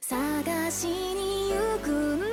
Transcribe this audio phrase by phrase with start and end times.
[0.00, 2.25] 探しに行く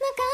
[0.00, 0.27] 流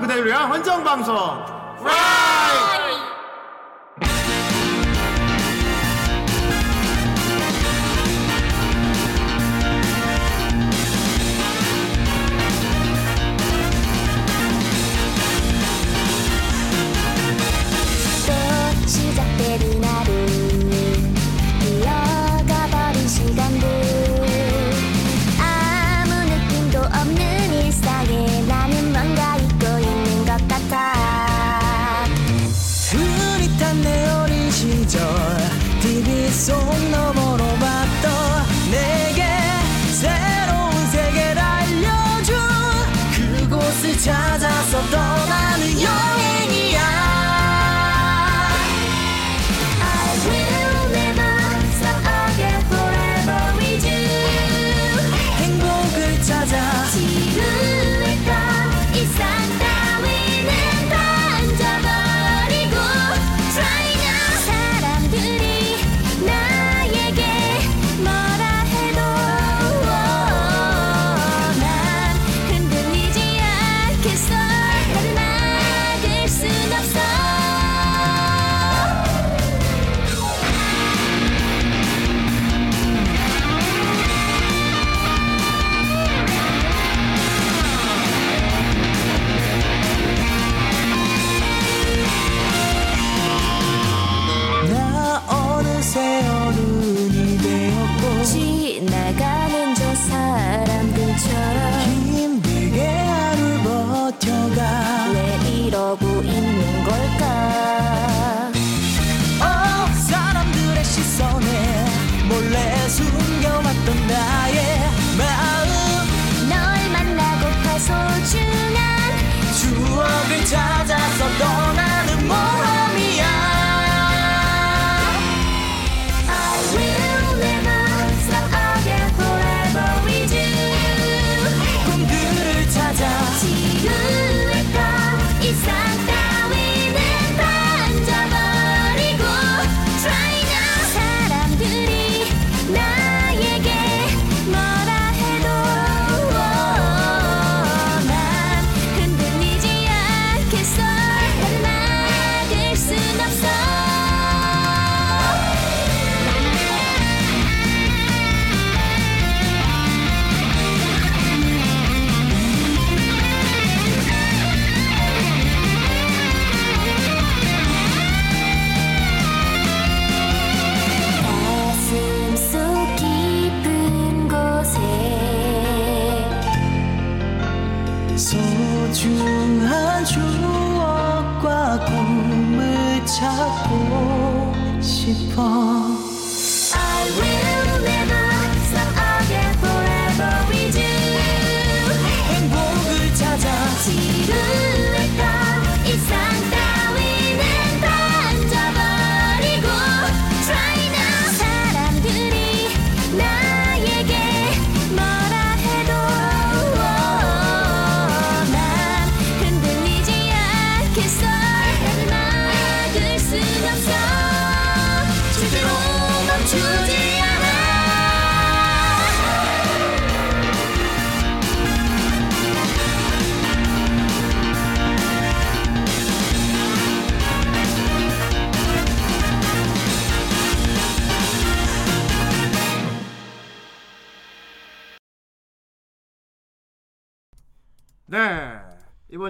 [0.00, 1.31] 그대를 위한 헌정방송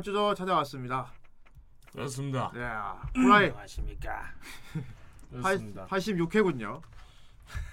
[0.03, 1.13] 이번 주도 찾아왔습니다.
[1.93, 2.51] 그렇습니다.
[2.53, 2.61] 네
[3.21, 4.33] 후라이 안녕하십니까.
[5.31, 5.87] 그렇습니다.
[5.87, 6.83] 86회군요.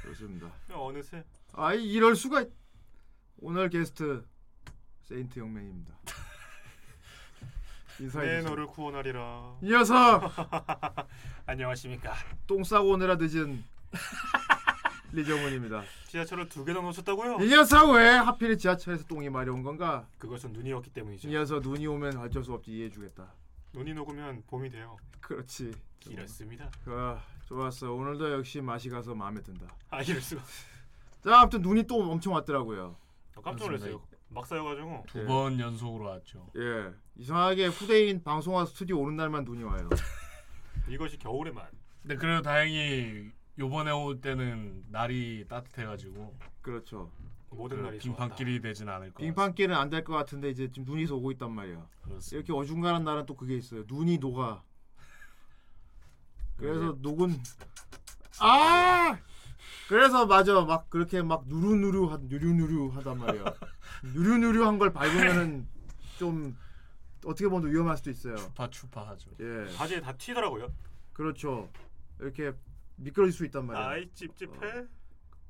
[0.04, 0.48] 그렇습니다.
[0.72, 2.52] 어느새 아이 이럴 수가 있-
[3.40, 4.24] 오늘 게스트
[5.02, 5.92] 세인트 영맹입니다.
[8.00, 8.50] 인사해 내 주세요.
[8.52, 9.56] 너를 구원하리라.
[9.64, 10.22] 이 녀석
[11.48, 12.14] 안녕하십니까.
[12.46, 13.64] 똥 싸고 오느라 늦은
[15.12, 15.84] 리정훈입니다.
[16.08, 17.38] 지하철을 두 개나 놓쳤다고요?
[17.42, 20.08] 이 녀석 왜 하필 지하철에서 똥이 마려운 건가?
[20.18, 21.28] 그것은 눈이었기 때문이죠.
[21.28, 23.32] 이 녀석 눈이 오면 어쩔 수 없지 이해해주겠다.
[23.74, 24.98] 눈이 녹으면 봄이 돼요.
[25.22, 25.72] 그렇지.
[26.08, 26.70] 이렇습니다.
[26.86, 27.92] 그 좋았어.
[27.92, 29.68] 오늘도 역시 맛이 가서 마음에 든다.
[29.89, 30.42] 아 이럴 수가.
[31.24, 32.96] 자, 아무튼 눈이 또 엄청 왔더라고요.
[33.36, 34.01] 아, 깜짝 놀랐어요.
[34.30, 36.51] 막 쌓여가지고 두 번 연속으로 왔죠.
[36.56, 39.89] 예, 이상하게 후대인 방송화 스튜디오 오는 날만 눈이 와요.
[40.88, 41.66] 이것이 겨울에만.
[42.04, 47.12] 근데 그래도 다행히 요번에 올 때는 날이 따뜻해가지고 그렇죠.
[47.51, 51.12] 모든 그 날이 빙판길이 되진 않을 것 빙판길은 안 될 것 같은데 이제 지금 눈이
[51.12, 51.86] 오고 있단 말이야.
[52.04, 52.36] 그렇습니다.
[52.38, 53.84] 이렇게 어중간한 날은 또 그게 있어요.
[53.88, 54.63] 눈이 녹아.
[56.58, 57.38] 그래서 녹은
[58.39, 59.18] 아
[59.88, 63.44] 그래서 맞아 막 그렇게 막 누루누루 한 누류누류 하단 말이야.
[64.13, 65.68] 누류누류한 걸 밟으면은
[66.18, 66.56] 좀
[67.25, 68.36] 어떻게 보면 위험할 수도 있어요.
[68.38, 69.32] 추파 추파하죠.
[69.39, 70.72] 예, 바지에 다 튀더라고요.
[71.13, 71.70] 그렇죠.
[72.20, 72.54] 이렇게
[73.00, 73.88] 미끄러질 수 있단 말이야.
[73.88, 74.86] 아이 찝찝해.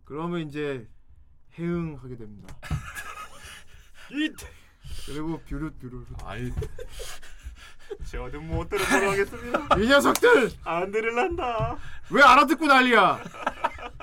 [0.06, 0.88] 그러면 이제
[1.58, 2.56] 해응하게 됩니다.
[4.12, 4.32] 이
[5.06, 6.52] 그리고 뷰룻 뷰룻 아이
[8.10, 9.76] 저는 못 들어보러 하겠습니다.
[9.78, 11.78] 이 녀석들 안 들을란다.
[12.12, 13.24] 왜 알아듣고 난리야?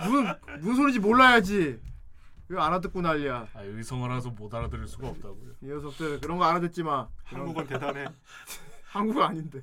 [0.05, 1.81] 무슨 무슨 소리인지 몰라야지.
[2.49, 3.49] 왜 알아듣고 난리야?
[3.55, 5.53] 아, 의성어라서 못 알아들을 수가 없다고요.
[5.63, 7.09] 이 녀석들 그런 거 알아듣지 마.
[7.25, 8.07] 한국은 대단해.
[8.91, 9.61] 한국어 아닌데.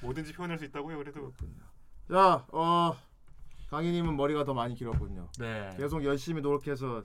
[0.00, 0.96] 뭐든지 표현할 수 있다고요.
[0.98, 1.32] 그래도
[2.08, 2.96] 자, 어
[3.70, 5.28] 강희님은 머리가 더 많이 길었군요.
[5.38, 5.74] 네.
[5.76, 7.02] 계속 열심히 노력해서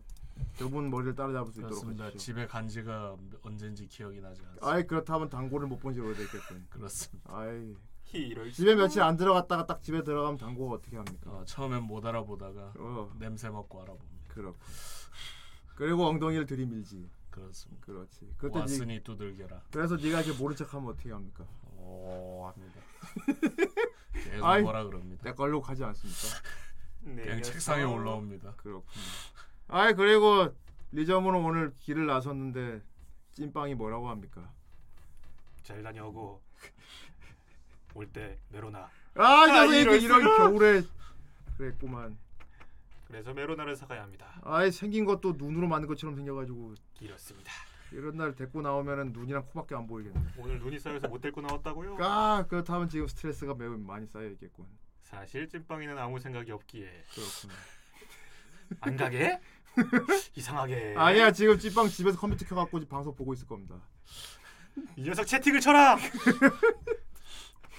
[0.58, 2.06] 저분 머리를 따라잡을 수 있도록 그렇습니다.
[2.06, 2.34] 하십시오.
[2.34, 4.68] 집에 간 지가 언젠지 기억이 나지 않습니다.
[4.70, 6.68] 아이 그렇다면 당고를 못본 지 오래됐겠군.
[6.70, 7.32] 그렇습니다.
[7.36, 7.76] 아이
[8.52, 11.32] 집에 며칠 안 들어갔다가 딱 집에 들어가면 당고가 어떻게 합니까?
[11.32, 14.34] 어, 처음엔 못 알아보다가 어 냄새 맡고 알아봅니다.
[14.34, 14.60] 그렇군.
[15.76, 17.10] 그리고 엉덩이를 들이밀지.
[17.32, 17.86] 그렇습니다.
[17.86, 18.34] 그렇지.
[18.38, 19.62] 그때 니, 왔으니 두들겨라.
[19.72, 21.46] 그래서 네가 이렇게 모른 척하면 어떻게 합니까?
[21.78, 22.80] 오 합니다.
[24.14, 25.24] 계속 아이, 뭐라 그럽니다.
[25.24, 26.42] 내 걸로 가지 않습니까?
[27.02, 27.42] 네, 그냥.
[27.44, 28.54] 책상에 올라옵니다.
[28.56, 29.04] 그렇군요.
[29.68, 30.54] 아이 그리고
[30.92, 32.82] 리점으로 오늘 길을 나섰는데
[33.34, 34.52] 찐빵이 뭐라고 합니까?
[35.64, 36.42] 잘 다녀오고
[37.94, 38.90] 올 때 메로나.
[39.16, 40.24] 아, 녀석 이럴 이런.
[40.24, 40.84] 겨울에
[41.58, 42.18] 그랬구만.
[43.08, 44.40] 그래서 메로나를 사가야 합니다.
[44.44, 47.52] 아이 생긴 것도 눈으로 만든 것처럼 생겨가지고 이렇습니다.
[47.92, 50.20] 이런 날 데리고 나오면은 눈이랑 코밖에 안 보이겠네.
[50.38, 51.98] 오늘 눈이 쌓여서 못 데리고 나왔다고요?
[52.00, 54.66] 아 그렇다면 지금 스트레스가 매우 많이 쌓여 있겠군.
[55.02, 57.50] 사실 찐빵이는 아무 생각이 없기에 그렇군.
[58.80, 59.40] 안 가게?
[60.36, 60.96] 이상하게.
[60.98, 63.76] 아니야 지금 찐빵 집에서 컴퓨터 켜갖고 방송 보고 있을 겁니다.
[64.96, 65.98] 이 녀석 채팅을 쳐라.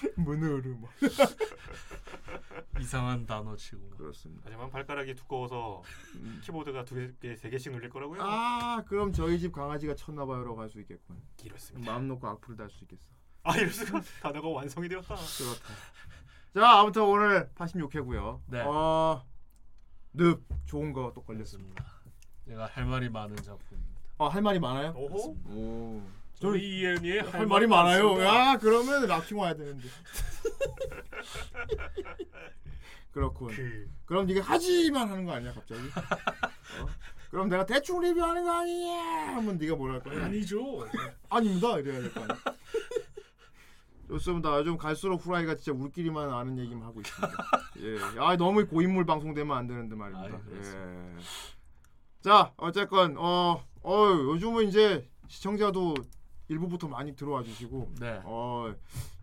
[0.16, 0.90] 문으로 막.
[2.80, 3.90] 이상한 단어 치고.
[3.90, 4.42] 그렇습니다.
[4.44, 5.82] 하지만 발가락이 두꺼워서
[6.42, 8.20] 키보드가 두 개, 세 개씩 눌릴 거라고요?
[8.22, 11.20] 아 그럼 저희 집 강아지가 쳤나봐요라고 할 수 있겠군.
[11.44, 11.92] 이렇습니다.
[11.92, 13.08] 마음 놓고 악플을 달 수 있겠어.
[13.44, 15.14] 아 이럴 수가 단어가 완성이 되었다.
[15.14, 15.74] 그렇다.
[16.54, 18.40] 자 아무튼 오늘 86회고요.
[18.46, 18.60] 네.
[18.62, 19.24] 어,
[20.14, 21.74] 늪 좋은 거 또 걸렸습니다.
[21.84, 22.12] 그렇습니다.
[22.44, 24.00] 내가 할 말이 많은 작품입니다.
[24.18, 24.92] 어할 말이 많아요?
[24.96, 25.36] 오호.
[25.46, 26.02] 오.
[26.42, 28.20] 저희 이엔이 할 말이 많아요.
[28.20, 29.86] 야 그러면 락킹 와야 되는데.
[33.12, 33.54] 그렇군.
[33.54, 35.80] 그 그럼 네가 하지만 하는 거 아니야 갑자기?
[35.80, 36.86] 어?
[37.30, 39.36] 그럼 내가 대충 리뷰하는 거 아니냐?
[39.36, 40.24] 하면 네가 할 거야?
[40.24, 40.84] 아니죠.
[41.28, 42.38] 아닙니다 이래야 될 거 아니야.
[44.08, 44.58] 좋습니다.
[44.58, 47.36] 요즘 갈수록 후라이가 진짜 우리끼리만 아는 얘기만 하고 있습니다.
[47.80, 50.36] 예, 아 너무 고인물 방송되면 안 되는데 말입니다.
[50.36, 50.90] 아이, 그렇습니다.
[50.90, 51.16] 예.
[52.20, 55.94] 자 어쨌건 어, 어 요즘은 이제 시청자도
[56.52, 58.20] 일부부터 많이 들어와 주시고 네.
[58.24, 58.74] 어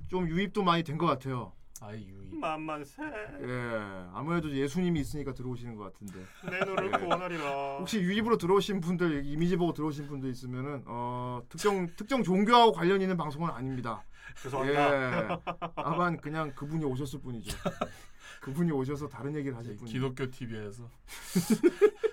[0.10, 1.54] 좀 유입도 많이 된 것 같아요.
[1.82, 2.34] 아이 유이.
[2.34, 6.20] 만만세 예, 아무래도 예수님이 있으니까 들어오시는 것 같은데.
[6.50, 6.90] 내 예.
[6.98, 7.78] 구원하리라.
[7.78, 13.16] 혹시 유입으로 들어오신 분들 이미지 보고 들어오신 분들 있으면은 어 특정 특정 종교하고 관련 있는
[13.18, 14.04] 방송은 아닙니다.
[14.42, 15.32] 죄송합니다.
[15.34, 15.38] 예,
[15.76, 17.56] 다만 그냥 그분이 오셨을 뿐이죠.
[18.42, 19.94] 그분이 오셔서 다른 얘기를 하실 뿐이죠.
[19.94, 20.90] 기독교 TV에서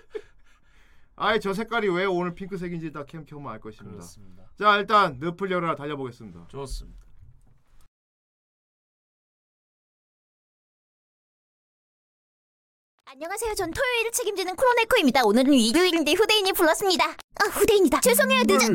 [1.15, 3.95] 아이 저 색깔이 왜 오늘 핑크색인지 다 캠 켜면 알 것입니다.
[3.95, 4.43] 그렇습니다.
[4.59, 6.47] 자 일단 늪을 열어라 달려보겠습니다.
[6.49, 7.05] 좋습니다.
[13.09, 13.53] 안녕하세요.
[13.55, 15.23] 전 토요일을 책임지는 크로네코입니다.
[15.23, 17.05] 오늘은 일요일인데 후대인이 불렀습니다.
[17.05, 18.01] 아, 후대인이다.
[18.01, 18.43] 죄송해요.
[18.45, 18.67] 늦어.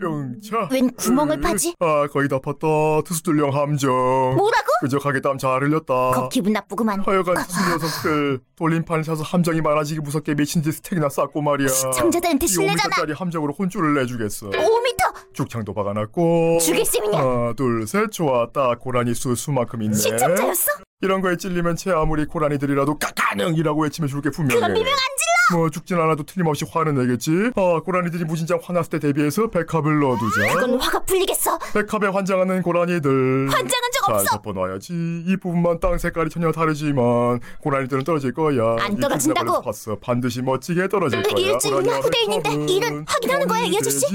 [0.00, 1.74] 영차 웬 구멍을 파지?
[1.80, 3.90] 아 거의 다 팠다 투수들령 함정
[4.36, 4.66] 뭐라고?
[4.80, 7.00] 그저 가게 땀 잘 흘렸다 거 기분 나쁘구만.
[7.00, 12.94] 하여간 투수 녀석들 돌림판을 사서 함정이 많아지기 무섭게 미친 듯 스택이나 쌓고 말이야 시청자들한테 실례잖아.
[12.96, 15.07] 5m짜리 함정으로 혼쭐을 내주겠어 5m
[15.38, 17.16] 죽창도 박아놨고 셈이냐?
[17.18, 20.72] 하나 둘셋 좋았다 고라니 수 수만큼 있네 시청자였어?
[21.00, 25.58] 이런 거에 찔리면 채 아무리 고라니들이라도 까까능이라고 외치면 죽을 게 분명해 그럼 비명 안 질러?
[25.60, 30.80] 뭐 죽진 않아도 틀림없이 화는 내겠지 아 고라니들이 무진장 화났을 때 대비해서 백합을 넣어두자 그건
[30.80, 31.56] 화가 풀리겠어.
[31.72, 34.24] 백합에 환장하는 고라니들 환장한 적 잘.
[34.42, 39.62] 덮어놔야지 이 부분만 땅 색깔이 전혀 다르지만 고라니들은 떨어질 거야 안이 떨어진다고.
[39.62, 44.06] 봤어 반드시 멋지게 떨어질 거야 일주일이나 후대인인데 백합은 일은 확인하는 거야, 이 아저씨?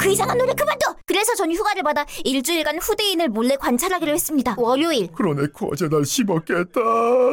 [0.00, 0.94] 그 이상한 노래 그만둬.
[1.06, 4.54] 그래서 전 휴가를 받아 일주일간 후대인을 몰래 관찰하기로 했습니다.
[4.56, 5.08] 월요일.
[5.12, 6.80] 그러네코 어제 날 씹었겠다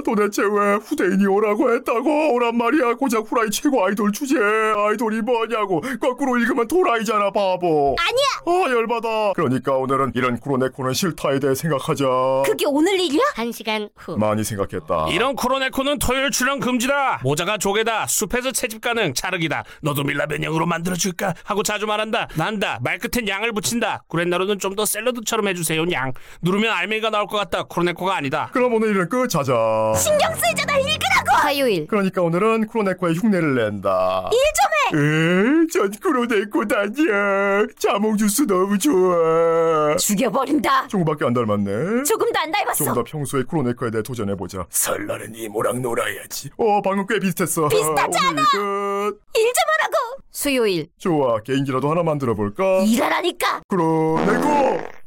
[0.03, 6.37] 도대체 왜 후대인이 오라고 했다고 오란 말이야 고작 후라이 최고 아이돌 주제 아이돌이 뭐냐고 거꾸로
[6.37, 8.65] 읽으면 도라이잖아 바보 아니야.
[8.67, 12.05] 아 열받아 그러니까 오늘은 이런 쿠로네코는 싫다 에 대해 생각하자
[12.45, 13.21] 그게 오늘 일이야?
[13.35, 14.17] 한 시간 후.
[14.17, 17.19] 많이 생각했다 이런 코로네코는 토요일 출연 금지다.
[17.23, 18.07] 모자가 조개다.
[18.07, 19.13] 숲에서 채집 가능.
[19.13, 19.63] 차르기다.
[19.81, 21.35] 너도 밀라 변형으로 만들어줄까?
[21.43, 22.27] 하고 자주 말한다.
[22.35, 22.79] 난다.
[22.81, 24.03] 말 끝엔 양을 붙인다.
[24.07, 25.89] 구렛나루는 좀 더 샐러드처럼 해주세요.
[25.91, 26.11] 양.
[26.43, 27.63] 누르면 알맹이가 나올 것 같다.
[27.63, 28.49] 코로네코가 아니다.
[28.53, 30.77] 그럼 오늘 일은 끝하자 신경 쓰이잖아.
[30.77, 31.35] 읽으라고.
[31.41, 31.87] 화요일.
[31.87, 35.57] 그러니까 오늘은 쿠로네코의 흉내를 낸다 일 좀 해.
[35.61, 40.87] 에이 전 쿠로네코 다냐 자몽 주스 너무 좋아 죽여버린다.
[40.87, 42.93] 조금밖에 안 닮았네 조금도 안좀 닮았어.
[42.93, 44.65] 더 평소에 크로네커에 대해 도전해보자.
[44.69, 46.49] 설날은 이모랑 놀아야지.
[46.57, 47.67] 어, 방금 꽤 비슷했어.
[47.67, 49.21] 비슷하지 오늘 끝.
[49.35, 50.21] 일 좀 하라고.
[50.31, 50.87] 수요일.
[50.97, 52.83] 좋아, 개인기라도 하나 만들어볼까?
[52.83, 53.61] 일하라니까.
[53.67, 54.47] 크로네코!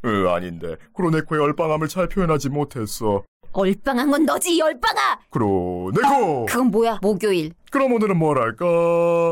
[0.07, 0.77] 으, 아닌데.
[0.95, 3.23] 크로네코의 얼빵함을 잘 표현하지 못했어.
[3.53, 5.19] 얼빵한 건 너지 이 얼빵아.
[5.31, 6.47] 크로네코!
[6.47, 6.99] 그건 뭐야?
[7.03, 7.53] 목요일.
[7.71, 8.65] 그럼 오늘은 뭘 할까?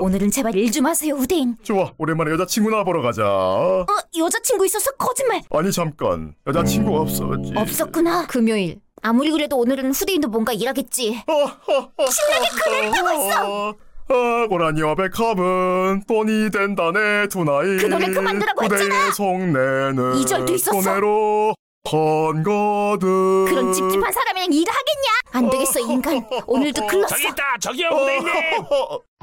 [0.03, 1.57] 오늘은 제발 일 좀 하세요 후대인.
[1.63, 3.25] 좋아, 오랜만에 여자친구나 보러 가자.
[3.27, 5.43] 어 여자친구 있어서 거짓말.
[5.51, 6.35] 아니, 잠깐.
[6.47, 7.53] 여자친구 없었지.
[7.57, 8.27] 없었구나.
[8.27, 8.81] 금요일.
[9.03, 11.23] 아무리 그래도 오늘은 후대인도 뭔가 일하겠지.
[11.27, 13.75] 신나게 큰일 나고 있어.
[14.11, 17.77] 아, 고라니와 백합은 돈이 된다네 두 나이.
[17.77, 19.13] 그 노래 그만두라고 했잖아.
[19.13, 20.81] 속내는 이 절도 있었어.
[20.81, 21.55] 손해로
[21.91, 23.45] 헌거든.
[23.47, 25.09] 그런 찝찝한 사람이랑 일하겠냐?
[25.33, 26.27] 안 되겠어 이 인간.
[26.47, 27.09] 오늘도 글렀어.
[27.17, 27.57] 저기 있다.
[27.61, 28.33] 저기요, 후대인님.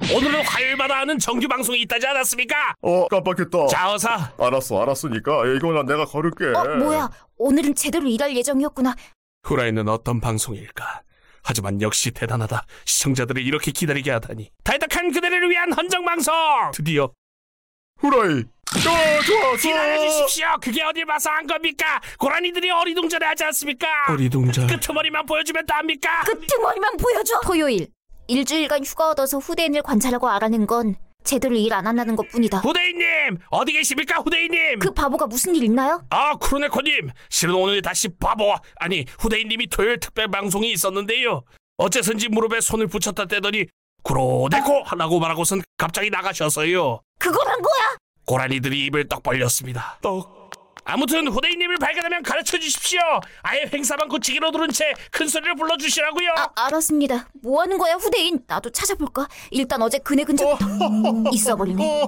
[0.15, 2.75] 오늘은 화요일마다 하는 정규 방송이 있다지 않았습니까?
[2.81, 3.67] 어, 깜빡했다.
[3.67, 4.09] 자, 어서.
[4.37, 6.45] 알았어, 알았으니까 이거는 내가 걸을게.
[6.57, 7.09] 어 뭐야?
[7.37, 8.95] 오늘은 제대로 일할 예정이었구나.
[9.43, 11.01] 후라이는 어떤 방송일까?
[11.43, 12.65] 하지만 역시 대단하다.
[12.85, 14.49] 시청자들을 이렇게 기다리게 하다니.
[14.63, 16.33] 탈덕한 그대를 위한 헌정 방송.
[16.73, 17.11] 드디어
[17.99, 18.43] 후라이.
[18.73, 19.55] 어, 좋았어.
[19.61, 20.47] 기다려주십시오.
[20.61, 21.99] 그게 어딜 봐서 한 겁니까?
[22.17, 23.87] 고라니들이 어리둥절해 하지 않습니까?
[24.09, 24.67] 어리둥절.
[24.67, 26.23] 끄트머리만 보여주면 답니까?
[26.23, 27.39] 끄트머리만 보여줘.
[27.43, 27.87] 토요일.
[28.27, 32.59] 일주일간 휴가 얻어서 후대인을 관찰하고 알아낸 건 제대로 일 안 한다는 것뿐이다.
[32.59, 34.79] 후대인님 어디 계십니까 후대인님?
[34.79, 36.03] 그 바보가 무슨 일 있나요?
[36.09, 41.43] 아 크로네코님 실은 오늘 다시 바보 아니 후대인님이 토요일 특별 방송이 있었는데요.
[41.77, 43.65] 어째선지 무릎에 손을 붙였다 떼더니
[44.03, 47.01] 크로네코 하라고 말하고선 갑자기 나가셔서요.
[47.19, 47.97] 그걸 한 거야?
[48.25, 49.99] 고라니들이 입을 떡 벌렸습니다.
[50.01, 50.34] 떡.
[50.87, 52.99] 아무튼 후대인님을 발견하면 가르쳐 주십시오.
[53.41, 56.29] 아예 행사만 고치기로 들은 채큰 소리를 불러 주시라고요.
[56.37, 57.27] 아, 알았습니다.
[57.41, 58.39] 뭐 하는 거야, 후대인?
[58.45, 59.27] 나도 찾아볼까?
[59.49, 60.65] 일단 어제 그네 근처부터
[61.33, 62.07] 있어버리네.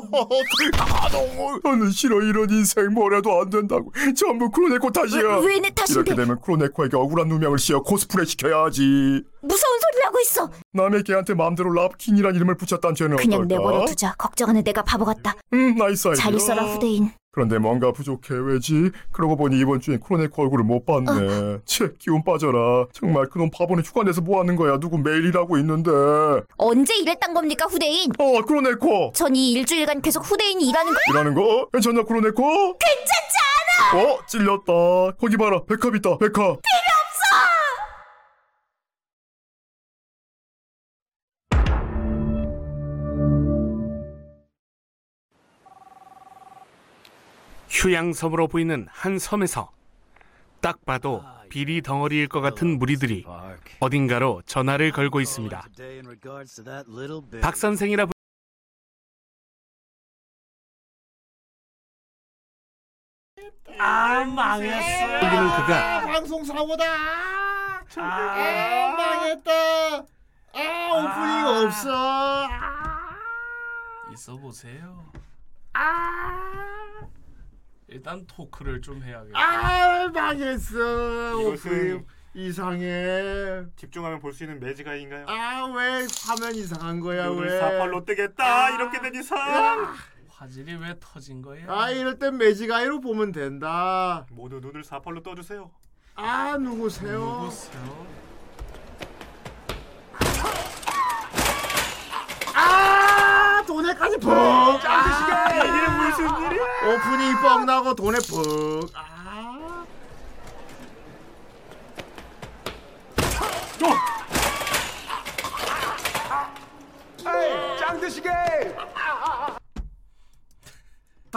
[0.77, 1.59] 아, 너무.
[1.63, 3.91] 나는 싫어 이런 인생 뭐래도 안 된다고.
[4.15, 5.37] 전부 크로네코 탓이야.
[5.39, 5.93] 왜 내 탓인데?
[5.93, 8.81] 이렇게 되면 크로네코에게 억울한 누명을 씌워 코스프레 시켜야지.
[9.41, 10.51] 무서운 소리를 하고 있어.
[10.73, 13.55] 남의 개한테 마음대로 랍킨이란 이름을 붙였다는 죄는 그냥 어떨까?
[13.55, 14.13] 내버려 두자.
[14.19, 15.33] 걱정하는 내가 바보 같다.
[15.53, 16.21] 음, nice 아이디어.
[16.23, 17.11] 잘 있어라, 후대인.
[17.37, 18.89] 그런데 뭔가 부족해 왜지?
[19.11, 21.11] 그러고 보니 이번 주엔 크로네코 얼굴을 못 봤네.
[21.11, 21.59] 어.
[21.65, 22.87] 채 기운 빠져라.
[22.93, 24.79] 정말 그놈 바보는 휴가 내서 뭐 하는 거야?
[24.79, 25.91] 누구 매일 일하고 있는데.
[26.57, 28.09] 언제 이랬단 겁니까, 후대인?
[28.17, 32.41] 어 크로네코 전 이 일주일간 계속 후대인이 일하는 거 일하는 거 괜찮나 크로네코?
[32.79, 33.37] 괜찮지
[33.93, 34.03] 않아!
[34.03, 35.11] 어 찔렸다.
[35.19, 36.57] 거기 봐라 백합 있다 백합.
[47.77, 49.71] 휴양섬으로 보이는 한 섬에서
[50.61, 53.23] 딱 봐도 비리 덩어리일 것 같은 무리들이
[53.79, 55.67] 어딘가로 전화를 걸고 있습니다.
[57.39, 58.11] 박 선생이라 부...
[63.79, 65.13] 아 망했어.
[65.13, 66.83] 여기는 그가 아, 방송 사고다.
[67.95, 69.51] 아, 망했다.
[70.53, 72.47] 아, 오프닝 없어.
[72.49, 73.19] 아,
[74.13, 75.05] 있어 보세요.
[75.73, 76.76] 아,
[77.89, 79.39] 일단 토크를 좀 해야겠다.
[79.39, 80.75] 아, 망했어.
[80.77, 83.63] 이것은- 오프닝 이상해.
[83.77, 85.25] 집중하면 볼 수 있는 매지가인가요?
[85.27, 87.59] 아, 왜 화면 이상한 거야, 눈을 왜?
[87.59, 89.95] 사팔로 뜨겠다 이렇게 된 이상
[90.29, 91.63] 화질이 왜 터진 거야?
[91.67, 94.25] 아, 이럴 땐 매직아이로 보면 된다.
[94.29, 95.71] 모두 눈을 사팔로 떠주세요
[96.15, 97.19] 아, 누구세요?
[97.41, 98.07] 누구세요?
[102.55, 104.31] 아, 돈에까지 푹.
[104.31, 108.89] 아, 이게 무슨 일이야 오프닝 뻥 나고 돈에 푹.
[108.95, 109.07] 아.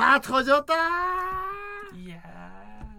[0.01, 0.75] 다 터졌다.
[1.95, 2.23] 이야.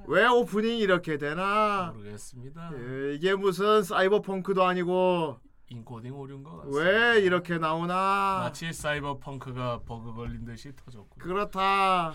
[0.08, 1.92] 왜 오프닝 이렇게 되나?
[1.96, 2.72] 모르겠습니다.
[2.76, 5.40] 예, 이게 무슨 사이버펑크도 아니고
[5.76, 6.80] 인코딩 오류인 것 같습니다.
[6.82, 8.40] 왜 이렇게 나오나?
[8.44, 11.16] 마치 사이버펑크가 버그 걸린 듯이 터졌고.
[11.18, 12.14] 그렇다.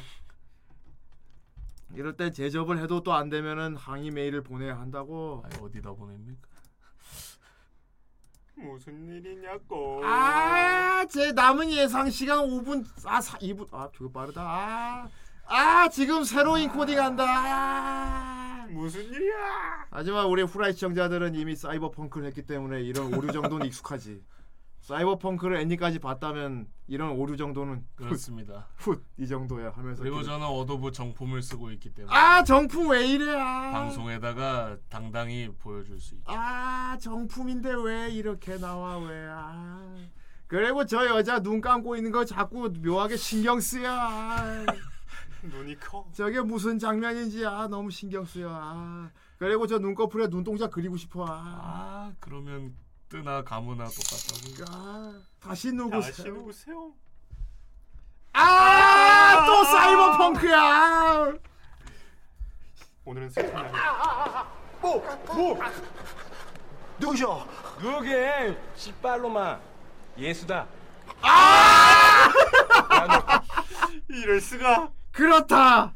[1.94, 5.42] 이럴 땐 재접을 해도 또 안 되면은 항의 메일을 보내야 한다고.
[5.44, 6.48] 아니 어디다 보냅니까?
[8.56, 14.42] 무슨 일이냐고 아, 제 남은 예상 시간 5분, 아, 4, 2분, 아, 되게 빠르다.
[14.42, 15.08] 아,
[15.48, 17.24] 아, 지금 새로운 코딩 한다.
[17.26, 18.66] 아.
[18.70, 24.22] 무슨 일이야 하지만 우리 후라이 시청자들은 이미 사이버펑크를 했기 때문에 이런 오류 정도는 익숙하지.
[24.80, 28.68] 사이버펑크를 엔딩까지 봤다면 이런 오류 정도는 그렇습니다.
[28.76, 30.00] 훗이 정도야 하면서.
[30.02, 33.36] 그리고 기록- 저는 어도브 정품을 쓰고 있기 때문에 아, 정품 왜 이래?
[33.36, 33.72] 아.
[33.72, 36.24] 방송에다가 당당히 보여줄 수 있죠.
[36.26, 39.94] 아 정품인데 왜 이렇게 나와 왜 아.
[40.46, 44.66] 그리고 저 여자 눈 감고 있는 거 자꾸 묘하게 신경 쓰여 아.
[45.42, 49.10] 눈이 커 저게 무슨 장면인지 아 너무 신경 쓰여 아.
[49.38, 51.30] 그리고 저 눈꺼풀에 눈동자 그리고 싶어 아.
[51.30, 52.74] 아 그러면
[53.08, 54.72] 뜨나 가무나 똑같다고.
[54.72, 56.34] 아, 다시 다시 누구세요?
[56.34, 56.92] 누구 세요
[58.32, 61.32] 아또 사이버펑크야
[63.04, 63.52] 오늘은 슬픈
[66.98, 67.46] 누구셔?
[67.80, 68.58] 누구게?
[68.74, 69.60] 씨발로마
[70.16, 70.66] 예수다.
[74.08, 75.94] 이럴 수가 그렇다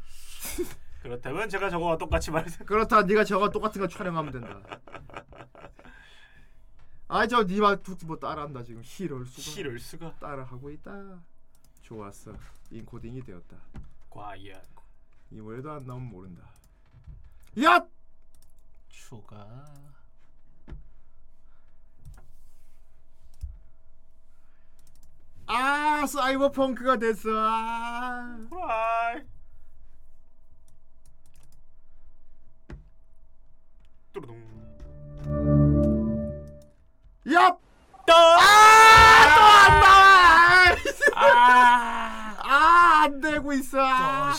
[1.01, 4.61] 그렇다면 제가 저거와 똑같이 말 그렇다 네가 저거 똑같은 거 촬영하면 된다
[7.13, 11.19] 아이 저 니마 뭐 따라한다 지금 히럴 수가 이럴 수가 따라하고 있다.
[11.81, 12.33] 좋았어.
[12.71, 13.57] 인코딩이 되었다.
[14.09, 14.61] 과연
[15.29, 16.49] 이번에도 안 나오면 모른다.
[17.61, 17.85] 야!
[18.87, 19.67] 추가.
[25.53, 27.29] 아 사이버펑크가 됐어.
[27.29, 29.15] 아.
[34.13, 34.37] 뚜루둥
[37.33, 37.47] 야!
[37.47, 37.57] 아!
[38.05, 40.75] 또안 나와!
[41.15, 42.37] 아.
[42.43, 43.77] 아, 안 되고 있어.
[43.81, 44.33] 아.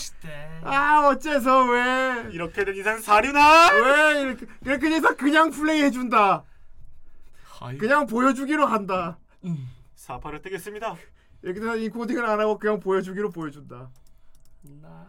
[0.63, 2.29] 아 어째서 왜?
[2.31, 6.43] 이렇게 된 이상 사륜아 왜 이렇게 돼서 그냥 플레이 해준다.
[7.77, 9.17] 그냥 보여주기로 한다.
[10.03, 10.97] 사파를 뜨겠습니다.
[11.41, 13.89] 돼서 인코딩을 안 하고 그냥 보여주기로 보여준다.
[14.81, 15.07] 나.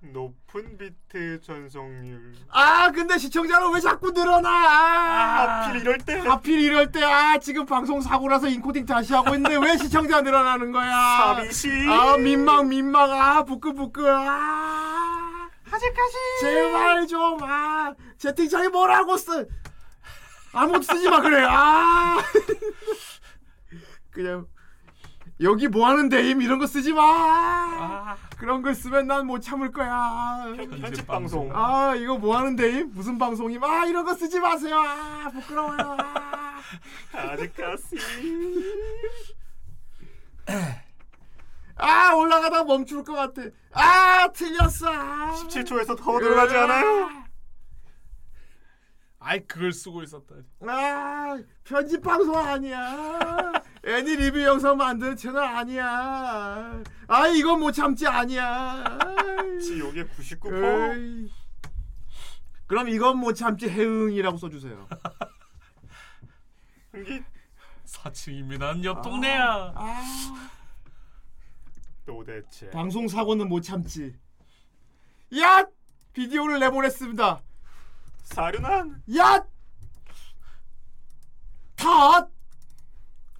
[0.00, 2.36] 높은 비트 전송률.
[2.48, 4.48] 아 근데 시청자는 왜 자꾸 늘어나?
[4.48, 6.18] 아, 하필 이럴 때.
[6.20, 7.02] 하필 이럴 때.
[7.02, 11.34] 아 지금 방송 사고라서 인코딩 다시 하고 있는데 왜 시청자 늘어나는 거야?
[11.34, 11.68] 사비시.
[11.86, 13.10] 아 민망 민망.
[13.10, 14.08] 아 부끄부끄.
[14.08, 15.50] 아.
[15.70, 16.16] 아직까지.
[16.40, 19.46] 제발 좀아 채팅창에 뭐라고 쓰
[20.52, 21.44] 아무것도 쓰지 마 그래.
[21.48, 22.18] 아.
[24.10, 24.46] 그냥
[25.40, 26.42] 여기 뭐 하는데 임?
[26.42, 27.02] 이런 거 쓰지 마.
[27.02, 28.16] 아.
[28.38, 30.54] 그런 거 쓰면 난 못 참을 거야.
[30.80, 31.50] 편집 방송.
[31.54, 32.90] 아 이거 뭐 하는데 임?
[32.92, 33.62] 무슨 방송임?
[33.62, 34.76] 아 이런 거 쓰지 마세요.
[34.78, 35.96] 아 부끄러워요.
[36.00, 36.60] 아.
[37.12, 37.84] 아직까지.
[41.80, 43.42] 아 올라가다 멈출 것 같아.
[43.72, 44.88] 아 틀렸어.
[44.92, 45.32] 아.
[45.36, 47.27] 17초에서 더 늘어나지 않아요
[49.20, 50.42] 아이 그걸 쓰고 있었다니.
[50.60, 53.52] 아 편집 방송 아니야.
[53.84, 56.82] 애니 리뷰 영상 만드는 채널 아니야.
[57.08, 58.84] 아 이건 못 참지 아니야.
[59.60, 61.32] 지옥의 99% 에이.
[62.66, 64.88] 그럼 이건 못 참지 해응이라고 써주세요.
[66.94, 67.24] 이게
[67.86, 68.84] 4층입니다.
[68.84, 69.72] 옆 동네야.
[69.74, 70.02] 아
[72.06, 74.14] 도대체 방송 사고는 못 참지.
[75.38, 75.66] 야
[76.12, 77.42] 비디오를 내보냈습니다.
[78.28, 79.42] 사륜한 야!
[81.76, 82.28] 탓!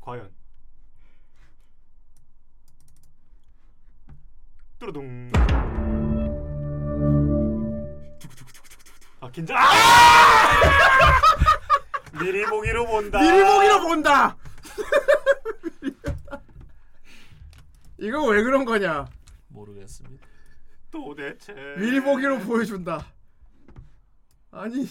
[0.01, 0.33] 과연
[4.79, 5.31] 뚜루둥
[9.20, 9.62] 아 긴장 아!
[12.18, 14.37] 미리 보기로 본다 미리 보기로 본다.
[17.98, 19.05] 이거 왜 그런 거냐?
[19.48, 20.27] 모르겠습니다.
[20.90, 23.05] 도대체 미리 보기로 보여준다.
[24.50, 24.87] 아니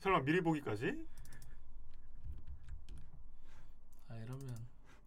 [0.00, 1.06] 설마 미리 보기까지?
[4.08, 4.56] 아 이러면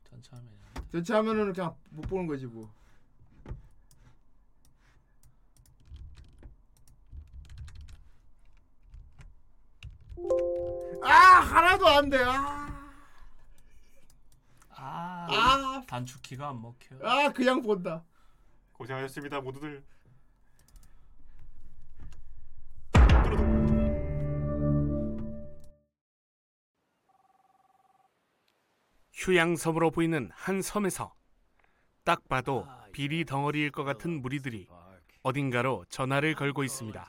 [0.04, 0.82] 전체 화면이 안 돼.
[0.92, 2.72] 전체 하면은 그냥 못 보는 거지 뭐.
[11.02, 12.18] 아 하나도 안 돼.
[12.24, 12.88] 아,
[14.70, 16.96] 아, 아, 단축키가 안 먹혀.
[17.02, 18.04] 아 그냥 본다.
[18.74, 19.84] 고생하셨습니다 모두들
[29.24, 31.14] 휴양섬으로 보이는 한 섬에서
[32.04, 34.68] 딱 봐도 비리 덩어리일 것 같은 무리들이
[35.22, 37.08] 어딘가로 전화를 걸고 있습니다.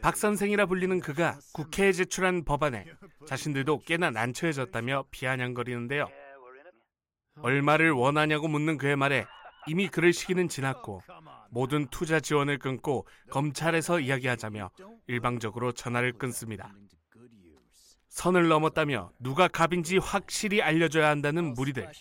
[0.00, 2.86] 박 선생이라 불리는 그가 국회에 제출한 법안에
[3.26, 6.08] 자신들도 꽤나 난처해졌다며 비아냥거리는데요.
[7.42, 9.26] 얼마를 원하냐고 묻는 그의 말에
[9.66, 11.02] 이미 그럴 시기는 지났고
[11.50, 14.70] 모든 투자 지원을 끊고 검찰에서 이야기하자며
[15.06, 16.72] 일방적으로 전화를 끊습니다.
[18.10, 21.88] 선을 넘었다며 누가 갑인지 확실히 알려줘야 한다는 무리들.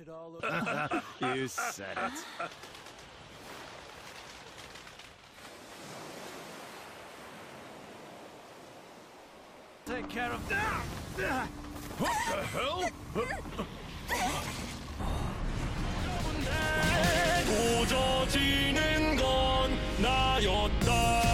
[17.45, 21.28] 도저지는 건 나였다.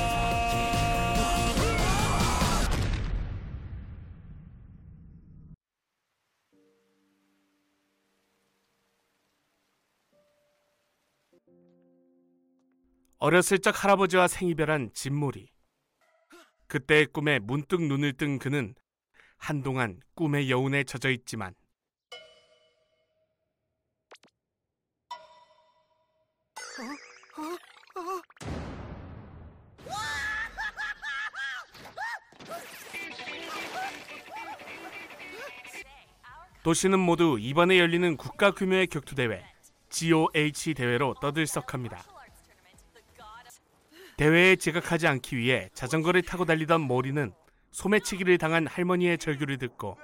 [13.26, 15.48] 어렸을 적 할아버지와 생이별한 진몰이.
[16.68, 18.76] 그때의 꿈에 문득 눈을 뜬 그는
[19.38, 21.56] 한동안 꿈의 여운에 젖어 있지만
[36.62, 39.44] 도시는 모두 이번에 열리는 국가 규모의 격투 대회
[39.90, 42.15] GOH 대회로 떠들썩합니다.
[44.18, 47.34] 대회에 지각하지 않기 위해 자전거를 타고 달리던 모리는
[47.72, 49.98] 소매치기를 당한 할머니의 절규를 듣고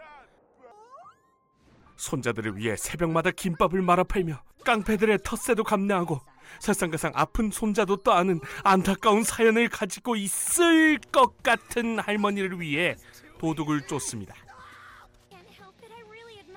[1.95, 6.19] 손자들을 위해 새벽마다 김밥을 말아 팔며 깡패들의 텃세도 감내하고
[6.60, 12.95] 설상가상 아픈 손자도 떠안은 안타까운 사연을 가지고 있을 것 같은 할머니를 위해
[13.39, 14.36] 도둑을 쫓습니다.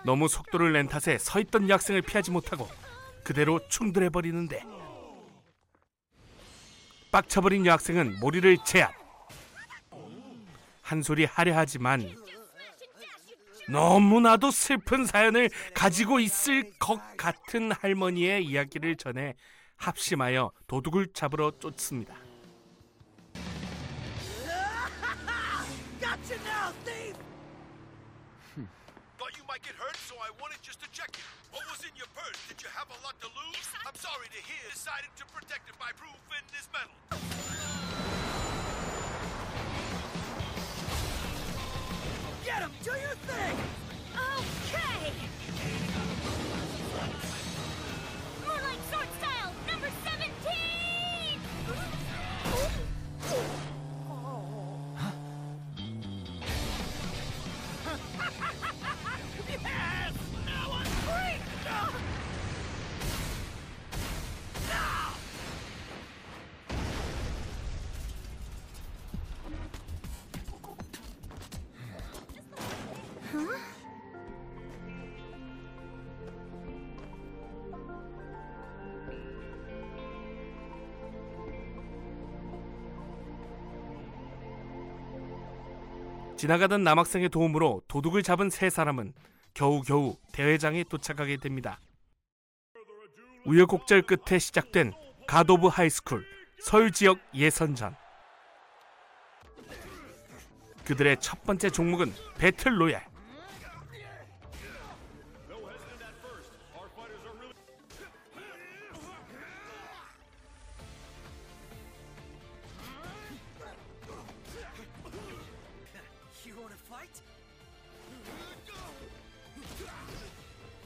[0.05, 2.69] 너무 속도를 낸 탓에 서 있던 여학생을 피하지 못하고
[3.23, 4.62] 그대로 충돌해 버리는데
[7.14, 8.92] 빡쳐버린 여학생은 모리를 제압.
[10.83, 12.12] 한 소리 하려 하지만
[13.68, 19.37] 너무나도 슬픈 사연을 가지고 있을 것 같은 할머니의 이야기를 전해
[19.77, 22.16] 합심하여 도둑을 잡으러 쫓습니다.
[31.55, 32.35] What was in your purse?
[32.49, 33.55] Did you have a lot to lose?
[33.55, 34.67] Yes, I'm sorry to hear.
[34.73, 36.90] Decided to protect it by proving this medal.
[42.45, 42.73] Get him!
[42.83, 43.57] Do your thing!
[44.19, 46.13] Okay!
[86.45, 89.15] 지나가던 남학생의 도움으로 도둑을 잡은 세 사람은
[89.55, 91.81] 겨우겨우 대회장에 도착하게 됩니다.
[93.47, 94.92] 우여곡절 끝에 시작된
[95.27, 96.23] God of High School
[96.61, 97.97] 서울 지역 예선전.
[100.85, 103.13] 그들의 첫 번째 종목은 battle royale.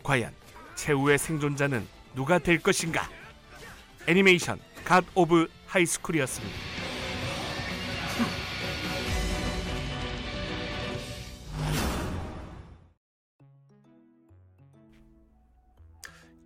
[0.09, 0.33] 과연
[0.75, 3.07] 최후의 생존자는 누가 될 것인가?
[4.07, 6.57] 애니메이션 God of High School이었습니다.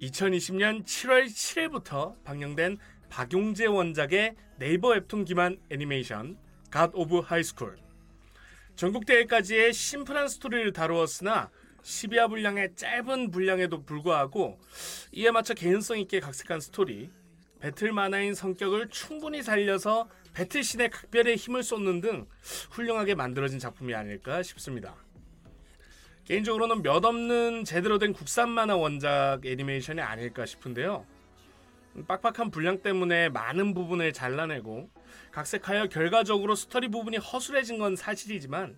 [0.00, 2.78] (2020년 7월 7일부터) 방영된
[3.10, 6.36] 박용재 원작의 네이버 웹툰 기반 애니메이션
[6.68, 7.76] God of High School
[8.74, 11.52] 전국 대회까지의 심플한 스토리를 다루었으나
[11.82, 14.58] 12화 분량의 짧은 분량에도 불구하고
[15.12, 17.10] 이에 맞춰 개연성 있게 각색한 스토리,
[17.60, 22.26] 배틀 만화인 성격을 충분히 살려서 배틀신의 각별의 힘을 쏟는 등
[22.70, 24.96] 훌륭하게 만들어진 작품이 아닐까 싶습니다.
[26.24, 31.04] 개인적으로는 몇 없는 제대로 된 국산 만화 원작 애니메이션이 아닐까 싶은데요.
[32.08, 34.88] 빡빡한 분량 때문에 많은 부분을 잘라내고
[35.30, 38.76] 각색하여 결과적으로 스토리 부분이 허술해진 건 사실이지만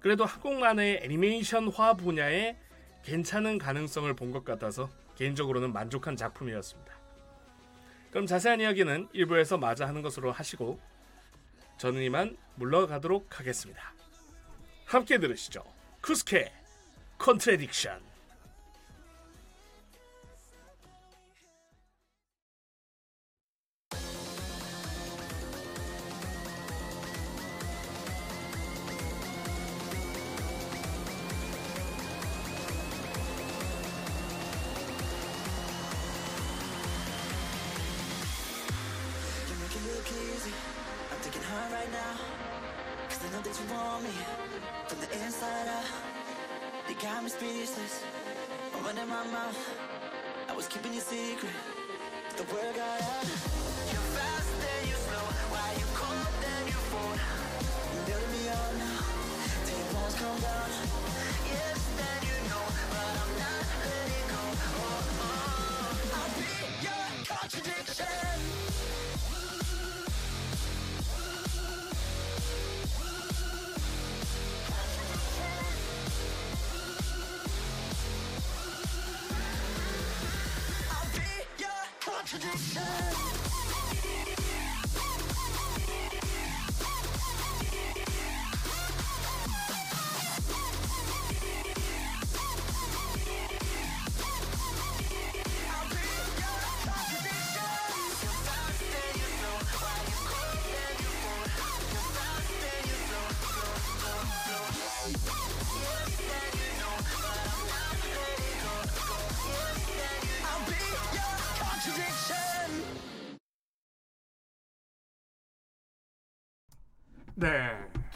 [0.00, 2.56] 그래도 한국 만화의 애니메이션화 분야에
[3.04, 6.92] 괜찮은 가능성을 본 것 같아서 개인적으로는 만족한 작품이었습니다.
[8.10, 10.80] 그럼 자세한 이야기는 1부에서 마저 하는 것으로 하시고
[11.78, 13.92] 저는 이만 물러가도록 하겠습니다.
[14.86, 15.64] 함께 들으시죠.
[16.00, 16.52] KSUKE
[17.18, 18.00] Contradiction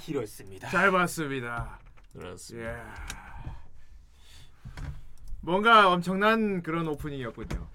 [0.08, 0.70] 길었습니다.
[0.70, 1.78] 잘 봤습니다.
[2.12, 2.70] 그렇습니다.
[2.70, 2.82] 예.
[5.42, 7.68] 뭔가 엄청난 그런 오프닝이었군요.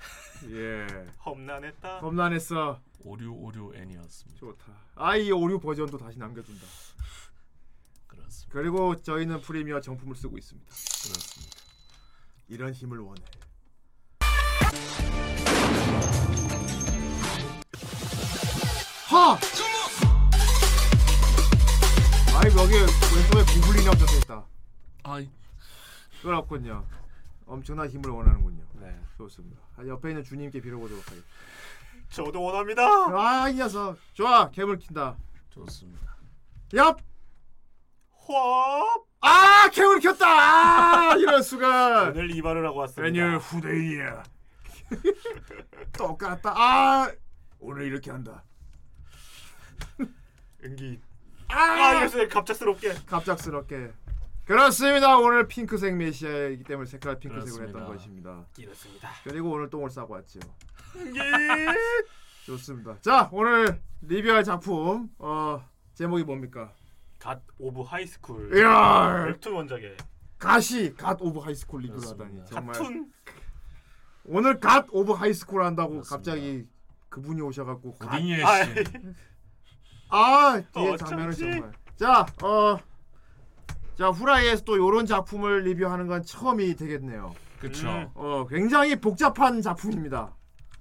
[0.50, 0.88] 예.
[1.24, 2.00] 험난했다.
[2.00, 2.80] 험난했어.
[3.04, 4.40] 오류 오류 애니였습니다.
[4.40, 4.74] 좋다.
[4.96, 6.66] 아이 오류 버전도 다시 남겨둔다.
[8.08, 8.52] 그렇습니다.
[8.52, 10.68] 그리고 저희는 프리미어 정품을 쓰고 있습니다.
[10.68, 11.58] 그렇습니다.
[12.48, 13.22] 이런 힘을 원해.
[19.10, 19.38] 하!
[22.44, 24.46] 아이 여기 왼쪽에 구글이라고 적혀있다.
[25.04, 25.24] 아,
[26.22, 26.86] 그렇군요.
[27.46, 28.66] 엄청난 힘을 원하는군요.
[28.82, 29.00] 네.
[29.16, 29.62] 좋습니다.
[29.78, 31.28] 아, 옆에 있는 주님께 빌어보도록 하겠습니다.
[32.10, 32.84] 저도 원합니다.
[32.84, 33.98] 아, 이 녀석.
[34.14, 35.16] 좋아, 괴물 킨다.
[35.52, 36.18] 좋습니다.
[36.74, 36.98] 얍!
[38.12, 40.26] 화 아, 괴물 켰다!
[40.28, 42.10] 아, 이럴 수가.
[42.10, 43.38] 오늘 이발을 하고 왔습니다.
[43.38, 44.24] 후대인이야.
[45.98, 46.54] 똑같다.
[46.54, 47.10] 아,
[47.60, 48.44] 오늘 이렇게 한다.
[50.62, 51.00] 은기.
[51.50, 52.28] 아, 아, 이랬어요.
[52.30, 52.94] 갑작스럽게.
[53.06, 53.92] 갑작스럽게.
[54.46, 55.18] 그렇습니다.
[55.18, 57.86] 오늘 핑크색 메시아이기 때문에 색깔 핑크색으로 했던 그렇습니다.
[58.34, 58.46] 것입니다.
[58.54, 59.10] 길었습니다.
[59.24, 60.40] 그리고 오늘 똥을 싸고 왔죠.
[60.96, 61.20] 은기.
[62.46, 62.98] 좋습니다.
[63.02, 65.64] 자, 오늘 리뷰할 작품 어
[65.94, 66.74] 제목이 뭡니까?
[67.20, 68.58] God of High School.
[68.58, 69.96] 이야, 웹툰 원작의
[70.38, 72.26] 가시 God of High School 리뷰를 그렇습니다.
[72.26, 73.14] 하다니 정말 God툰.
[74.26, 76.16] 오늘 God of High School 한다고 그렇습니다.
[76.18, 76.68] 갑자기
[77.08, 79.16] 그분이 오셔갖고 God- 고딩의 아, 신.
[80.16, 81.10] 아 뒤에 어쩐지.
[81.10, 82.78] 장면을 정말 자 어.
[83.98, 87.34] 자 후라이에서 또 요런 작품을 리뷰하는 건 처음이 되겠네요.
[87.60, 87.88] 그쵸.
[87.90, 88.08] 음.
[88.14, 90.36] 어 굉장히 복잡한 작품입니다.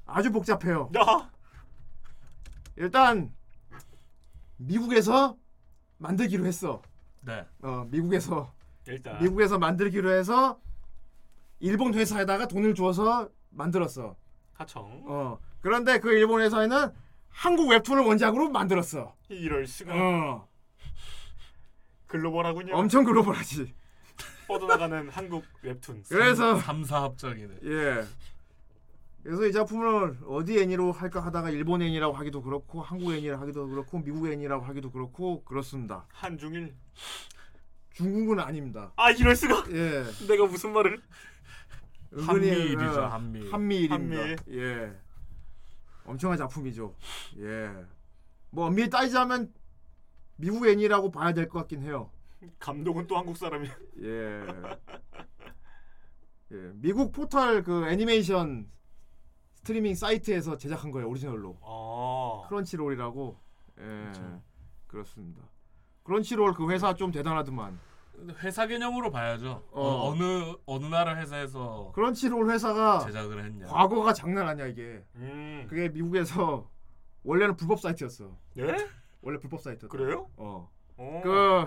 [0.04, 0.90] 아주 복잡해요.
[0.98, 1.30] 야.
[2.76, 3.32] 일단
[4.58, 5.36] 미국에서
[5.96, 6.82] 만들기로 했어.
[7.22, 7.46] 네.
[7.62, 8.52] 어 미국에서
[8.86, 10.60] 일단 미국에서 만들기로 해서
[11.60, 14.14] 일본 회사에다가 돈을 주어서 만들었어.
[14.54, 15.04] 하청.
[15.06, 16.92] 어 그런데 그 일본 회사에는
[17.32, 19.14] 한국 웹툰을 원작으로 만들었어.
[19.28, 19.92] 이럴 수가.
[19.94, 20.48] 어
[22.06, 22.74] 글로벌하군요.
[22.76, 23.72] 엄청 글로벌하지.
[24.46, 26.04] 뻗어나가는 한국 웹툰.
[26.08, 27.54] 그래서 3사 합작이네.
[27.64, 28.04] 예.
[29.22, 34.00] 그래서 이 작품을 어디 애니로 할까 하다가 일본 애니라고 하기도 그렇고 한국 애니라고 하기도 그렇고
[34.02, 36.06] 미국 애니라고 하기도 그렇고 그렇습니다.
[36.12, 36.74] 한중일.
[37.94, 38.92] 중국은 아닙니다.
[38.96, 39.64] 아 이럴 수가.
[39.70, 40.04] 예.
[40.26, 41.00] 내가 무슨 말을?
[42.14, 43.52] 한미일이죠, 어, 한미일.
[43.52, 44.20] 한미일입니다.
[44.22, 44.36] 한미일.
[44.50, 44.92] 예.
[46.04, 46.94] 엄청난 작품이죠.
[47.38, 47.70] 예.
[48.50, 49.52] 뭐 엄밀히 따지자면
[50.36, 52.10] 미국 애니라고 봐야 될 것 같긴 해요.
[52.58, 53.68] 감독은 또 한국 사람이.
[54.02, 54.42] 예.
[56.52, 56.70] 예.
[56.74, 58.70] 미국 포털 그 애니메이션
[59.54, 61.58] 스트리밍 사이트에서 제작한 거예요 오리지널로.
[61.62, 62.48] 아.
[62.48, 63.38] 크런치롤이라고.
[63.78, 63.82] 예.
[63.82, 64.42] 그렇죠.
[64.86, 65.42] 그렇습니다.
[66.02, 67.78] 크런치롤 그 회사 좀 대단하더만.
[68.42, 69.62] 회사 개념으로 봐야죠.
[69.72, 69.80] 어.
[69.80, 70.10] 어.
[70.10, 73.66] 어 느 어느 나라 회사에서 크런치롤 회사가 제작을 했냐.
[73.66, 75.02] 과거가 장난 아니야 이게.
[75.16, 75.66] 음.
[75.68, 76.68] 그게 미국에서
[77.24, 78.30] 원래는 불법 사이트였어.
[78.58, 78.76] 예?
[79.22, 79.88] 원래 불법 사이트.
[79.88, 80.28] 그래요?
[80.36, 80.68] 어.
[80.96, 81.20] 어.
[81.24, 81.66] 그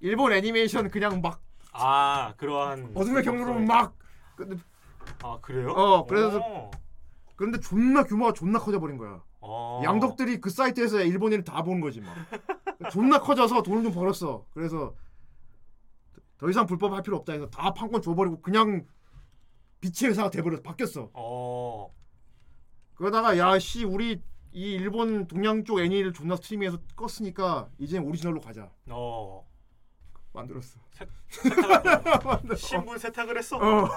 [0.00, 1.40] 일본 애니메이션 그냥 막
[1.72, 2.92] 아 그러한.
[2.96, 3.94] 어둠의 경로로 막
[4.34, 4.56] 근데
[5.22, 5.70] 아 그래요?
[5.70, 6.70] 어, 그래서- 어.
[7.36, 9.22] 그런데 존나 규모가 존나 커져 버린 거야.
[9.40, 9.80] 어.
[9.84, 12.12] 양덕들이 그 사이트에서 일본인을 다 보는 거지 막.
[12.90, 14.44] 존나 커져서 돈을 좀 벌었어.
[14.52, 14.94] 그래서
[16.40, 18.86] 더 이상 불법 할 필요 없다 해서 다 판권 줘버리고 그냥
[19.82, 21.10] 빛의 회사가 돼버려 바뀌었어.
[21.12, 21.94] 어.
[22.94, 24.22] 그러다가 야 씨 우리
[24.52, 28.70] 이 일본 동양 쪽 애니를 존나 스트리밍해서 껐으니까 이제 오리지널로 가자.
[28.88, 29.46] 어.
[30.32, 30.80] 만들었어.
[31.28, 33.58] 세탁을 신분 세탁을 했어.
[33.58, 33.88] 어.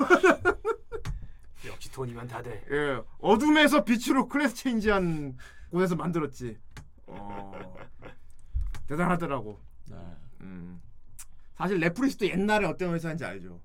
[1.65, 2.61] 역시 돈이면 다 돼.
[2.71, 3.01] 예.
[3.19, 5.37] 어둠에서 빛으로 클래스 체인지한
[5.71, 6.57] 곳에서 만들었지.
[7.07, 7.73] 어.
[8.87, 9.59] 대단하더라고.
[9.89, 9.95] 네.
[10.41, 10.81] 음.
[11.55, 13.61] 사실 넷플릭스도 옛날에 어떤 회사인지 알죠.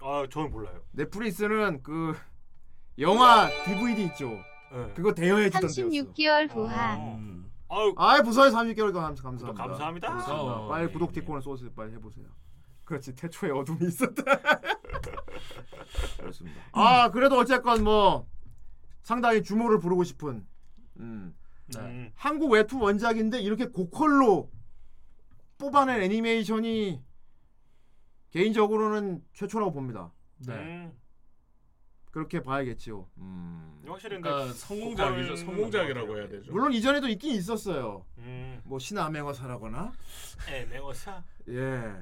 [0.00, 0.82] 아 저는 몰라요.
[0.92, 2.14] 넷플릭스는 그
[2.98, 4.30] 영화 DVD 있죠.
[4.72, 4.92] 네.
[4.94, 5.82] 그거 대여해 주던 데였어.
[5.82, 6.96] 36개월 후하.
[6.96, 7.50] 음.
[7.96, 9.52] 아유 부서에 30개월 감, 감사합니다.
[9.54, 10.08] 감사합니다.
[10.08, 10.52] 감사합니다.
[10.54, 11.20] 어, 빨리 예, 구독 예.
[11.20, 11.70] 티콘을 쏘세요.
[11.74, 12.26] 빨리 해보세요.
[12.84, 14.22] 그렇지 태초에 어둠이 있었다.
[16.18, 16.60] 그렇습니다.
[16.72, 18.26] 아 그래도 어쨌건 뭐
[19.02, 20.46] 상당히 주목을 부르고 싶은
[20.98, 21.34] 음.
[21.74, 21.80] 네.
[21.80, 22.12] 음.
[22.14, 24.50] 한국 웹툰 원작인데 이렇게 고퀄로
[25.56, 27.02] 뽑아낸 애니메이션이
[28.32, 30.10] 개인적으로는 최초라고 봅니다.
[30.46, 30.54] 네.
[30.54, 30.92] 음.
[32.10, 33.06] 그렇게 봐야겠지요.
[33.18, 33.82] 음.
[33.86, 35.36] 확실히 그러니까 성공작이죠.
[35.36, 36.28] 성공작이라고 것 해야.
[36.28, 36.52] 되죠.
[36.52, 38.04] 물론 이전에도 있긴 있었어요.
[38.18, 38.60] 음.
[38.64, 39.92] 뭐 신암행어사라거나
[40.50, 41.94] 애매어사 예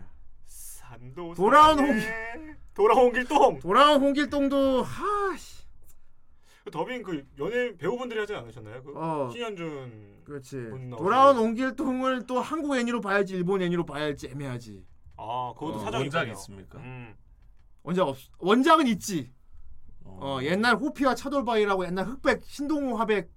[0.47, 2.57] 산도 돌아온 사랑해.
[2.75, 5.65] 돌아온 길동 돌아온 홍길동도 하씨
[6.65, 8.83] 그 더빙 그 연예 배우분들이 하지 않으셨나요?
[8.83, 9.31] 그 어.
[9.33, 10.57] 신현준 그렇지.
[10.97, 14.85] 돌아온 홍길동을 또 한국 애니로 봐야지 일본 애니로 봐야 할지 애매하지
[15.21, 16.29] 아 그것도 어, 사정이 원작.
[16.29, 16.79] 있습니까?
[16.79, 17.15] 음.
[17.83, 19.33] 원작 없 원작은 있지
[20.05, 20.19] 어.
[20.39, 23.31] 어 옛날 호피와 차돌바위라고 옛날 흑백 신동호 화백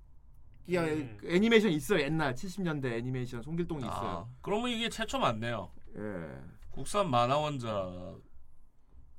[0.65, 1.17] 이 음.
[1.19, 5.71] 그 애니메이션 있어 요 옛날 70년대 애니메이션 송길동이 아, 있어요 그러면 이게 최초 맞네요.
[5.97, 8.17] 예 국산 만화 원작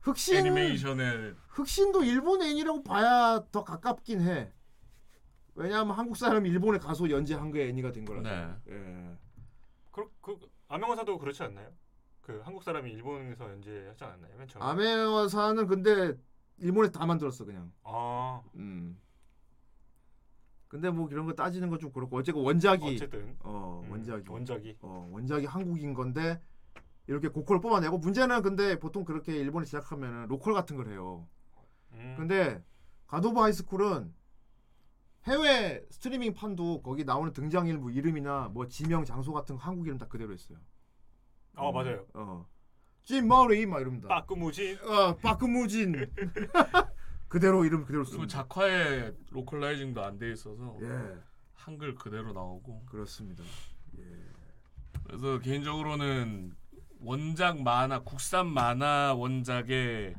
[0.01, 4.53] 흑신 애니메이션에 흑신도 일본 애니라고 봐야 더 가깝긴 해
[5.55, 8.55] 왜냐하면 한국 사람이 일본에 가서 연재한 게 애니가 된 거라서 네.
[8.69, 9.17] 예.
[9.93, 10.39] 그, 그
[10.69, 11.71] 암행어사도 그렇지 않나요?
[12.25, 14.39] 그 한국 사람이 일본에서 연재하지 않았나요?
[14.39, 14.65] 맨 처음에.
[14.65, 16.19] 아메와사는 근데
[16.57, 18.99] 일본에서 다 만들었어 그냥 아 음.
[20.69, 25.09] 근데 뭐 이런 거 따지는 건좀 그렇고 어쨌건 원작이 어쨌든 어 음, 원작이 원작이 어
[25.13, 26.41] 원작이 한국인 건데
[27.07, 31.29] 이렇게 고퀄을 뽑아내고 문제는 근데 보통 그렇게 일본에 제작하면은 local 같은 걸 해요.
[31.93, 32.15] 음.
[32.17, 32.65] 근데
[33.07, 34.15] God of High School은
[35.25, 40.09] 해외 스트리밍 판도 거기 나오는 등장인물 이름이나 뭐 지명 장소 같은 거 한국 이름 다
[40.09, 40.59] 그대로 했어요.
[41.57, 42.07] 아 맞아요.
[42.15, 42.47] 어.
[43.05, 44.09] 찐모리 막 이럽니다.
[44.09, 46.11] 빠꾸무진 어, 빠꾸무진.
[47.29, 48.39] 그대로 이름 그대로 그 씁니다.
[48.39, 51.19] 작화에 localizing도 안 돼 있어서 예,
[51.55, 53.43] 한글 그대로 나오고 그렇습니다.
[55.07, 56.55] 그래서 개인적으로는
[57.01, 60.15] 원작 만화 국산 만화 원작의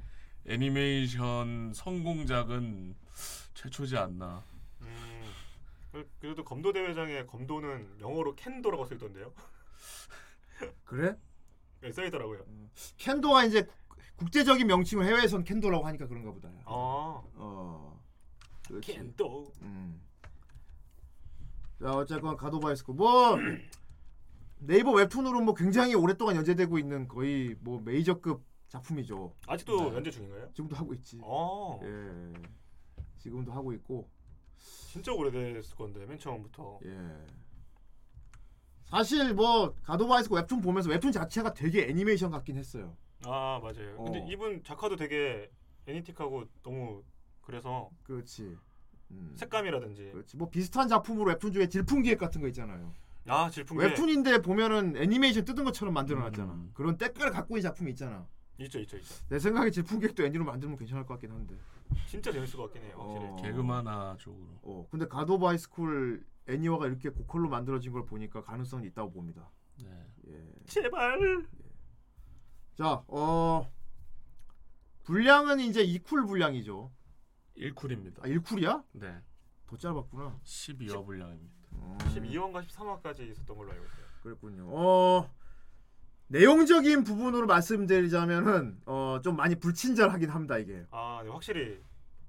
[0.45, 2.95] 애니메이션 성공작은
[3.55, 4.43] 최초지 않나.
[4.81, 5.23] 음.
[5.91, 9.31] 그- 그래도 검도 대회장에 검도는 영어로 kendo라고 써 있던데요.
[10.83, 11.15] 그래?
[11.85, 12.43] 네, 써 있더라고요.
[12.97, 13.77] 캔도가 이제 국-
[14.15, 16.49] 국제적인 명칭을 해외에선 캔도라고 하니까 그런가 보다.
[16.65, 18.01] 아 어.
[18.67, 18.91] 그렇지.
[18.93, 19.51] 캔도.
[19.61, 20.01] 음.
[21.79, 23.35] 자 어쨌건 가도바이스코 뭐
[24.57, 29.35] 네이버 웹툰으로 뭐 굉장히 오랫동안 연재되고 있는 거의 뭐 메이저급 작품이죠.
[29.45, 29.95] 아직도 네.
[29.97, 30.49] 연재 중인가요?
[30.53, 31.19] 지금도 하고 있지.
[31.21, 32.33] 어 예.
[33.19, 34.09] 지금도 하고 있고.
[34.57, 36.79] 진짜 오래됐을 건데 맨 처음부터.
[36.85, 37.25] 예.
[38.85, 42.95] 사실 뭐 가도바이스코 웹툰 보면서 웹툰 자체가 되게 애니메이션 같긴 했어요.
[43.25, 43.97] 아 맞아요.
[44.03, 44.27] 근데 어.
[44.29, 45.49] 이분 작화도 되게
[45.87, 47.03] 애니틱하고 너무
[47.41, 48.55] 그래서 그렇지.
[49.11, 49.33] 음.
[49.35, 50.37] 색감이라든지 그렇지.
[50.37, 52.93] 뭐 비슷한 작품으로 웹툰 중에 질풍기획 같은 거 있잖아요.
[53.27, 56.53] 아 질풍계 웹툰인데 보면은 애니메이션 뜯은 것처럼 만들어놨잖아.
[56.53, 56.71] 음.
[56.73, 58.27] 그런 때깔을 갖고 있는 작품이 있잖아.
[58.59, 59.15] 있죠, 있죠, 있죠.
[59.27, 61.55] 내 생각에 질풍객도 애니로 만들면 괜찮을 것 같긴 한데.
[62.07, 63.25] 진짜 재밌을 것 같긴 해요, 확실히.
[63.25, 63.35] 어.
[63.35, 64.47] 개그 만화 쪽으로.
[64.61, 69.49] 어, 근데 하이스쿨 애니화가 이렇게 고퀄로 만들어진 걸 보니까 가능성이 있다고 봅니다.
[69.83, 69.89] 네.
[70.29, 70.43] 예.
[70.65, 71.45] 제발.
[72.75, 73.71] 자, 어
[75.03, 76.91] 분량은 이제 2쿨 분량이죠.
[77.57, 78.23] 1쿨입니다.
[78.23, 78.83] 아, 1쿨이야?
[78.93, 79.21] 네.
[79.67, 80.39] 더 짧았구나.
[80.43, 81.53] 12화 분량입니다.
[81.71, 84.05] 어, 12화인가 13화까지 있었던 걸로 알고 있어요.
[84.23, 84.67] 그랬군요.
[84.69, 85.29] 어
[86.27, 90.85] 내용적인 부분으로 말씀드리자면은 어 좀 많이 불친절하긴 합니다 이게.
[90.91, 91.81] 아, 네, 확실히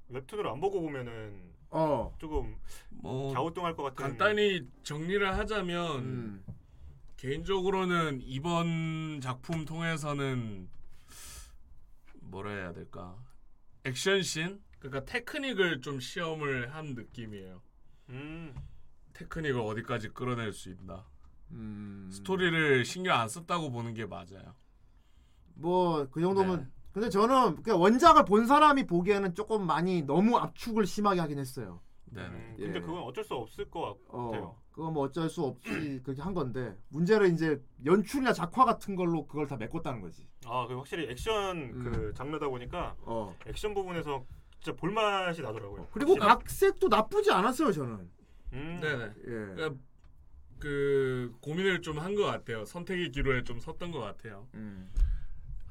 [0.08, 2.14] 웹툰으로 안 보고 보면은 어.
[2.18, 2.56] 조금
[2.90, 3.96] 뭐 갸우뚱할 것 같은.
[4.04, 6.44] 간단히 정리를 하자면 음.
[7.16, 10.68] 개인적으로는 이번 작품 통해서는
[12.20, 13.16] 뭐라 해야 될까
[13.84, 17.62] 액션씬 그러니까 테크닉을 좀 시험을 한 느낌이에요.
[18.10, 18.54] 음.
[19.14, 21.06] 테크닉을 어디까지 끌어낼 수 있나.
[21.52, 22.10] 음.
[22.12, 24.54] 스토리를 신경 안 썼다고 보는 게 맞아요.
[25.54, 26.70] 뭐 그 정도면 네.
[26.96, 31.78] 근데 저는 그 원작을 본 사람이 보기에는 조금 많이 너무 압축을 심하게 하긴 했어요.
[32.06, 32.22] 네.
[32.22, 32.64] 음, 예.
[32.64, 33.98] 근데 그건 어쩔 수 없을 것 같아요.
[34.08, 35.60] 어, 그건 뭐 어쩔 수 없이
[36.02, 40.26] 그렇게 한 건데 문제는 이제 연출이나 작화 같은 걸로 그걸 다 메꿨다는 거지.
[40.46, 41.82] 아, 그 확실히 액션 음.
[41.92, 43.36] 그 장르다 보니까 어.
[43.46, 44.24] 액션 부분에서
[44.62, 45.88] 진짜 볼 맛이 나더라고요.
[45.92, 46.28] 그리고 확실히.
[46.28, 48.08] 각색도 나쁘지 않았어요 저는.
[48.54, 48.78] 음.
[48.80, 49.04] 네네.
[49.04, 49.30] 예.
[49.54, 49.74] 그러니까
[50.58, 52.64] 그 고민을 좀 한 것 같아요.
[52.64, 54.46] 선택의 기로에 좀 섰던 것 같아요.
[54.54, 54.88] 음.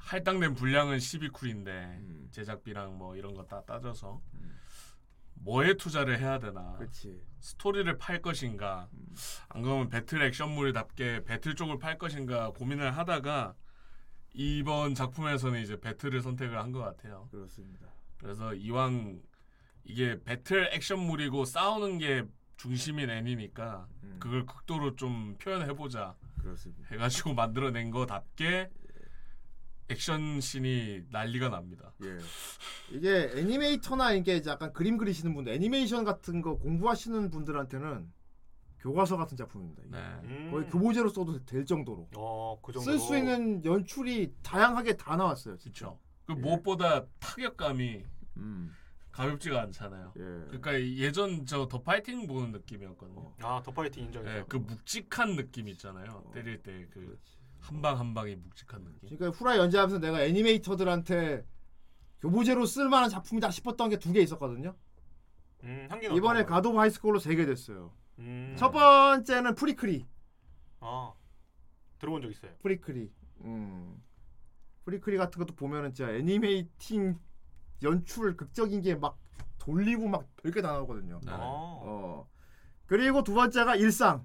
[0.06, 2.28] 할당된 분량은 12쿨인데 음.
[2.30, 4.20] 제작비랑 뭐 이런 거 다 따져서
[5.34, 7.20] 뭐에 투자를 해야 되나 그렇지.
[7.40, 8.88] 스토리를 팔 것인가
[9.48, 13.54] 안 그러면 배틀 액션물답게 배틀 쪽을 팔 것인가 고민을 하다가
[14.32, 17.28] 이번 작품에서는 이제 배틀을 선택을 한 것 같아요.
[17.30, 17.86] 그렇습니다.
[18.18, 19.20] 그래서 이왕
[19.84, 22.24] 이게 배틀 액션물이고 싸우는 게
[22.56, 24.16] 중심인 애니니까 음.
[24.20, 26.88] 그걸 극도로 좀 표현해보자 그렇습니다.
[26.90, 28.70] 해가지고 만들어낸 거답게
[29.88, 31.92] 액션 씬이 난리가 납니다.
[32.02, 32.18] 예.
[32.90, 38.12] 이게 애니메이터나 이게 약간 그림 그리시는 분들, 애니메이션 같은 거 공부하시는 분들한테는
[38.80, 39.82] 교과서 같은 작품입니다.
[39.86, 39.96] 이게.
[39.96, 39.98] 네.
[40.24, 40.50] 음.
[40.50, 42.90] 거의 교보제로 써도 될 정도로 어, 그 정도.
[42.90, 45.56] 쓸수 있는 연출이 다양하게 다 나왔어요.
[45.58, 45.98] 그렇죠.
[46.26, 48.04] 그 무엇보다 타격감이
[48.38, 48.74] 음.
[49.12, 50.12] 가볍지가 않잖아요.
[50.16, 50.20] 예.
[50.20, 53.34] 그러니까 예전 저 더 파이팅 보는 느낌이었거든요.
[53.40, 54.30] 아, 더 파이팅 인정이죠.
[54.30, 56.22] 예, 그 묵직한 느낌 있잖아요.
[56.26, 57.35] 어, 때릴 때그 그렇지.
[57.66, 59.16] 한 방 한 방이 묵직한 느낌.
[59.18, 61.44] 그러니까 후라이 연재하면서 내가 애니메이터들한테
[62.20, 64.74] 교보제로 쓸만한 작품이다 싶었던 게 두 개 있었거든요.
[65.64, 66.44] 음, 이번에?
[66.44, 67.92] 갓 오브 하이스쿨로 세 개 됐어요.
[68.18, 68.54] 음.
[68.56, 70.06] 첫 번째는 프리크리.
[70.80, 71.12] 아.
[71.98, 72.52] 들어본 적 있어요.
[72.62, 73.10] 프리크리.
[73.40, 74.02] 음.
[74.84, 77.18] 프리크리 같은 것도 보면은 진짜 animating
[77.82, 79.18] 연출 극적인 게 막
[79.58, 81.20] 돌리고 막 별게 다 나오거든요.
[81.24, 81.32] 네.
[81.32, 81.36] 아.
[81.40, 82.28] 어.
[82.86, 84.24] 그리고 두 번째가 일상.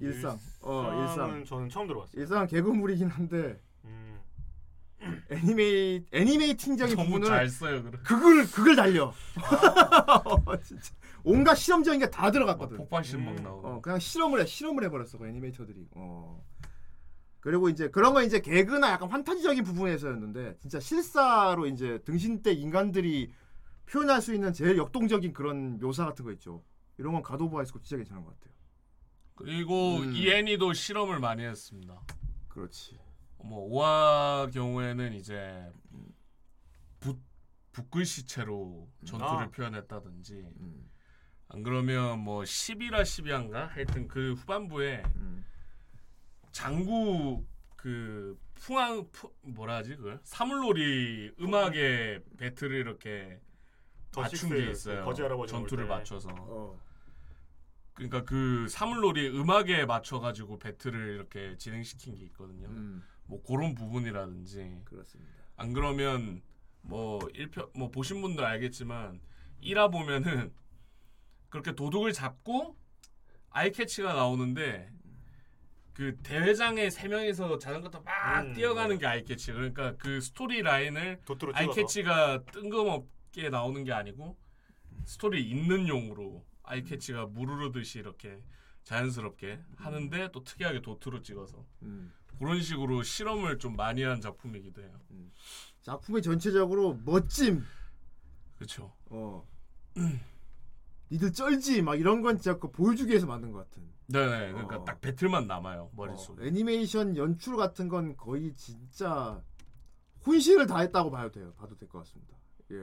[0.00, 0.38] 일상.
[0.62, 1.02] 어, 일상.
[1.08, 2.20] 일상은 저는 처음 들어봤어요.
[2.20, 4.18] 일상 개그물이긴 한데 음.
[5.30, 7.82] 애니메이 animating적인 부분은 잘 써요.
[7.82, 7.98] 그래.
[8.02, 9.12] 극을 극을 달려.
[10.24, 10.92] 어, 진짜
[11.22, 12.76] 온갖 실험적인 게 다 들어갔거든.
[12.78, 13.42] 폭발신 막 음.
[13.42, 13.68] 나오고.
[13.68, 15.88] 어, 그냥 실험을 해 실험을 해 버렸어 그 애니메이터들이.
[15.92, 16.42] 어.
[17.40, 23.32] 그리고 이제 그런 건 이제 개그나 약간 환타지적인 부분에서였는데 진짜 실사로 이제 등신대 인간들이
[23.84, 26.62] 표현할 수 있는 제일 역동적인 그런 묘사 같은 거 있죠.
[26.96, 28.53] 이런 건 갓 오브 하이스쿨 진짜 괜찮은 것 같아요.
[29.34, 30.14] 그리고 음.
[30.14, 32.00] 이 애니도 실험을 많이 했습니다.
[32.48, 32.98] 그렇지.
[33.38, 35.70] 뭐 5화 경우에는 이제
[37.00, 37.18] 붓
[37.72, 39.50] 붓글씨체로 전투를 아.
[39.50, 40.90] 표현했다든지 음,
[41.48, 45.44] 안 그러면 뭐 11화 12화인가 하여튼 그 후반부에 음.
[46.52, 47.44] 장구
[47.76, 53.40] 그 풍악 푸, 뭐라 하지 그걸 사물놀이 음악의 배틀을 이렇게
[54.10, 55.04] 더 맞춘 게 있어요.
[55.04, 55.86] 거지 할아버지 전투를.
[55.86, 56.28] 맞춰서.
[56.30, 56.80] 어.
[57.94, 62.66] 그러니까 그 사물놀이 음악에 맞춰 가지고 배틀을 이렇게 진행시킨 게 있거든요.
[62.68, 65.32] 음, 뭐 그런 부분이라든지 그렇습니다.
[65.56, 66.42] 안 그러면
[66.82, 69.20] 뭐 1편 뭐 보신 분들 알겠지만
[69.62, 70.52] 1화 보면은
[71.48, 72.76] 그렇게 도둑을 잡고
[73.50, 74.90] eyecatch가 나오는데
[75.92, 79.00] 그 대회장에 세 명이서 자전거 타고 막 음, 뛰어가는 네.
[79.00, 79.52] 게 eyecatch.
[79.52, 81.20] 그러니까 그 story line을.
[81.52, 84.36] eyecatch가 뜬금없게 나오는 게 아니고
[85.04, 88.42] 스토리 있는 용으로 eyecatch가 물 흐르듯이 이렇게
[88.84, 92.12] 자연스럽게 하는데 또 특이하게 도트로 찍어서 음.
[92.38, 95.00] 그런 식으로 실험을 좀 많이 한 작품이기도 해요.
[95.82, 97.62] 작품이 전체적으로 멋짐,
[98.56, 98.92] 그렇죠.
[99.06, 99.46] 어,
[101.10, 103.84] 니들 쩔지 막 이런 건 진짜 그 보여주기 위해서 만든 것 같은.
[104.08, 104.52] 네네.
[104.52, 104.84] 그러니까 어.
[104.84, 106.42] 딱 배틀만 남아요 머릿속에.
[106.42, 109.42] 어, 애니메이션 연출 같은 건 거의 진짜
[110.26, 111.54] 혼신을 다했다고 봐도 돼요.
[111.54, 112.36] 봐도 될 것 같습니다.
[112.72, 112.76] 예.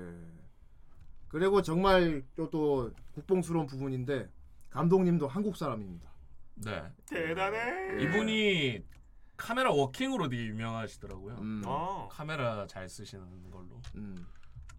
[1.31, 4.29] 그리고 정말 또, 또 국뽕스러운 부분인데
[4.69, 6.11] 감독님도 한국 사람입니다.
[6.55, 6.83] 네.
[7.05, 7.97] 대단해.
[7.97, 8.03] 예.
[8.03, 8.83] 이분이
[9.37, 11.35] 카메라 워킹으로 되게 유명하시더라고요.
[11.35, 11.61] 음.
[11.65, 12.09] 아.
[12.11, 14.27] 카메라 잘 쓰시는 걸로 음.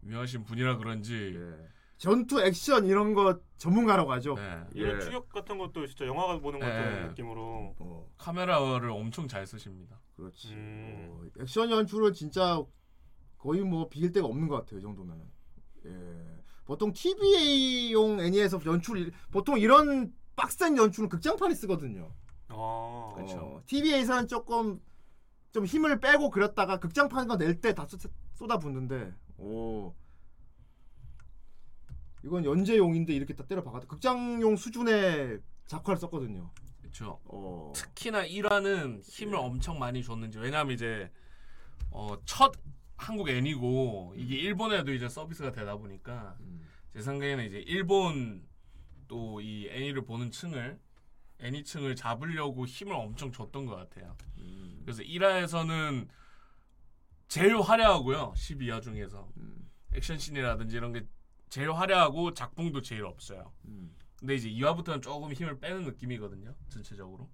[0.05, 1.69] 유명하신 분이라 그런지 예.
[1.97, 4.35] 전투 액션 이런 거 전문가라고 하죠.
[4.35, 4.61] 네.
[4.75, 5.01] 이런 예.
[5.01, 7.07] 추격 같은 것도 진짜 영화 보는 것 같은 예.
[7.09, 7.75] 느낌으로.
[7.79, 9.99] 어, 카메라를 엄청 잘 쓰십니다.
[10.17, 10.53] 그렇지.
[10.53, 11.09] 음.
[11.13, 12.63] 어, 액션 연출은 진짜
[13.39, 14.81] 거의 뭐 비길 데가 없는 것 같아요.
[14.81, 15.25] 이 정도면은.
[15.87, 16.32] 예.
[16.73, 22.11] 보통 TVA용 애니에서 연출 이- 보통 이런 빡센 연출은 극장판이 쓰거든요.
[22.49, 22.55] 아.
[22.55, 24.81] 어, TVA에서는 조금
[25.53, 27.87] 좀 힘을 빼고 그렸다가 극장판 거낼때 다
[28.33, 29.93] 쏟아붓는데 오
[32.25, 33.87] 이건 연재용인데 이렇게 다 때려 박았다.
[33.87, 36.51] 극장용 수준의 작화를 썼거든요.
[36.81, 37.21] 그렇죠.
[37.25, 37.75] 어.
[37.77, 41.11] 특히나 1화는 힘을 엄청 많이 줬는지 왜냐하면 이제
[41.91, 42.55] 어, 첫
[42.97, 46.62] 한국 애니고 이게 일본에도 이제 서비스가 되다 보니까 음.
[46.93, 48.47] 제 생각에는 이제 일본
[49.09, 50.81] 또 이 애니를 보는 층을
[51.39, 54.17] 애니층을 잡으려고 힘을 엄청 줬던 것 같아요.
[54.39, 54.81] 음.
[54.85, 56.09] 그래서 1화에서는
[57.29, 58.33] 제일 화려하고요.
[58.37, 59.69] 12화 중에서 음.
[59.95, 61.07] 액션씬이라든지 이런 게
[61.49, 63.53] 제일 화려하고 작품도 제일 없어요.
[63.67, 63.95] 음.
[64.19, 66.55] 근데 이제 2화부터는 조금 힘을 빼는 느낌이거든요.
[66.69, 67.29] 전체적으로.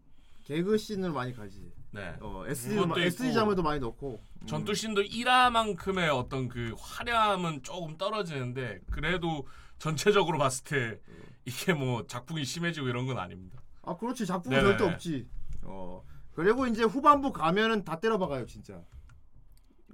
[0.45, 1.71] 개그 씬을 많이 가지.
[1.91, 2.15] 네.
[2.21, 3.35] 어, SD 그것도 SD 있고.
[3.35, 4.21] 장면도 많이 넣고.
[4.43, 4.47] 음.
[4.47, 9.47] 전투 씬도 1화만큼의 어떤 그 화려함은 조금 떨어지는데 그래도
[9.79, 11.01] 전체적으로 봤을 때
[11.45, 13.61] 이게 뭐 작품이 심해지고 이런 건 아닙니다.
[13.83, 14.63] 아 그렇지 작품 네네.
[14.63, 15.27] 절대 없지.
[15.63, 16.03] 어
[16.35, 18.83] 그리고 이제 후반부 가면은 다 때려박아요 진짜.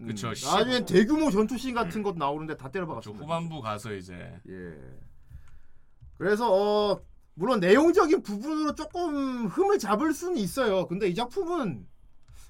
[0.00, 3.12] 음, 그쵸, 나중엔 대규모 전투 씬 같은 것도 나오는데 다저 때려박았어.
[3.12, 4.14] 후반부 가서 이제
[4.48, 4.74] 예.
[6.18, 7.00] 그래서 어
[7.34, 10.86] 물론 내용적인 부분으로 조금 흠을 잡을 수는 있어요.
[10.86, 11.86] 근데 이 작품은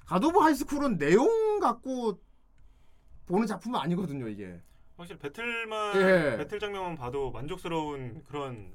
[0.05, 2.19] 가도브 하이스쿨은 내용 갖고
[3.25, 4.61] 보는 작품은 아니거든요 이게.
[4.97, 6.37] 확실히 배틀만 예.
[6.37, 8.71] 배틀 장면만 봐도 만족스러운 그런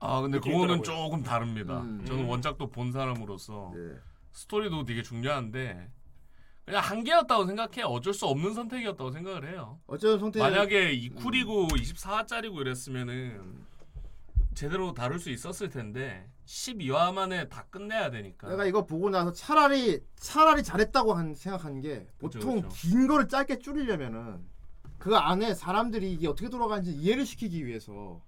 [0.00, 0.82] 아 근데 그거는.
[0.82, 1.82] 조금 다릅니다.
[1.82, 2.04] 음.
[2.06, 2.28] 저는 음.
[2.28, 3.98] 원작도 본 사람으로서 예.
[4.32, 5.90] 스토리도 되게 중요한데
[6.64, 7.82] 그냥 한계였다고 생각해.
[7.82, 9.78] 어쩔 수 없는 선택이었다고 생각을 해요.
[9.86, 13.66] 어쩌면 성태 만약에 이 쿨이고 24화짜리고 이랬으면은
[14.54, 18.48] 제대로 다룰 수 있었을 텐데 12화 만에 다 끝내야 되니까.
[18.48, 22.68] 내가 이거 보고 나서 차라리 차라리 잘했다고 한 생각한 게 그쵸, 보통 그쵸.
[22.72, 24.46] 긴 거를 짧게 줄이려면은
[24.98, 28.22] 그 안에 사람들이 이게 어떻게 돌아가는지 이해를 시키기 위해서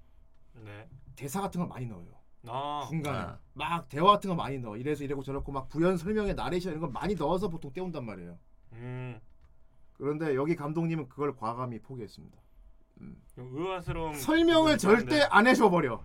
[0.54, 0.88] 네.
[1.14, 2.16] 대사 같은 걸 많이 넣어요.
[2.48, 2.86] 아.
[2.88, 3.38] 중간에 아.
[3.54, 4.76] 막 대화 같은 거 많이 넣어.
[4.76, 8.38] 이래서 이래고 저렇고 막 부연 설명에 나레이션 이런 거 많이 넣어서 보통 때운단 말이에요.
[8.72, 9.20] 음.
[9.94, 12.36] 그런데 여기 감독님은 그걸 과감히 포기했습니다.
[13.34, 15.22] 좀 의아스러운 설명을 부분이 절대 있는데.
[15.30, 16.02] 안 해줘 버려.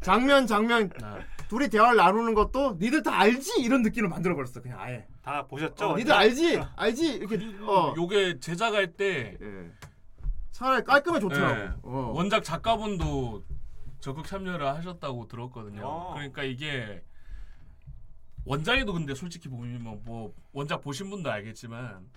[0.00, 1.18] 장면 장면 아,
[1.48, 4.60] 둘이 대화를 나누는 것도 니들 다 알지 이런 느낌을 만들어 버렸어.
[4.62, 5.06] 그냥 아예.
[5.22, 5.90] 다 보셨죠?
[5.90, 7.94] 어, 니들 알지 알지 이렇게 어.
[7.96, 9.70] 요게 제작할 때 예.
[10.50, 11.60] 차라리 깔끔해 좋더라고.
[11.60, 11.70] 예.
[11.82, 12.12] 어.
[12.14, 13.44] 원작 작가분도
[14.00, 15.86] 적극 참여를 하셨다고 들었거든요.
[15.86, 16.14] 아.
[16.14, 17.02] 그러니까 이게
[18.44, 22.08] 원작에도 근데 솔직히 보면 뭐 원작 보신 분도 알겠지만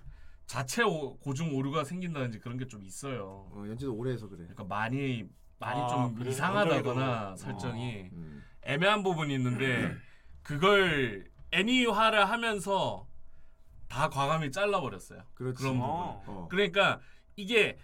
[0.47, 3.47] 자체 오- 고중 오류가 생긴다든지 그런 게 좀 있어요.
[3.51, 4.39] 어, 연지도 오래 해서 그래.
[4.39, 5.25] 그러니까 많이
[5.57, 6.31] 많이 아, 좀 그래요?
[6.31, 7.35] 이상하다거나?
[7.37, 8.43] 설정이 음.
[8.63, 9.95] 애매한 부분이 있는데
[10.41, 13.07] 그걸 애니화를 하면서
[13.87, 15.23] 다 과감히 잘라버렸어요.
[15.33, 15.57] 그렇지.
[15.57, 15.89] 그런 부분.
[15.89, 16.21] 아.
[16.27, 16.47] 어.
[16.49, 16.99] 그러니까
[17.35, 17.77] 이게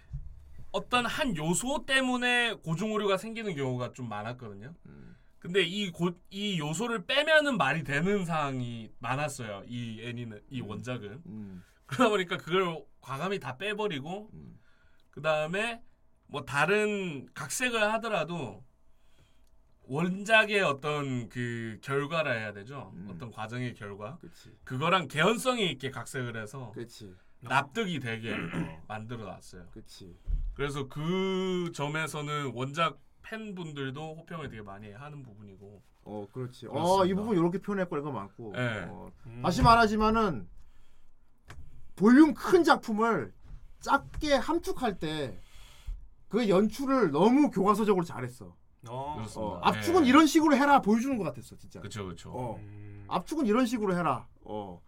[0.70, 4.74] 어떤 한 요소 때문에 고중 오류가 생기는 경우가 좀 많았거든요.
[4.86, 5.16] 음.
[5.38, 9.64] 근데 이, 고, 이 요소를 빼면은 말이 되는 상황이 많았어요.
[9.66, 11.62] 이 애니는 이 원작은 음.
[11.86, 14.58] 그러다 보니까 그걸 과감히 다 빼버리고 음.
[15.10, 15.82] 그 다음에
[16.32, 18.64] 뭐 다른 각색을 하더라도
[19.84, 22.90] 원작의 어떤 그 결과라 해야 되죠.
[22.94, 23.08] 음.
[23.10, 24.56] 어떤 과정의 결과 그렇지.
[24.64, 27.14] 그거랑 개연성이 있게 각색을 해서 그렇지.
[27.40, 28.34] 납득이 되게
[28.88, 29.66] 만들어 놨어요.
[29.72, 30.16] 그렇지.
[30.54, 36.66] 그래서 그 점에서는 원작 팬분들도 호평을 되게 많이 하는 부분이고 어, 그렇지.
[36.68, 37.04] 어, 그렇습니다.
[37.04, 38.52] 이 부분 이렇게 표현할 거리가 많고.
[38.56, 38.86] 네.
[38.88, 39.42] 어, 음.
[39.42, 40.48] 다시 말하지만은
[41.94, 43.34] 볼륨 큰 작품을
[43.80, 45.38] 작게 함축할 때
[46.32, 48.56] 그 연출을 너무 교과서적으로 잘했어.
[48.88, 49.14] 어.
[49.16, 49.40] 그렇습니다.
[49.52, 50.08] 어, 압축은 네.
[50.08, 51.78] 이런 식으로 해라 보여주는 것 같았어, 진짜.
[51.80, 52.30] 그렇죠, 그렇죠.
[52.32, 53.04] 어, 음.
[53.06, 54.26] 압축은 이런 식으로 해라.
[54.40, 54.80] 어.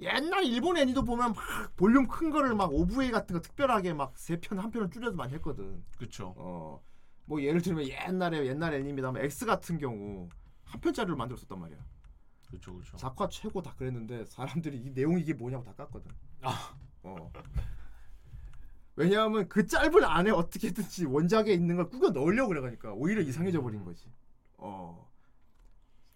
[0.00, 4.40] 옛날 일본 애니도 보면 막 볼륨 큰 거를 막 오브웨이 같은 거 특별하게 막 세
[4.40, 5.84] 편 한 편을 줄여서 많이 했거든.
[5.98, 6.32] 그렇죠.
[6.38, 6.82] 어.
[7.26, 10.26] 뭐 예를 들면 옛날에 옛날 애니입니다만 X 같은 경우
[10.64, 11.76] 한 편짜리를 만들었었단 말이야.
[12.48, 12.96] 그렇죠, 그렇죠.
[12.96, 16.06] 작화 최고 다 그랬는데 사람들이 이 내용 이게 뭐냐고 다 깠거든.
[17.02, 17.30] 어.
[18.96, 24.10] 왜냐하면 그 짧은 안에 어떻게든지 원작에 있는 걸 꾸겨 넣으려고 그래가니까 오히려 이상해져 버린 거지.
[24.56, 25.06] 어.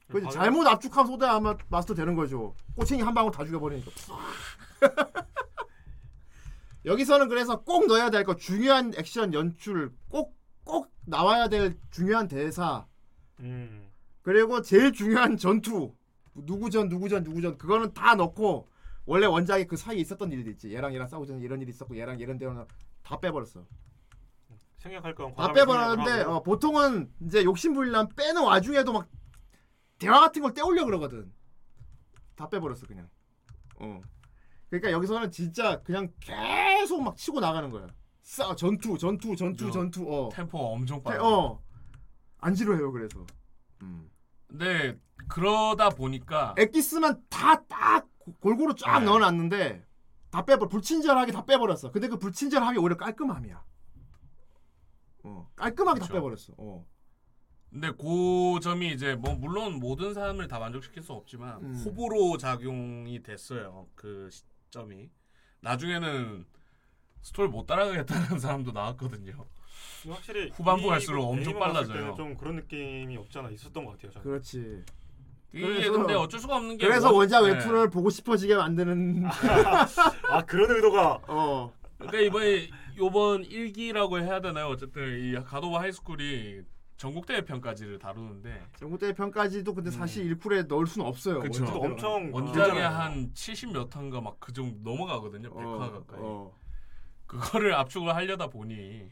[0.09, 2.55] 그 방금- 잘못 압축하면 소다 아마 마스터 되는 거죠.
[2.77, 3.91] 꼬챙이 한 방울 다 죽여버리니까.
[6.87, 12.87] 여기서는 그래서 꼭 넣어야 될 거 중요한 액션 연출 꼭 꼭 나와야 될 중요한 대사
[13.41, 13.89] 음.
[14.23, 15.95] 그리고 제일 중요한 전투
[16.35, 18.69] 누구전 누구전 누구전 그거는 다 넣고
[19.11, 20.73] 원래 원작에 그 사이에 있었던 일들 있지.
[20.73, 22.65] 얘랑 얘랑 싸우고 전에 이런 일이 있었고 얘랑 이런 데는
[23.03, 23.67] 다 빼버렸어.
[24.79, 29.09] 생략할 건다 빼버렸는데 어, 보통은 이제 욕심 부리려면 빼는 와중에도 막
[29.99, 31.33] 대화 같은 걸 떼오려 그러거든.
[32.37, 33.09] 다 빼버렸어 그냥.
[33.81, 34.01] 어.
[34.69, 37.89] 그러니까 여기서는 진짜 그냥 계속 막 치고 나가는 거야.
[38.23, 39.73] 싸 전투 전투 전투 그죠.
[39.73, 40.29] 전투 어.
[40.33, 41.25] 템포가 엄청 태- 빨라.
[41.27, 41.61] 어.
[42.39, 43.27] 안 지루해요 그래서.
[43.83, 44.09] 음.
[44.47, 44.97] 근데
[45.29, 48.09] 그러다 보니까 엑기스만 다 딱
[48.41, 49.07] 골고루 쫙 네.
[49.07, 49.87] 넣어놨는데
[50.31, 51.91] 다 빼버 불친절하게 다 빼버렸어.
[51.91, 53.65] 근데 그 불친절함이 오히려 깔끔함이야.
[55.25, 56.15] 어 깔끔하게 다 그쵸.
[56.15, 56.55] 빼버렸어.
[56.59, 56.87] 어.
[57.71, 61.83] 근데 그 점이 이제 뭐 물론 모든 사람을 다 만족시킬 수 없지만 음.
[61.85, 63.87] 호불호 작용이 됐어요.
[63.95, 65.09] 그 시점이
[65.61, 66.47] 나중에는
[67.23, 69.47] 스토리 못 따라가겠다는 사람도 나왔거든요.
[70.09, 72.15] 확실히 후반부 이 갈수록 엄청 빨라져요.
[72.15, 74.13] 좀 그런 느낌이 없잖아 있었던 것 같아요.
[74.13, 74.25] 저는.
[74.25, 74.85] 그렇지.
[75.53, 77.53] 이게 그래서- 근데 어쩔 수가 없는 게 그래서 원- 원작 네.
[77.53, 79.25] 웹툰을 보고 싶어지게 만드는
[80.31, 84.67] 아 그런 의도가 어 그러니까 이번에 요번 1기라고 해야 되나요?
[84.69, 86.61] 어쨌든 이 가도바 하이스쿨이
[86.97, 91.37] 전국 대회 편까지를 다루는데 전국대회 편까지도 근데 사실 일쿨에 넣을 수는 없어요.
[91.37, 91.41] 음.
[91.43, 91.63] 그쵸.
[91.65, 91.85] 원작대로.
[91.93, 92.89] 엄청 원작에 길잖아요.
[92.89, 95.49] 한 70몇 화인가 막 그 정도 넘어가거든요.
[95.51, 96.21] 100화 어, 가까이.
[96.21, 96.53] 어.
[97.27, 99.09] 그거를 압축을 하려다 보니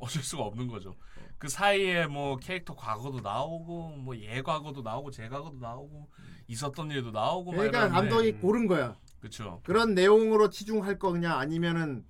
[0.00, 0.94] 어쩔 수가 없는 거죠.
[1.42, 6.08] 그 사이에 뭐 캐릭터 과거도 나오고 뭐얘 과거도 나오고 제 과거도 나오고
[6.46, 8.96] 있었던 일도 나오고 막 그러니까 감독이 고른 거야.
[9.18, 9.60] 그쵸.
[9.64, 12.06] 그런 내용으로 치중할 거냐 아니면은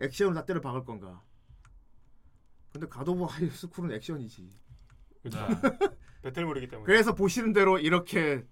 [0.00, 1.22] 액션으로 다 때려 박을 건가.
[2.72, 4.50] 근데 가도브 하이스쿨은 액션이지.
[5.22, 5.38] 그쵸.
[5.46, 5.46] 네.
[6.22, 6.86] 배틀물이기 때문에.
[6.86, 8.44] 그래서 보시는 대로 이렇게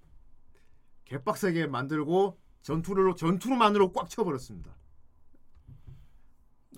[1.06, 4.76] 개빡세게 만들고 전투를 전투로만으로 꽉 쳐버렸습니다.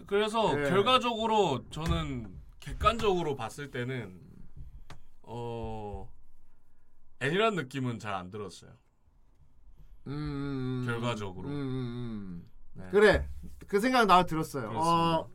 [0.06, 0.70] 그래서 예.
[0.70, 4.20] 결과적으로 저는 객관적으로 봤을 때는
[5.22, 6.10] 어
[7.20, 8.70] 애니란 느낌은 잘 안 들었어요.
[10.06, 11.48] 음, 결과적으로.
[11.48, 12.50] 음, 음, 음.
[12.74, 12.84] 네.
[12.90, 13.28] 그래
[13.66, 14.68] 그 생각 나 들었어요.
[14.68, 14.90] 그렇습니다.
[14.90, 15.28] 어,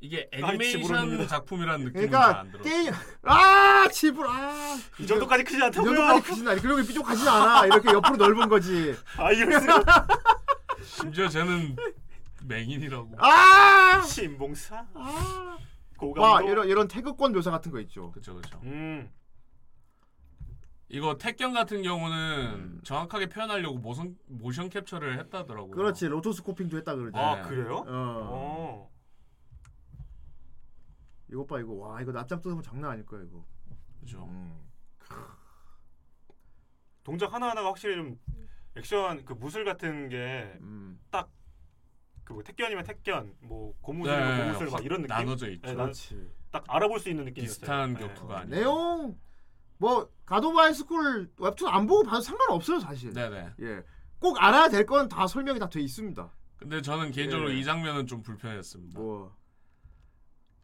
[0.00, 1.26] 이게 아이, 애니메이션.
[1.28, 2.72] 작품이라는 느낌은 잘 그러니까 안 들었어요.
[2.72, 4.76] 게임 아 지불 아.
[4.98, 5.94] 이 정도까지 크지 이 않다고요.
[5.94, 6.60] 정도까지 크진 않아.
[6.60, 7.66] 그리고 삐죽하진 않아.
[7.66, 8.94] 이렇게 옆으로 넓은 거지.
[9.16, 10.06] 아 이럴 수가.
[10.84, 11.76] 심지어 쟤는
[12.44, 13.16] 맹인이라고.
[13.18, 14.00] 아!
[14.02, 14.86] 신봉사.
[14.94, 15.58] 아!
[16.00, 16.22] 고감도.
[16.22, 18.10] 와 이런 이런 태극권 묘사 같은 거 있죠.
[18.10, 18.40] 그쵸.
[18.64, 19.10] 음.
[20.88, 25.70] 이거 택견 같은 경우는 정확하게 표현하려고 모션 모션 캡처를 했다더라고요.
[25.70, 27.16] 그렇지 로토스코핑도 했다 그러지.
[27.16, 27.42] 아 네.
[27.48, 27.76] 그래요?
[27.76, 27.84] 어.
[27.86, 28.90] 어.
[31.30, 33.44] 이거 봐 이거 와 이거 납작 뜯으면 장난 아닐 거야 이거.
[34.00, 34.24] 그죠.
[34.24, 34.68] 음.
[37.04, 38.18] 동작 하나 하나가 확실히 좀
[38.74, 40.98] 액션 그 무술 같은 게 음.
[42.30, 45.16] 그뭐 택견이면 택견, 뭐 고무술이면 네, 고무술 막확 이런 느낌.
[45.16, 45.66] 나눠져 있죠.
[45.66, 46.30] 네, 난 그렇지.
[46.52, 47.54] 딱 알아볼 수 있는 느낌이었어요.
[47.60, 48.00] 비슷한 네.
[48.00, 48.54] 격투가 아니에요.
[48.56, 49.18] 내용
[49.78, 53.12] 뭐 갓 오브 하이스쿨 웹툰 안 보고 봐도 상관없어요 사실.
[53.12, 53.50] 네네.
[53.60, 53.82] 예.
[54.20, 56.30] 꼭 알아야 될 건 다 설명이 다 돼 있습니다.
[56.56, 57.58] 근데 저는 개인적으로 예.
[57.58, 58.98] 이 장면은 좀 불편했습니다.
[59.00, 59.34] 뭐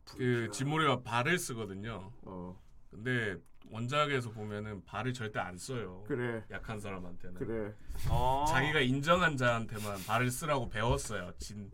[0.05, 2.13] 그 진모리가 발을 쓰거든요.
[2.23, 2.57] 어.
[2.91, 3.37] 근데
[3.71, 6.05] 원작에서 보면은 발을 절대 안 써요.
[6.07, 6.43] 그래.
[6.51, 7.35] 약한 사람한테는.
[7.37, 7.75] 그래.
[8.11, 8.45] 어.
[8.49, 11.33] 자기가 인정한 자한테만 발을 쓰라고 배웠어요.
[11.39, 11.71] 진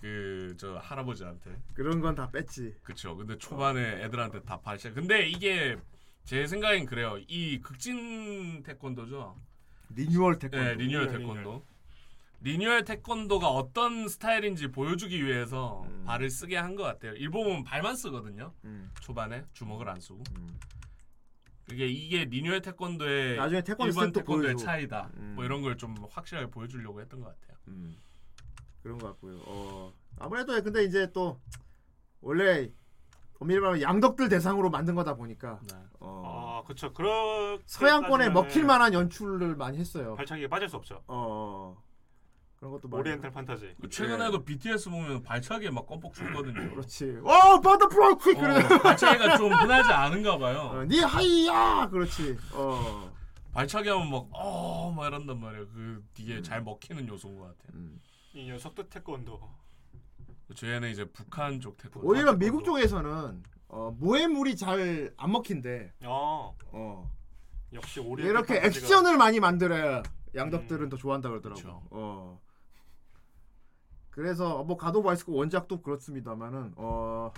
[0.00, 1.54] 그 저 할아버지한테.
[1.74, 2.76] 그런 건 다 뺐지.
[2.82, 3.14] 그쵸.
[3.16, 4.90] 근데 초반에 애들한테 다 발 써.
[4.90, 5.76] 근데 이게
[6.24, 7.18] 제 생각엔 그래요.
[7.28, 9.36] 이 극진 태권도죠.
[9.90, 10.64] 리뉴얼 태권도.
[10.64, 11.66] 네, 리뉴얼 리뉴얼, 태권도.
[12.40, 16.04] 리뉴얼 태권도가 어떤 스타일인지 보여주기 위해서 음.
[16.06, 17.12] 발을 쓰게 한 것 같아요.
[17.12, 18.52] 일부러 발만 쓰거든요.
[18.64, 18.90] 음.
[19.00, 20.22] 초반에 주먹을 안 쓰고.
[20.38, 20.58] 음.
[21.68, 24.64] 그게 이게 리뉴얼 태권도의 나중에 태권도 일본 스텝도 태권도의 보여주고.
[24.64, 25.10] 차이다.
[25.16, 25.32] 음.
[25.34, 27.56] 뭐 이런 걸 좀 확실하게 보여주려고 했던 것 같아요.
[27.68, 27.96] 음.
[28.82, 29.40] 그런 것 같고요.
[29.46, 29.92] 어.
[30.18, 31.40] 아무래도 근데 이제 또
[32.20, 32.70] 원래
[33.40, 35.76] 엄밀히 말하면 양덕들 대상으로 만든 거다 보니까 네.
[36.00, 36.60] 어.
[36.62, 36.92] 아 그렇죠.
[36.94, 40.14] 그런 서양권에 먹힐 만한 연출을 많이 했어요.
[40.14, 41.02] 발차기에 빠질 수 없죠.
[41.08, 41.76] 어.
[42.58, 43.76] 그런 것도 많이 oriental fantasy.
[43.80, 46.70] 그 최근에도 BTS 보면 발차기에 막 껌뻑 죽거든요.
[46.70, 47.18] 그렇지.
[47.22, 48.56] 와, butterfly kick 그래.
[48.64, 50.70] 어, 발차기가 좀 흔하지 않은가 봐요.
[50.72, 51.88] 어, 니 하이야.
[51.90, 52.36] 그렇지.
[52.52, 53.12] 어.
[53.52, 55.66] 발차기 하면 막, 어, 막 이런단 말이에요.
[55.68, 57.72] 그 뒤에 잘 먹히는 요소인 것 같아요.
[57.74, 58.00] 음.
[58.34, 59.40] 이 녀석도 태권도.
[60.54, 62.06] 저희는 이제 북한 쪽 태권도.
[62.08, 62.38] 오히려 태권도.
[62.38, 65.92] 미국 쪽에서는 어, 모해물이 잘 안 먹힌대.
[66.04, 67.10] 어 어.
[67.72, 70.02] 역시 오리엔탈 이렇게 판타지가- 액션을 많이 만들어야
[70.34, 70.88] 양덕들은 음.
[70.88, 71.60] 더 좋아한다 그러더라고.
[71.60, 71.82] 그쵸.
[71.90, 72.40] 어.
[74.16, 77.30] 그래서 뭐 가도 바이스코 원작도 그렇습니다만은 어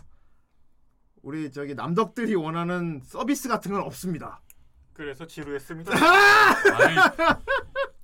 [1.23, 4.41] 우리 저기 남덕들이 원하는 서비스 같은 건 없습니다.
[4.93, 5.91] 그래서 지루했습니다.
[6.79, 6.97] 아이,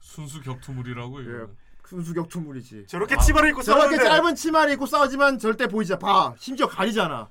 [0.01, 1.31] 순수 격투물이라고 이거.
[1.31, 1.47] 예.
[1.87, 2.87] 순수 격투물이지.
[2.89, 5.97] 저렇게 치마를 입고 저렇게 싸우는데 짧은 치마를 입고 싸우지만 절대 보이지.
[6.01, 6.35] 봐.
[6.37, 7.31] 심지어 가리잖아.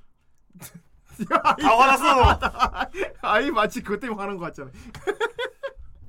[1.29, 2.39] 다 화났어.
[3.21, 4.71] 아이 마치 그것 때문에 화난 것 같잖아.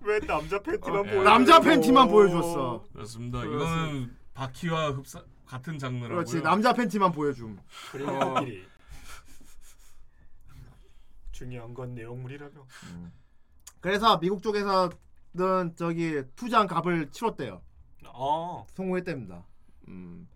[0.03, 1.23] 왜 남자 팬티만 어, 보여?
[1.25, 2.85] 남자 팬티만 보여줬어.
[2.93, 3.41] 그렇습니다.
[3.41, 3.45] 그렇습니다.
[3.45, 6.17] 이거는 바퀴와 흡사 같은 장르라고요.
[6.17, 7.59] 그렇지 남자 팬티만 보여줌.
[7.93, 8.67] 그리고끼리
[11.33, 12.67] 중요한 건 내용물이라며.
[13.81, 17.63] 그래서 미국 쪽에서는 저기 투자한 값을 치렀대요.
[18.07, 18.67] 어.
[18.75, 19.45] 성공했답니다.
[19.89, 20.29] 음.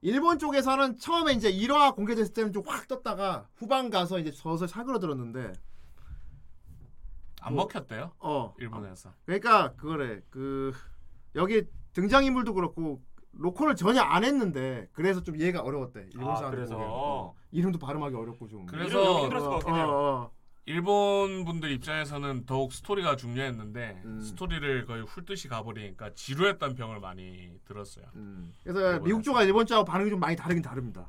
[0.00, 5.52] 일본 쪽에서는 처음에 이제 1화 공개됐을 때는 좀 확 떴다가 후반 가서 이제 서서히 사그러들었는데
[7.40, 8.12] 안 먹혔대요.
[8.18, 9.12] 어 일본에서.
[9.24, 10.72] 그러니까 그거래 그
[11.34, 13.02] 여기 등장인물도 그렇고
[13.38, 16.76] 로컬을 전혀 안 했는데 그래서 좀 이해가 어려웠대 일본 아, 사람들 그래서?
[16.78, 17.34] 어.
[17.52, 19.86] 이름도 발음하기 어렵고 좀 그래서 이름 힘들었을 것 같긴 해요.
[19.86, 20.30] 어, 어.
[20.68, 24.20] 일본 분들 입장에서는 더욱 스토리가 중요했는데 음.
[24.20, 28.06] 스토리를 거의 훌듯이 가버리니까 지루했다는 평을 많이 들었어요.
[28.16, 28.52] 음.
[28.64, 29.04] 그래서 일본에서.
[29.04, 31.08] 미국 쪽과 일본 쪽하고 반응이 좀 많이 다르긴 다릅니다.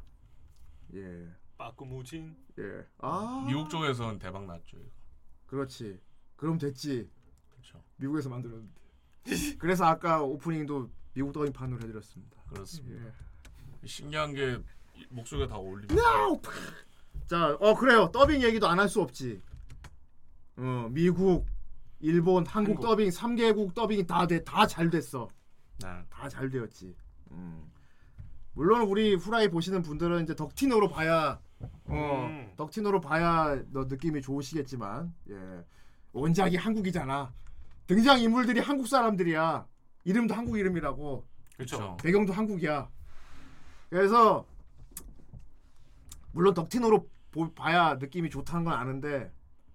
[0.94, 1.28] 예.
[1.58, 2.36] 빠꾸무진.
[2.60, 2.86] 예.
[3.00, 3.46] 아.
[3.48, 4.78] 미국 쪽에서는 대박 났죠.
[4.78, 4.90] 이거.
[5.48, 6.00] 그렇지.
[6.36, 7.10] 그럼 됐지.
[7.50, 7.84] 그렇죠.
[7.96, 8.76] 미국에서 만들었는데.
[9.58, 12.38] 그래서 아까 오프닝도 미국 더빙 판으로 해드렸습니다.
[12.48, 13.04] 그렇습니다.
[13.84, 13.88] 예.
[13.88, 14.60] 신기한 게
[15.10, 15.96] 목소리가 다 어울립니다.
[17.26, 18.12] 자, 어 그래요.
[18.14, 19.42] 더빙 얘기도 안 할 수 없지.
[20.58, 21.48] 어, 미국,
[22.02, 22.82] 일본, 한국, 한국.
[22.84, 25.28] 더빙 3개국 더빙이 다 돼, 다 잘 됐어.
[25.82, 25.88] 네.
[26.12, 26.96] 다잘 되었지.
[27.32, 27.64] 음.
[28.54, 31.40] 물론 우리 후라이 보시는 분들은 이제 덕티노로 봐야
[31.86, 32.54] 어, 음.
[32.58, 35.66] 덕티노로 봐야 너 느낌이 좋으시겠지만 예.
[36.12, 37.34] 원작이 한국이잖아.
[37.88, 39.66] 등장 인물들이 한국 사람들이야.
[40.08, 41.28] 이름도 한국 이름이라고.
[41.58, 41.98] 그렇죠.
[42.02, 42.90] 배경도 한국이야.
[43.90, 44.46] 그래서
[46.32, 49.30] 물론 덕티노로 보- 봐야 느낌이 좋다는 건 아는데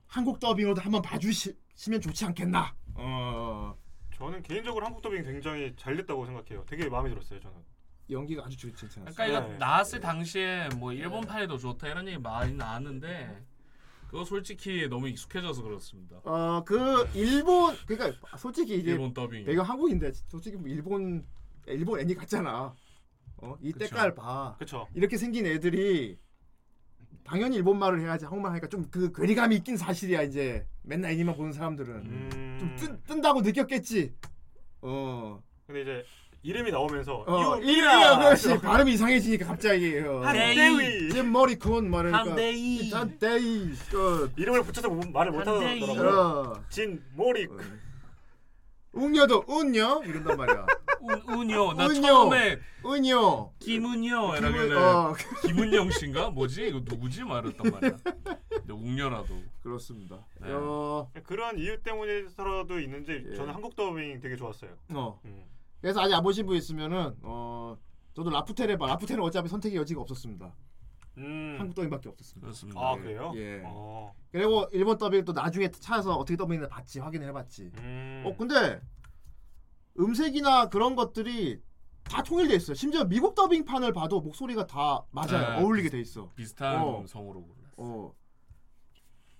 [0.06, 2.74] 한국 더빙으로도 한번 봐주시면 좋지 않겠나.
[2.94, 3.76] 어,
[4.14, 6.64] 저는 개인적으로 한국 더빙 굉장히 잘 됐다고 생각해요.
[6.66, 7.56] 되게 마음에 들었어요, 저는.
[8.10, 9.14] 연기가 아주 좋지 않았어.
[9.14, 9.58] 그러니까 이거 네.
[9.58, 13.44] 나왔을 당시에 뭐 일본판이 더 좋다 이런 얘기 많이 나왔는데
[14.12, 16.16] 그거 솔직히 너무 익숙해져서 그렇습니다.
[16.24, 19.46] 어, 그 일본 그러니까 솔직히 이제 일본 더빙.
[19.46, 21.24] 배경 한국인데 솔직히 뭐 일본
[21.66, 22.74] 일본 애니 같잖아.
[23.38, 23.86] 어, 이 그쵸.
[23.86, 24.54] 때깔 봐.
[24.58, 24.86] 그렇죠.
[24.94, 26.18] 이렇게 생긴 애들이
[27.24, 31.52] 당연히 일본 말을 해야지 한국말 하니까 좀 그 괴리감이 있긴 사실이야 이제 맨날 애니만 보는
[31.52, 32.56] 사람들은 음.
[32.60, 34.14] 좀 뜬, 뜬다고 느꼈겠지.
[34.82, 36.04] 어, 근데 이제
[36.44, 40.22] 이름이 나오면서 어, 이거 이리야 그렇지 발음이 이상해지니까 갑자기 어.
[40.24, 42.90] 한대위 잼 머리콘 말하니까 한대이.
[42.90, 45.80] 한대이 그 이름을 붙여서 못- 말을 못 한대위.
[45.86, 46.20] 하더라고요.
[46.56, 47.46] 어, 진 모리
[48.92, 50.66] 웅녀도 은녀 이런단 말이야.
[51.00, 51.72] 운, 운요.
[51.74, 52.02] 나 운요.
[52.02, 53.50] 처음에 은녀.
[53.60, 55.14] 김은요 김은- 이러길래 어,
[55.46, 57.96] 김은영 씨인가 뭐지 이거 누구지 말했단 말이야.
[58.50, 59.40] 근데 웅녀라도.
[59.62, 60.16] 그렇습니다.
[60.40, 60.48] 네.
[60.50, 63.34] 어, 그런 이유 때문에서라도 있는지 예.
[63.36, 64.70] 저는 한국 더빙 되게 좋았어요.
[64.90, 65.18] 어.
[65.24, 65.42] 음.
[65.82, 67.76] 그래서 아직 안 보신 분 있으면은 어
[68.14, 68.86] 저도 라푸텔에 봐.
[68.86, 70.54] 라푸텔은 어차피 선택의 여지가 없었습니다.
[71.18, 71.56] 음.
[71.58, 72.46] 한국 더빙밖에 없었습니다.
[72.46, 72.80] 그렇습니다.
[72.80, 73.32] 아 그래요?
[73.34, 73.62] 예.
[73.66, 74.14] 어.
[74.30, 77.72] 그리고 일본 더빙 또 나중에 찾아서 어떻게 더빙을 봤지 확인을 해봤지.
[77.78, 78.22] 음.
[78.24, 78.80] 어 근데
[79.98, 81.60] 음색이나 그런 것들이
[82.04, 82.74] 다 통일돼 있어요.
[82.74, 85.56] 심지어 미국 더빙판을 봐도 목소리가 다 맞아요.
[85.58, 85.62] 네.
[85.62, 86.30] 어울리게 돼 있어.
[86.36, 87.04] 비슷한 어.
[87.06, 87.72] 성으로 골랐어.
[87.78, 88.14] 어.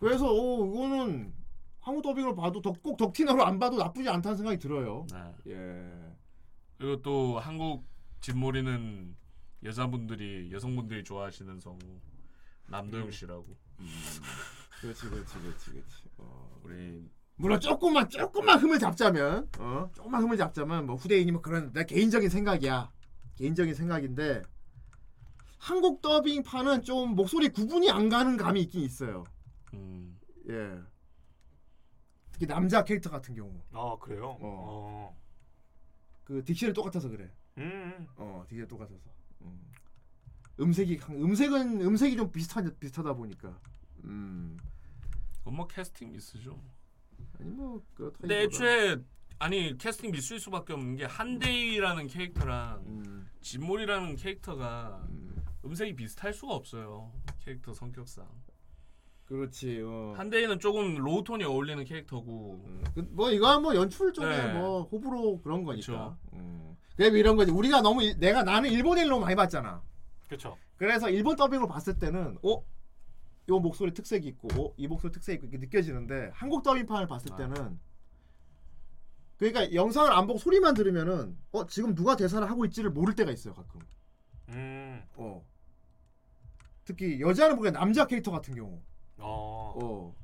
[0.00, 1.32] 그래서 어 이거는
[1.78, 5.06] 한국 더빙을 봐도 덕, 꼭 덕티너로 안 봐도 나쁘지 않다는 생각이 들어요.
[5.12, 5.52] 네.
[5.52, 6.11] 예.
[6.82, 7.84] 그리고 또 한국
[8.20, 9.14] 진몰이는
[9.62, 11.78] 여자분들이 여성분들이 좋아하시는 성우
[12.66, 13.46] 남도영 씨라고
[14.80, 15.96] 그렇지, 그렇지, 그렇지, 그렇지.
[16.18, 16.60] 어.
[16.64, 21.84] 우리 물론 조금만 조금만 흠을 잡자면 어 조금만 흠을 잡자면 뭐 후대인이 뭐 그런 내
[21.84, 22.90] 개인적인 생각이야
[23.36, 24.42] 개인적인 생각인데
[25.58, 29.22] 한국 더빙판은 좀 목소리 구분이 안 가는 감이 있긴 있어요
[29.72, 30.18] 음,
[30.48, 30.80] 예
[32.32, 34.30] 특히 남자 캐릭터 같은 경우 아 그래요?
[34.30, 34.38] 어.
[34.42, 35.21] 어.
[36.32, 38.06] 그 딕션이 똑같아서 그래 음.
[38.16, 39.10] 어 딕션이 똑같아서
[39.42, 39.60] 음.
[40.58, 43.58] 음색이 강- 음색은 음색이 좀 비슷하 비슷하다 보니까
[44.04, 44.56] 음
[45.40, 46.58] 그건 뭐 캐스팅 미스죠.
[47.38, 48.96] 아니 뭐 그렇다 근데 애초에
[49.38, 56.54] 아니 캐스팅 미스일 수밖에 없는 게 한대위라는 캐릭터랑 음, 진모리라는 캐릭터가 음, 음색이 비슷할 수가
[56.54, 57.12] 없어요.
[57.40, 58.26] 캐릭터 성격상.
[59.32, 60.12] 그렇지 어.
[60.14, 64.52] 한대위는 조금 low tone이 어울리는 캐릭터고 음, 그, 뭐 이거 뭐 연출 쪽에 네.
[64.52, 65.80] 뭐 호불호 그런 거니까.
[65.80, 66.18] 그쵸.
[66.34, 66.76] 음.
[66.96, 67.50] 그래 이런 거지.
[67.50, 69.82] 우리가 너무 일- 내가 나는 일본인을 너무 많이 봤잖아.
[70.26, 70.58] 그렇죠.
[70.76, 72.62] 그래서 일본 더빙으로 봤을 때는 어?
[73.48, 74.74] 요 목소리 특색이 있고 어?
[74.76, 77.36] 이 목소리 특색이 있고 이렇게 느껴지는데 한국 더빙판을 봤을 아.
[77.36, 77.80] 때는
[79.38, 83.54] 그러니까 영상을 안 보고 소리만 들으면은 어 지금 누가 대사를 하고 있지를 모를 때가 있어요
[83.54, 83.80] 가끔.
[84.50, 85.02] 음.
[85.16, 85.42] 어.
[86.84, 88.82] 특히 여자는 보기엔 남자 캐릭터 같은 경우.
[89.22, 89.74] 어.
[89.82, 90.14] 어.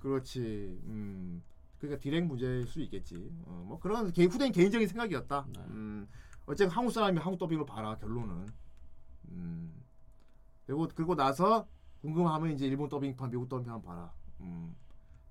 [0.00, 0.80] 그렇지.
[0.84, 1.42] 음.
[1.78, 3.16] 그러니까 디렉 문제일 수 있겠지.
[3.46, 5.46] 어, 뭐 그런 개, 후대인 개인적인 생각이었다.
[5.48, 5.60] 네.
[5.68, 6.08] 음.
[6.46, 8.48] 어쨌든 한국 사람이 한국 더빙으로 봐라 결론은.
[9.28, 9.72] 음.
[10.66, 11.66] 그리고 그리고 나서
[12.02, 14.12] 궁금하면 이제 일본 더빙판, 미국 더빙판 봐라.
[14.40, 14.74] 음.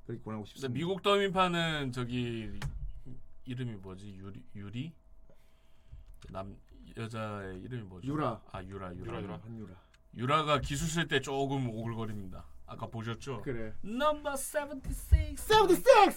[0.05, 0.73] 그렇게 권하고 싶습니다.
[0.73, 2.51] 미국 더민판은 저기
[3.45, 4.15] 이름이 뭐지?
[4.15, 4.93] 유리 유리?
[6.31, 6.57] 남
[6.97, 8.07] 여자의 이름이 뭐죠?
[8.07, 8.41] 유라.
[8.51, 9.05] 아 유라 유라.
[9.05, 9.39] 유라, 유라.
[9.43, 9.75] 한유라.
[10.17, 12.43] 유라가 기술 쓸 때 조금 오글거립니다.
[12.69, 13.41] 아까 보셨죠?
[13.41, 13.73] 그래.
[13.81, 14.81] 넘버 76.
[15.35, 16.13] 76.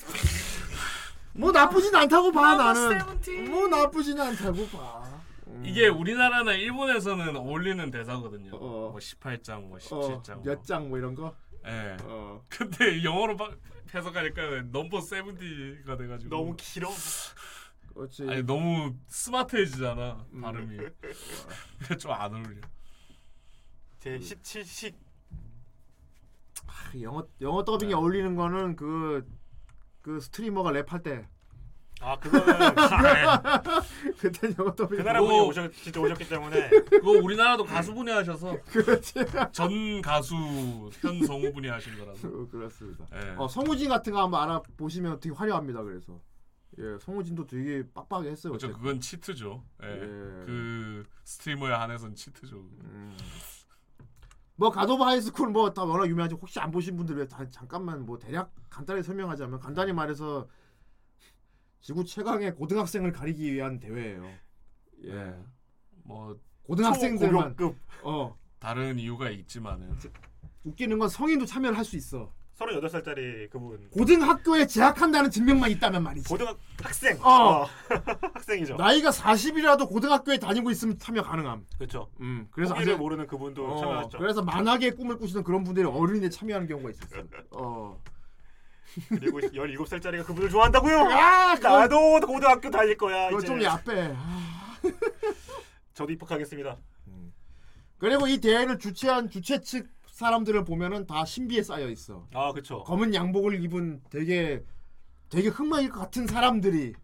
[1.35, 2.99] 뭐 나쁘진 않다고 봐 나는.
[3.21, 3.49] 70.
[3.51, 5.03] 뭐 나쁘진 않다고 봐.
[5.49, 5.63] 음.
[5.65, 8.55] 이게 우리나라나 일본에서는 어울리는 대사거든요.
[8.55, 8.91] 어.
[8.91, 10.45] 뭐 18장, 뭐 어, 17장.
[10.45, 11.35] 몇장뭐 이런 거.
[11.67, 11.97] 예.
[12.03, 12.45] 어.
[12.49, 13.51] 근데 영어로 바-
[13.95, 16.89] 해석하니까 넘버 70가 돼가지고 너무 길어.
[17.95, 18.27] 그렇지.
[18.29, 20.41] 아니 너무 스마트해지잖아 음.
[20.41, 20.79] 발음이.
[21.99, 22.61] 좀 안 어울려.
[24.01, 24.95] 제 17식
[26.95, 27.95] 아, 영어 영어 더빙에 네.
[27.95, 29.25] 어울리는 거는 그
[30.03, 31.27] 그 스트리머가 랩할 때
[32.01, 32.45] 아 그거는
[34.18, 35.27] 그때 영어 더빙 그 나라 오.
[35.27, 39.25] 분이 오셨 진짜 오셨기 때문에 그거 우리나라도 가수분이 하셔서 그렇지.
[39.53, 40.35] 전 가수
[41.01, 42.27] 현 성우분이 하신 거라서.
[42.27, 43.07] 어, 그렇습니다.
[43.14, 43.37] 예.
[43.39, 45.85] 어, 성우진 같은 거 한번 알아 보시면 되게 화려합니다.
[45.85, 46.20] 그래서
[46.79, 48.53] 예, 성우진도 되게 빡빡하게 했어요.
[48.55, 48.66] 그렇죠.
[48.68, 48.79] 그때.
[48.81, 49.62] 그건 cheat죠.
[49.85, 49.87] 예.
[49.87, 49.99] 예.
[50.45, 52.57] 그 streamer에 한해선 cheat죠.
[52.57, 53.16] 음.
[54.63, 58.07] 뭐 갓 오브 하이스쿨 뭐 다 워낙 유명하지 혹시 안 보신 분들 위해 다- 잠깐만
[58.07, 60.47] 뭐 대략 간단히 설명하자면 간단히 말해서
[61.81, 64.25] 지구 최강의 고등학생을 가리기 위한 대회예요.
[65.05, 65.13] 예.
[65.15, 65.37] 네.
[66.05, 67.57] 뭐 고등학생들만
[68.05, 69.93] 어 다른 이유가 있지만은
[70.63, 72.33] 웃기는 건 성인도 참여를 할 수 있어.
[72.59, 76.29] 38살짜리 그분 고등학교에 재학한다는 증명만 있다면 말이지.
[76.29, 76.47] 고등
[76.83, 77.31] 학생 어.
[77.31, 77.67] 어.
[78.35, 78.77] 학생이죠.
[78.77, 81.67] 나이가 40이라도 고등학교에 다니고 있으면 참여 가능함.
[81.79, 82.09] 그렇죠.
[82.21, 82.49] 음.
[82.51, 84.19] 그래서 아주 모르는 그분도 어, 참여했죠.
[84.19, 87.17] 그래서 만화계의 꿈을 꾸시는 그런 분들이 어린이에 참여하는 경우가 있었어.
[87.53, 87.99] 어.
[89.09, 90.95] 그리고 17살짜리가 그분을 좋아한다고요?
[91.13, 93.29] 야, 그건, 나도 고등학교 다닐 거야.
[93.29, 93.47] 그건 이제.
[93.47, 94.15] 좀 야빼.
[94.15, 94.77] 아.
[95.95, 96.77] 저도 입학하겠습니다.
[97.97, 99.89] 그리고 이 대회를 주최한 주최 측
[100.23, 102.27] 사람들을 보면은 다 신비에 쌓여 있어.
[102.33, 102.83] 아 그렇죠.
[102.85, 104.64] 검은 양복을 입은 되게
[105.29, 106.95] 되게 흑마일 것 같은 사람들이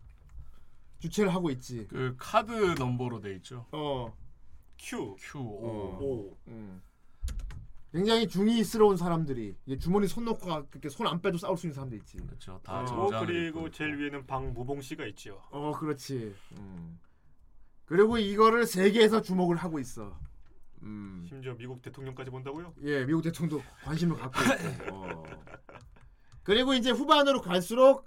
[1.01, 1.87] 주최를 하고 있지.
[1.89, 3.67] 그 카드 넘버로 돼 있죠.
[3.73, 4.13] 어.
[4.79, 5.43] Q Q O.
[5.43, 5.99] 어.
[6.01, 6.81] O 음.
[7.93, 11.99] 굉장히 중이스러운 사람들이 이제 주머니 손 넣고 그렇게 손 안 빼도 싸울 수 있는 사람들
[11.99, 12.19] 있지.
[12.19, 12.61] 그렇죠.
[12.63, 13.99] 다 어, 정장을 그리고 제일.
[13.99, 15.41] 위에는 방무봉 씨가 있지요.
[15.51, 16.35] 어, 그렇지.
[16.59, 16.99] 음.
[17.87, 20.19] 그리고 이거를 세계에서 주목을 하고 있어.
[20.83, 21.25] 음.
[21.29, 22.75] 심지어 미국 대통령까지 본다고요?
[22.83, 24.39] 예, 미국 대통령도 관심을 갖고
[24.87, 24.95] 있고.
[24.97, 25.25] 어.
[26.43, 28.07] 그리고 이제 후반으로 갈수록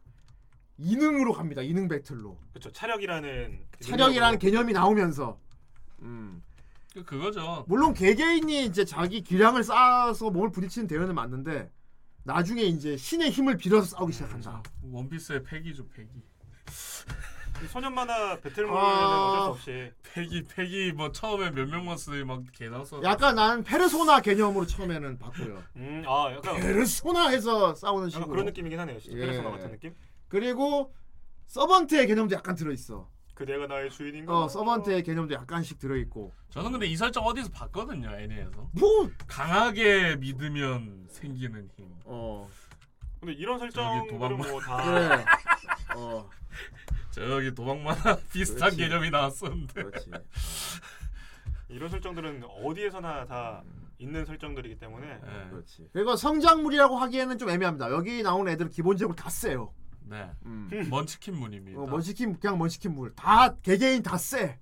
[0.78, 1.62] 이능으로 갑니다.
[1.62, 2.40] 이능 배틀로.
[2.52, 2.72] 그렇죠.
[2.72, 5.40] 차력이라는 차력이라는 개념이 나오면서.
[6.02, 6.42] 음.
[6.94, 7.64] 그- 그거죠.
[7.68, 11.72] 물론 개개인이 이제 자기 기량을 쌓아서 몸을 부딪히는 대회는 맞는데
[12.24, 14.62] 나중에 이제 신의 힘을 빌어서 싸우기 시작한다.
[14.84, 16.10] 원피스의 패기죠, 패기.
[17.64, 19.28] 이 소년 만화 배틀몰에는 아.
[19.28, 23.02] 어쩔 수 없이 패기, 패기 뭐 처음에 몇 명만 쓰더니 막 개 나서.
[23.04, 25.64] 약간 나는 페르소나 개념으로 처음에는 봤고요.
[25.76, 28.28] 음, 아 약간, 페르소나에서 싸우는 약간 식으로.
[28.30, 29.00] 그런 느낌이긴 하네요.
[29.00, 29.22] 진짜 예.
[29.22, 29.96] 페르소나 같은 느낌?
[30.28, 30.94] 그리고
[31.48, 33.08] 서번트의 개념도 약간 들어 있어.
[33.36, 34.44] 그대가 나의 주인인가?
[34.44, 36.32] 어, 서번트의 개념도 약간씩 들어 있고.
[36.50, 38.70] 저는 근데 이 설정 어디서 봤거든요, 애니에서.
[38.74, 41.88] 뭐 강하게 믿으면 생기는 힘.
[42.06, 42.48] 어.
[43.20, 45.26] 근데 이런 저기 설정들은 도망만- 뭐다 그래.
[45.96, 46.30] 어.
[47.12, 48.78] 저기 도박만화 비슷한 그렇지.
[48.78, 49.74] 개념이 나왔었는데.
[49.84, 50.12] 그렇지.
[51.70, 53.64] 이런 설정들은 어디에서나 다
[53.98, 55.50] 있는 설정들이기 때문에 네.
[55.50, 55.90] 그렇지.
[55.94, 57.92] 그리고 성장물이라고 하기에는 좀 애매합니다.
[57.92, 59.74] 여기 나오는 애들은 기본적으로 다 세요.
[60.02, 60.30] 네.
[60.46, 60.70] 음.
[60.90, 61.80] 먼치킨 문입니다.
[61.80, 63.14] 어, 먼치킨 그냥 먼치킨 물.
[63.16, 64.60] 다 개개인 다 세.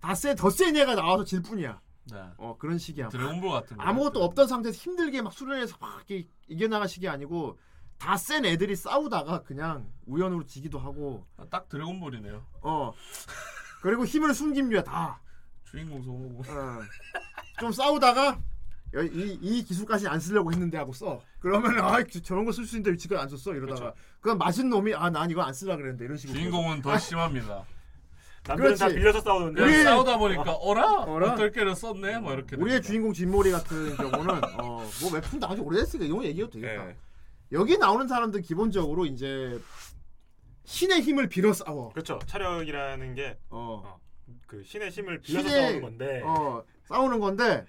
[0.00, 0.34] 다 세.
[0.34, 1.80] 더센 애가 나와서 질 뿐이야.
[2.12, 2.18] 네.
[2.38, 3.08] 어, 그런 식이야.
[3.10, 3.82] 드래곤볼 같은 거.
[3.82, 6.04] 아무것도 없던 상태에서 힘들게 막 수련해서 막
[6.48, 7.58] 이겨나갈 식이 아니고
[7.98, 12.44] 다 센 애들이 싸우다가 그냥 우연으로 지기도 하고 아, 딱 드래곤볼이네요.
[12.62, 12.92] 어
[13.82, 15.20] 그리고 힘을 숨긴 류야 다
[15.64, 16.42] 주인공 성우고.
[16.48, 16.80] 어.
[17.60, 18.38] 좀 싸우다가
[18.94, 22.76] 여- 이, 이 기술까지 안 쓰려고 했는데 하고 써 그러면 아 저런 거 쓸 수
[22.76, 26.16] 있는데 지금 안 썼어 이러다가 그건 맞은 놈이 아 난 이거 안 쓰려 그랬는데 이런
[26.16, 27.64] 식으로 주인공은 더 심합니다.
[28.46, 28.94] 남들은 다 그렇지.
[28.94, 31.02] 빌려서 싸우는데 우리- 싸우다 보니까 어라?
[31.02, 31.32] 어라?
[31.32, 32.18] 어떨 게를 썼네?
[32.20, 32.56] 뭐 이렇게.
[32.56, 32.86] 우리의 됩니다.
[32.86, 36.96] 주인공 진모리 같은 경우는 어 뭐 웹툰도 아주 오래됐으니까 이런 거 얘기해도 되겠다 예.
[37.52, 39.58] 여기 나오는 사람들 기본적으로 이제
[40.64, 42.18] 신의 힘을 빌어 싸워 그렇죠.
[42.26, 43.98] 차력이라는 게그 어,
[44.64, 47.64] 신의 힘을 빌려서 신의- 싸우는 건데 어 싸우는 건데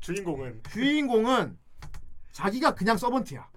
[0.00, 1.56] 주인공은 주인공은
[2.32, 3.48] 자기가 그냥 서번트야.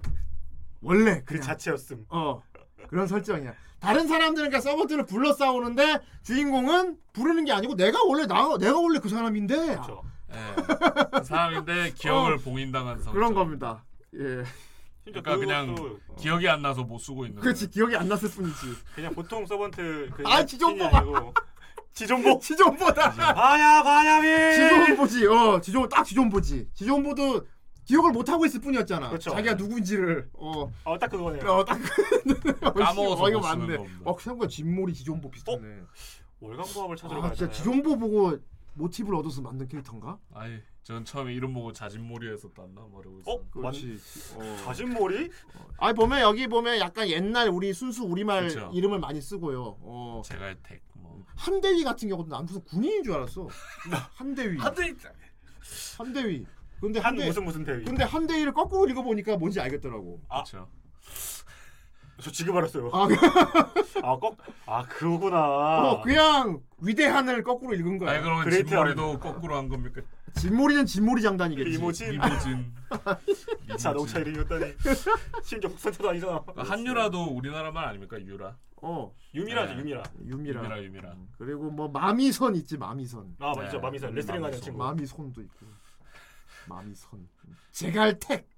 [0.82, 2.06] 원래 그 그냥 자체였음.
[2.10, 2.44] 어
[2.88, 3.54] 그런 설정이야.
[3.80, 9.00] 다른 사람들은 그냥 서번트를 불러 싸우는데 주인공은 부르는 게 아니고 내가 원래 나 내가 원래
[9.00, 10.04] 그 사람인데 그렇죠.
[10.32, 10.56] 예.
[11.20, 13.14] 그 사람인데 기억을 봉인당한 성.
[13.14, 13.84] 그런 겁니다.
[14.16, 14.44] 예,
[15.06, 17.42] 그러니까 그냥 그것도 기억이 안 나서 못 쓰고 있는.
[17.42, 18.60] 그렇지 기억이 안 났을 뿐이지.
[18.96, 20.38] 그냥 보통 서번트 그 아.
[20.38, 21.34] 아니고
[21.94, 25.28] 지존보 지존보다 바야 바야미 지존보지.
[25.28, 26.70] 어 지존 딱 지존보지.
[26.74, 27.46] 지존보도
[27.86, 29.10] 기억을 못 하고 있을 뿐이었잖아.
[29.10, 29.32] 그렇죠.
[29.32, 31.46] 자기가 누군지를 어, 어, 딱 그거네요.
[31.52, 31.78] 어, 딱
[32.74, 33.76] 까먹어서 어, 이거 맞네.
[34.06, 35.82] 어, 생각보다 진모리 지존보 비슷하네.
[36.40, 37.52] 월광보합을 찾으러 아, 가야 진짜?
[37.52, 38.38] 지존보 보고
[38.76, 40.18] 모티브를 얻어서 만든 캐릭터인가?
[40.34, 43.32] 아이, 전 처음에 이름 보고 자진몰이에서 땄나 말하고 있어.
[43.32, 43.50] 어?
[43.50, 43.98] 그렇지.
[44.36, 44.58] 어.
[44.66, 45.30] 자진몰이?
[45.78, 48.70] 아니 보면 여기 보면 약간 옛날 우리 순수 우리말 그쵸.
[48.74, 49.78] 이름을 많이 쓰고요.
[49.80, 50.22] 어.
[50.26, 51.24] 제갈택 뭐.
[51.38, 53.48] 한대위 같은 경우도 난 무슨 군인인 줄 알았어.
[54.16, 54.58] 한대위.
[54.58, 54.82] 하드
[55.98, 56.46] 한대위.
[56.82, 57.86] 근데 한 한대 무슨 무슨 대위?
[57.86, 60.22] 근데 한대위를 거꾸로 읽어보니까 뭔지 알겠더라고.
[60.28, 60.44] 아.
[60.44, 60.70] 그렇죠.
[62.24, 62.90] 저 지금 알았어요.
[62.94, 63.06] 아,
[64.02, 65.92] 아, 꼭, 아, 그거구나.
[65.92, 68.12] 어, 그냥 위대한을 거꾸로 읽은 거야.
[68.12, 70.02] 아니 그러면 great 진모리도 거꾸로 한 겁니까?
[70.36, 71.78] 진모리는 진모리 장단이겠지.
[71.78, 72.14] 이모진.
[72.14, 72.74] 이모진.
[73.78, 74.74] 자동차 이름이었다니.
[75.44, 76.42] 심지어 국산차도 아니잖아.
[76.44, 78.18] 그러니까 한유라도 우리나라 말 아닙니까?
[78.20, 78.56] 유라.
[78.78, 79.80] 어, 유미라지, 네.
[79.82, 80.04] 유미라.
[80.26, 80.62] 유미라.
[80.62, 81.16] 유미라 유미라.
[81.38, 83.36] 그리고 뭐 마미선 있지, 마미선.
[83.40, 83.78] 아, 맞죠.
[83.78, 83.80] 네.
[83.80, 84.14] 마미선.
[84.14, 84.62] 레슬링 하는.
[84.62, 84.80] 친구.
[84.80, 85.66] 마미손도 있고.
[86.68, 87.28] 마미선.
[87.72, 88.53] 제갈택.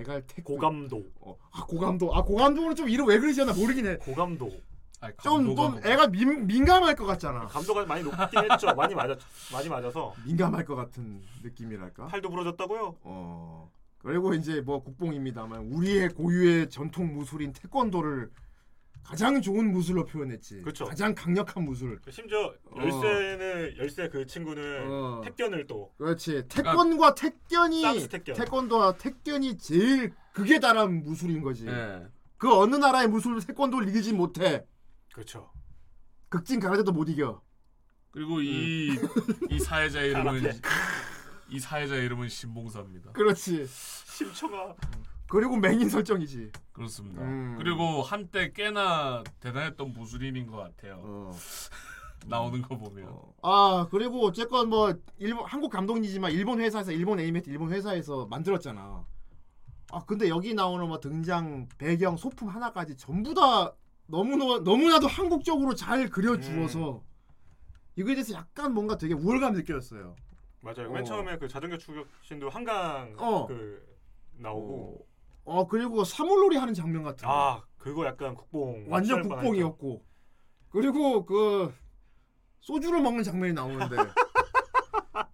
[0.00, 0.44] 제갈택.
[0.44, 1.04] 고감도.
[1.20, 2.14] 어, 아 고감도.
[2.14, 3.96] 아 고감도는 좀 이름 왜 그러지 나 모르긴 해.
[3.96, 4.50] 고감도.
[5.00, 7.46] 아니, 좀 감도가 좀 뭐- 애가 민, 민감할 것 같잖아.
[7.46, 8.74] 감도가 많이 높긴 했죠.
[8.74, 9.18] 많이 맞았,
[9.52, 10.14] 많이 맞아서.
[10.26, 12.06] 민감할 것 같은 느낌이랄까.
[12.06, 12.96] 팔도 부러졌다고요?
[13.02, 13.70] 어.
[13.98, 18.30] 그리고 이제 뭐 국뽕입니다만 우리의 고유의 전통 무술인 태권도를
[19.10, 20.62] 가장 좋은 무술로 표현했지.
[20.62, 20.84] 그쵸.
[20.84, 22.00] 가장 강력한 무술.
[22.10, 25.20] 심지어 열쇠는 열쇠 그 친구는 어.
[25.24, 26.44] 택견을 또 그렇지.
[26.48, 28.36] 태권과 택견이 싹스 택견.
[28.36, 31.66] 태권도와 택견이 제일 극에 달한 무술인 거지.
[31.66, 32.06] 예.
[32.36, 34.64] 그 어느 나라의 무술로 태권도를 이기지 못해.
[35.12, 35.50] 그렇죠.
[36.28, 37.42] 극진 가라데도 못 이겨.
[38.12, 38.96] 그리고 이
[39.50, 40.52] 이 사회자 이름은
[41.48, 43.10] 이 사회자 이름은 신봉사입니다.
[43.12, 43.66] 그렇지.
[43.66, 44.74] 심청아.
[45.30, 46.50] 그리고 맹인 설정이지.
[46.72, 47.22] 그렇습니다.
[47.22, 47.54] 음.
[47.56, 51.00] 그리고 한때 꽤나 대단했던 무술인인 것 같아요.
[51.04, 51.30] 어.
[52.26, 53.16] 나오는 거 보면.
[53.40, 59.06] 아 그리고 어쨌건 뭐 일본 한국 감독이지만 일본 회사에서 일본 애니메이트 일본 회사에서 만들었잖아.
[59.92, 63.72] 아 근데 여기 나오는 뭐 등장 배경 소품 하나까지 전부 다
[64.06, 67.02] 너무나 너무나도 한국적으로 잘 그려주어서
[67.94, 70.16] 이거에 대해서 약간 뭔가 되게 우월감 느꼈어요.
[70.62, 70.88] 맞아요.
[70.88, 70.92] 어.
[70.92, 73.46] 맨 처음에 그 자전거 추격신도 한강 어.
[73.46, 73.80] 그
[74.32, 75.09] 나오고
[75.50, 77.34] 어 그리고 사물놀이 하는 장면 같은 거.
[77.34, 78.86] 아 그거 약간 국뽕.
[78.88, 79.20] 완전.
[79.28, 80.00] 국뽕이었고.
[80.68, 81.74] 그리고 그
[82.60, 83.96] 소주를 먹는 장면이 나오는데.
[85.12, 85.26] 아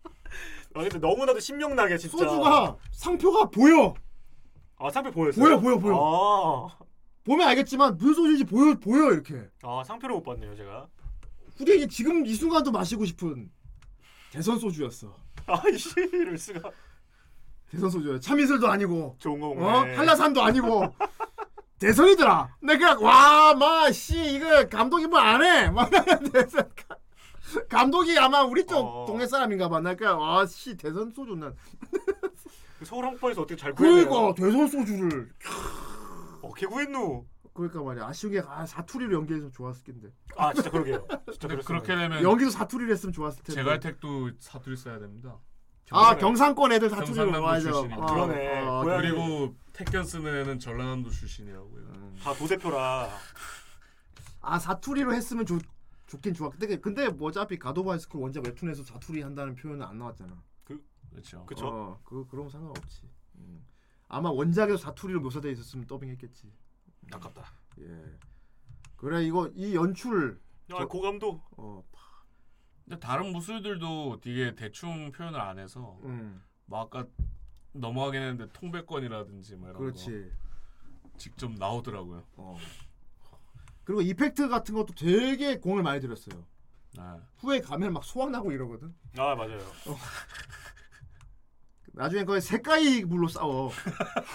[0.73, 2.17] 근데 너무나도 신명나게 진짜.
[2.17, 3.93] 소주가 상표가 보여.
[4.79, 5.45] 아 상표 보였어요?
[5.45, 5.95] 보여 보여 보여.
[5.99, 6.79] 아,
[7.25, 9.51] 보면 알겠지만 무슨 소주인지 보여 보여 이렇게.
[9.63, 10.89] 아 상표를 못 봤네요 제가.
[11.59, 13.51] 후대인이 지금 이 순간도 마시고 싶은
[14.33, 15.15] 대선 소주였어.
[15.47, 16.71] 아이씨 이럴 수가
[17.77, 19.17] 대선 소주야 참이슬도 아니고.
[19.19, 19.95] 좋은 거어 먹네.
[19.95, 20.95] 한라산도 아니고.
[21.79, 22.57] 대선이더라.
[22.63, 25.71] 내가 와마씨 이거 감독이 뭐 안 해?
[25.71, 25.91] 막
[26.33, 26.97] 대선 가-
[27.69, 29.05] 감독이 아마 우리 쪽 어.
[29.07, 29.81] 동네 사람인가 봐.
[29.81, 31.55] 그러니까 와씨 대선 소주 난그
[32.85, 34.09] 서울 항공권에서 어떻게 잘 구해내요.
[34.09, 35.31] 그러니까 대선 소주를.
[36.43, 37.27] 어떻게 구했노.
[37.53, 38.07] 그러니까 말이야.
[38.07, 40.09] 아쉬우게 아 사투리로 연기해서 좋았을 텐데.
[40.37, 41.07] 아 진짜 그러게요.
[41.31, 41.49] 진짜.
[41.65, 43.61] 그렇게 되면 여기도 사투리를 했으면 좋았을 텐데.
[43.63, 45.37] 제갈택도 사투리 써야 됩니다.
[45.91, 48.03] 아 경상권 애들 사투리로 경상남도 출신이고.
[48.03, 48.61] 어, 그러네.
[48.67, 52.15] 어, 그리고 택견 쓰는 애는 전라남도 출신이라고요.
[52.23, 53.11] 다 도대표라
[54.41, 55.59] 아 사투리로 했으면 좋
[56.07, 56.51] 좋긴 좋았.
[56.51, 60.43] 근데 근데 뭐 어차피 가도바이스쿨 원작 웹툰에서 사투리 한다는 표현은 안 나왔잖아.
[61.11, 61.47] 그렇죠.
[61.47, 63.03] 그쵸 어, 그 그런 상관없지.
[63.37, 63.65] 음.
[64.09, 66.53] 아마 원작에서 사투리로 묘사돼 있었으면 더빙했겠지.
[67.13, 68.19] 아깝다 예.
[68.97, 70.41] 그래 이거 이 연출
[70.71, 71.85] 야 고감도 어,
[72.87, 77.05] 근데 다른 무술들도 되게 대충 표현을 안 해서 음, 뭐 아까
[77.73, 80.31] 넘어가긴 했는데 통백권이라든지 뭐 이런 그렇지.
[80.31, 82.25] 거 직접 나오더라고요.
[82.37, 82.57] 어.
[83.83, 86.45] 그리고 이펙트 같은 것도 되게 공을 많이 들였어요.
[86.99, 88.95] 아, 후에 가면 막 소환하고 이러거든.
[89.19, 89.59] 아 맞아요
[91.93, 93.71] 나중에 거의 색깔이 물로 싸워.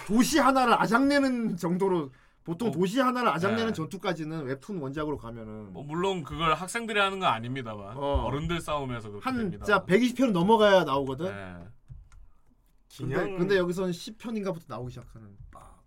[0.06, 2.12] 도시 하나를 아작내는 정도로
[2.44, 2.70] 보통 어.
[2.72, 3.72] 도시 하나를 아작내는 네.
[3.72, 8.24] 전투까지는 웹툰 원작으로 가면은 뭐 물론 그걸 학생들이 하는 건 아닙니다만 어.
[8.26, 8.30] 어.
[8.30, 9.64] 른들 싸움에서 그렇게 한 됩니다.
[9.64, 11.26] 진짜 120편 넘어가야 나오거든.
[11.26, 11.64] 네.
[12.98, 15.36] 근데, 그냥 근데 여기서는 10편인가부터 나오기 시작하는.
[15.50, 15.80] 빡.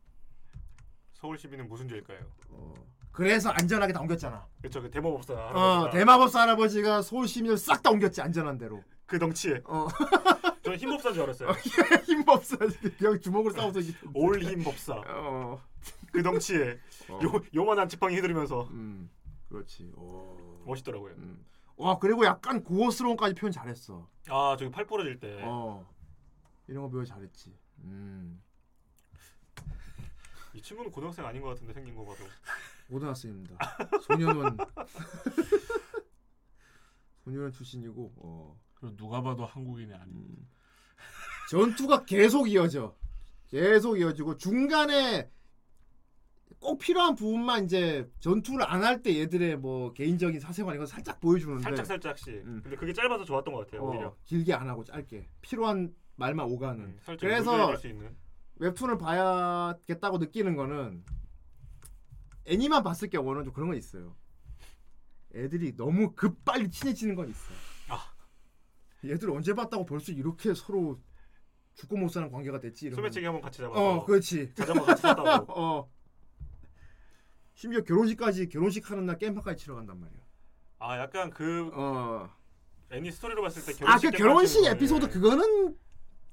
[1.13, 2.19] 서울 시민은 무슨 죄일까요
[2.49, 2.73] 어.
[3.11, 4.45] 그래서 안전하게 다 옮겼잖아.
[4.61, 8.83] 그쵸 그 대마법사 어, 할아버지가 대마법사 할아버지가 서울 시민을 싹 다 옮겼지 안전한 대로.
[9.05, 9.87] 그 덩치에 어.
[10.63, 11.51] 저는 힘법사인 줄 알았어요
[12.07, 12.57] 힘 없어.
[12.97, 13.93] 그냥 주먹으로 싸워서 이기.
[14.15, 15.61] 올 힘법사 어.
[16.15, 16.79] 그 덩치에
[17.09, 17.19] 어.
[17.23, 19.09] 요 요만한 지팡이 휘두르면서 음.
[19.49, 19.91] 그렇지.
[19.97, 20.63] 오.
[20.65, 21.45] 멋있더라고요 음.
[21.75, 24.07] 와 그리고 약간 고어스러움까지 표현 잘했어.
[24.29, 25.85] 아 저기 팔 부러질 때 어.
[26.67, 27.53] 이런 거 표현 잘했지.
[27.83, 28.41] 음.
[30.53, 32.23] 이 친구는 고등학생 아닌 것 같은데 생긴 거 봐도
[32.87, 33.57] 고등학생입니다.
[34.03, 34.57] 소년원.
[37.25, 38.13] 소년원 출신이고.
[38.19, 38.57] 어.
[38.75, 40.15] 그리고 누가 봐도 한국인이 아닌.
[40.15, 40.47] 음.
[41.51, 42.95] 전투가 계속 이어져.
[43.49, 45.29] 계속 이어지고 중간에
[46.65, 51.61] 꼭 필요한 부분만 이제 전투를 안 할 때 얘들의 뭐 개인적인 사생활 이거 살짝 보여주는데
[51.61, 52.33] 살짝 살짝씩.
[52.43, 52.61] 음.
[52.63, 53.83] 근데 그게 짧아서 좋았던 것 같아요.
[53.87, 54.07] 오히려.
[54.07, 56.83] 어, 길게 안 하고 짧게 필요한 말만 오가는.
[56.83, 58.15] 음, 살짝 그래서 수 있는.
[58.55, 61.03] 웹툰을 봐야겠다고 느끼는 거는
[62.45, 64.15] 애니만 봤을 경우는 좀 그런 건 있어요.
[65.35, 67.53] 애들이 너무 급 빨리 친해지는 건 있어.
[67.89, 68.11] 아.
[69.03, 70.99] 얘들 언제 봤다고 벌써 이렇게 서로
[71.75, 72.85] 죽고 못 사는 관계가 됐지.
[72.87, 73.79] 이런 소매치기 한번 같이 잡아서.
[73.97, 74.51] 어, 그렇지.
[74.55, 75.53] 자전거 같이 탔다고.
[75.61, 75.94] 어.
[77.55, 80.19] 심지어 결혼식까지 결혼식 하는 날 게임파까지 치러 간단 말이야.
[80.79, 82.29] 아 약간 그 어.
[82.91, 85.75] 애니 스토리로 봤을 때 아, 결혼식 그때 결혼식 빠지는 에피소드 거에- 그거는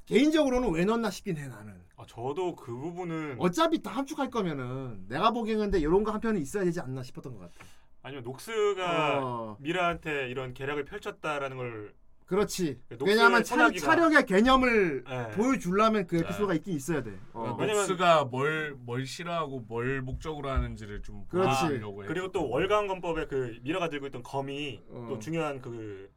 [0.05, 1.81] 개인적으로는 왜 넣나 싶긴 해 나는.
[1.97, 6.41] 아, 저도 그 부분은 어차피 다 함축할 거면은 내가 보기에는 근데 이런 거 한 편은
[6.41, 7.65] 있어야 되지 않나 싶었던 것 같아.
[8.03, 9.57] 아니면 녹스가 어.
[9.61, 11.95] 미라한테 이런 계략을 펼쳤다라는 걸
[12.33, 12.81] 그렇지.
[12.89, 15.29] 녹스의 왜냐하면 차, 차력의 개념을 네.
[15.33, 17.13] 보여주려면 그 에피소드가 있긴 있어야 돼.
[17.35, 17.55] 어.
[17.61, 21.61] 왜냐면- 녹스가 뭘, 뭘 싫어하고 뭘 목적으로 하는지를 좀 그렇지.
[21.67, 22.07] 보여주려고 해.
[22.09, 25.07] 그리고 또 월간검법에 그 미라가 들고 있던 검이 어.
[25.11, 26.11] 또 중요한 그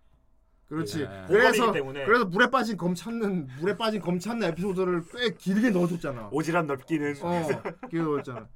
[0.69, 0.99] 그렇지.
[0.99, 1.25] 네.
[1.27, 2.05] 그래서 공범이기 때문에.
[2.05, 6.29] 그래서 물에 빠진 검 찾는 물에 빠진 검 찾는 에피소드를 꽤 길게 넣어줬잖아.
[6.29, 7.47] 오지랖 넓기는 어,
[7.89, 8.47] 길게 넣었잖아.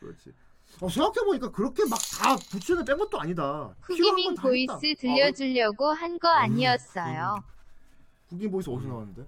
[0.00, 0.32] 그렇지.
[0.80, 3.74] 어, 생각해 보니까 그렇게 막다 붙이는 뺀 것도 아니다.
[3.86, 4.76] 필요한 후기민 건다 했다.
[4.78, 7.42] 보이스 들려주려고 한 거 아니었어요.
[8.28, 9.26] 국인 보이스 어디서 나왔는데?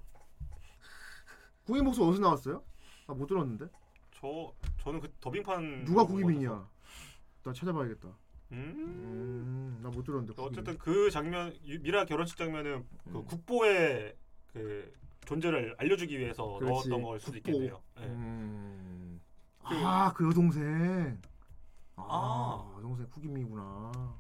[1.67, 2.63] 국인 보이스 어디서 나왔어요?
[3.07, 3.67] 나 못 들었는데.
[4.13, 4.53] 저
[4.83, 6.03] 저는 그 더빙판 누가?
[6.03, 6.69] 있어서.
[7.43, 8.09] 나 찾아봐야겠다.
[8.53, 8.75] 음.
[8.77, 10.35] 음, 나 못 들었는데.
[10.35, 10.49] 국인.
[10.49, 13.25] 어쨌든 그 장면 유- 미라 결혼식 장면은 그 음.
[13.25, 14.15] 국보의
[14.53, 14.93] 그
[15.25, 16.89] 존재를 알려주기 위해서 그렇지.
[16.89, 17.51] 넣었던 걸 수도 국보.
[17.51, 17.83] 있겠네요.
[17.99, 18.03] 예.
[18.05, 19.21] 음.
[19.69, 21.21] 그- 아, 그 여동생.
[22.09, 22.75] 아, 아.
[22.79, 24.17] 여동생 쿠기미구나.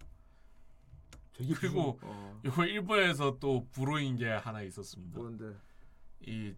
[1.32, 5.18] 되게 그리고 어, 이거 일본에서 또 불호인 게 하나 있었습니다.
[5.18, 5.54] 뭔데?
[6.20, 6.54] 이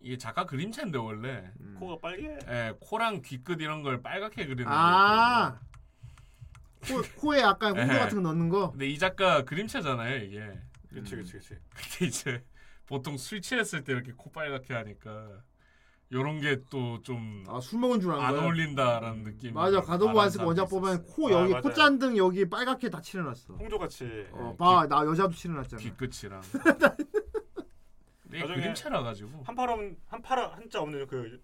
[0.00, 1.76] 이게 작가 그림체인데 원래 음.
[1.78, 2.38] 코가 빨개.
[2.48, 5.58] 예, 코랑 귀끝 이런 걸 빨갛게 그리는 아,
[6.80, 7.98] 코, 코에 약간 홍조 예.
[7.98, 8.70] 같은 거 넣는 거.
[8.72, 10.38] 근데 이 작가 그림체잖아요 이게.
[10.90, 11.16] 그렇지 음.
[11.16, 11.56] 그렇지 그렇지.
[11.74, 12.44] 근데 이제
[12.86, 15.42] 보통 술 취했을 때 이렇게 코 빨갛게 하니까
[16.12, 18.44] 요런 게 또좀안 아, 술 먹은 줄 아는 거야.
[18.44, 19.54] 어울린다라는 느낌.
[19.54, 21.62] 맞아, 가도부 안쓰고 원작 보면 코 아, 여기 맞아요.
[21.62, 23.54] 콧잔등 여기 빨갛게 다 칠해놨어.
[23.54, 24.04] 홍조 같이.
[24.30, 25.82] 어, 예, 봐, 나 여자도 칠해놨잖아.
[25.82, 26.42] 귀끝이랑.
[28.28, 29.42] 이게 나중에 그림체라 가지고.
[29.44, 31.42] 한파름 한파라 한자 없는 그, 그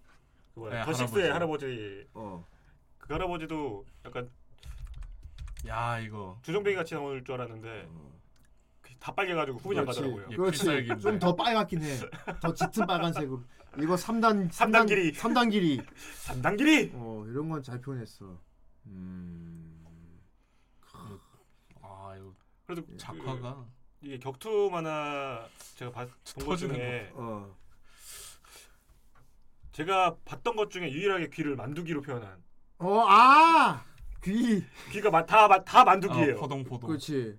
[0.55, 2.07] 뭐야 네, 더식스의 할아버지.
[2.13, 2.45] 어,
[2.99, 4.29] 그 할아버지도 약간
[5.67, 7.87] 야 이거 주정뱅이 같이 나올 줄 알았는데
[8.81, 9.99] 그다 빨개가지고 후분이 안 그렇지.
[10.01, 10.27] 가더라고요.
[10.31, 10.57] 예, 그렇지.
[10.59, 11.01] 필살기인데.
[11.01, 11.97] 좀 더 빨갛긴 해.
[12.41, 13.43] 더 짙은 빨간색으로.
[13.79, 15.11] 이거 3단, 삼단 길이.
[15.13, 15.81] 3단 길이.
[16.15, 16.91] 삼단길이.
[16.93, 18.39] 어, 이런 건 잘 표현했어.
[18.85, 19.69] 음.
[21.81, 22.33] 아 이거
[22.65, 23.65] 그래도 작화가 그,
[24.07, 27.55] 이게 격투 만화 제가 봤, 본것 터지는 중에 어.
[29.71, 32.43] 제가 봤던 것 중에 유일하게 귀를 만두기로 표현한
[32.79, 33.83] 어, 아!
[34.23, 34.63] 귀.
[34.91, 36.35] 귀가 마, 다, 마- 다 만두기예요.
[36.35, 36.87] 어, 포동 포동.
[36.89, 37.37] 그렇지.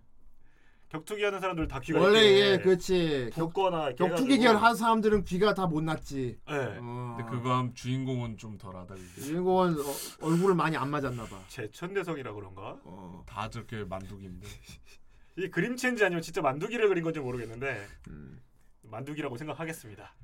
[0.95, 2.21] 격투기 하는 사람들 다 귀가 원래
[2.53, 3.31] 예, 그렇지.
[3.35, 4.39] 격, 붓거나 이렇게 격투기.
[4.39, 6.39] 계열 하는 사람들은 귀가 다 못 났지.
[6.51, 6.55] 예.
[6.81, 7.15] 어.
[7.17, 8.95] 근데 그거 하면 주인공은 좀 덜하다.
[9.17, 9.85] 주인공은 어,
[10.21, 11.41] 얼굴을 많이 안 맞았나 봐.
[11.49, 12.79] 제 천대성이라 그런가?
[12.85, 13.25] 어.
[13.27, 14.47] 다 저렇게 만두기인데.
[15.39, 18.41] 이 그림체인지 아니면 진짜 만두기를 그린 건지 모르겠는데 음.
[18.83, 20.15] 만두기라고 생각하겠습니다.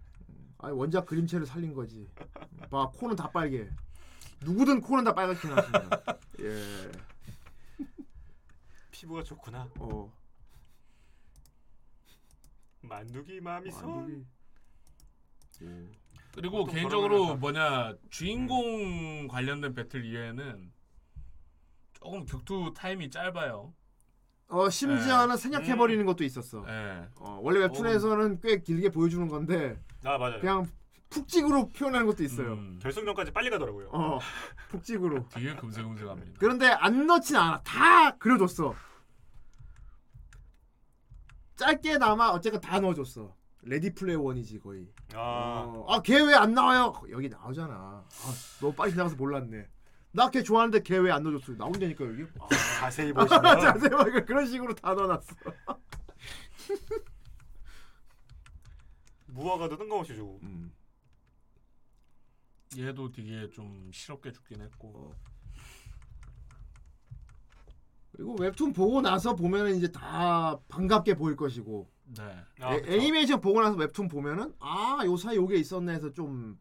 [0.59, 2.07] 아니 원작 그림체를 살린 거지.
[2.71, 3.67] 봐 코는 다 빨개.
[4.43, 6.01] 누구든 코는 다 빨갛게 나왔습니다.
[6.43, 6.93] 예.
[8.93, 9.69] 피부가 좋구나.
[9.81, 10.13] 어.
[12.82, 13.86] 만두기 마미소.
[13.86, 14.24] 만두기.
[15.62, 15.66] 오.
[16.35, 17.36] 그리고 개인적으로.
[17.36, 20.73] 뭐냐 주인공 관련된 배틀 이외에는
[21.93, 23.74] 조금 격투 타임이 짧아요.
[24.48, 25.40] 어 심지어는 네.
[25.43, 25.78] 생략해 음.
[25.78, 26.65] 버리는 것도 있었어.
[26.69, 27.07] 예.
[27.16, 30.40] 어, 원래 웹툰에서는 꽤 길게 보여주는 건데 아 맞아요.
[30.40, 30.66] 그냥
[31.11, 32.52] 푹찍으로 표현하는 것도 있어요.
[32.55, 33.90] 음, 결승전까지 빨리 가더라고요.
[33.93, 34.19] 어
[34.69, 35.28] 푹찍으로.
[35.28, 36.39] 되게 금세금세갑니다.
[36.39, 37.61] 그런데 안 넣진 않아.
[37.62, 38.74] 다 그려줬어.
[41.61, 43.37] 짧게나마 어쨌든 다 넣어줬어.
[43.62, 44.89] 레디 플레이어 원이지 거의.
[45.12, 46.95] 아 어, 아걔 왜 안 나와요?
[47.11, 47.74] 여기 나오잖아.
[47.74, 48.05] 아,
[48.61, 49.69] 너무 빨리 지나가서 몰랐네.
[50.12, 51.53] 나 걔 좋아하는데 걔 왜 안 넣어줬어?
[51.59, 52.24] 나온다니까 여기.
[52.41, 52.49] 아,
[52.81, 55.37] 자세히 보시면 자세히 봐 그런 식으로 다 넣어놨어.
[59.27, 60.41] 무화과도 뜬금없이 주고.
[60.43, 60.73] 음.
[62.78, 65.15] 얘도 되게 좀 실없게 죽긴 했고.
[68.12, 72.23] 그리고 웹툰 보고 나서 보면은 이제 다 반갑게 보일 것이고 네.
[72.61, 72.93] 아, 애, 그쵸.
[72.93, 76.59] 애니메이션 보고 나서 웹툰 보면은 아 요 사이 요게 있었네 해서 좀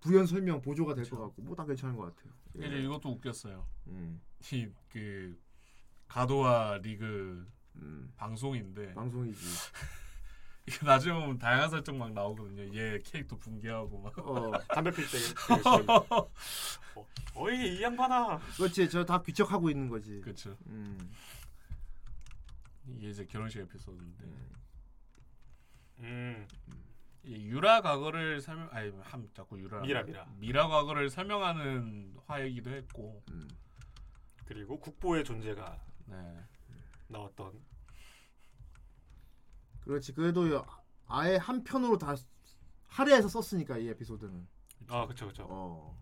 [0.00, 2.32] 부연 설명 보조가 될 것 같고 뭐 다 괜찮은 것 같아요.
[2.60, 2.66] 예.
[2.66, 3.66] 이제 이것도 웃겼어요.
[3.88, 4.20] 음,
[4.52, 5.38] 이그
[6.08, 7.46] 가도와 리그
[7.76, 9.38] 음, 방송인데 방송이지.
[10.66, 12.74] 이게 나중에 보면 다양한 설정 막 나오거든요.
[12.74, 14.18] 얘 캐릭터 붕괴하고 막.
[14.18, 14.52] 어.
[14.68, 15.18] 담배 필 때
[15.90, 16.30] 어,
[17.34, 18.38] 어이 이 양반아.
[18.56, 18.88] 그렇지.
[18.88, 20.20] 저 다 귀척하고 있는 거지.
[20.22, 20.56] 그렇죠.
[20.66, 20.98] 음.
[22.86, 24.24] 이게 이제 결혼식 에피소드인데.
[26.00, 26.48] 음.
[27.24, 30.26] 이 유라 과거를 설명 아니 함 자꾸 유라 미라, 미라.
[30.36, 33.22] 미라 과거를 설명하는 화이기도 했고.
[33.32, 33.48] 음.
[34.46, 36.16] 그리고 국보의 존재가 네.
[37.08, 37.52] 나왔던
[39.84, 40.12] 그렇지.
[40.14, 40.64] 그래도
[41.06, 42.14] 아예 한 편으로 다
[42.88, 44.46] 할애해서 썼으니까 이 에피소드는.
[44.88, 45.46] 아 그쵸 그쵸.
[45.48, 45.96] 어.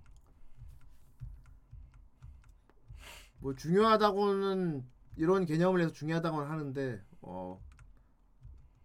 [3.38, 4.84] 뭐 중요하다고는
[5.16, 7.60] 이런 개념을 해서 중요하다고는 하는데 어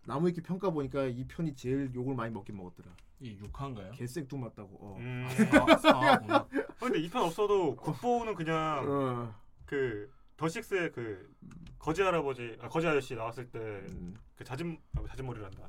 [0.06, 2.90] 나무위키 평가 보니까 이 편이 제일 욕을 많이 먹긴 먹었더라.
[3.20, 3.92] 이 6화인가요?
[3.94, 4.78] 개색도 맞다고.
[4.80, 4.98] 어.
[5.00, 5.28] 음.
[5.28, 6.36] 아, 사구나.
[6.36, 6.48] 아,
[6.80, 9.36] 근데 이 편 없어도 국보는 그냥 어.
[9.66, 11.36] 그 더식스의 그
[11.80, 14.16] 거지 할아버지 아, 거지 아저씨 나왔을 때 음.
[14.38, 15.68] 그 자진 아, 자진몰이란다.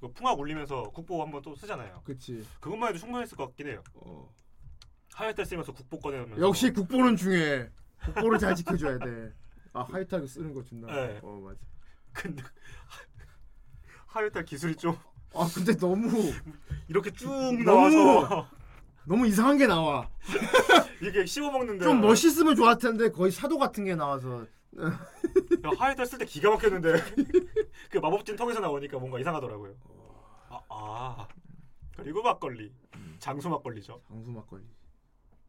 [0.00, 2.02] 그 풍악 울리면서 국보 한번 또 쓰잖아요.
[2.04, 2.46] 그치.
[2.60, 3.82] 그것만 해도 충분했을 것 같긴 해요.
[3.94, 4.32] 어.
[5.14, 7.70] 하얗게 쓰면서 국보 꺼내면서 역시 국보는 중요해.
[8.04, 9.32] 국보를 잘 지켜줘야 돼.
[9.72, 10.92] 아 하이타그 쓰는 거 존나.
[10.92, 11.20] 네.
[11.22, 11.58] 어 맞아.
[12.12, 12.42] 근데
[14.06, 14.96] 하얗게 기술이 좀
[15.34, 16.10] 아 근데 너무
[16.88, 17.28] 이렇게 쭉
[17.64, 18.46] 나와서
[19.06, 20.08] 너무 이상한 게 나와.
[21.00, 24.46] 이게 씹어 먹는데 좀 멋있으면 좋았을 텐데 거의 사도 같은 게 나와서.
[25.78, 26.94] 하이탈 쓸 때 기가 막혔는데
[27.90, 29.74] 그 마법진 통에서 나오니까 뭔가 이상하더라고요.
[30.48, 31.28] 아, 아.
[31.96, 32.72] 그리고 막걸리
[33.18, 34.02] 장수 막걸리죠.
[34.08, 34.64] 장수 막걸리.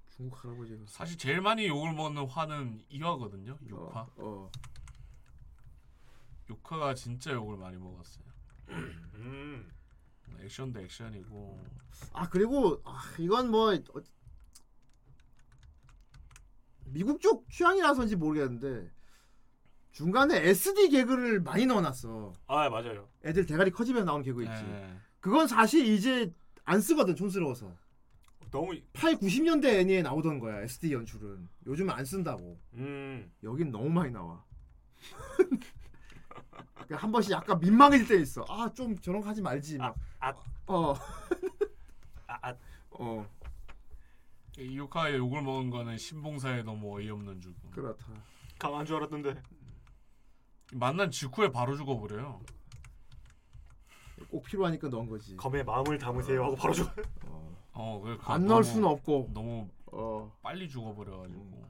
[0.10, 0.84] 중국 할아버지가.
[0.88, 3.58] 사실 제일 많이 욕을 먹는 화는 2화거든요.
[3.68, 3.96] 6화.
[3.96, 4.10] 어.
[4.18, 4.52] 어.
[6.50, 8.26] 6화가 진짜 욕을 많이 먹었어요.
[8.70, 9.72] 음.
[10.42, 11.60] 액션도 액션이고
[12.14, 14.02] 아 그리고 아, 이건 뭐 어,
[16.86, 18.92] 미국 쪽 취향이라서인지 모르겠는데
[20.04, 22.34] 중간에 SD 개그를 많이 넣어놨어.
[22.48, 23.08] 아 맞아요.
[23.24, 24.64] 애들 대가리 커지면서 나오는 개그 있지.
[24.64, 24.98] 네.
[25.20, 26.34] 그건 사실 이제
[26.66, 27.72] 안 쓰거든 촌스러워서.
[28.52, 31.48] 너무 8, 90년대 애니에 나오던 거야 SD 연출은.
[31.68, 32.60] 요즘은 안 쓴다고.
[32.74, 33.32] 음.
[33.44, 34.44] 여긴 너무 많이 나와.
[36.90, 38.46] 한 번씩 약간 민망해질 때 있어.
[38.50, 39.96] 아 좀 저런 거 하지 말지 막.
[40.20, 40.34] 아,
[40.68, 40.94] 어.
[42.28, 42.56] 아, 아.
[42.92, 43.28] 어.
[44.58, 47.56] 이 6화에 욕을 먹은 거는 신봉사에 너무 어이없는 죽음.
[47.72, 48.06] 그렇다.
[48.60, 49.42] 강한 줄 알았는데
[50.74, 52.42] 만난 직후에 바로 죽어버려요.
[54.30, 55.36] 꼭 필요하니까 넣은 거지.
[55.38, 56.92] 검에 마음을 담으세요 하고 바로 죽어.
[57.74, 59.30] 어, 그안 넣을 수는 없고.
[59.34, 60.32] 너무 어.
[60.42, 61.64] 빨리 죽어버려가지고.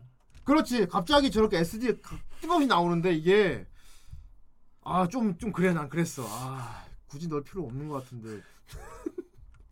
[0.43, 0.87] 그렇지.
[0.87, 3.65] 갑자기 저렇게 SD 가- 뜬금없이 나오는데 이게
[4.81, 6.23] 아 좀 좀 그래 난 그랬어.
[6.27, 8.41] 아 굳이 넣을 필요 없는 것 같은데.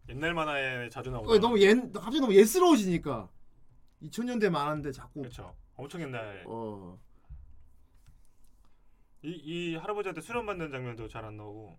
[0.10, 3.30] 옛날 만화에 자주 어, 나오는 너무 옛 갑자기 너무 예스러워지니까
[4.04, 5.54] 2000년대 만화인데 자꾸 그렇죠.
[5.76, 6.98] 엄청 옛날 어
[9.24, 11.78] 이, 이 할아버지한테 수련 받는 장면도 잘 안 나오고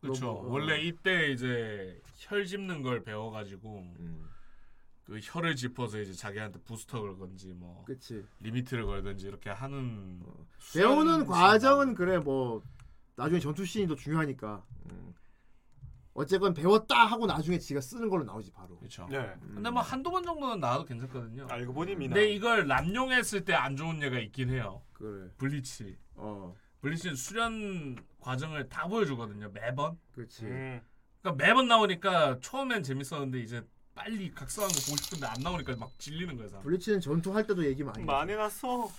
[0.00, 0.30] 그렇죠.
[0.32, 0.46] 어.
[0.48, 4.28] 원래 이때 이제 혈 짚는 걸 배워가지고 음.
[5.04, 8.24] 그 혈을 짚어서 이제 자기한테 부스터 걸건지 뭐 그치.
[8.40, 10.20] limit를 걸든지 이렇게 하는
[10.74, 11.94] 배우는 수련 과정은.
[11.94, 12.62] 그래 뭐
[13.16, 14.62] 나중에 전투 씬이 더 중요하니까.
[14.90, 15.14] 음.
[16.16, 18.76] 어쨌건 배웠다 하고 나중에 지가 쓰는 걸로 나오지 바로.
[18.78, 19.06] 그렇죠.
[19.10, 19.18] 네.
[19.42, 19.52] 음.
[19.56, 21.46] 근데 뭐 한두 번 정도는 나와도 괜찮거든요.
[21.50, 24.82] 알고 보니 미나 근데 이걸 남용했을 때 안 좋은 예가 있긴 해요.
[24.92, 25.28] 그래.
[25.38, 25.96] 블리치.
[26.16, 26.54] 어.
[26.84, 29.50] 블리치는 수련 과정을 다 보여주거든요.
[29.54, 29.98] 매번.
[30.14, 30.44] 그렇지.
[30.44, 30.82] 음.
[31.22, 36.36] 그러니까 매번 나오니까 처음엔 재밌었는데 이제 빨리 각성한 거 보고 싶은데 안 나오니까 막 질리는
[36.36, 36.48] 거야.
[36.48, 36.62] 사람.
[36.62, 38.02] 블리치는 전투할 때도 얘기 많이.
[38.02, 38.04] 해.
[38.04, 38.90] 많이 났어.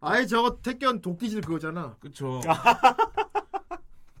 [0.00, 1.96] 아예 저거 택견 도끼질 그거잖아.
[2.00, 2.40] 그쵸.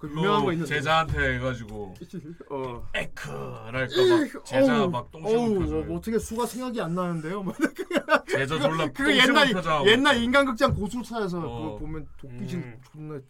[0.00, 0.74] 그 유명한 거 있는데.
[0.74, 1.94] 제자한테 해가지고
[2.50, 2.88] 어.
[2.94, 5.84] 에크랄까 막 제자 어우, 막 어우, 똥심을 펴줘요.
[5.84, 7.42] 뭐 어떻게 수가 생각이 안 나는데요?
[7.42, 7.54] 뭐
[8.28, 11.42] 제자 졸라 그거 똥심을 옛날 펴줘하고 옛날 인간극장 고수 찾아서 어.
[11.42, 12.80] 그거 보면 도끼질 음.
[12.92, 13.20] 존나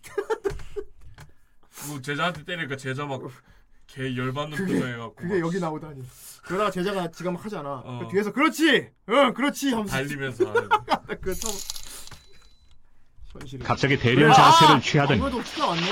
[1.88, 3.20] 뭐 제자한테 때리니까 제자 막
[3.92, 6.01] 개 열받는 표정 해갖고 그게 막 여기 나오다니.
[6.44, 7.82] 그러다가 제자가 지가 막 하잖아.
[7.84, 7.98] 어.
[8.02, 10.68] 그 뒤에서 그렇지, 응, 그렇지 하면서 달리면서 하는
[11.20, 11.51] 그참
[13.32, 13.64] 현실이.
[13.64, 15.82] 갑자기 대련 자세를 아, 취하더니 이거도 추가 왔네.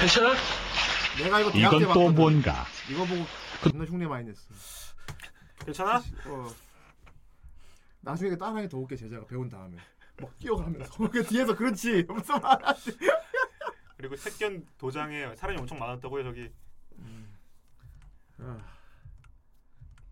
[0.00, 0.34] 괜찮아?
[1.18, 2.14] 내가 이거 대학 때 이건 또 봤거든.
[2.14, 3.24] 뭔가 이거 보고
[3.62, 4.40] 존나 흉내 많이 냈어.
[5.64, 6.02] 괜찮아?
[6.26, 6.54] 어.
[8.00, 9.78] 나중에 따라하기 더 웃겨 제자가 배운 다음에
[10.20, 12.96] 막 뛰어가면서 그 뒤에서 그렇지 하면서 말하지.
[13.96, 16.52] 그리고 택견 도장에 사람이 엄청 많았다고요 저기.
[18.38, 18.58] 아,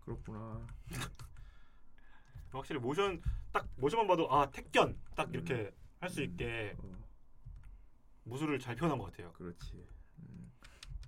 [0.05, 0.65] 그렇구나.
[2.51, 5.71] 확실히 모션 딱 모션만 봐도 아 택견 딱 이렇게
[6.01, 6.91] 할 수 있게 어,
[8.23, 9.31] 무술을 잘 표현한 것 같아요.
[9.33, 9.85] 그렇지.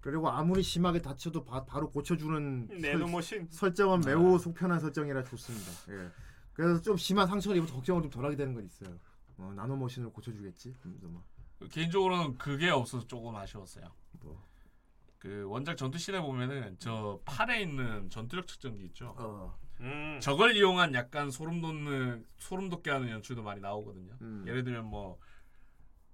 [0.02, 3.48] 그리고 아무리 심하게 다쳐도 바, 로 고쳐주는 설, 네노머신.
[3.50, 5.72] 설 정은 매우 속편한 설정이라 좋습니다.
[5.94, 6.12] 예.
[6.54, 9.00] 그래서 좀 심한 상처를 입어도 걱정을 좀 덜하게 되는 건 있어요.
[9.38, 10.76] 어, 나노머신으로 고쳐주겠지.
[11.02, 11.24] 막.
[11.72, 13.86] 개인적으로는 그게 없어서 조금 아쉬웠어요.
[14.22, 14.46] 뭐.
[15.18, 19.16] 그 원작 전투 씬에 보면은 저 팔에 있는 전투력 측정기 있죠.
[19.18, 19.58] 어.
[19.80, 20.20] 음.
[20.22, 24.14] 저걸 이용한 약간 소름 돋는 소름 돋게 하는 연출도 많이 나오거든요.
[24.22, 24.46] 음.
[24.48, 25.20] 예를 들면 뭐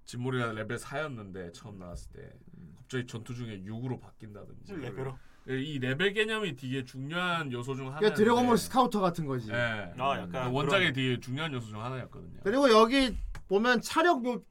[0.04, 2.32] 진모리가 레벨 4였는데 처음 나왔을 때
[2.76, 5.18] 갑자기 전투 중에 6으로 바뀐다든지 음, 레벨로.
[5.48, 7.98] 이 레벨 개념이 되게 중요한 요소 중 하나.
[7.98, 9.50] 그러니까 드래곤볼 스카우터 같은 거지.
[9.50, 9.92] 예.
[9.96, 12.40] 아 약간 원작의 되게 중요한 요소 중 하나였거든요.
[12.42, 13.16] 그리고 여기
[13.48, 14.42] 보면 차력 요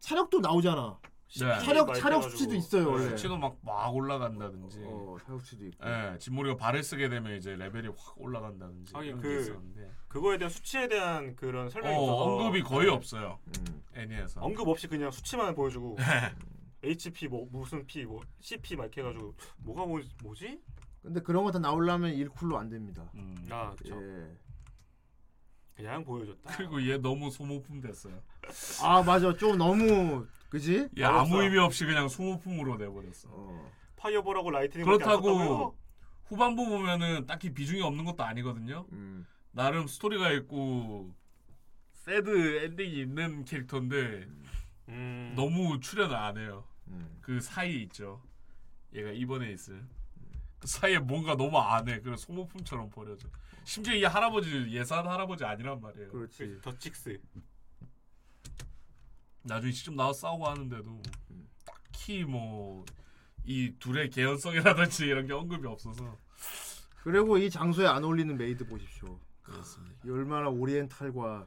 [0.00, 0.98] 차력도 나오잖아.
[1.40, 1.58] 네.
[1.60, 2.22] 차력 차력.
[2.22, 3.08] 수치도 있어요 원래.
[3.10, 4.80] 수치도 막, 막 올라간다든지.
[4.84, 5.86] 어, 차력 수치도 있고.
[5.86, 10.50] 예, 진모리가 발을 쓰게 되면 이제 레벨이 확 올라간다든지 이런 그- 게 있었는데 그거에 대한
[10.50, 13.82] 수치에 대한 그런 어, 설명이 없어서 언급이 거의 없어요 음.
[13.94, 15.96] 애니에서 언급 없이 그냥 수치만 보여주고
[16.82, 20.60] HP 뭐 무슨 P 뭐 CP 막 이렇게 해가지고 뭐가 뭐, 뭐지?
[21.02, 23.10] 근데 그런 거 다 나오려면 1쿨로 안 됩니다.
[23.14, 23.34] 음.
[23.50, 23.90] 아 예.
[25.78, 28.20] 그냥 보여줬다 그리고 얘 너무 소모품 됐어요
[28.82, 30.88] 아 맞아 좀 너무 그지?
[30.98, 31.40] 얘 아무.
[31.40, 33.70] 의미 없이 그냥 소모품으로 내버렸어 어.
[33.96, 35.76] fireball하고 lightning 그렇다고
[36.24, 39.24] 후반부 보면은 딱히 비중이 없는 것도 아니거든요 음.
[39.52, 41.14] 나름 스토리가 있고
[41.92, 44.26] sad ending이 있는 캐릭터인데
[44.88, 47.18] 음, 너무 출연을 안 해요 음.
[47.20, 48.22] 그 사이에 있죠.
[48.94, 49.84] 얘가 이번에 있을
[50.58, 52.00] 그 사이에 뭔가 너무 안 해.
[52.00, 53.28] 그래 소모품처럼 버려져.
[53.68, 56.10] 심지어 이 할아버지 예산 할아버지 아니란 말이에요.
[56.10, 56.38] 그렇지.
[56.38, 57.20] 그 더 식스
[59.42, 61.02] 나중에 직접 나와 싸우고 하는데도
[61.66, 62.84] 딱히 뭐
[63.44, 66.18] 이 둘의 개연성이라든지 이런 게 언급이 없어서
[67.02, 69.18] 그리고 이 장소에 안 어울리는 메이드 보십시오.
[69.42, 69.94] 그렇습니다.
[70.04, 71.46] 이 얼마나 오리엔탈과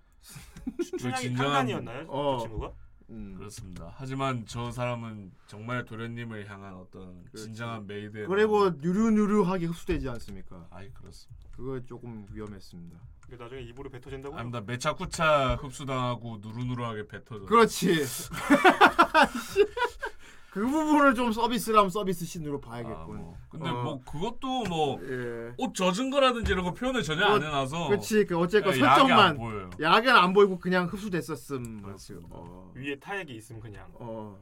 [0.97, 2.07] 진정한- 칸난이었나요?
[2.07, 2.37] 어.
[2.37, 2.73] 그 친구가?
[3.11, 3.35] 음.
[3.37, 3.93] 그렇습니다.
[3.95, 7.45] 하지만 저 사람은 정말 도련님을 향한 어떤 그렇지.
[7.45, 8.77] 진정한 메이드의 그리고 마음.
[8.81, 10.67] 뉴류뉴류하게 흡수되지 않습니까?
[10.71, 11.41] 아이 그렇습니다.
[11.55, 12.97] 그거 조금 위험했습니다.
[13.27, 14.35] 이게 나중에 입으로 뱉어진다고?
[14.35, 14.61] 아닙니다.
[14.65, 17.45] 메차쿠차 흡수당하고 누르누르하게 뱉어져.
[17.45, 18.05] 그렇지.
[20.51, 22.97] 그 부분을 좀 서비스라면 서비스 씬으로 봐야겠군.
[22.99, 23.37] 아, 뭐.
[23.49, 23.83] 근데 어.
[23.83, 25.53] 뭐 그것도 뭐 예.
[25.57, 28.25] 옷 젖은 거라든지 이런 거 표현을 전혀 뭐, 안 해놔서 그렇지.
[28.25, 29.71] 그 어쨌건 예, 안 설정만.
[29.79, 31.83] 약은 안 보이고 그냥 흡수됐었음.
[31.83, 32.27] 그렇습니다.
[32.31, 32.69] 어.
[32.75, 34.37] 위에 타액이 있으면 그냥 어.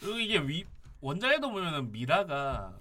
[0.00, 0.64] 그리고 이게 위
[1.02, 2.74] 원작에도 보면은 미라가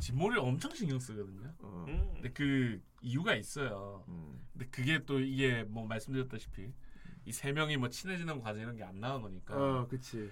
[0.00, 1.52] 진모를 엄청 신경 쓰거든요.
[1.58, 1.84] 어.
[1.86, 2.10] 음.
[2.14, 4.04] 근데 그 이유가 있어요.
[4.08, 4.40] 음.
[4.54, 6.72] 근데 그게 또 이게 뭐 말씀드렸다시피
[7.26, 9.54] 이 세 명이 뭐 친해지는 과정 이런 게 안 나오니까.
[9.54, 10.30] 어, 그치.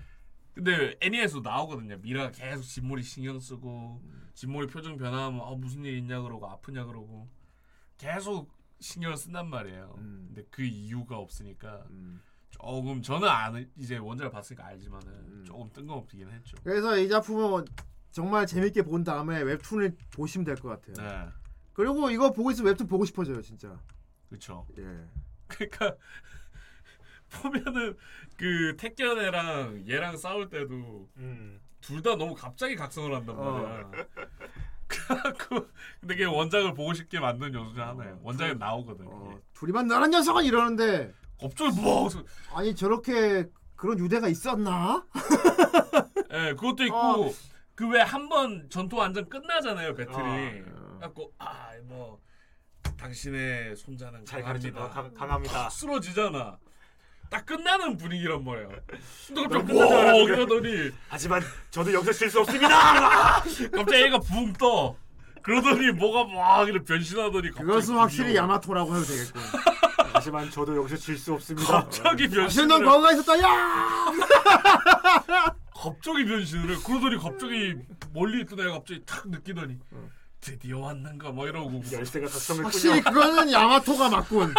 [0.57, 1.99] 근데 애니에서 나오거든요.
[1.99, 4.01] 미라가 계속 진모리 신경 쓰고
[4.33, 7.28] 진모리 표정 변화하면 아, 무슨 일 있냐 그러고 아프냐 그러고
[7.99, 8.51] 계속
[8.81, 9.95] 신경을 쓴단 말이에요.
[9.99, 10.24] 음.
[10.28, 12.23] 근데 그 이유가 없으니까 음.
[12.49, 15.45] 조금 저는 안 이제 원작을 봤으니까 알지만은 음.
[15.47, 16.57] 조금 뜬금없긴 했죠.
[16.65, 17.66] 그래서 이 작품은
[18.11, 21.07] 정말 재밌게 본 다음에 웹툰을 보시면 될 것 같아요.
[21.07, 21.31] 네,
[21.74, 23.78] 그리고 이거 보고 있으면 웹툰 보고 싶어져요, 진짜.
[24.31, 24.66] 그렇죠.
[24.78, 25.07] 예.
[25.49, 25.97] 그러니까
[27.31, 27.97] 보면은
[28.36, 31.61] 그 택견애랑 얘랑 싸울 때도 음.
[31.81, 33.53] 둘 다 너무 갑자기 각성을 한단 어.
[33.62, 33.90] 말이야.
[35.39, 38.19] 그 근데 그게 원작을 보고 싶게 만든 요소 중 하나예요.
[38.23, 39.07] 원작에 나오거든.
[39.07, 42.09] 어, 요 둘이만 나란 녀석은 이러는데 갑자기 뭐?
[42.55, 43.47] 아니 저렇게
[43.77, 45.05] 그런 유대가 있었나?
[46.32, 47.31] 예, 그것도 있고 어.
[47.74, 50.62] 그왜 한 번 전투 완전 끝나잖아요 배틀이.
[50.66, 50.98] 어.
[51.01, 52.20] 갖고 아뭐
[52.97, 54.85] 당신의 손자는 잘 가르쳐 강합니다.
[54.85, 56.59] 어, 강, 강합니다 탁 쓰러지잖아.
[57.31, 58.69] 딱 끝나는 분위기란 말이야.
[59.27, 60.24] 근데 갑자기 뭐.
[60.27, 62.69] 그러더니 하지만 저도 여기서 질수 없습니다
[63.73, 64.97] 갑자기 얘가 붕 떠.
[65.43, 68.44] 그러더니 뭐가 막 이렇게 변신하더니 갑자기 그것은 확실히 귀여워.
[68.48, 69.43] 야마토라고 해도 되겠군.
[70.12, 72.85] 하지만 저도 여기서 질 수 없습니다 갑자기 당신 변신을 넌 해.
[72.86, 74.07] 거기가 있었다, 야!
[75.77, 76.82] 갑자기 변신을 해.
[76.85, 77.74] 그러더니 갑자기
[78.12, 79.78] 멀리 있던 애가 갑자기 탁 느끼더니
[80.40, 84.55] 드디어 왔는가 막 이러고 열쇠가 각성했군요 확실히 그거는 야마토가 맞군.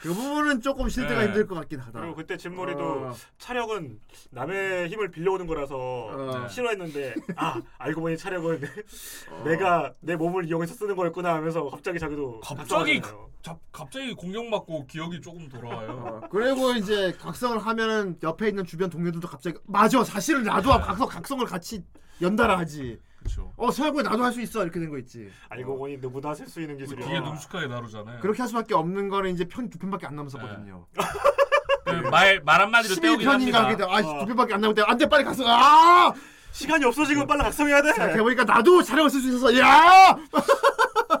[0.00, 1.26] 그 부분은 조금 실드가 네.
[1.26, 2.00] 힘들 것 같긴 하다.
[2.00, 3.14] 그리고 그때 진머리도 어.
[3.38, 4.00] 차력은
[4.30, 6.48] 남의 힘을 빌려오는 거라서 어.
[6.48, 8.60] 싫어했는데 아 알고 보니 차력은
[9.30, 9.42] 어.
[9.44, 13.00] 내가 내 몸을 이용해서 쓰는 거였구나 하면서 갑자기 자기도 갑자기.
[13.42, 15.90] 자, 갑자기 공격받고 기억이 조금 돌아와요.
[15.90, 20.80] 어, 그리고 이제 각성을 하면은 옆에 있는 주변 동료들도 갑자기 맞아 사실은 나도 네.
[20.80, 21.84] 각성 각성을 같이
[22.20, 22.98] 연달아 하지.
[23.18, 23.52] 그렇죠.
[23.56, 25.30] 어 생각보다 나도 할 수 있어 이렇게 된 거 있지.
[25.48, 28.20] 알고 보니 누구나 쓸 수 있는 기술이야 되게 능숙하게 다루잖아요.
[28.20, 30.86] 그렇게 할 수밖에 없는 거는 이제 편 두 편밖에 안 남았었거든요.
[31.84, 33.64] 그 말, 말 한마디로 때우긴 11편인가 합니다.
[33.64, 33.84] 하게 돼.
[33.84, 34.20] 아, 어.
[34.20, 34.82] 두 편밖에 안 남았대.
[34.82, 35.46] 안돼 빨리 각성.
[35.48, 36.12] 아!
[36.52, 40.16] 시간이 없어 지금 빨리 각성해야 돼 생각해 보니까 나도 촬영을 쓸 수 있어서 야!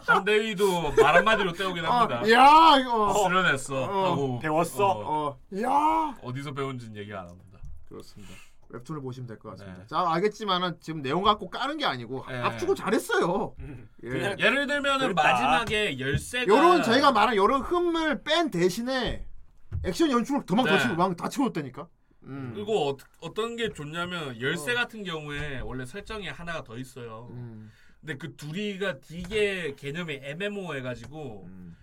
[0.06, 2.20] 한대위도 말 한마디로 때우긴 합니다.
[2.22, 2.78] 어, 야!
[2.80, 3.14] 이거.
[3.24, 4.86] 수련했어 어, 하고 배웠어?
[4.88, 5.38] 어, 어.
[5.62, 6.16] 야!
[6.22, 7.58] 어디서 배운지는 얘기 안 합니다.
[7.88, 8.32] 그렇습니다.
[8.70, 9.78] 웹툰을 보시면 될 것 같습니다.
[9.80, 9.86] 네.
[9.86, 12.36] 자 알겠지만은 지금 내용 갖고 까는 게 아니고 네.
[12.38, 13.54] 압축을 잘했어요.
[13.60, 13.88] 음.
[14.02, 14.08] 예.
[14.08, 15.22] 그냥 예를 들면은 그러니까.
[15.22, 19.26] 마지막에 열쇠가 요런 저희가 말한 요런 흠을 뺀 대신에
[19.84, 20.72] 액션 연출을 더막 네.
[20.72, 21.88] 더 치고 막다 채웠다니까.
[22.24, 22.52] 음.
[22.54, 27.28] 그리고 어, 어떤 게 좋냐면 열쇠 같은 경우에 원래 설정이 하나가 더 있어요.
[27.30, 27.70] 음.
[28.00, 31.76] 근데 그 둘이가 되게 개념이 애매모 해가지고 음.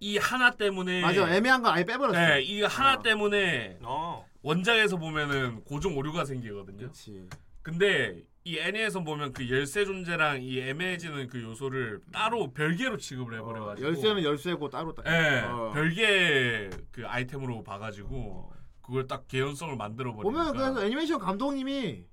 [0.00, 2.18] 이 하나 때문에 맞아 애매한 거 아예 빼버렸어.
[2.18, 3.02] 네, 이 하나 어.
[3.02, 4.26] 때문에 어.
[4.42, 6.78] 원작에서 보면은 고정 오류가 생기거든요.
[6.78, 7.28] 그렇지.
[7.62, 13.36] 근데 이 애니에서 보면 그 열쇠 존재랑 이 애매해지는 그 요소를 따로 별개로 취급을 어,
[13.38, 15.04] 해버려가지고 열쇠는 열쇠고 따로 딱.
[15.06, 15.72] 예, 어.
[15.74, 22.06] 별개 그 아이템으로 봐가지고 그걸 딱 개연성을 만들어 버리니까 보면 그래서 애니메이션 감독님이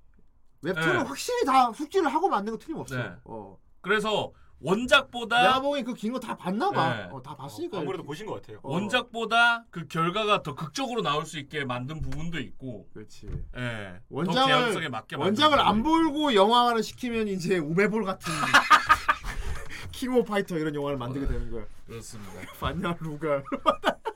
[0.62, 1.02] 웹툰은 네.
[1.04, 2.96] 확실히 다 숙지를 하고 만든 거 틀림없어.
[2.96, 3.12] 네.
[3.24, 3.56] 어.
[3.80, 6.94] 그래서 원작보다 내가 보기엔 그 긴 거 다 봤나 봐.
[6.96, 7.08] 네.
[7.12, 7.78] 어, 다 봤으니까.
[7.78, 8.06] 아무래도 이렇게.
[8.06, 8.58] 보신 것 같아요.
[8.62, 8.72] 어.
[8.72, 13.28] 원작보다 그 결과가 더 극적으로 나올 수 있게 만든 부분도 있고, 그렇지.
[13.56, 18.32] 예, 더 원작을 개연성에 맞게 만든 원작을 안 부분도 보고 영화화를 시키면 이제 우베볼 같은
[19.92, 21.62] 킹 오브 파이터 이런 영화를 만들게 되는 거야.
[21.62, 21.70] 있고.
[21.86, 22.32] 그렇습니다.
[22.60, 23.42] 반야 루가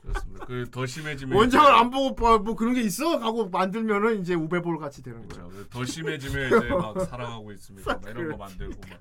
[0.02, 0.44] 그렇습니다.
[0.46, 4.78] 그 더 심해지면 원작을 안 보고 뭐, 뭐 그런 게 있어 하고 만들면은 이제 우베볼
[4.78, 5.44] 같이 되는 거야.
[5.48, 5.68] 그렇죠.
[5.68, 7.92] 더 심해지면 이제 막 사랑하고 있습니다.
[7.92, 8.98] 막 이런 거 만들고 막.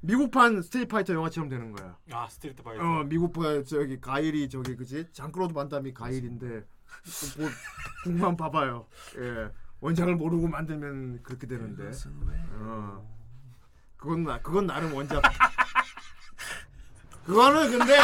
[0.00, 1.96] 미국판 스트리트 파이터 영화처럼 되는 거야.
[2.12, 2.82] 아 스트리트 파이터.
[2.82, 6.64] 어 미국판 저기 가일이 저기 그지 장 클로드 반담이 가일인데
[7.36, 7.48] 뭐
[8.04, 8.86] 궁만 봐봐요.
[9.18, 9.50] 예
[9.80, 11.90] 원작을 모르고 만들면 그렇게 되는데.
[12.52, 13.18] 어
[13.96, 15.20] 그건 나 그건 나름 원작.
[17.24, 17.96] 그거는 근데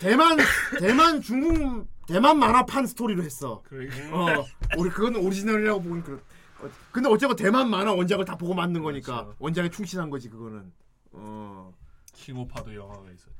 [0.00, 0.36] 대만
[0.78, 3.62] 대만 중국 대만 만화판 스토리로 했어.
[3.68, 4.44] 그러니까 어
[4.76, 6.18] 우리 그건 오리지널이라고 보긴 그렇.
[6.60, 9.36] 어, 근데 어쨌건 대만 만화 원작을 다 보고 만든 거니까 그렇죠.
[9.38, 10.72] 원작에 충실한 거지 그거는.
[11.12, 11.72] 어
[12.14, 13.34] 킹오파도 영화가 있어요.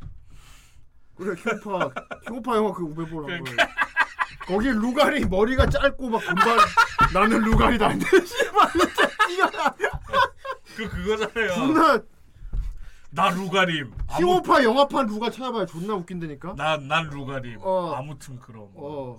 [1.16, 1.90] 그래 킹오파
[2.26, 3.66] 킹오파 영화 그 우베볼 한 그러니까.
[3.66, 3.72] 거.
[4.46, 6.58] 거기 루갈이 머리가 짧고 막 금발
[7.12, 7.88] 나는 루갈이다.
[7.88, 8.68] 근데 씨발
[9.30, 9.50] 이거
[10.76, 11.54] 그 그거잖아요.
[11.54, 12.02] 존나
[13.10, 13.92] 나 루가림.
[14.08, 16.52] 아무, 킹오파 영화판 루갈 찾아봐야 존나 웃긴다니까.
[16.54, 17.58] 난난 루가림.
[17.62, 17.94] 어.
[17.94, 18.68] 아무튼 그럼.
[18.74, 19.18] 어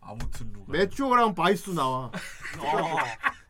[0.00, 0.72] 아무튼 루가.
[0.72, 2.06] 매튜어랑 바이스 나와.
[2.06, 2.12] 어.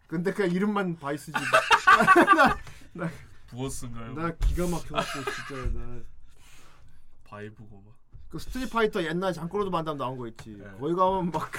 [0.07, 1.33] 근데 그냥 이름만 바이스지.
[3.49, 4.13] 부어스인가요?
[4.15, 6.01] 나 기가 막혀갖고 진짜 나.
[7.25, 7.95] 바이브고 막.
[8.29, 10.51] 그 스트리트 파이터 옛날 장꾸로도 만담 나온 거 있지.
[10.59, 10.65] 네.
[10.79, 11.51] 거기 가면 막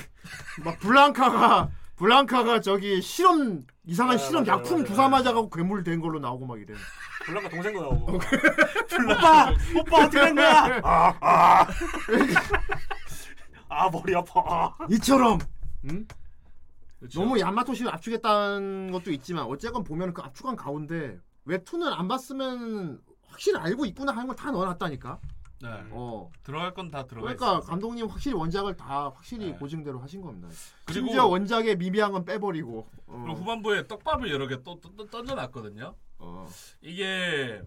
[0.64, 4.88] 막 블랑카가 블랑카가 저기 실험 이상한 아, 실험 맞아요, 약품 맞아요.
[4.88, 6.74] 주사 맞아가고 괴물 된 걸로 나오고 막 이래.
[7.26, 8.14] 블랑카 동생도 나오고.
[8.16, 10.80] 오빠 오빠 어떻게 된 거야?
[10.84, 11.68] 아 아.
[13.70, 14.41] 아 머리 아파.
[14.46, 14.88] 아.
[14.90, 15.40] 이처럼
[15.86, 16.06] 응?
[17.00, 17.22] 그렇죠?
[17.22, 23.86] 너무 야마토시를 압축했다는 것도 있지만 어쨌건 보면 그 압축한 가운데 웹툰을 안 봤으면 확실히 알고
[23.86, 25.20] 있구나 하는 걸 다 넣어놨다니까.
[25.62, 25.68] 네.
[25.91, 26.30] 어.
[26.44, 27.60] 들어갈 건 다 들어가 그러니까 있어요.
[27.62, 29.58] 감독님 확실히 원작을 다 확실히 네.
[29.58, 30.48] 고증대로 하신 겁니다.
[30.86, 32.88] 그리고- 심지어 원작의 미비한 건 빼버리고.
[33.08, 33.22] 어.
[33.26, 35.96] 그리고 후반부에 떡밥을 여러 개 또, 또, 또 던져놨거든요.
[36.20, 36.50] 어.
[36.82, 37.62] 이게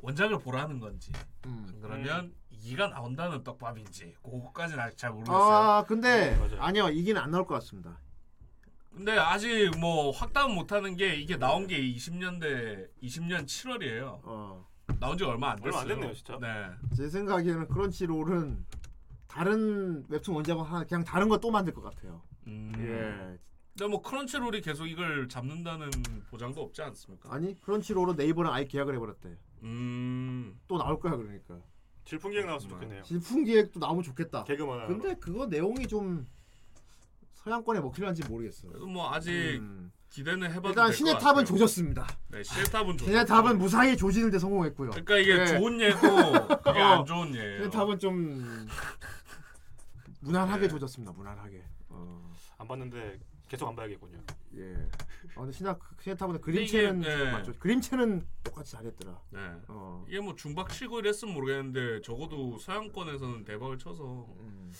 [0.00, 1.12] 원작을 보라는 건지
[1.46, 1.66] 음.
[1.80, 2.32] 그러면
[2.62, 5.36] 이가 나온다는 떡밥인지 그거까지는 아직 잘 모르겠어요.
[5.42, 6.56] 아 근데 네.
[6.58, 7.98] 아니요 이기는 안 나올 것 같습니다.
[8.94, 14.20] 근데 아직 뭐 확답은 못하는 게 이게 나온 게 20년대 20년 7월이에요.
[14.22, 14.66] 어.
[15.00, 15.70] 나온 지 얼마 안 됐어요.
[15.70, 16.38] 얼마 안 됐네요, 진짜.
[16.38, 16.70] 네.
[16.96, 18.66] 제 생각에는 크런치롤은
[19.26, 22.22] 다른 웹툰 하나 그냥 다른 거 또 만들 것 같아요.
[22.46, 22.72] 음.
[22.76, 23.38] 예.
[23.76, 25.90] 근데 뭐 크런치롤이 계속 이걸 잡는다는
[26.28, 27.32] 보장도 없지 않습니까?
[27.32, 29.36] 아니 크런치롤은 네이버랑 아예 계약을 해버렸대.
[29.62, 30.60] 음.
[30.68, 31.58] 또 나올 거야 그러니까.
[32.04, 33.02] 질풍기획 나왔으면 좋겠네요.
[33.04, 34.44] 질풍 기획도 나오면 좋겠다.
[34.44, 34.86] 개그만.
[34.88, 36.26] 근데 그거 내용이 좀
[37.34, 38.68] 서양권에 먹힐런지 모르겠어.
[38.68, 39.30] 그래도 뭐 아직
[39.60, 39.92] 음.
[40.10, 41.18] 기대는 해봐도 일단 신의.
[41.18, 42.06] 탑은 조졌습니다.
[42.28, 43.04] 네, 신의 탑은 좋.
[43.06, 44.90] 신의 탑은 무사히 조지는데 성공했고요.
[44.90, 45.46] 그러니까 이게 네.
[45.46, 45.98] 좋은 예고
[46.62, 46.98] 그게 어.
[46.98, 47.56] 안 좋은 예예요.
[47.56, 48.66] 신의 탑은 좀
[50.20, 50.68] 무난하게 네.
[50.68, 51.12] 조졌습니다.
[51.12, 51.64] 무난하게.
[51.88, 52.32] 어.
[52.58, 53.18] 안 봤는데
[53.52, 54.18] 계속 안 봐야겠군요.
[54.56, 54.74] 예.
[55.34, 55.76] 아 근데 신의
[56.16, 57.30] 탑은 근데 그림체는 이게, 예.
[57.32, 57.52] 맞죠.
[57.58, 59.20] 그림체는 똑같이 잘했더라.
[59.28, 59.38] 네.
[59.68, 60.02] 어.
[60.08, 64.72] 이게 뭐 중박 치고 이랬으면 모르겠는데 적어도 서양권에서는 대박을 쳐서 음,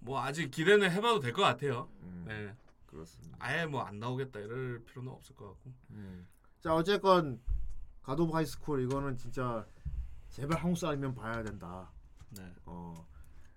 [0.00, 1.90] 뭐 아직 기대는 해봐도 될 것 같아요.
[2.02, 2.54] 음, 네.
[2.86, 3.36] 그렇습니다.
[3.38, 5.70] 아예 뭐 안 나오겠다 이럴 필요는 없을 것 같고.
[5.90, 6.26] 음.
[6.62, 7.38] 자 어쨌건
[8.02, 9.66] 갓 오브 하이스쿨 이거는 진짜
[10.30, 11.92] 제발 한국 사람이면 봐야 된다.
[12.30, 12.50] 네.
[12.64, 13.06] 어.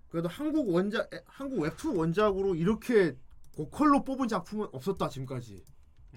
[0.10, 3.15] 그래도 한국 원작 에, 한국 웹툰 원작으로 이렇게
[3.55, 5.63] 고퀄로 뽑은 작품은 없었다 지금까지.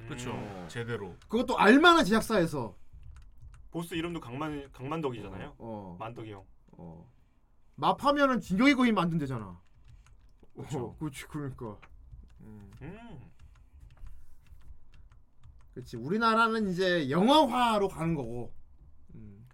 [0.06, 0.32] 그렇죠.
[0.32, 0.66] 음.
[0.68, 1.14] 제대로.
[1.28, 2.76] 그것도 알만한 제작사에서.
[3.70, 5.54] 보스 이름도 강만 강만덕이잖아요.
[5.58, 5.96] 어.
[5.98, 6.44] 만덕이 형.
[6.72, 7.10] 어.
[7.74, 9.60] 마파면은 진격의 거인 만든 데잖아.
[10.56, 10.86] 그쵸.
[10.86, 11.78] 어, 그렇지 그러니까.
[12.40, 12.70] 음.
[12.80, 13.20] 음.
[15.74, 15.96] 그렇지.
[15.98, 18.54] 우리나라는 이제 영화화로 가는 거고.
[19.14, 19.46] 음.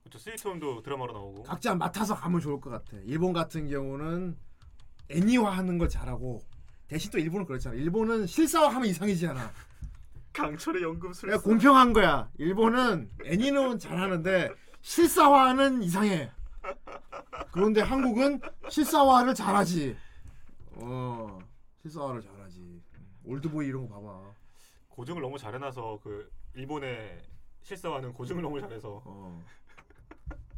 [0.00, 0.18] 그렇죠.
[0.18, 1.42] 스위트홈도 드라마로 나오고.
[1.44, 2.96] 각자 맡아서 가면 좋을 것 같아.
[3.04, 4.36] 일본 같은 경우는
[5.12, 6.42] 애니화하는 걸 잘하고
[6.88, 7.74] 대신 또 일본은 그렇잖아.
[7.74, 9.50] 일본은 실사화하면 이상이잖아.
[10.32, 11.36] 강철의 연금술.
[11.38, 12.30] 공평한 거야.
[12.38, 16.30] 일본은 애니는 잘하는데 실사화는 이상해.
[17.50, 19.96] 그런데 한국은 실사화를 잘하지.
[20.72, 21.38] 어,
[21.82, 22.82] 실사화를 잘하지.
[23.24, 24.34] 올드보이 이런 거 봐봐.
[24.88, 27.22] 고증을 너무 잘해놔서 그 일본의
[27.62, 29.42] 실사화는 고증을 너무 잘해서 어,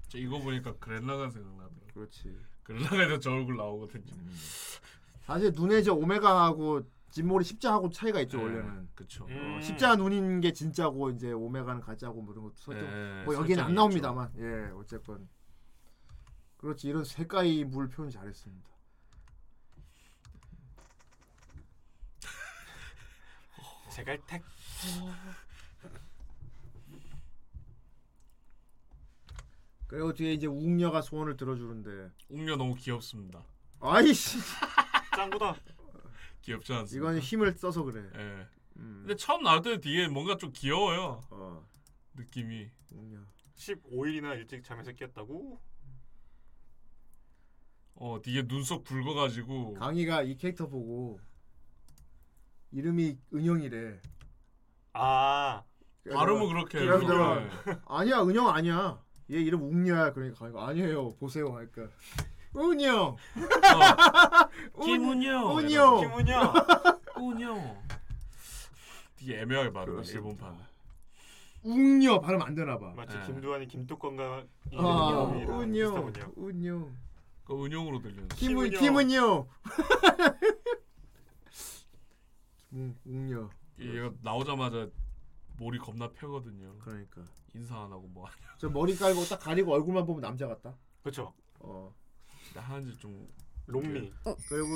[0.08, 1.86] 저 이거 보니까 그랜라간 생각나더라고.
[1.92, 2.36] 그렇지.
[2.64, 4.04] 그랜라간에서 저 얼굴 나오거든요.
[5.22, 8.88] 사실 눈에 저 오메가하고 진모리 십자하고 차이가 있죠 네, 원래는.
[8.94, 9.26] 그쵸.
[9.28, 9.56] 음.
[9.56, 12.84] 어, 십자 눈인 게 진짜고 이제 오메가는 가짜고 뭐 이런 것도 설정.
[12.90, 14.32] 네, 뭐 여기는 안 나옵니다만.
[14.38, 15.28] 예, 어쨌건
[16.56, 18.68] 그렇지 이런 색깔이 물 표현 잘했습니다.
[23.90, 24.42] 제갈택.
[29.86, 32.10] 그리고 뒤에 이제 웅녀가 소원을 들어주는데.
[32.28, 33.44] 웅녀 너무 귀엽습니다.
[33.80, 34.38] 아이씨
[35.16, 35.56] 짱구다.
[36.42, 37.10] 귀엽지 않습니까?
[37.12, 38.02] 이건 힘을 써서 그래.
[38.16, 38.46] 예.
[38.76, 39.04] 음.
[39.06, 41.20] 근데 처음 나올 때 뒤에 뭔가 좀 귀여워요.
[41.30, 41.66] 어,
[42.14, 42.70] 느낌이.
[42.90, 43.18] 웅녀.
[43.56, 45.60] 15일이나 일찍 잠에서 깼다고.
[47.96, 51.20] 어 뒤에 눈썹 붉어가지고 강희가 이 캐릭터 보고
[52.72, 54.00] 이름이 은영이래.
[54.94, 55.62] 아.
[56.12, 56.78] 발음은 그렇게.
[56.80, 57.78] 예.
[57.86, 59.00] 아니야 은영 아니야.
[59.30, 60.12] 얘 이름 웅녀야.
[60.12, 61.14] 그러니까 강희가 아니에요.
[61.14, 61.56] 보세요.
[62.56, 63.16] 은영.
[64.74, 65.58] 어, 김은영.
[65.58, 66.00] 은영.
[66.00, 66.54] 김은영.
[67.16, 67.82] 운영.
[69.16, 70.02] 되게 애매하게 발음.
[70.04, 70.56] 일본판.
[71.64, 72.92] 웅녀 발음 안 되나 봐.
[72.94, 73.22] 마치 예.
[73.26, 74.44] 김두한이 김뚜껑과
[74.76, 75.32] 아.
[75.32, 76.08] 비슷하군요.
[76.38, 76.96] 은영.
[77.44, 78.28] 그 은영으로 들리는.
[78.28, 78.70] 김은.
[82.72, 83.48] 웅 웅녀.
[83.80, 84.88] 얘가 나오자마자
[85.58, 86.76] 머리 겁나 펴거든요.
[86.80, 87.22] 그러니까
[87.54, 88.56] 인사 안 하고 뭐 하냐.
[88.58, 90.76] 저 머리 깔고 딱 가리고 얼굴만 보면 남자 같다.
[91.02, 91.32] 그렇죠.
[91.60, 91.94] 어.
[92.44, 93.28] 진짜 하는지 좀.
[93.66, 94.12] 롬미.
[94.48, 94.68] 그리고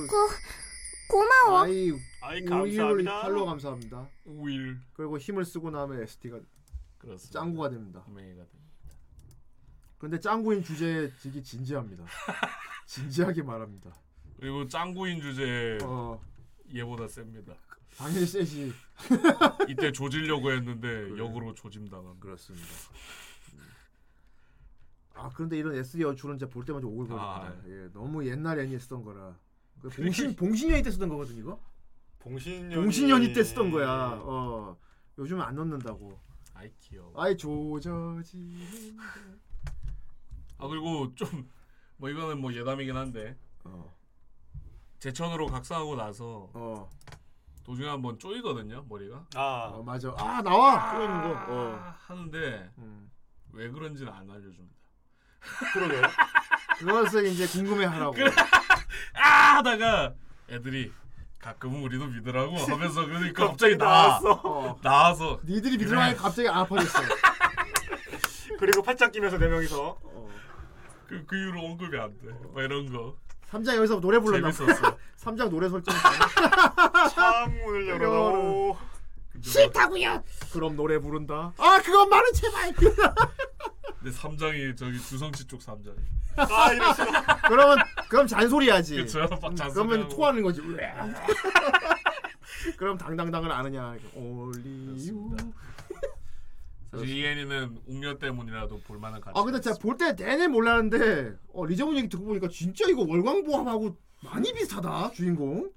[1.10, 1.60] 고마워.
[1.64, 1.92] 아이
[2.22, 3.22] 아이 우일 감사합니다.
[3.22, 4.09] 팔로 감사합니다.
[4.24, 4.80] 우일.
[4.94, 6.40] 그리고 힘을 쓰고 나면 SD가
[6.98, 7.40] 그렇습니다.
[7.40, 8.05] 짱구가 됩니다.
[8.06, 8.44] 됩니다.
[9.98, 12.05] 근데 짱구인 주제에 되게 진지합니다.
[12.86, 13.92] 진지하게 말합니다.
[14.38, 16.20] 그리고 짱구인 주제 어,
[16.72, 17.55] 얘보다 셉니다.
[17.99, 18.73] 당연히 세지.
[19.69, 22.19] 이때 조지려고 했는데 역으로 조짐당한.
[22.20, 22.66] 그렇습니다.
[25.15, 27.25] 아 그런데 이런 SD 연출은 진짜 볼 때마다 오글거립니다.
[27.25, 29.37] 아, 예, 너무 옛날 애니 쓰던 거라.
[29.81, 31.61] 그 봉신 봉신년이 때 쓰던 거거든 이거.
[32.20, 33.91] 봉신년이 봉신년이 때 쓰던 거야.
[34.23, 34.77] 어
[35.19, 36.19] 요즘은 안 넣는다고.
[36.55, 37.12] 아이 귀여워.
[37.20, 38.97] 아이 조져지는.
[40.59, 41.59] 아 그리고 좀
[41.99, 43.93] 뭐 이거는 뭐 예담이긴 한데 어,
[45.01, 46.89] 제천으로 각성하고 나서 어,
[47.69, 49.27] 도중에 한번 쪼이거든요 머리가.
[49.35, 49.70] 아.
[49.74, 50.09] 어 맞아.
[50.16, 51.53] 아 나와 그러는 거.
[51.53, 51.78] 어.
[51.78, 53.11] 아, 하는데 음.
[53.53, 54.74] 왜 그런지는 안 알려줍니다.
[55.74, 56.01] 그러게.
[56.78, 58.15] 그것을 이제 궁금해하라고.
[59.12, 60.15] 아 하다가
[60.49, 60.90] 애들이
[61.39, 64.32] 가끔은 우리도 믿으라고 하면서 그러니까 갑자기 나와 나왔어.
[64.45, 64.81] 어.
[64.81, 67.03] 나와서 니들이 믿으라니 갑자기 안 아파졌어.
[68.59, 70.31] 그리고 팔짱 끼면서 네 명이서 어.
[71.07, 72.28] 그, 그 이후로 언급이 안 돼.
[72.28, 73.15] 뭐 이런 거
[73.49, 74.51] 삼장 여기서 노래 불렀나?
[74.53, 74.97] 재밌었어.
[75.16, 75.95] 삼장 노래 설정.
[77.15, 78.77] 창문을 열어놓고
[79.41, 80.23] 싫다고요.
[80.53, 81.53] 그럼 노래 부른다.
[81.57, 82.73] 아 그건 말은 제발.
[83.99, 85.97] 근데 삼장이 저기 주성치 쪽 삼장이.
[86.37, 87.41] 아 이럴 수가.
[87.49, 89.01] 그러면 그럼 잔소리하지.
[89.01, 89.73] 음, 잔소리하고.
[89.73, 90.61] 그러면 토하는 거지.
[92.77, 93.97] 그럼 당당당을 아느냐?
[94.15, 95.37] 올리유.
[96.90, 99.39] 사실 이 애니는 웅녀 때문이라도 볼만한 가치.
[99.39, 103.97] 아 근데 제가 볼 때 내내 몰랐는데 어, 리정훈 얘기 듣고 보니까 진짜 이거 월광보함하고
[104.24, 105.70] 많이 비슷하다 주인공.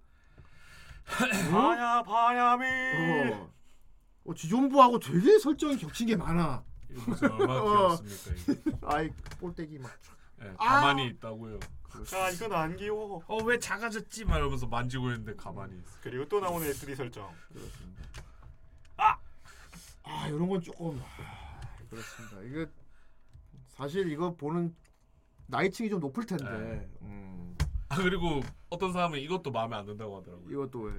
[1.51, 2.65] 바야 바야미.
[3.33, 3.51] 어.
[4.23, 6.63] 어 지존부하고 되게 설정이 겹친 게 많아.
[6.89, 7.87] 이거 얼마나 어.
[8.01, 8.77] 귀엽습니까 이게.
[8.83, 9.09] 아이
[9.39, 9.91] 꼴대기 막.
[10.43, 11.59] 예, 가만히 있다고요.
[12.13, 13.21] 아 이건 안 귀여워.
[13.27, 14.25] 어왜 작아졌지?
[14.25, 15.97] 막 이러면서 만지고 있는데 가만히 있어.
[16.01, 17.29] 그리고 또 나오는 SD 설정.
[20.11, 22.41] 아 이런 건 조금 아, 그렇습니다.
[22.43, 22.65] 이게
[23.67, 24.75] 사실 이거 보는
[25.47, 26.45] 나이층이 좀 높을 텐데.
[26.45, 26.89] 네.
[27.01, 27.55] 음,
[27.89, 30.49] 아 그리고 어떤 사람은 이것도 마음에 안 든다고 하더라고요.
[30.51, 30.93] 이것도 왜?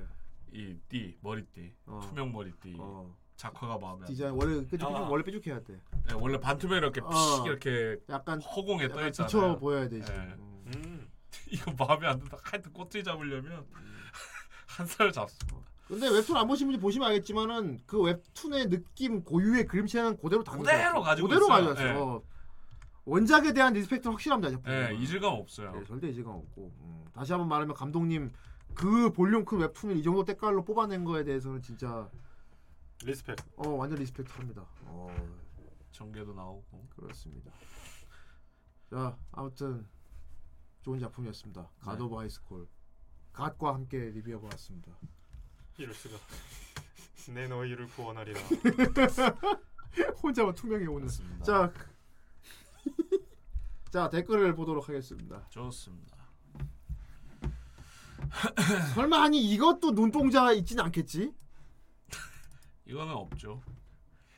[0.52, 2.00] 이띠 머리띠 어.
[2.02, 3.16] 투명 머리띠 어.
[3.36, 5.00] 작화가 마음에 안 디자인 원래 삐죽 아.
[5.08, 5.80] 원래 삐죽해야 돼.
[6.06, 7.08] 네, 원래 반투명 이렇게 어.
[7.08, 9.26] 픽 이렇게 약간 허공에 떠 있잖아요.
[9.26, 10.10] 비쳐 보여야 되지.
[10.12, 10.18] 네.
[10.18, 10.64] 음.
[10.74, 11.10] 음.
[11.50, 12.36] 이거 마음에 안 든다.
[12.42, 13.66] 하여튼 꼬투리 잡으려면
[14.66, 15.71] 한 살 잡습니다.
[15.88, 21.02] 근데 웹툰 안 보신 분이 보시면 알겠지만은 그 웹툰의 느낌 고유의 그림체는 그대로 담겨 그대로
[21.02, 21.74] 가지고 그대로 있어요.
[21.74, 22.22] 가져왔어.
[23.04, 24.48] 원작에 대한 respect는 확실합니다.
[24.48, 24.70] 이 작품.
[24.72, 25.72] 네, 이질감 없어요.
[25.72, 26.72] 네, 절대 이질감 없고.
[26.80, 27.04] 음.
[27.12, 28.32] 다시 한번 말하면 감독님
[28.74, 32.08] 그 볼륨 큰 웹툰을 이 정도 때깔로 뽑아낸 거에 대해서는 진짜
[33.04, 33.36] respect.
[33.56, 34.64] 어 완전 respect합니다.
[34.84, 35.14] 어
[35.90, 36.86] 전개도 나오고.
[36.96, 37.50] 그렇습니다.
[38.88, 39.86] 자 아무튼
[40.82, 41.60] 좋은 작품이었습니다.
[41.60, 41.68] 네.
[41.80, 42.68] 갓 오브 하이스쿨.
[43.32, 44.92] god과 함께 리뷰해 보았습니다.
[45.78, 46.16] 이럴 수가.
[47.32, 48.40] 내 너희를 구원하리라.
[50.22, 51.00] 혼자만 투명해 오는.
[51.00, 51.44] 그렇습니다.
[51.44, 51.72] 자,
[53.90, 55.46] 자 댓글을 보도록 하겠습니다.
[55.50, 56.16] 좋습니다.
[58.94, 61.34] 설마 아니 이것도 눈동자 있진 않겠지?
[62.86, 63.62] 이거는 없죠.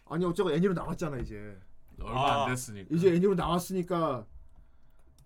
[0.06, 1.58] 아니 어쩌고 애니로 나왔잖아 이제.
[2.00, 2.88] 얼마 아, 안 됐으니까.
[2.94, 4.26] 이제 애니로 나왔으니까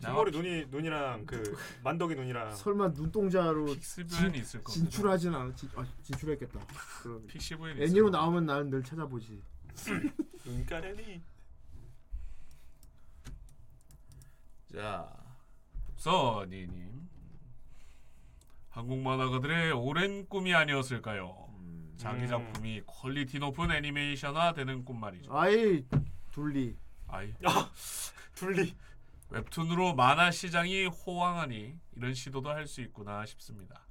[0.00, 4.90] 흰머리 눈이 눈이랑 그 만덕이 눈이랑 설마 눈동자로 픽스뷰는 있을 겁니다.
[4.90, 6.60] 진출하진 않 진, 아, 진출했겠다.
[7.02, 9.42] 그럼 픽시브는 애니로 나오면 나는 늘 찾아보지.
[10.44, 11.22] 눈가래니.
[14.72, 15.12] 자,
[15.96, 17.08] 써니님.
[18.70, 21.48] 한국 만화가들의 오랜 꿈이 아니었을까요?
[21.96, 22.28] 자기 음.
[22.28, 25.36] 작품이 퀄리티 높은 애니메이션화 되는 꿈 말이죠.
[25.36, 25.84] 아이
[26.30, 26.76] 둘리.
[27.08, 27.34] 아이.
[28.36, 28.72] 둘리.
[29.30, 33.82] 웹툰으로 만화 시장이 호황하니 이런 시도도 할 수 있구나 싶습니다.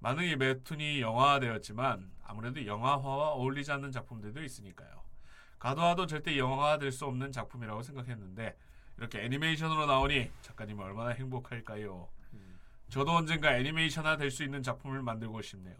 [0.00, 5.04] 많은 이 웹툰이 영화화되었지만 아무래도 영화화와 어울리지 않는 작품들도 있으니까요.
[5.58, 8.56] 가도하도 절대 영화화 될 수 없는 작품이라고 생각했는데
[8.98, 12.08] 이렇게 애니메이션으로 나오니 작가님은 얼마나 행복할까요?
[12.88, 15.74] 저도 언젠가 애니메이션화 될 수 있는 작품을 만들고 싶네요.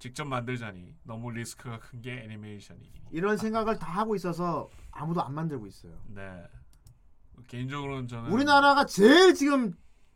[0.00, 2.90] 직접 만들자니 너무 리스크가 큰 게 애니메이션이니.
[3.12, 5.92] 이런 생각을 다 하고 있어서 아무도 안 만들고 있어요.
[6.08, 6.42] 네.
[7.48, 9.74] 개인적으로는 저는 우리나라가 제일 지금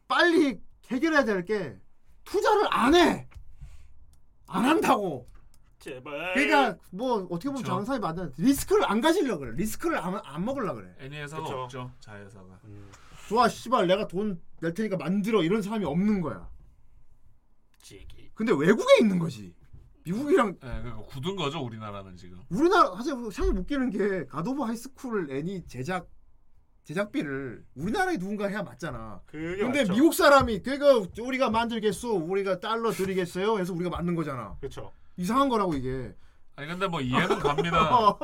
[0.09, 1.78] 빨리 해결해야 될 게
[2.24, 3.28] 투자를 안 해.
[4.47, 5.28] 안 한다고.
[5.78, 6.34] 제발.
[6.34, 7.66] 그러니까 뭐 어떻게 보면 그쵸.
[7.66, 9.52] 장사에 맞는 리스크를 안 가지려 그래.
[9.56, 10.93] 리스크를 안, 안 먹으려 그래.
[10.98, 11.60] 애니 회사가 그쵸.
[11.62, 11.93] 없죠.
[12.01, 12.60] 자회사가.
[12.64, 12.90] 음,
[13.28, 16.48] 좋아 씨발 내가 돈 낼 테니까 만들어 이런 사람이 없는 거야.
[17.82, 18.30] 지기.
[18.34, 19.55] 근데 외국에 있는 거지.
[20.05, 22.40] 미국이랑 네, 그러니까 굳은 거죠 우리나라는 지금.
[22.48, 26.09] 우리나라 사실 사실 웃기는 게 갓 오브 하이스쿨 애니 제작
[26.87, 29.21] 제작비를 우리나라에 누군가 해야 맞잖아.
[29.27, 29.93] 그게 근데 맞죠.
[29.93, 33.59] 미국 사람이 그러니까 우리가 만들겠어, 우리가 달러 드리겠어요.
[33.59, 34.57] 해서 우리가 만든 거잖아.
[34.61, 34.93] 그렇죠.
[35.17, 36.15] 이상한 거라고 이게.
[36.55, 38.17] 아니 근데 뭐 이해는 갑니다.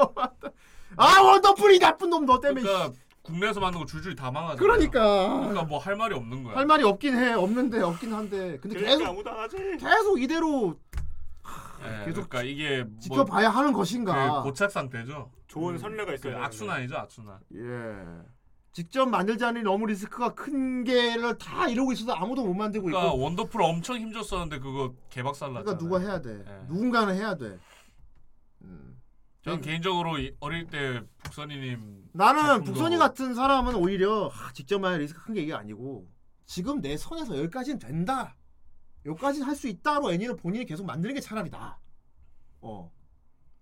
[0.97, 2.63] 아 원더풀이 나쁜 놈 너 때문에.
[2.63, 4.61] 그러니까 국내에서 만든 거 줄줄이 다 망하잖아.
[4.61, 6.57] 그러니까 그러니까 뭐 할 말이 없는 거야.
[6.57, 7.33] 할 말이 없긴 해.
[7.33, 8.59] 없는데 없긴 한데.
[8.61, 9.57] 근데 그러니까 계속 아무도 안 하지.
[9.81, 10.77] 계속 이대로
[11.85, 14.43] 예, 계속 그러니까 이게 뭐 지켜봐야 하는 그 것인가.
[14.43, 15.33] 고착 상태죠.
[15.49, 16.39] 좋은 선례가 그 있어요.
[16.45, 17.41] 악순환이죠 악순환.
[17.57, 18.33] 예.
[18.73, 23.23] 직접 만들자니 너무 리스크가 큰 게를 다 이러고 있어서 아무도 못 만들고 그러니까 있고.
[23.23, 25.77] 원더풀 엄청 힘줬었는데 그거 개박살 났잖아.
[25.77, 26.43] 그러니까 누가 해야 돼.
[26.47, 26.67] 예.
[26.69, 27.59] 누군가는 해야 돼.
[28.63, 28.99] 음.
[29.43, 35.23] 전 개인적으로 이- 어릴 때 북선이님 나는 북선이 같은 사람은 오히려 하, 직접 만약 리스크
[35.25, 36.07] 큰 게 이게 아니고
[36.47, 38.37] 지금 내 선에서 여기까지는 된다.
[39.05, 41.77] 여기까지 할수 있다로 애니를 본인이 계속 만드는 게 차라리 나.
[42.61, 42.91] 어.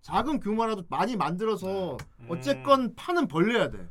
[0.01, 2.25] 작은 규모라도 많이 만들어서 음.
[2.29, 3.89] 어쨌건 판은 벌려야 돼.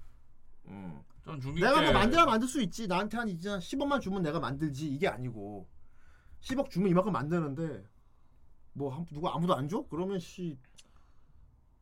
[0.68, 0.99] 음.
[1.30, 2.86] 전 중기 내가 때뭐 만들어 만들 수 있지.
[2.88, 4.88] 나한테 한 이제 10억만 주면 내가 만들지.
[4.88, 5.68] 이게 아니고
[6.40, 7.84] 10억 주면 이만큼 만드는데
[8.72, 9.84] 뭐 한- 누가 아무도 안 줘?
[9.88, 10.58] 그러면 씨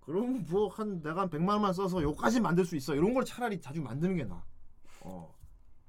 [0.00, 2.94] 그럼 뭐한 내가 한 100만 원만 써서 요까지 만들 수 있어.
[2.94, 4.44] 이런 걸 차라리 자주 만드는 게 나.
[5.02, 5.34] 어.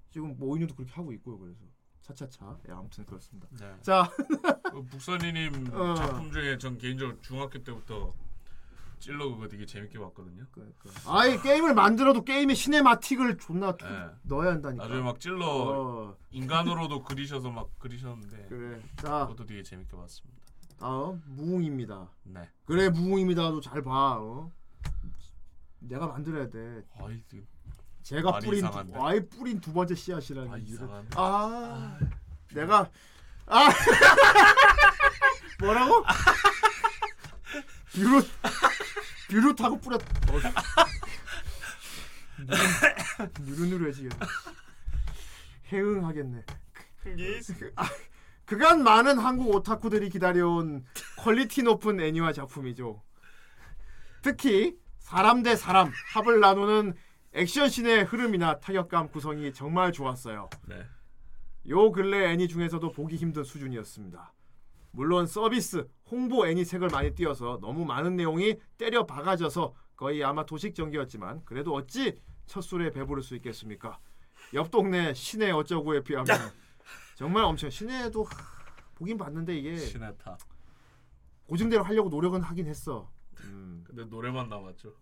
[0.10, 1.38] 지금 뭐 오인우도 그렇게 하고 있고요.
[1.38, 1.60] 그래서
[2.02, 2.58] 차차차.
[2.68, 3.48] 예, 아무튼 그렇습니다.
[3.60, 3.72] 네.
[3.82, 4.10] 자,
[4.72, 5.96] 그 북선이님 어.
[5.96, 8.14] 작품 중에 전 개인적으로 중학교 때부터
[9.00, 10.46] 찔러 그거 되게 재밌게 봤거든요.
[10.52, 10.92] 그, 그.
[11.08, 14.10] 아예 게임을 만들어도 게임에 시네마틱을 존나 투- 네.
[14.24, 14.84] 넣어야 한다니까.
[14.84, 18.82] 나중에 막 찔러 어, 인간으로도 그리셔서 막 그리셨는데 그래.
[18.98, 20.40] 자, 그것도 되게 재밌게 봤습니다.
[20.80, 22.10] 다음 무웅입니다.
[22.24, 22.50] 네.
[22.66, 24.18] 그래 무웅입니다도 잘 봐.
[24.20, 24.52] 어?
[25.80, 26.84] 내가 만들어야 돼.
[27.00, 27.46] 아이 그-
[28.04, 28.94] 제가 말이 뿌린 이상한데?
[28.94, 31.10] 두, 아예 뿌린 두 번째 씨앗이라는 아, 이유를 이상한데?
[31.16, 32.00] 아,
[32.54, 32.90] 내가
[33.46, 33.70] 아
[35.60, 36.04] 뭐라고?
[37.94, 38.22] 뷰루
[39.30, 40.40] 뷰루타고 뿌렸 어.
[43.42, 44.16] 누르누르해지겠네.
[45.72, 46.44] 해응하겠네.
[47.04, 47.74] 흥기스.
[48.46, 50.84] 그간 많은 한국 오타쿠들이 기다려온
[51.18, 53.04] quality 높은 애니화 작품이죠.
[54.22, 56.96] 특히 사람 대 사람 합을 나누는
[57.34, 60.50] 액션씬의 흐름이나 타격감 구성이 정말 좋았어요.
[60.68, 60.84] 네.
[61.68, 64.34] 요 근래 애니 중에서도 보기 힘든 수준이었습니다.
[64.92, 70.76] 물론 서비스, 홍보 애니 색을 많이 띄어서 너무 많은 내용이 때려 박아져서 거의 아마 도식
[70.76, 74.00] 전기였지만 그래도 어찌 첫 술에 배부를 수 있겠습니까?
[74.54, 76.26] 옆 동네 시내 어쩌고에 비하면
[77.16, 78.30] 정말 엄청 시내도 하,
[78.96, 80.38] 보긴 봤는데 이게 시네타.
[81.46, 83.12] 고증대로 하려고 노력은 하긴 했어.
[83.42, 83.84] 음.
[83.86, 84.96] 근데 노래만 남았죠.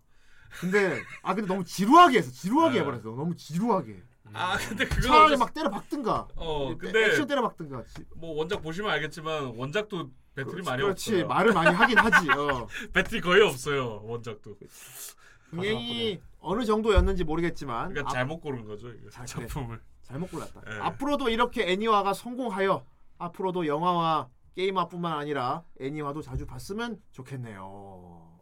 [0.60, 2.30] 근데 아 근데 너무 지루하게 했어.
[2.30, 2.80] 지루하게 네.
[2.80, 3.02] 해버렸어.
[3.02, 4.02] 너무 지루하게.
[4.32, 6.28] 아 근데 그거 차라리 막 때려 박든가.
[6.36, 7.84] 어, 때- 근데- 액션 때려 박든가.
[7.84, 11.26] 지- 뭐 원작 보시면 알겠지만 원작도 배틀이 많이 그렇지 없어요.
[11.28, 12.30] 말을 많이 하긴 하지.
[12.30, 12.66] 어.
[12.92, 14.56] 배틀이 거의 없어요 원작도.
[15.50, 19.46] 흥행이 어느 정도였는지 모르겠지만 그러니까 앞- 잘못 고른 거죠 이거 잘- 그래.
[19.46, 19.80] 작품을.
[20.02, 20.62] 잘못 골랐다.
[20.70, 20.78] 예.
[20.80, 22.84] 앞으로도 이렇게 애니화가 성공하여
[23.18, 28.38] 앞으로도 영화와 게임화뿐만 아니라 애니화도 자주 봤으면 좋겠네요.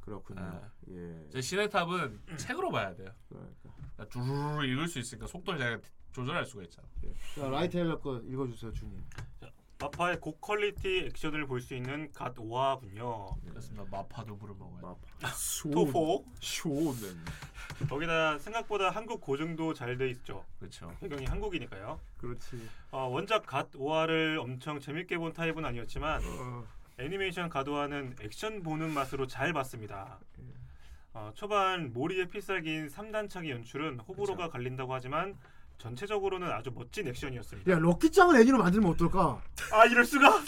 [0.00, 0.40] 그렇군요.
[0.40, 0.70] 아.
[0.90, 1.26] 예.
[1.32, 3.08] 제 시네탑은 책으로 봐야 돼요.
[3.28, 3.70] 그러니까.
[3.96, 5.78] 그러니까 두루루 읽을 수 있으니까 속도를 제가
[6.12, 6.86] 조절할 수가 있잖아.
[7.34, 9.02] 자 라이테일러 거 읽어주세요, 주님.
[9.78, 13.38] 마파의 고퀄리티 액션을 볼 수 있는 갓 5화군요.
[13.46, 13.84] 그렇습니다.
[13.90, 15.26] 마파도 물을 먹어야 돼.
[15.70, 16.24] 토포.
[16.40, 16.96] 쇼는.
[17.86, 20.46] 거기다 생각보다 한국 고증도 잘 돼 있죠.
[20.58, 20.90] 그렇죠.
[21.00, 22.00] 배경이 한국이니까요.
[22.16, 22.66] 그렇지.
[22.90, 26.64] 어, 원작 갓오하를 엄청 재밌게 본 타입은 아니었지만 어,
[26.98, 30.18] 애니메이션 갓오하는 액션 보는 맛으로 잘 봤습니다.
[31.18, 35.34] 어, 초반 모리의 필살기인 3단창의 연출은 호불호가 갈린다고 하지만
[35.78, 37.72] 전체적으로는 아주 멋진 액션이었습니다.
[37.72, 39.40] 야 럭키짱을 애니로 만들면 어떨까?
[39.72, 40.42] 아 이럴 수가?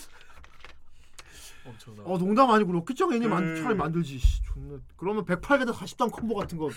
[1.65, 2.03] 엄청나.
[2.05, 4.19] 어 농담 아니고 럭키짱 애니 만 그- 차라리 만들지.
[4.19, 4.79] 씨, 존나.
[4.99, 6.69] 그러면 108개다 40단 콤보 같은 거.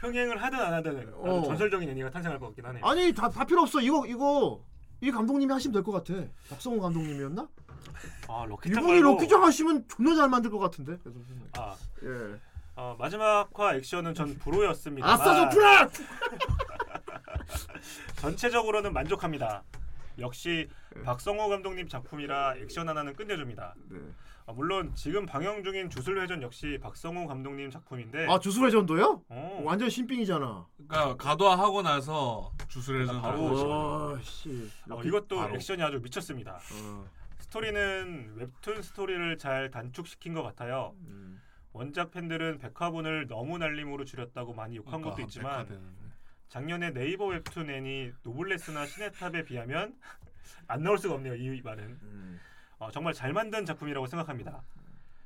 [0.00, 1.42] 흥행을 하든 안 하든 어.
[1.44, 2.84] 전설적인 애니가 탄생할 것 같긴 하네요.
[2.86, 3.78] 아니 다, 다 필요 없어.
[3.82, 4.64] 이거 이거
[5.02, 6.14] 이 감독님이 하시면 될 것 같아.
[6.48, 7.46] 박성호 감독님이었나?
[8.28, 10.96] 아 럭키짱 이분이 럭키짱 하시면 존나 잘 만들 것 같은데.
[11.58, 12.40] 아 예.
[12.78, 15.04] 어, 마지막화 액션은 전 불호였습니다.
[15.04, 15.88] 아싸 조프라!
[18.14, 19.64] 전체적으로는 만족합니다.
[20.20, 20.68] 역시
[21.04, 23.74] 박성호 감독님 작품이라 액션 하나는 끝내줍니다.
[23.88, 23.98] 네.
[24.46, 29.24] 아, 물론 지금 방영 중인 주술회전 역시 박성호 감독님 작품인데 아 주술회전도요?
[29.28, 30.66] 어, 완전 신빙이잖아.
[30.88, 33.68] 그러니까 가도화 하고 나서 주술회전 바로 하고.
[33.68, 34.70] 와 씨.
[34.88, 35.54] 어, 이것도 바로.
[35.56, 36.60] 액션이 아주 미쳤습니다.
[36.84, 37.04] 어.
[37.40, 40.94] 스토리는 웹툰 스토리를 잘 단축시킨 것 같아요.
[41.08, 41.40] 음.
[41.78, 46.08] 원작 팬들은 백화본을 너무 날림으로 줄였다고 많이 욕한 그러니까 것도 있지만 백화되는데.
[46.48, 49.94] 작년에 네이버 웹툰 애니 노블레스나 신의 탑에 비하면
[50.66, 51.36] 안 나올 수가 없네요.
[51.36, 52.40] 이 말은 음.
[52.78, 54.60] 어, 정말 잘 만든 작품이라고 생각합니다.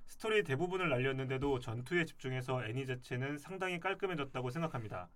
[0.06, 5.08] 스토리 대부분을 날렸는데도 전투에 집중해서 애니 자체는 상당히 깔끔해졌다고 생각합니다.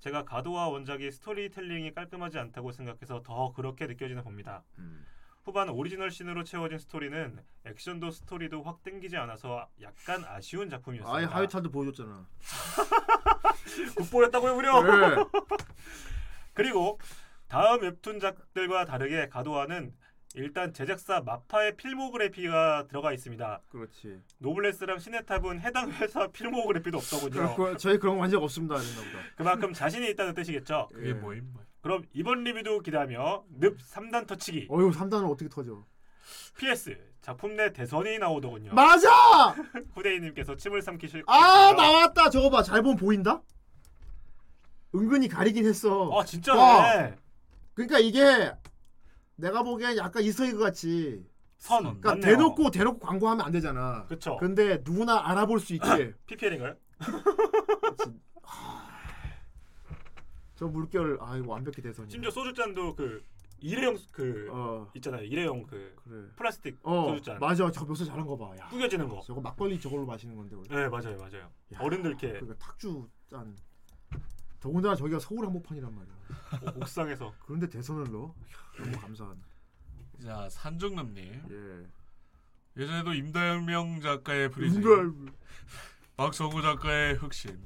[0.00, 4.64] 제가 가도와 원작이 스토리텔링이 깔끔하지 않다고 생각해서 더 그렇게 느껴지나 봅니다.
[4.78, 5.06] 음.
[5.44, 11.16] 후반 오리지널 씬으로 채워진 스토리는 액션도 스토리도 확 땡기지 않아서 약간 아쉬운 작품이었습니다.
[11.16, 12.26] 아예 하회탈도 보여줬잖아.
[13.96, 14.82] 굿보였다고요, 무려.
[14.82, 15.16] 네.
[16.54, 17.00] 그리고
[17.48, 19.92] 다음 웹툰작들과 다르게 가도와는
[20.34, 23.60] 일단 제작사 마파의 필모그래피가 들어가 있습니다.
[23.68, 24.22] 그렇지.
[24.38, 27.54] 노블레스랑 시네탑은 해당 회사 필모그래피도 없더군요.
[27.56, 28.76] 그, 저희 그런 거 완전 없습니다.
[28.76, 29.24] 아닌가 보다.
[29.36, 30.88] 그만큼 자신이 있다는 뜻이겠죠.
[30.92, 31.12] 그게 예.
[31.12, 31.52] 뭐임?
[31.52, 31.62] 뭐.
[31.82, 35.84] 그럼 이번 리뷰도 기대하며 늪 3단 터치기 어휴 3단은 어떻게 터져?
[36.56, 38.72] PS 작품 내 대선이 나오더군요.
[38.72, 39.48] 맞아!
[39.94, 41.82] 후대인님께서 침을 삼키실 아 거고요.
[41.82, 42.30] 나왔다.
[42.30, 42.62] 저거 봐.
[42.62, 43.42] 잘 보면 보인다?
[44.94, 46.10] 은근히 가리긴 했어.
[46.18, 46.58] 아 진짜네.
[46.60, 47.10] 와.
[47.74, 48.52] 그러니까 이게
[49.36, 51.24] 내가 보기엔 약간 Easter egg 같이
[51.58, 51.82] 선.
[51.82, 52.24] 그러니까 맞네요.
[52.36, 54.04] 대놓고 대놓고 광고하면 안 되잖아.
[54.06, 54.36] 그쵸.
[54.38, 56.76] 근데 누구나 알아볼 수 있게 PPL인가요?
[60.62, 62.08] 저 물결 아 이거 완벽히 대선이야.
[62.08, 63.24] 심지어 소주잔도 그
[63.58, 65.24] 일회용 그 어 있잖아요.
[65.24, 66.28] 일회용 그 그래.
[66.36, 67.68] 플라스틱 어 소주잔 맞아.
[67.72, 68.56] 저 묘사 잘한 거 봐.
[68.58, 68.68] 야.
[68.68, 69.20] 구겨지는 거.
[69.26, 70.68] 저거 막걸리 저걸로 마시는 건데 원래.
[70.68, 71.50] 네 맞아요 맞아요.
[71.74, 73.56] 야, 어른들 이렇게 그러니까 탁주 짠.
[74.60, 76.14] 더군다나 저기가 서울 한복판이란 말이야.
[76.76, 78.32] 오- 옥상에서 그런데 대선을 넣어?
[78.78, 79.40] 이야, 너무 감사하네.
[80.22, 82.80] 자 산중남님 예.
[82.80, 85.12] 예전에도 임달영 작가의 인별
[86.16, 87.58] 박성우 작가의 흑신,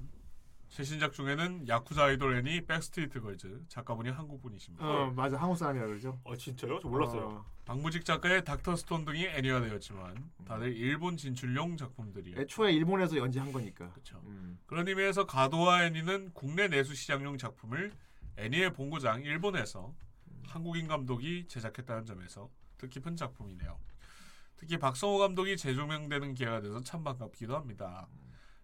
[0.76, 4.86] 최신작 중에는 야쿠자 아이돌 애니 백스트리트 걸즈 작가분이 한국 분이십니다.
[4.86, 6.20] 어 맞아 한국 사람이라 그러죠.
[6.22, 6.80] 어 진짜요?
[6.82, 7.28] 저 몰랐어요.
[7.28, 12.38] 어, 박무직 작가의 닥터 스톤 등이 애니화 되었지만 다들 일본 진출용 작품들이에요.
[12.38, 13.88] 애초에 일본에서 연재한 거니까.
[13.92, 14.20] 그렇죠.
[14.26, 14.58] 음.
[14.66, 17.90] 그런 의미에서 가도와 애니는 국내 내수 시장용 작품을
[18.36, 19.94] 애니의 본고장 일본에서
[20.46, 23.78] 한국인 감독이 제작했다는 점에서 뜻깊은 작품이네요.
[24.58, 28.06] 특히 박성호 감독이 재조명되는 기회가 돼서 참 반갑기도 합니다.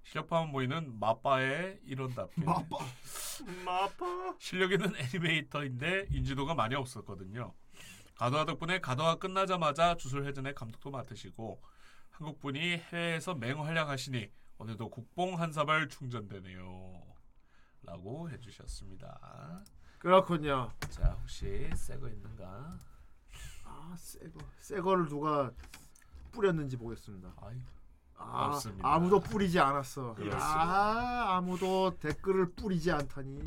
[0.05, 2.79] 실력파만 보이는 마빠의 이런답게 마빠.
[3.65, 4.37] 마파.
[4.39, 7.55] 실력 있는 애니메이터인데 인지도가 많이 없었거든요.
[8.17, 11.63] 가도화 덕분에 가도화 끝나자마자 주술 회전의 감독도 맡으시고
[12.11, 17.03] 한국 분이 해외에서 맹활약하시니 오늘도 국뽕 한 사발 충전되네요.
[17.83, 19.65] 라고 해주셨습니다.
[19.99, 20.71] 그렇군요.
[20.91, 22.79] 자 혹시 새거 있는가?
[23.65, 25.51] 아 새거 새 거를 누가
[26.33, 27.35] 뿌렸는지 보겠습니다.
[27.41, 27.57] 아이,
[28.17, 28.95] 아, 없습니다.
[28.95, 30.15] 아무도 뿌리지 않았어.
[30.15, 30.39] 그렇습니다.
[30.45, 33.43] 아 아무도 댓글을 뿌리지 않다니.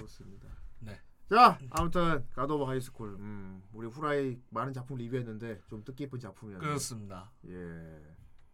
[0.00, 0.48] 좋습니다.
[0.80, 0.98] 네.
[1.28, 3.10] 자 아무튼 갓 오브 하이스쿨.
[3.18, 6.68] 음, 우리 후라이 많은 작품 리뷰했는데 좀 뜻깊은 작품이었네요.
[6.68, 7.30] 그렇습니다.
[7.48, 8.00] 예.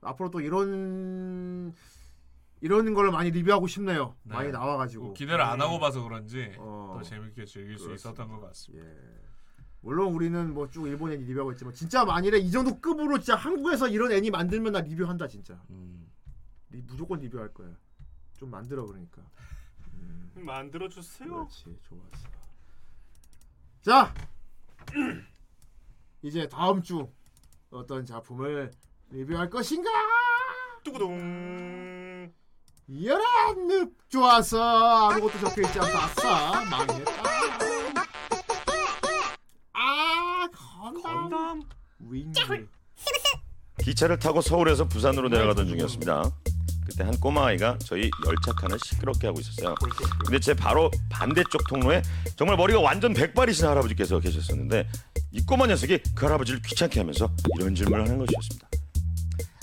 [0.00, 1.74] 앞으로 또 이런
[2.60, 4.14] 이런 걸 많이 리뷰하고 싶네요.
[4.24, 4.34] 네.
[4.34, 5.04] 많이 나와가지고.
[5.04, 6.94] 뭐 기대를 안 하고 봐서 그런지 어.
[6.98, 7.94] 더 재밌게 즐길 수 그렇습니다.
[8.22, 8.84] 있었던 것 같습니다.
[8.86, 9.27] 예.
[9.80, 13.88] 물론 우리는 뭐 쭉 일본 애니 리뷰하고 있지만 진짜 만일에 이 정도 급으로 진짜 한국에서
[13.88, 15.60] 이런 애니 만들면 나 리뷰한다 진짜.
[15.70, 16.10] 음.
[16.70, 17.68] 리, 무조건 리뷰할 거야.
[18.38, 19.22] 좀 만들어 그러니까.
[19.94, 21.28] 음, 만들어 주세요.
[21.30, 22.28] 그렇지 좋았어.
[23.80, 24.14] 자
[26.22, 27.08] 이제 다음 주
[27.70, 28.70] 어떤 작품을
[29.10, 29.88] 리뷰할 것인가?
[30.84, 32.32] 뚜구둥.
[32.90, 33.22] 이런
[33.68, 37.17] 늪 좋아서 아무것도 적혀 있지 않다 아싸 망했다
[41.28, 41.62] 건담.
[42.00, 42.68] 윙글
[43.82, 46.30] 기차를 타고 서울에서 부산으로 내려가던 중이었습니다.
[46.86, 49.74] 그때 한 꼬마 아이가 저희 열차 칸을 시끄럽게 하고 있었어요.
[50.24, 52.02] 근데 제 바로 반대쪽 통로에
[52.36, 54.88] 정말 머리가 완전 백발이신 할아버지께서 계셨었는데
[55.32, 58.68] 이 꼬마 녀석이 그 할아버지를 귀찮게 하면서 이런 질문을 하는 것이었습니다.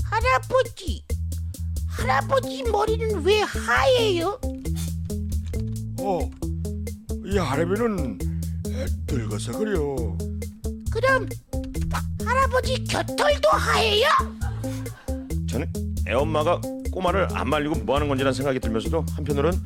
[0.04, 1.04] 할아버지,
[1.90, 4.40] 할아버지 머리는 왜 하얘요?
[6.00, 6.30] 어,
[7.26, 8.20] 이 할아버지는
[9.08, 10.18] 늙어서 그래요.
[10.92, 11.28] 그럼
[12.26, 14.08] 할아버지 곁털도 하얘요?
[15.50, 15.72] 저는
[16.08, 16.62] 애엄마가
[16.92, 19.60] 꼬마를 안 말리고 뭐 하는 건지라는 생각이 들면서도 한편으로는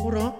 [0.00, 0.32] 어라?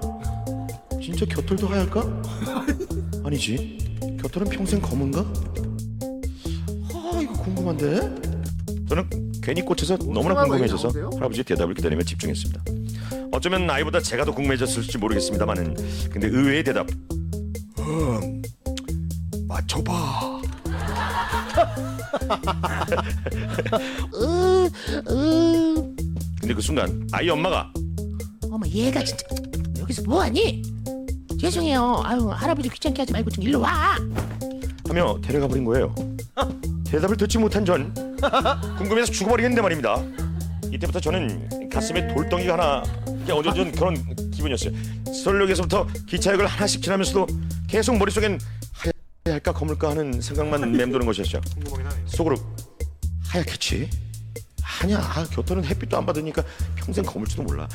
[1.03, 2.23] 진짜 곁털도 하얄까?
[3.25, 3.79] 아니지
[4.20, 5.20] 곁털은 평생 검은가?
[5.20, 8.01] 아 이거 궁금한데?
[8.89, 9.09] 저는
[9.43, 10.89] 괜히 꽂혀서 너무나 궁금해져서?
[11.15, 12.62] 할아버지의 대답을 기다리며 집중했습니다
[13.33, 15.75] 어쩌면 아이보다 제가 더 궁금해졌을지 모르겠습니다만은
[16.11, 16.87] 근데 의외의 대답
[17.79, 18.43] 음
[19.47, 20.38] 맞춰봐
[24.14, 24.70] 으,
[25.10, 25.74] 으,
[26.40, 27.72] 근데 그 순간 아이 엄마가
[28.51, 29.26] 어머 얘가 진짜
[29.78, 30.62] 여기서 뭐하니?
[31.40, 32.02] 죄송해요.
[32.05, 33.97] 아유 할아버지 귀찮게 하지 말고 좀 일로 와.
[34.89, 35.94] 하며 데려가 버린 거예요.
[36.85, 37.93] 대답을 듣지 못한 전
[38.78, 40.02] 궁금해서 죽어버리겠는데 말입니다.
[40.72, 42.82] 이때부터 저는 가슴에 돌덩이가 하나
[43.30, 43.94] 얹어준 그런
[44.30, 44.72] 기분이었어요.
[45.22, 47.26] 서울역에서부터 기차역을 하나씩 지나면서도
[47.68, 48.39] 계속 머릿속엔
[49.31, 51.41] 할까 검을까 하는 생각만 맴도는 것이었죠.
[51.55, 52.07] 궁금하긴 하네요.
[52.09, 52.37] 속으로
[53.29, 53.91] 하얗겠지?
[54.83, 56.43] 아니야 아, 곁털은 햇빛도 안 받으니까
[56.77, 57.69] 평생 검을지도 몰라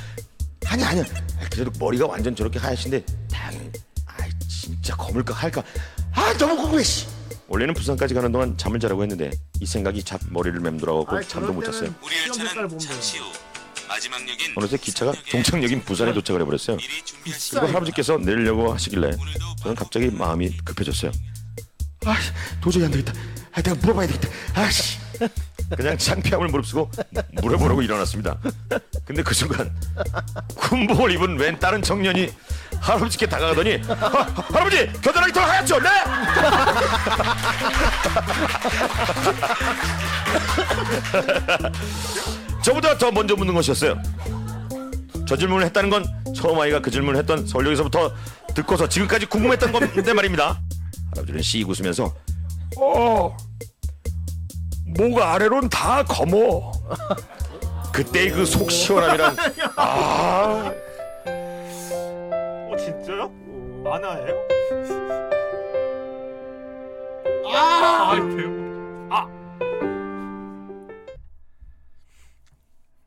[0.65, 1.03] 아니야 아니야
[1.39, 3.71] 아, 그래도 머리가 완전 저렇게 하얗신데 다행히
[4.05, 4.17] 아
[4.47, 5.63] 진짜 검을까 할까
[6.13, 7.07] 아 너무 궁금해 씨
[7.47, 11.55] 원래는 부산까지 가는 동안 잠을 자려고 했는데 이 생각이 잡 머리를 맴돌아가고 아이, 잠도 저럴
[11.55, 11.93] 못 잤어요
[12.33, 13.23] 색깔 보면 돼요
[13.87, 19.11] 마지막 역인 어느새 기차가 종착역인 부산에 도착을 해버렸어요 미리 준비하시 이거 할아버지께서 내리려고 하시길래
[19.61, 21.11] 저는 갑자기 마음이 급해졌어요.
[22.05, 22.15] 아,
[22.61, 23.13] 도저히 안 되겠다.
[23.53, 24.29] 아, 내가 물어봐야 되겠다.
[24.55, 24.97] 아씨.
[25.75, 26.89] 그냥 창피함을 무릅쓰고
[27.41, 28.37] 물어보려고 일어났습니다.
[29.05, 29.71] 근데 그 순간
[30.55, 32.31] 군복을 입은 웬 다른 청년이
[32.79, 35.79] 할아버지께 다가가더니 아, 할아버지 겨드랑이 더 하얗죠?
[35.79, 35.89] 네?
[42.63, 44.01] 저보다 더 먼저 묻는 것이었어요.
[45.27, 46.05] 저 질문을 했다는 건
[46.35, 48.11] 처음 아이가 그 질문을 했던 설령에서부터
[48.55, 50.59] 듣고서 지금까지 궁금했던 건데 말입니다.
[51.13, 52.13] 할아버지는 씩 웃으면서
[52.77, 53.35] 어
[54.95, 56.71] 목 아래로는 다 검어.
[57.91, 59.35] 그때의 그 속 시원함이란
[59.75, 60.71] 아
[62.71, 63.29] 어 진짜요?
[63.83, 64.47] 만화예요?
[67.55, 69.29] 아아 대박.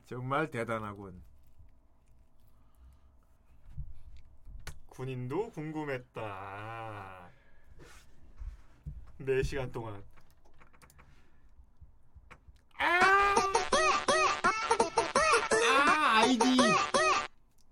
[0.09, 1.23] 정말 대단하군
[4.87, 7.26] 군인도 궁금했다.
[9.21, 10.03] 4시간 동안.
[15.69, 16.45] 아 아이디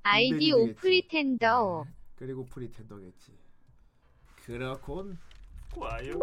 [0.02, 0.52] 아이디.
[0.52, 1.84] 오프리텐더
[2.16, 3.32] 그리고 프리텐더겠지
[4.44, 5.18] 그렇군
[5.72, 6.18] 과연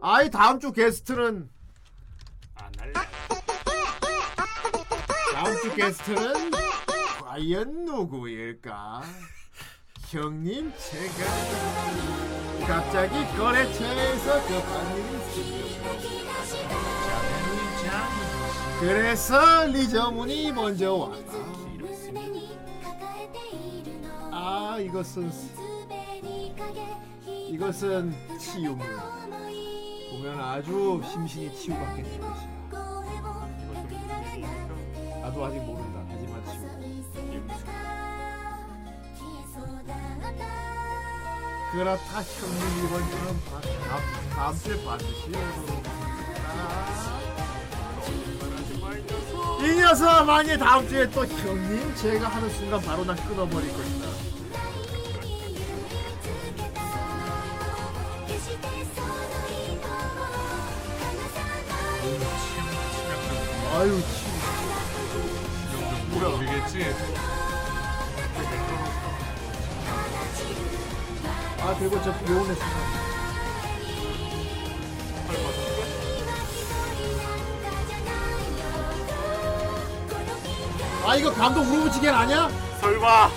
[0.00, 1.48] 아이 다음 주 게스트는
[2.54, 2.92] 안 할래.
[5.32, 6.50] 다음 주 게스트는
[7.20, 9.02] 과연 누구일까?
[10.10, 11.24] 형님 제가
[12.66, 15.90] 갑자기 거래처에서 급한 일이 있습니다.
[18.80, 21.32] 그래서 리저문이 먼저 왔다.
[24.32, 25.30] 아 이것은
[27.48, 28.84] 이것은 치유물.
[30.10, 32.50] 보면 아주 심신이 치유받게 될 것이야.
[35.22, 35.89] 나도 아직 모른
[41.72, 43.60] 그렇다 형님 이번 주는 바-
[44.34, 45.84] 다음, 주에 반드시 오도록
[49.62, 54.08] 이 녀석 만약 다음 주에 또 형님 제가 하는 순간 바로 난 끊어버릴 것이다.
[63.74, 64.30] 아유 치.
[66.18, 66.94] 뭐야 되겠지.
[71.62, 72.70] 아 그리고 저 비오는 세상
[81.06, 82.48] 아 이거 감독 우르부지겐 아니야?
[82.80, 83.30] 설마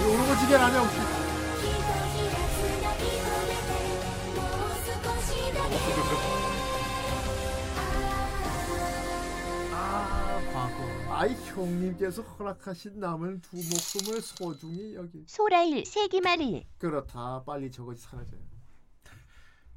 [0.00, 0.80] 이거 우르부지겐 아니야?
[0.80, 0.98] 아, 혹시?
[11.22, 15.22] 아이 형님께서 허락하신 남은 두 목숨을 소중히 여기.
[15.28, 17.44] 소라일 세기말일 그렇다.
[17.44, 18.40] 빨리 저것이 사라져요.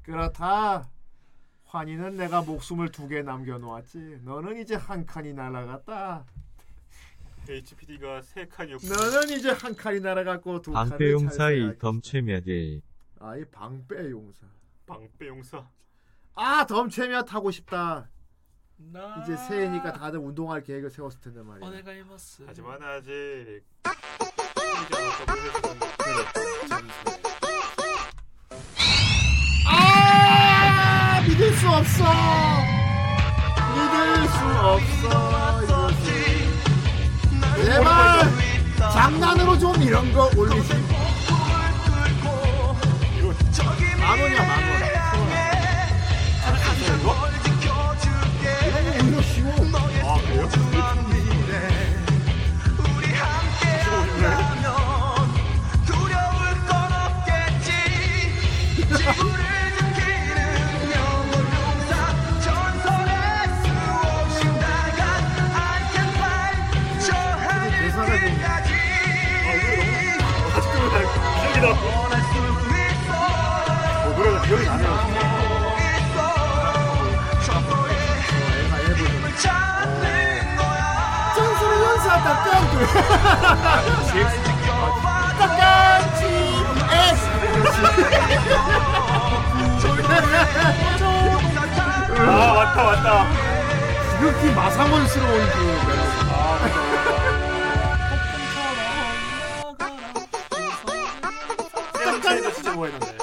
[0.02, 0.90] 그렇다.
[1.66, 4.22] 환희는 내가 목숨을 두 개 남겨놓았지.
[4.24, 6.26] 너는 이제 한 칸이 날아갔다.
[7.48, 8.88] HPD가 세 칸이었고.
[8.88, 11.78] 너는 이제 한 칸이 날아갔고 두 칸을 방패용사의.
[11.78, 12.82] 덤채며들
[13.20, 14.48] 아이 방패 용사.
[14.88, 15.70] 방패 용사.
[16.34, 18.10] 아 덤채며 타고 싶다.
[18.78, 21.66] 나 이제 새해니까 다들 운동할 계획을 세웠을 텐데 말이야.
[22.48, 23.64] 하지만 아직
[29.68, 32.04] 아 믿을 수 없어.
[33.74, 35.62] 믿을 수 없어.
[35.64, 36.06] 이것이.
[37.66, 38.30] 제발
[38.94, 40.74] 장난으로 좀 이런 거 올리지.
[44.00, 44.64] 만 원이야 만
[47.06, 47.45] 원.
[59.06, 59.22] 기억이
[71.62, 71.70] 나.
[71.70, 72.40] 어 나네요.
[78.58, 79.46] 애가 해보죠.
[81.36, 82.66] 전설의 연사 딱딱그
[94.25, 96.21] 지극히 마상원스러운 그 멜로디.
[101.99, 103.19] 세븐체인도 진짜 좋아했는데.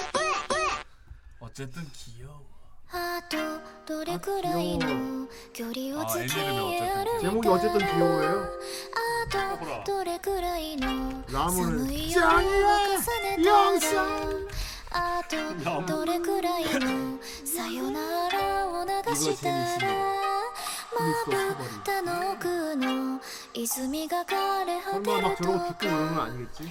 [1.40, 2.46] 어쨌든 귀여워.
[2.90, 3.38] あと
[3.86, 8.50] どれくらいの距離を付き合える 제목이 어쨌든 귀여워요.
[8.96, 10.88] あとどれくらいの
[11.32, 12.48] 라무는 寒い夜を 짱이야
[12.88, 14.48] 重ねたら 영상
[14.92, 15.36] あと
[15.86, 20.21] どれくらいのさよならを流したら
[20.98, 23.20] まぶたの奥の
[23.54, 26.70] 泉が枯れ果 설마 て 막 る 저러고 と 듣고 그러는 건 아니겠지?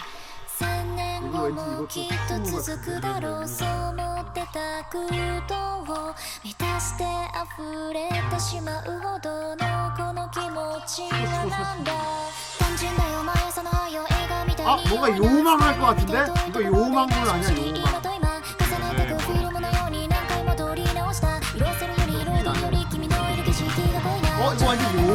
[0.59, 5.07] 千年後もきっと続くだろうそう思ってた空
[5.47, 11.93] 洞を満たして溢れてしまうほどのこの気持ちはなんだ
[12.59, 16.25] 単純だよ毎朝の早い映画みたい 아 に 뭔가 요망할 것 같은데?
[16.49, 21.93] 이거 요망군 아니야 요망 今と今重ねてくフィルムのように何回も撮り直した色あせる
[24.42, 25.14] もうちょい大豆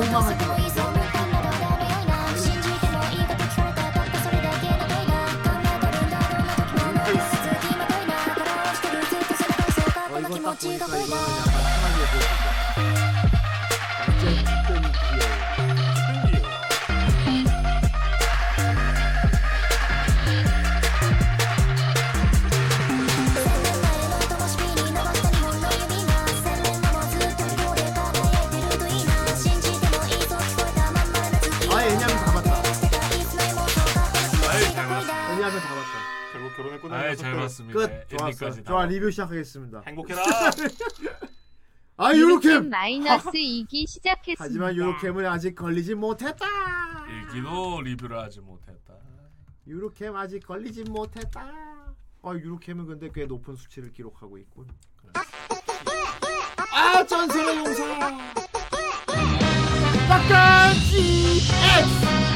[10.14, 11.45] おいごたこいかいごな
[36.68, 36.96] 결국 결혼했구나.
[36.96, 37.78] 아이 잘 봤습니다.
[37.78, 40.22] 끝 좋았어 엔딩까지 다 좋아 봤- 리뷰 시작하겠습니다 행복해라.
[41.98, 44.44] 아 요렇게 마이너스 2기 시작했습니다.
[44.44, 46.44] 하지만 요렇게는 아직 걸리지 못했다
[47.08, 48.94] 일기도 리뷰를 하지 못했다.
[49.66, 51.40] 유로캠 아직 걸리지 못했다.
[52.22, 54.68] 아 유로캠은 근데 꽤 높은 수치를 기록하고 있군.
[56.72, 57.82] 아 전설의 용사.
[60.08, 62.35] 딱딱지 X.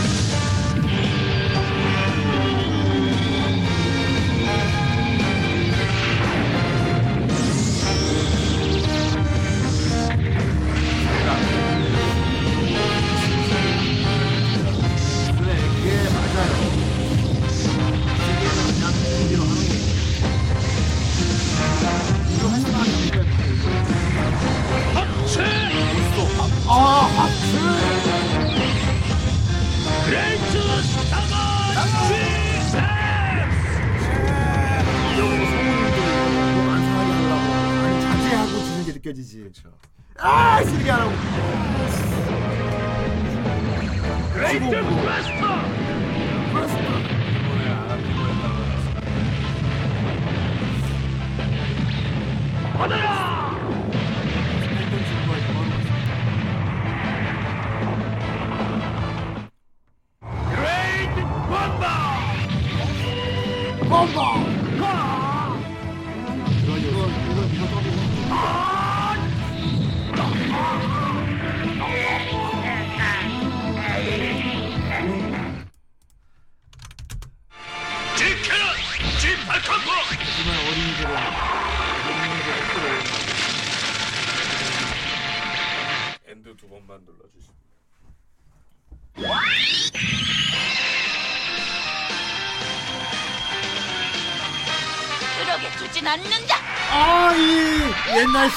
[40.23, 40.61] 아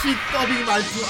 [0.04, 1.00] 옛날식 더빙 말투.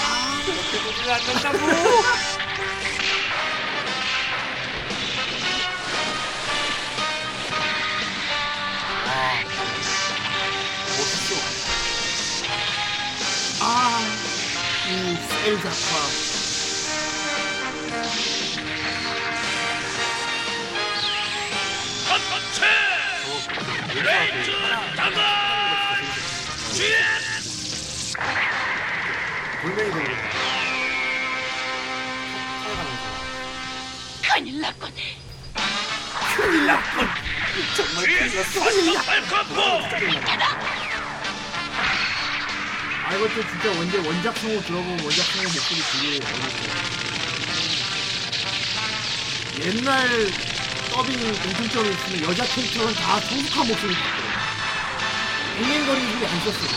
[52.55, 54.25] 캐릭터는 다 성숙한 목소리 같거든.
[55.59, 56.55] 앵앵거리는 소리 안 썼어.
[56.55, 56.74] 그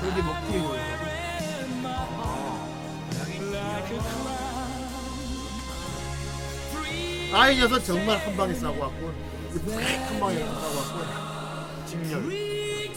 [0.00, 0.86] 그런데 먹기에 노래.
[7.32, 9.14] 아이 녀석 정말 한 방에 싸고 왔군.
[9.74, 11.86] 한 방에 싸고 왔군.
[11.86, 12.94] 직렬.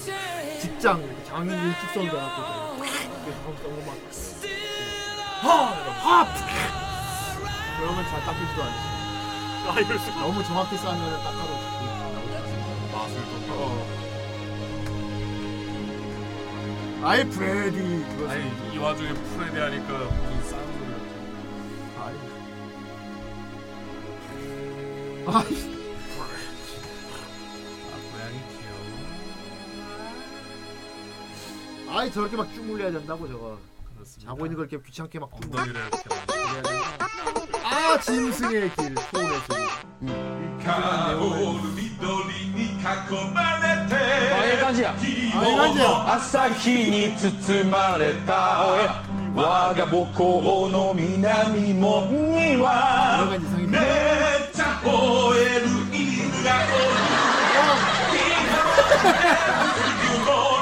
[0.62, 2.42] 직장 장인 직선 돼갖고.
[5.42, 5.48] 하!
[5.48, 6.28] 하!
[7.80, 8.80] 그러면 잘 닦이지도 않지.
[9.68, 10.20] 아, 이럴 수가.
[10.22, 11.54] 너무 정확히 싸면 닦아도
[12.92, 13.99] 또 어.
[17.02, 17.78] 아예 브레디
[18.18, 20.94] 그거 아니 이 와중에 프레디 하니까 무슨 싼 소리가
[22.04, 22.18] 아니.
[25.28, 25.36] 아이
[27.88, 28.38] 아 고양이
[31.88, 31.98] 귀여워.
[32.00, 33.58] 아이 저렇게 막 쭈물려야 된다고 저거.
[33.96, 34.32] 그렇습니다.
[34.32, 36.10] 자고 있는 걸 이렇게 귀찮게 막 엉덩이를 이렇게
[37.64, 39.64] 아 짐승의 길 소울의 소리
[40.02, 40.06] 이
[40.60, 41.18] 귀중한
[43.92, 44.96] ええ感じや。
[46.16, 48.34] 朝日に包まれた。
[49.36, 53.40] 我が母校の南門にはめっ
[54.52, 54.90] ちゃ吠
[55.36, 56.78] える犬がお
[60.56, 60.59] る。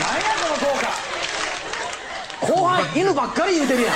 [0.00, 0.84] 何やこの効果。
[2.46, 3.94] 後輩犬ばっかり言うてるやん。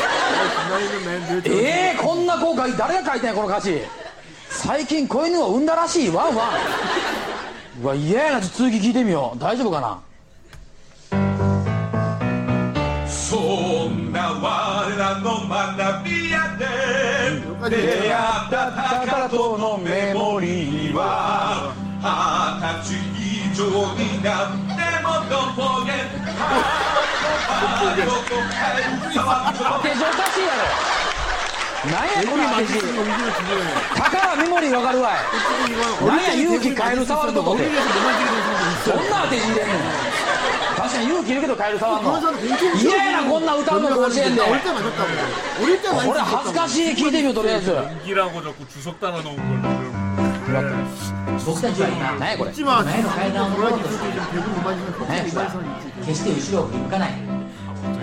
[1.46, 3.82] ええー、こんな効果誰が書いてんやこの歌詞。
[4.48, 6.10] 最近子犬を産んだらしい。
[6.10, 6.48] ワンワン。
[7.82, 8.40] うわ嫌やな。
[8.40, 9.38] ちょっと続き聞いてみよう。
[9.38, 10.00] 大丈夫かな？
[13.08, 13.36] そ
[13.88, 16.66] んなわらの学びやで。
[17.70, 22.98] 出会った宝とのメモリーは二十歳
[23.52, 23.62] 以上
[23.94, 24.69] になった
[29.82, 30.12] 手順お
[31.90, 32.74] 何やこの当て字
[33.96, 35.14] たかがメモリーわかるわい
[36.06, 37.64] 何や勇気カエル触るとこって
[38.84, 39.66] そんな当て字入んねん
[40.76, 42.20] 確かに勇気いるけどカエル触るの
[42.80, 44.58] 嫌やなこんな歌うの甲子園で俺
[46.20, 47.72] 恥ずかしい聞いてみようとりあえず
[51.46, 52.50] 僕たちは今何やこれ？
[52.50, 52.64] 前
[53.02, 54.34] の階段を乗ろうとしている早
[55.24, 55.46] くは
[56.04, 57.12] 決して後ろを振り向かない。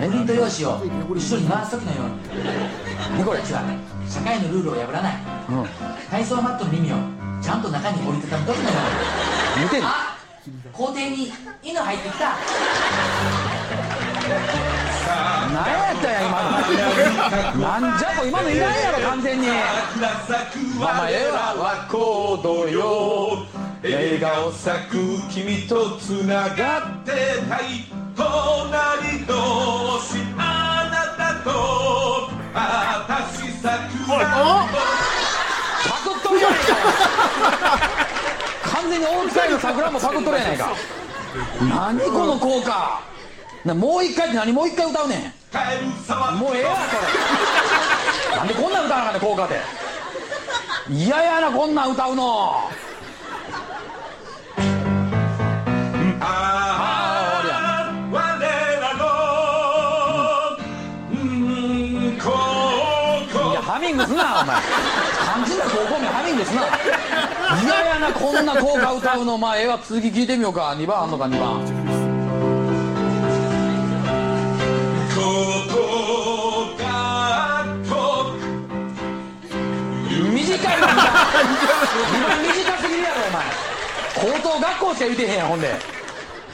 [0.00, 0.80] エリンと用紙を
[1.14, 3.24] 一緒に回す時のように。
[3.24, 3.62] 僕たちは
[4.08, 5.16] 社会のルールを破らない、
[5.50, 5.66] うん、
[6.10, 6.96] 体操マットの耳を
[7.42, 8.70] ちゃんと中に折りたたむ時のよ
[9.56, 9.82] うに見てる。
[9.84, 10.16] あ
[10.72, 11.30] 校庭に
[11.62, 12.32] 犬入ってきた。
[15.58, 23.46] 何やったんや今のなんじゃこ今のいらんやろ完全にまあまあええわは行動よ
[23.82, 24.94] 笑顔咲く
[25.30, 27.12] 君とつながって
[27.48, 31.50] たい隣同士あなたと
[32.54, 33.66] 私咲
[34.04, 34.18] くら
[35.84, 36.74] パクっとるやないか。
[38.62, 40.74] 完全に大塚愛の桜もパクっとるやないか。
[41.68, 43.00] 何この効果。
[43.64, 44.52] なもう一回って何？
[44.52, 45.37] もう一回歌うねん。
[46.38, 48.36] もうええわそれ。
[48.36, 49.60] なんでこんなん歌わなあかんねん効果で。
[50.90, 52.70] 嫌やなこんなん歌うの。
[63.88, 64.56] ミングすなお前。
[65.34, 66.62] 肝心な高校名ハミングすな。
[67.62, 69.38] 嫌やなこんな効果歌うの。
[69.38, 70.74] まあええわ続き聞いてみようか。
[70.76, 71.87] 2番あんのか2番
[80.30, 83.44] 短いわ2番短すぎるやろお前
[84.14, 85.74] 高等学校しか言うてへんやほんで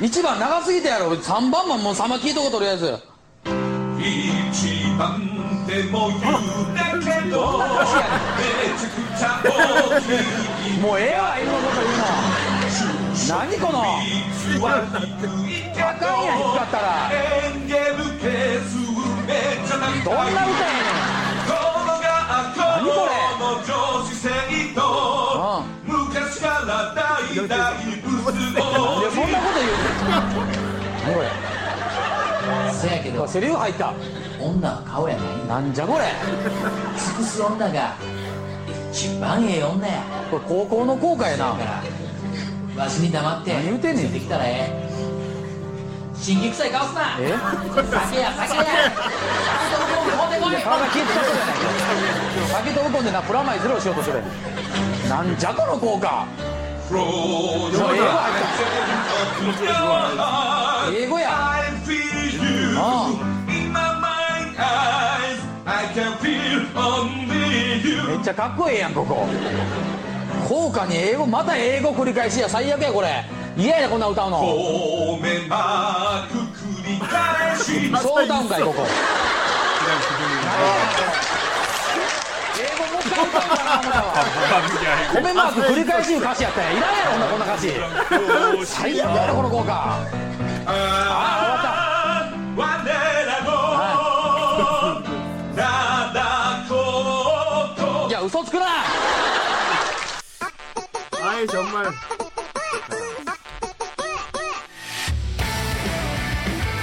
[0.01, 2.99] 1番長すぎたやろ3番ももうさま聞いとことりあえず
[3.45, 5.21] 一番
[5.67, 6.21] でも言う
[6.75, 7.65] だけどめ
[8.79, 10.05] ちゃくちゃ大き
[10.77, 12.05] いもうええわ今のこと言うの
[13.29, 15.15] 何このは低
[15.51, 17.11] いけどあかんやん使ったら
[20.05, 20.93] どんな歌やねん
[22.75, 23.15] 何これ？
[25.87, 26.97] 昔から大
[27.49, 29.73] 大ブスいやそんなこと言う
[30.11, 31.25] 何これ
[32.73, 33.93] そやけどセリフ入った
[34.41, 36.05] 女は顔やないなんじゃこれ
[36.99, 37.95] 尽くす女が
[38.93, 41.47] 一番ええ女やこれ高校の校歌やな
[42.77, 45.04] わしに黙って何言うてんねんてきたらええ
[46.15, 47.17] 神経臭い顔すな。
[47.21, 47.33] え？
[47.33, 48.65] 酒や酒や。
[48.89, 50.63] 酒とこんこんでこない。
[50.63, 50.79] か
[52.53, 54.23] 酒とウコンでなプラマイゼロしようとしてる。
[55.09, 56.27] なんじゃこの効果。
[56.91, 57.05] もう
[57.73, 58.03] 英語入っ
[60.17, 61.61] た英語やあ
[67.85, 68.03] you.
[68.07, 69.27] めっちゃかっこええやんここ
[70.49, 73.25] 効果に英語また英語繰り返しや最悪やこれ。
[73.57, 74.41] 嫌やこんな歌うの。
[74.41, 74.47] そ
[78.21, 78.85] う歌うんかいここ。
[82.57, 84.13] 英語もっと歌うんだなあなたは
[85.15, 86.65] 米マーク繰り返しいう歌詞やったん。
[86.65, 87.73] やいらんやろほんなこんな歌詞。
[88.67, 89.99] 最悪やろこの効果あ
[90.67, 90.71] あ
[92.55, 92.91] 終わった。
[93.45, 93.49] は
[95.01, 95.04] い。
[101.44, 101.86] 아이 정말.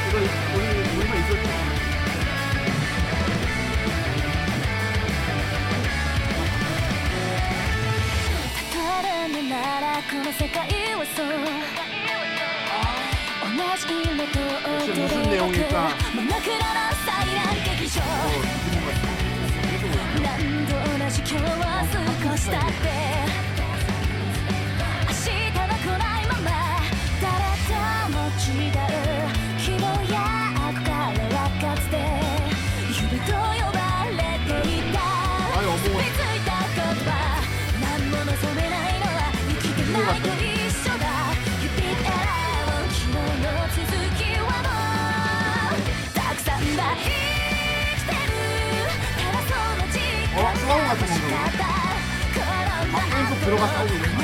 [0.09, 0.19] 이거
[0.55, 0.65] 우리
[0.99, 1.47] 우리만 있었지.
[8.73, 10.59] 宝のならこの世界
[10.95, 11.27] はそう
[13.47, 14.39] 同じ色と
[14.69, 15.73] 踊 무슨 れ 내용일까?
[16.15, 18.01] 真っ暗な最難劇場
[20.23, 20.27] 何
[20.67, 23.10] 度同じ今日は過ごしたって
[50.92, 51.66] 같은 건가 보다.
[52.92, 54.22] 밖에서 들어가 싸우고 있는 거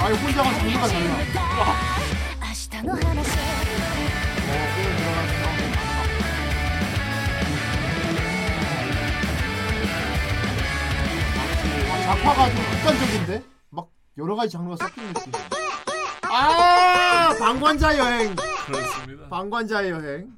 [0.00, 1.37] 아니 혼자 가서 장르가 달라
[14.18, 15.32] 여러 가지 장르가 섞인 느낌.
[16.24, 18.34] 아 방관자 여행.
[18.66, 19.28] 그렇습니다.
[19.28, 20.36] 방관자의 여행.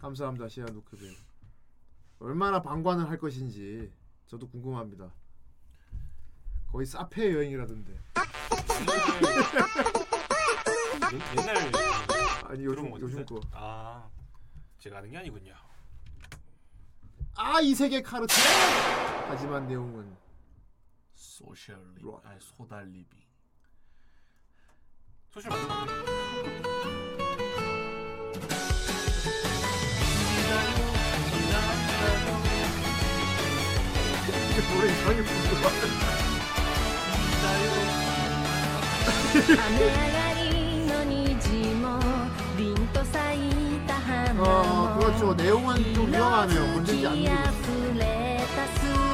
[0.00, 1.04] 감사합니다 시아 노크ቤ.
[2.20, 3.92] 얼마나 방관을 할 것인지
[4.26, 5.10] 저도 궁금합니다.
[6.70, 7.92] 거의 사페 여행이라던데.
[11.36, 11.56] 옛날
[12.46, 13.40] 아니 요즘 요즘 거.
[13.52, 14.08] 아
[14.78, 15.54] 제가 아는 게 아니군요.
[17.36, 18.36] 아 이 세계 카르텔.
[19.26, 20.16] 하지만 내용은
[21.33, 23.19] 소셜 리 아니 소달 리빙.
[25.31, 25.69] 소셜 맞죠?
[34.73, 35.69] 노래 이상하게 부르고
[39.31, 40.41] 雨上がり
[40.87, 41.85] の虹も
[42.57, 49.12] 凛と咲いた花 어 그렇죠 내용은 좀 위험하네요 뭔지 안 溢 모르겠어 れ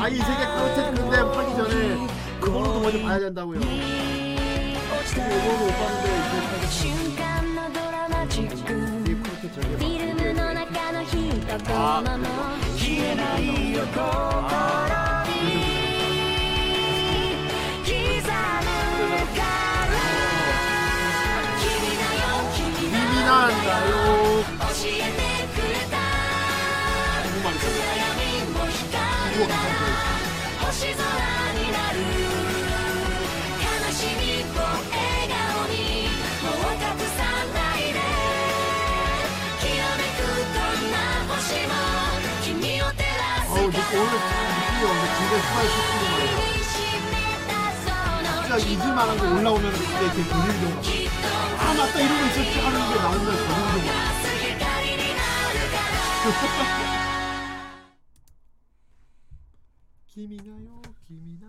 [0.00, 2.06] 아이 아, 세계 콘텐츠 근데 하기 전에
[2.40, 3.60] 그걸로도 먼저 봐야 된다고요.
[3.60, 6.08] 이거는 못 봤는데
[9.10, 9.60] 이 콘텐츠
[11.72, 12.16] 아, 네.
[14.06, 15.24] 아.
[15.26, 15.84] 네.
[22.90, 24.63] 미미난 가요.
[24.73, 25.21] えて
[25.53, 25.97] くれた
[27.53, 29.53] 暗闇も光るな
[30.65, 31.05] 星空
[31.53, 31.95] になる
[33.59, 33.63] 悲
[33.93, 34.97] しみを笑
[35.29, 35.73] 顔に
[36.41, 36.83] もう隠
[37.13, 37.19] さ
[37.53, 37.97] ないで
[39.59, 40.19] きらめく
[40.49, 40.95] どんな
[41.29, 41.37] 星
[41.67, 41.71] も
[42.43, 46.33] 君を照らす 어우 느 오늘 느낌이 오는데 진짜 스파이 시키는 말이야
[47.47, 47.61] た
[48.41, 51.09] 진짜 잊을만한 거 올라오면 그때 이렇게 돌리는 경우가
[51.59, 54.12] 아 맞다 이러고 있었지 하는 게 나오면 돌리는 경우가 光になるから
[60.07, 61.47] 김이나요 김이나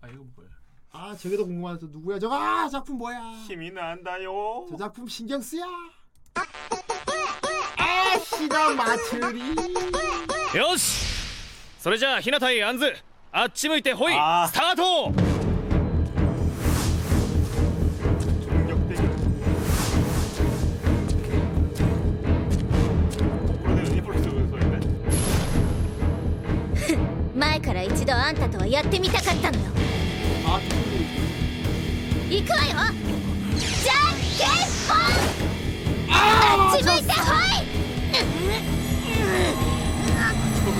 [0.00, 0.48] 아 이거 뭐야?
[0.92, 4.66] 아 저게도 궁금하다 누구야 저거 아 작품 뭐야 힘이 난다요.
[4.70, 5.64] 저 작품 신경 쓰야
[7.78, 9.54] 아 시다 마츠리
[10.56, 11.04] よし
[11.78, 12.94] それじゃあ日向井杏ズ
[13.32, 15.12] あっち向いてほいあースタート
[27.38, 29.64] 前から一度あんたとはやってみたかったのよ
[30.46, 30.60] 아
[32.30, 32.70] 行くわよ
[33.56, 34.48] じゃんけん
[34.88, 37.44] ぽんあっち向いてほい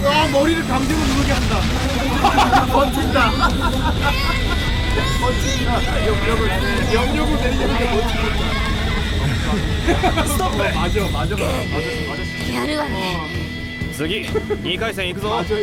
[0.07, 1.61] 아 머리를 강제로 누르게 한다
[2.73, 3.31] 버틴다
[5.21, 5.69] 버틴다
[6.07, 6.41] 영역을
[6.95, 7.69] 영역을 내리게
[10.27, 12.23] 스톱 맞아 맞아 맞아 맞아
[12.55, 13.29] やるわね
[13.97, 15.55] 次2回戦行くぞ 맞아 じ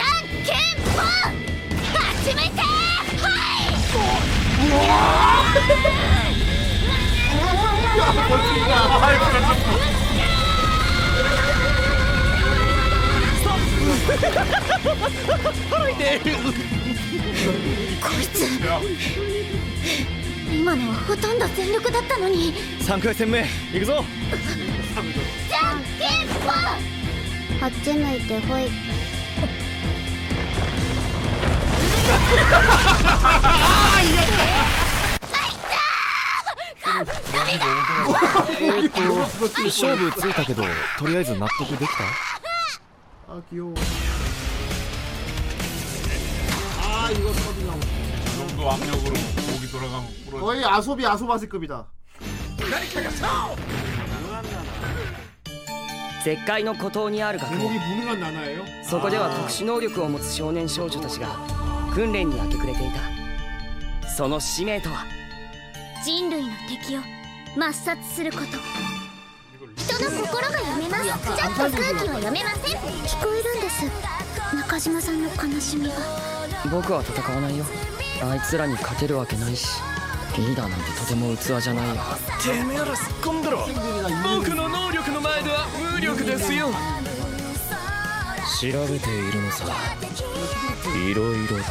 [0.00, 2.69] ゃん けんぽんあっち向いてほ
[15.89, 15.93] い
[17.99, 18.35] こいつ
[20.53, 22.53] 今のはほとんど全力だったのに。
[22.81, 24.05] 3回戦目行くぞ。
[25.49, 26.51] じゃんけんぽん
[27.63, 28.69] あっち向いてほい
[38.60, 39.00] えっと
[39.64, 40.62] 勝負ついたけど
[40.98, 43.74] とりあえず納得できた 아 귀여워
[46.80, 49.16] 아 이거 터지나 이 정도 압력으로
[49.52, 50.44] 목이 돌아가면 부러져.
[50.44, 51.86] 거의 아소비 아소바스급이다
[56.24, 58.64] 絶海の孤島にある学校 제목이 무능한 나나예요?
[58.84, 61.26] そこでは特殊能力を持つ少年少女たちが
[61.97, 64.07] 訓練に明け暮れていた。
[64.07, 65.07] その使命とは？
[66.05, 67.01] 人類の敵を
[67.55, 68.45] 抹殺すること。
[69.75, 71.05] 人の心が読めます。
[71.05, 72.79] ちょっと空気は読めません。
[73.01, 73.85] 聞こえるんです。
[74.55, 75.95] 中島さんの悲しみが。
[76.71, 77.65] 僕は戦わないよ。
[78.21, 79.67] あいつらに勝てるわけないし。
[80.37, 82.01] リーダーなんてとても器じゃないよ。
[82.43, 83.65] てめえらすっ込んだろ。
[84.37, 85.65] 僕の能力の前では
[85.95, 86.67] 無力ですよ
[88.60, 89.64] 調べているのさ
[91.08, 91.62] いろいろとな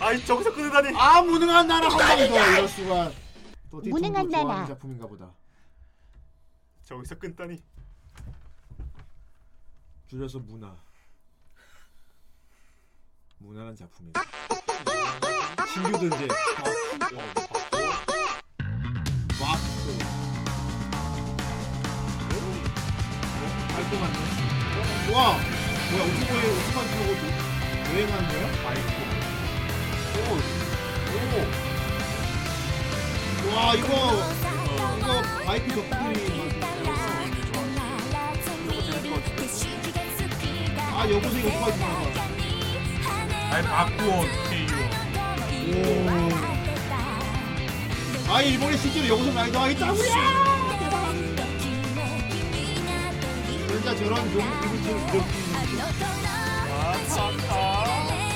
[0.00, 0.96] 아이 저기서 끊으다니.
[0.96, 3.10] 아 무능한 나라 한 방 더 이럴 수가
[3.70, 4.66] 또 무능한 디통도 좋아하는 나라.
[4.66, 5.30] 작품인가 보다
[6.84, 7.62] 저기서 끈다니.
[10.06, 10.74] 줄여서 문화.
[13.38, 14.22] 문화란 작품이다.
[15.74, 16.28] 신규도 이제
[19.42, 20.01] 와.
[23.83, 24.19] 깔끔한데?
[25.13, 25.37] 와!
[25.91, 27.09] 뭐야, 오토바이, 오토바이 타고
[27.93, 28.43] 여행하는 거야?
[28.63, 28.89] 바이크.
[30.17, 30.19] 오!
[31.15, 31.17] 오!
[33.55, 33.87] 와, 이거,
[34.97, 35.09] 이거
[35.45, 36.17] 바이크 덕분이.
[40.77, 42.03] 아, 여보세요, 오토바이 타고.
[43.51, 44.73] 아니 바꾸어 KU.
[48.27, 50.62] 아 일본에 실제로 여기서 많이 나와있다고요
[53.83, 55.21] 진짜 저런 용기를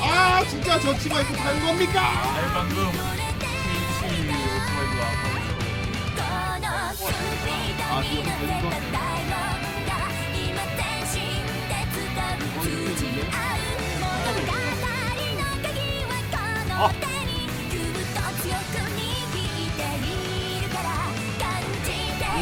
[0.03, 2.01] 아 진짜 저 치마 입고 타는 겁니까
[2.35, 2.91] 아니 방금
[3.39, 5.01] KC 오토바이가
[7.89, 8.71] 아 기억이 되는 거오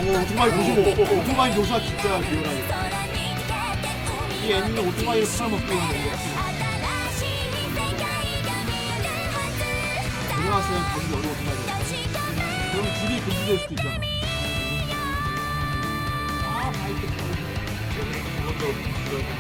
[0.08, 0.82] 오토바이 보시고
[1.20, 2.95] 오토바이 묘사 진짜 리얼하게
[4.46, 5.82] 이 애니는 오토바이를 팔아먹고 있는 거
[10.36, 11.58] 고등학생 거기 어디 오토바이
[12.72, 14.00] 그럼 줄이 금지될 수도 있잖아
[16.44, 17.02] 아 바이크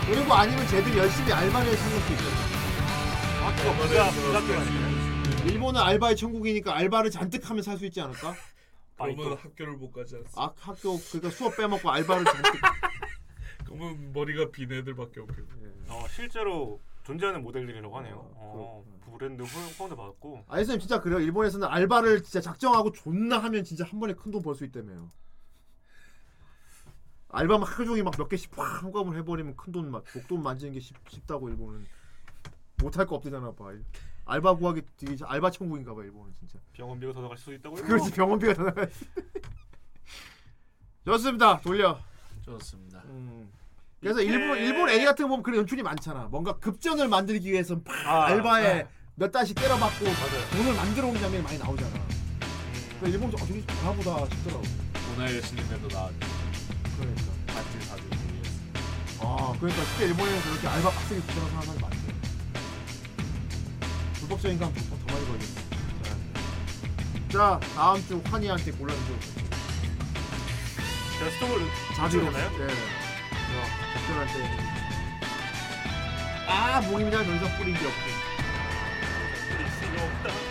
[0.07, 2.35] 그리고 아니면 쟤들 열심히 알바를 찾을 수 있잖아
[3.77, 5.45] 부자 부자?
[5.45, 8.33] 일본은 알바의 천국이니까 알바를 잔뜩 하면 살 수 있지 않을까?
[8.97, 10.41] 그러면 학교를 못 가지 않습니까?
[10.41, 12.53] 아 학교 그러니까 수업 빼먹고 알바를 잔뜩
[13.77, 15.49] 그러면 머리가 빈 애들밖에 없겠고.
[15.89, 18.15] 어, 실제로 존재하는 모델들이라고 하네요.
[18.35, 18.83] 어,
[19.17, 19.47] 브랜드 후-
[19.77, 20.45] 후원도 받았고.
[20.47, 24.41] 아 선생님 진짜 그래요 일본에서는 알바를 진짜 작정하고 존나 하면 진짜 한 번에 큰 돈
[24.41, 25.11] 벌 수 있다며요
[27.29, 30.79] 알바만 하루 종일 막 몇 개씩 팍 한꺼번에 해버리면 큰 돈 막 목돈 만지는 게
[30.79, 31.85] 쉽, 쉽다고 일본은
[32.81, 33.71] 못할 거 없대잖아 봐
[34.25, 37.83] 알바 구하기 되게 알바 천국인가 봐 일본은 진짜 병원비가 더 나갈 수도 있다고요?
[37.83, 38.87] 그렇지 병원비가 더 나가
[41.05, 41.99] 좋습니다 돌려
[42.43, 42.99] 좋습니다.
[43.05, 43.51] 음.
[44.05, 46.27] 그래서 일본 일본 애니 같은 거 보면 그런 연출이 많잖아.
[46.29, 48.87] 뭔가 급전을 만들기 위해서 팍 아, 알바에 아.
[49.15, 50.05] 몇 달씩 때려박고
[50.51, 51.89] 돈을 만들어 오는 장면이 많이 나오잖아.
[52.99, 54.63] 그러니까 일본도 아, 되게 잘하보다 싶더라고.
[55.15, 56.11] 오나이 여신님에도 나
[56.99, 57.23] 그러니까.
[57.47, 58.15] 반지 사주고
[59.21, 61.97] 아 그러니까 쉽게 일본에서 그렇게 알바 빡세게 주장하는 사람이 많대.
[64.19, 65.61] 불법적인 건 더, 더 많이 걸겠어.
[67.31, 69.19] 자, 자 다음 주 환희한테 골라주죠.
[71.17, 71.61] 제가 스톱을
[71.95, 72.25] 자비로.
[72.25, 72.51] 되나요?
[72.59, 73.04] 네.
[73.93, 74.33] 적절할 때.
[76.47, 78.35] 아 목임이랑 더 이상 뿌린 게 없고.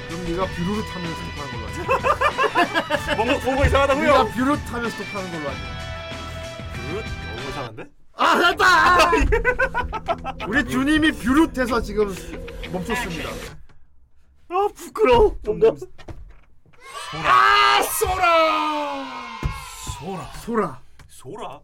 [0.09, 3.17] 그럼 네가 뷰루를 타면서 스톱하는 걸로 하자.
[3.17, 4.07] 뭔가 뭔가 이상하다고요?
[4.07, 5.61] 네가 뷰루 타면서 스톱하는 걸로 하자.
[6.91, 7.05] 굿?
[7.37, 7.85] 너무 이상한데?
[8.17, 9.11] 아 됐다!
[10.47, 12.15] 우리 주님이 뷰룻해서 지금
[12.73, 13.29] 멈췄습니다.
[14.49, 15.37] 아 부끄러워.
[15.45, 15.73] 뭔가.
[17.13, 19.39] 아 소라.
[19.99, 20.31] 소라.
[20.41, 20.41] 소라.
[20.41, 20.81] 소라?
[21.09, 21.61] 소라.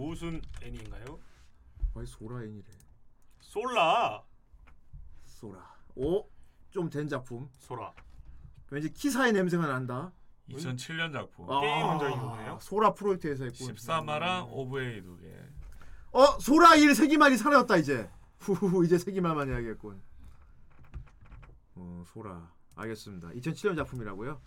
[0.00, 1.18] 무슨 애니인가요?
[1.94, 2.64] 아니 소라 애니래.
[3.40, 4.22] 솔라.
[5.24, 5.74] 소라.
[5.96, 6.26] 오,
[6.70, 7.48] 좀 된 작품.
[7.58, 7.92] 소라.
[8.70, 10.12] 왠지 키사의 냄새가 난다.
[10.48, 11.50] 2007년 작품.
[11.50, 12.58] 아, 게임 원작인 거네요?
[12.62, 13.56] 소라 프로젝트에서 했고.
[13.66, 15.26] 14화랑 OVA 두 개.
[16.12, 18.10] 어, 소라 일 세기말이 사라졌다 이제.
[18.38, 20.00] 후후후 이제 세기말만 해야겠군.
[21.74, 22.50] 어, 소라.
[22.76, 23.28] 알겠습니다.
[23.30, 24.40] 2007년 작품이라고요?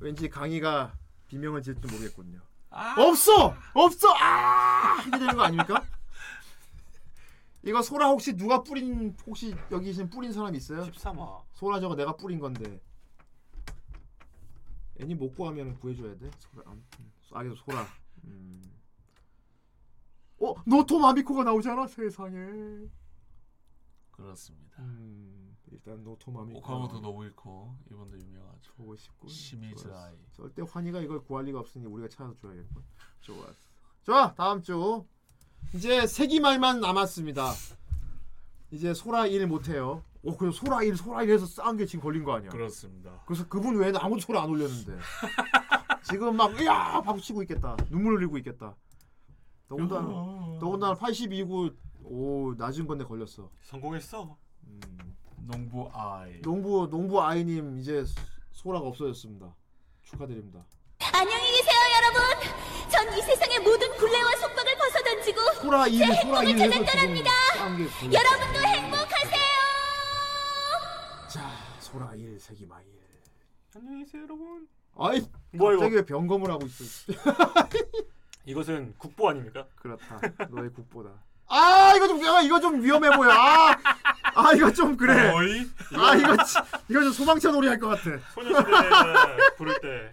[0.00, 2.40] 왠지 강의가 비명을 지을지 모르겠군요.
[2.74, 3.54] 없어!
[3.72, 4.08] 없어!
[4.20, 5.00] 아!
[5.06, 5.84] 이게 되는 거 아닙니까?
[7.62, 10.82] 이거 소라 혹시 누가 뿌린 혹시 여기 계신 뿌린 사람 있어요?
[10.82, 11.42] 13화.
[11.54, 12.80] 소라 저거 내가 뿌린 건데.
[15.00, 16.30] 애니 못 구하면 구해줘야 돼.
[16.38, 16.64] 소라.
[16.66, 17.86] 아무튼 알겠어 소라.
[18.24, 18.62] 음.
[20.40, 22.36] 어 노토 마미코가 나오잖아 세상에.
[24.10, 24.82] 그렇습니다.
[24.82, 25.33] 음,
[25.74, 26.58] 일단 노토 마미코.
[26.60, 28.72] 오카모토 노부이코 이분도 유명하죠.
[28.76, 29.28] 보고 싶군.
[29.28, 30.04] 시미즈 좋았어.
[30.04, 30.14] 아이.
[30.32, 32.82] 절대 환희가 이걸 구할 리가 없으니 우리가 찾아서 줘야겠군.
[33.22, 33.54] 좋았어.
[34.04, 35.04] 자 다음 주
[35.74, 37.52] 이제 세기말만 남았습니다.
[38.70, 40.04] 이제 소라 일 못해요.
[40.22, 42.50] 오 그래 소라 일 소라 일해서 싸운 게 지금 걸린 거 아니야?
[42.50, 43.20] 그렇습니다.
[43.26, 44.96] 그래서 그분 외에는 아무도 소리 안 올렸는데
[46.08, 47.76] 지금 막 으야 박수 치고 있겠다.
[47.90, 48.76] 눈물 흘리고 있겠다.
[49.68, 50.08] 더군다나
[50.60, 53.50] 더군다나 82구 오 낮은 건데 걸렸어.
[53.62, 54.36] 성공했어.
[55.46, 56.40] 농부 아이.
[56.42, 58.04] 농부 농부 아이님 이제
[58.52, 59.54] 소라가 없어졌습니다.
[60.02, 60.64] 축하드립니다.
[61.12, 62.20] 안녕히 계세요, 여러분.
[62.90, 66.86] 전 이 세상의 모든 굴레와 속박을 벗어던지고 소라 일제 소라 행복을 일 찾아 해서 지금
[66.86, 67.30] 떠납니다.
[67.56, 68.12] 싸운 게 걸렸어.
[68.12, 69.44] 여러분도 행복하세요.
[71.28, 71.50] 자
[71.80, 72.88] 소라 일 세기마 일.
[73.76, 74.68] 안녕히 계세요, 여러분.
[74.96, 75.20] 아이
[75.52, 75.80] 뭐야, 이거?
[75.80, 77.12] 갑자기 왜 병검을 하고 있어?
[78.46, 79.66] 이것은 국보 아닙니까?
[79.76, 80.20] 그렇다.
[80.50, 81.10] 너의 국보다.
[81.46, 83.30] 아 이거 좀 야, 이거 좀 위험해 보여.
[83.30, 83.72] 아,
[84.34, 85.30] 아 이거 좀 그래.
[85.30, 85.66] 어이?
[85.96, 86.58] 아 이거 치-
[86.88, 88.18] 이거 좀 소방차 놀이 할 것 같아.
[88.32, 90.12] 소녀시대가 부를 때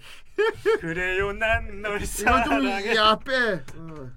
[0.80, 2.82] 그래요 난널 이거 사랑해.
[2.94, 3.64] 좀야 빼.
[3.76, 4.12] 어.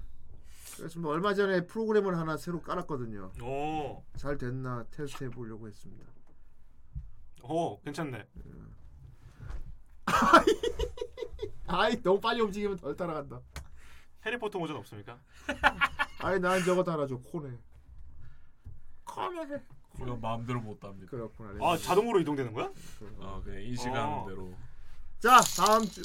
[0.77, 3.31] 그래서 뭐 얼마 전에 프로그램을 하나 새로 깔았거든요.
[3.41, 6.05] 오, 잘 됐나 테스트 해보려고 했습니다.
[7.43, 8.25] 오 괜찮네.
[11.67, 13.39] 아이 너무 빨리 움직이면 덜 따라간다.
[14.25, 15.17] 해리포터 모전 없습니까?
[16.25, 17.55] 아이 난 저거 달아줘 코네.
[19.03, 19.61] 코네.
[20.01, 21.11] 이거 마음대로 못 답니다.
[21.11, 21.63] 그렇구나.
[21.63, 22.71] 아 자동으로 이동되는 거야?
[23.19, 24.25] 어, 그냥 인식하는 어.
[24.27, 24.51] 대로.
[25.19, 26.01] 자 다음 주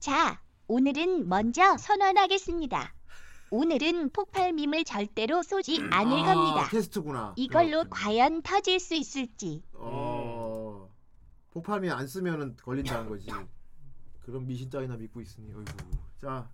[0.00, 2.92] 자, 오늘은 먼저 선언하겠습니다.
[3.52, 6.68] 오늘은 폭발 밈을 절대로 쏘지 않을 아, 겁니다.
[6.68, 7.34] 테스트구나.
[7.36, 9.62] 이걸로 과연 터질 수 있을지.
[9.74, 10.90] 어
[11.52, 13.30] 폭발미 안 쓰면은 걸린다는 거지.
[14.22, 15.54] 그런 미신 따위나 믿고 있으니.
[15.54, 15.72] 어이구.
[16.20, 16.50] 자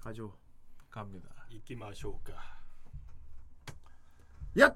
[0.00, 0.34] 가죠.
[0.90, 1.28] 갑니다.
[1.50, 2.32] 이끼 마쇼가.
[4.60, 4.74] 야.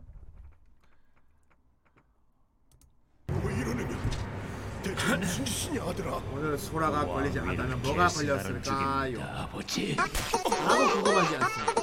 [4.82, 9.22] 대체 무슨 짓이냐 아들아 오늘 소라가 걸리지 않다면 뭐가 걸렸을까요?
[9.22, 11.82] 아버지 나도 궁금하지 않습니다.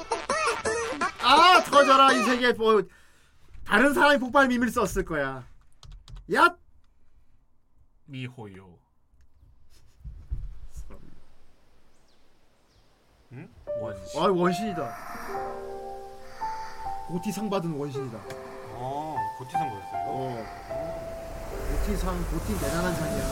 [1.23, 2.81] 아 터져라 이 세계 뭐
[3.65, 5.45] 다른 사람이 폭발 미밀 썼을 거야.
[6.33, 6.55] 야.
[8.05, 8.77] 미호요.
[13.32, 13.48] 응?
[13.80, 14.18] 원시.
[14.18, 14.96] 아 원신이다.
[17.08, 18.18] 고티상 받은 원신이다.
[18.74, 20.04] 어, 고티상 거였어요.
[20.08, 20.44] 어.
[21.86, 23.24] 고티상 고티 대단한 상이야.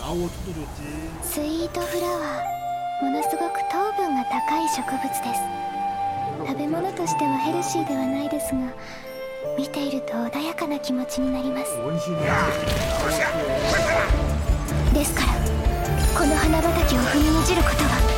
[0.00, 5.40] 라오 투도 줬지.スイートフラワーものすごく糖分が高い植物です
[6.46, 8.72] 食べ物としてはヘルシーではないですが
[9.58, 12.34] 見ていると穏やかな気持ちになります 원신이야.
[14.94, 15.26] ですから
[16.18, 18.17] この花畑を踏みにじることは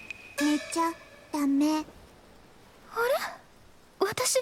[0.51, 0.91] 寝ちゃ
[1.31, 1.77] ダメ。
[1.77, 1.85] あれ？
[3.99, 4.37] 私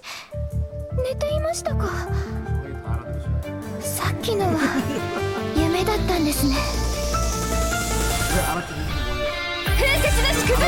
[1.03, 1.85] 寝ていましたか？
[3.79, 4.53] さっきのは
[5.55, 6.55] 夢だったんですね。
[9.77, 10.65] 風雪の祝文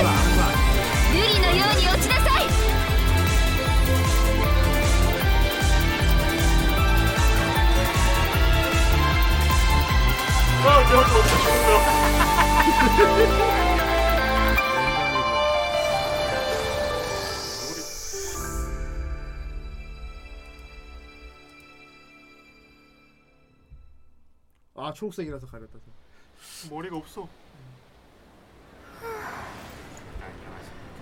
[1.11, 2.45] 瑠璃のように落ちなさい。
[10.64, 10.70] あ、
[13.68, 13.70] っ。
[24.82, 25.77] 아 초록색이라서 가렸다.
[26.72, 27.30] 머리가 없어.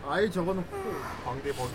[0.05, 0.77] 아이 저거는 코.
[1.23, 1.71] 광대 머리.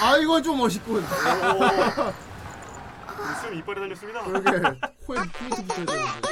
[0.00, 1.02] 아 이거 좀 멋있군.
[3.16, 4.22] 무슨 이빨에 달렸습니다.
[4.22, 4.50] 그러게
[5.06, 6.28] 코에 포인트 붙여야 되는데.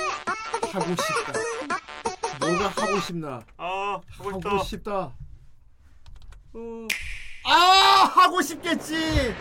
[0.73, 1.33] 하고 싶다.
[2.47, 3.41] 뭐가 하고 싶나?
[3.57, 4.51] 아, 하고 싶다.
[4.51, 4.93] 하고 싶다.
[6.55, 6.87] 어.
[7.45, 9.35] 아 하고 싶겠지.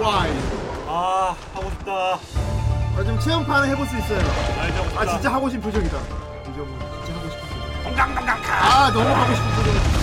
[0.00, 0.69] 와이.
[0.92, 1.92] 아, 하고 싶다.
[1.92, 4.18] 아, 좀 체험판을 해볼 수 있어요.
[4.60, 5.96] 알죠, 아 진짜 하고 싶은 표정이다.
[5.96, 6.02] 이
[6.46, 6.66] 정도
[7.04, 7.94] 진짜 하고 싶은 표정.
[8.50, 10.00] 아 너무 하고 싶은 표정.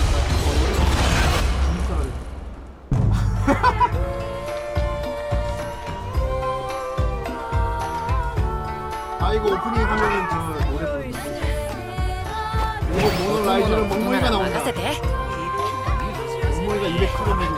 [9.20, 10.36] 아 이거 오프닝 하면은 저
[10.70, 11.48] 노래 부르는데
[12.96, 14.58] 이거 모노 라이즈는 멍멍이가 나온다.
[16.50, 17.57] 멍멍이가 200kg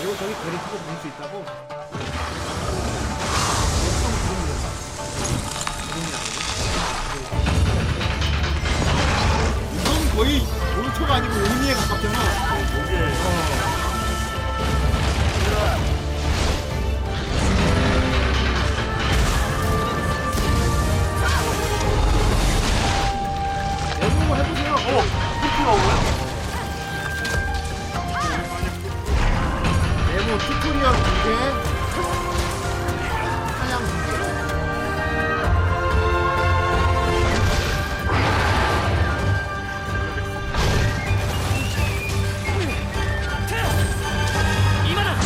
[0.00, 1.44] 그리고 저기 배를 타고 볼수 있다고?
[9.74, 10.40] 이건 거의
[10.74, 12.18] 몬스터가 아니고 오니에 가깝잖아.
[12.76, 13.10] 목에.
[24.30, 24.74] 이거 해보세요.
[24.74, 25.02] 어,
[25.42, 26.09] 피크가 오
[30.70, 31.30] 코리아 두개
[33.58, 34.08] 하양 두개
[44.88, 45.18] 이만한!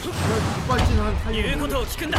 [0.00, 0.06] 그
[0.54, 2.18] 뒷발진한 타이밍 言うことを聞くんだ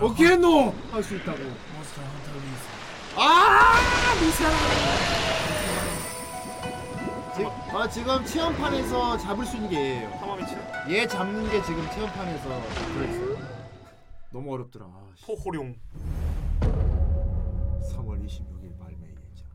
[0.00, 0.72] 몬스터 오케이 노!
[0.92, 1.38] 할 수 있다고.
[1.38, 2.68] 몬스터 헌터 라이즈.
[3.16, 3.74] 아!
[4.20, 4.56] 미사라!
[7.34, 10.10] 지금, 아, 지금 체험판에서 잡을 수 있는 게 얘예요.
[10.18, 10.56] 타마미치.
[10.90, 12.48] 얘 잡는 게 지금 체험판에서
[12.94, 13.36] 들어있어요.
[14.30, 14.86] 너무 어렵더라.
[14.86, 15.24] 아, 씨.
[15.26, 15.74] 포호룡
[16.60, 19.46] 3월 26일 발매 예정.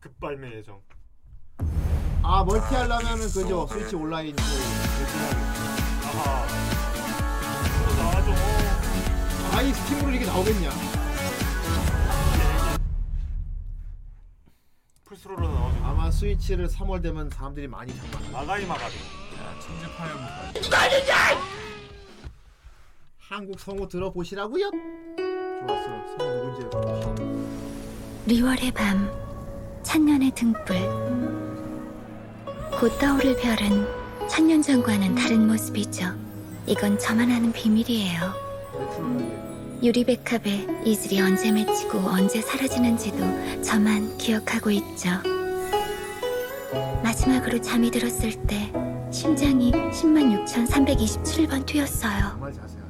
[0.00, 0.80] 급발매 예정.
[2.24, 4.42] 아 멀티 하려면은 그죠 스위치 온라인 그.
[6.04, 6.46] 아하.
[7.82, 8.71] 이거 나와줘.
[9.52, 10.70] 아이 스팀으로 이게 나오겠냐?
[15.04, 15.84] 플스로로 나와줘.
[15.84, 18.32] 아마 스위치를 3월 되면 사람들이 많이 장만할.
[18.32, 18.94] 마가이 마가도.
[18.94, 20.52] 야 천재 파이어무가.
[23.18, 24.70] 한국 성우 들어보시라고요?
[25.66, 26.16] 좋았어.
[26.18, 26.66] 성우 누군지.
[28.26, 29.10] 리월의 밤,
[29.82, 30.76] 천년의 등불.
[32.80, 33.86] 곧 떠오를 별은
[34.28, 36.06] 천년 전과는 다른 모습이죠.
[36.66, 38.51] 이건 저만 아는 비밀이에요.
[39.82, 45.10] 유리백합에 이슬이 언제 맺히고 언제 사라지는지도 저만 기억하고 있죠.
[47.02, 48.72] 마지막으로 잠이 들었을 때
[49.10, 52.30] 심장이 106,327번 뛰었어요.
[52.30, 52.82] 정말 자세하네.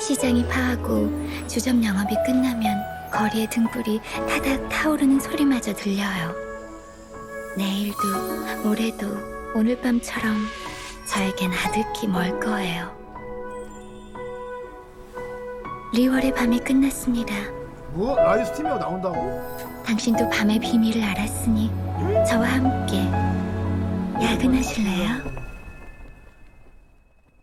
[0.00, 1.10] 시장이 파하고
[1.48, 2.76] 주점 영업이 끝나면
[3.12, 6.34] 거리의 등불이 타닥 타오르는 소리마저 들려요.
[7.56, 7.96] 내일도
[8.62, 9.06] 모레도
[9.54, 10.36] 오늘 밤처럼
[11.06, 12.95] 저에겐 아득히 멀 거예요.
[15.92, 17.32] 리월의 밤이 끝났습니다.
[17.92, 19.16] 뭐 라이브 스팀이가 나온다고?
[19.84, 21.68] 당신도 밤의 비밀을 알았으니
[22.28, 22.98] 저와 함께
[24.22, 25.24] 야근하실래요?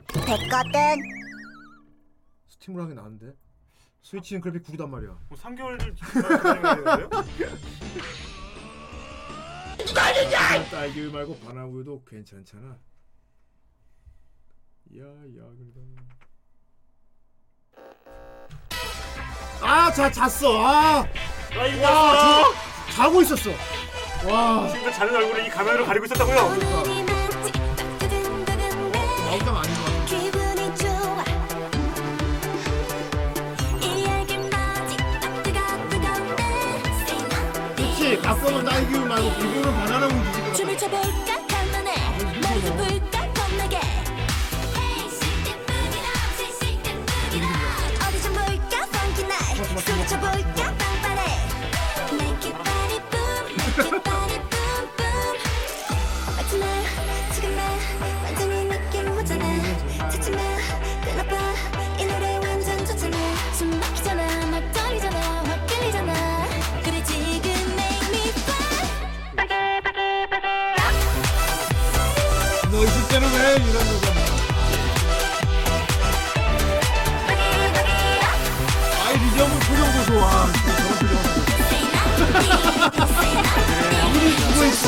[0.07, 1.01] 됐거든.
[2.47, 3.33] 스팀으로 하긴 나는데.
[4.03, 5.17] 스위치는 그래픽 구리단 말이야.
[5.29, 7.09] 뭐 3개월 기다려야 되는데요?
[10.69, 12.77] 딸기 말고 바나우유도 괜찮잖아.
[14.95, 15.07] 야야
[15.57, 15.81] 그래도.
[19.63, 20.65] 아, 자 잤어.
[20.65, 21.05] 아,
[21.55, 22.43] 나 이거 와, 와,
[22.89, 23.49] 저, 자고 있었어.
[24.25, 26.35] 와, 친구가 자는 얼굴을 이 가면으로 가리고 있었다고요?
[29.25, 30.03] 마우장 아닌 것 같아.
[37.75, 38.17] 그렇지.
[38.21, 40.53] 가끔은 딸기 우유 말고 기본은 바나나 우유 주지.
[40.57, 41.32] 춤을 춰볼까
[72.83, 74.19] 있을 때는 왜 이런 거잖아.
[79.05, 80.23] 아이 리정은 표정도 좋아.
[80.65, 81.13] 저런 표정.
[84.13, 84.83] 우리 누구 있어?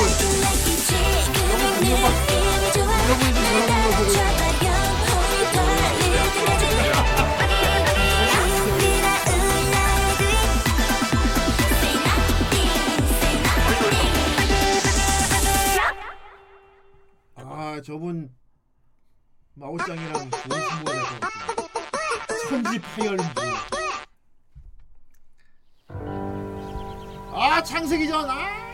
[1.53, 2.34] 여러분이
[17.75, 18.33] 아 저분
[19.55, 21.19] 마오짱이랑 좋은 친구가 될것.
[22.49, 23.23] 천지 파열무.
[27.33, 28.65] 아 창세기전 아.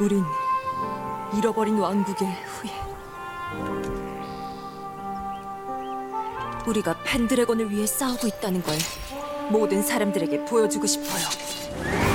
[0.00, 0.24] 우린
[1.38, 2.81] 잃어버린 왕국의 후예.
[6.66, 8.76] 우리가 펜드래곤을 위해 싸우고 있다는 걸
[9.50, 12.11] 모든 사람들에게 보여주고 싶어요.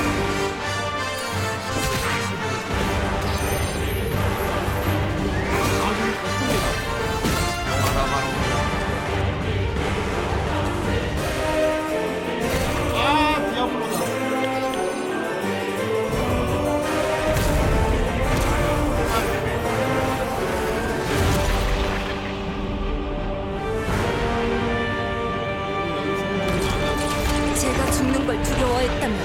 [28.38, 29.19] 걸 두려워했다면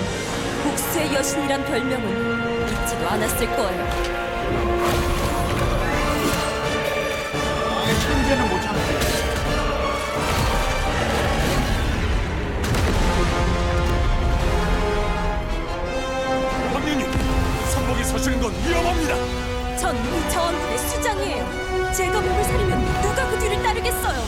[0.64, 3.82] 복수의 여신이란 별명은 잊지도 않았을 거예요.
[7.84, 8.78] 아예 천재는 못 참아.
[16.74, 17.06] 왕년님
[17.70, 19.14] 선복이 서시는 건 위험합니다.
[19.78, 21.92] 전 이 저항군의 수장이에요.
[21.92, 24.22] 제가 몸을 사리면 누가 그 뒤를 따르겠어요.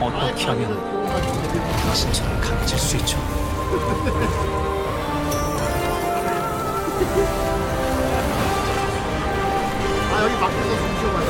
[0.00, 0.78] 어떻게 하면
[1.82, 3.18] 당신처럼 강해질 수 있죠?
[10.12, 11.28] 아 여기 밖에서 숨 쉬어봐요.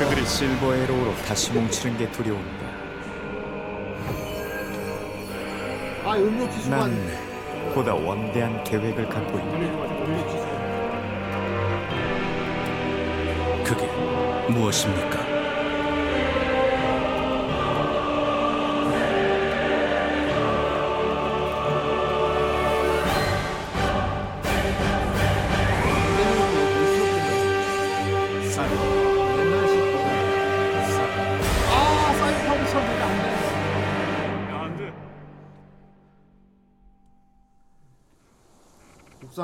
[0.00, 2.66] 그들이 실버 에로우로 다시 뭉치는 게 두려운다.
[6.04, 6.80] 아 음료 기수만.
[6.80, 9.52] 난 보다 원대한 계획을 갖고 있다.
[13.64, 13.86] 그게
[14.48, 15.41] 무엇입니까?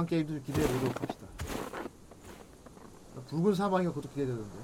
[0.08, 1.26] 게임들 기대해 보도록 합시다.
[3.28, 4.58] 붉은 사방이가 그것도 기대되던데.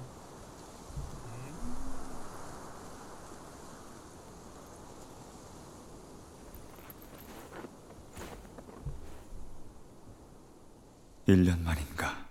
[11.27, 12.27] 일년 만인가.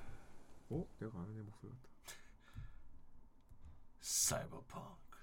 [0.71, 0.85] 어?
[0.99, 1.89] 내가 아는 애 목소리 같다.
[4.01, 5.19] 사이버펑크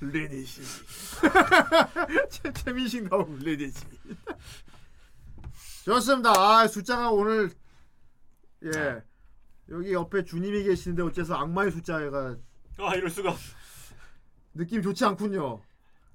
[0.00, 0.62] 레니시.
[2.30, 3.84] 최 최민식 나오고 레니시.
[5.88, 6.32] 좋습니다.
[6.36, 7.50] 아 숫자가 오늘
[8.62, 9.02] 예
[9.70, 12.36] 여기 옆에 주님이 계시는데 어째서 악마의 숫자가
[12.78, 13.34] 아 이럴 수가.
[14.54, 15.62] 느낌 좋지 않군요.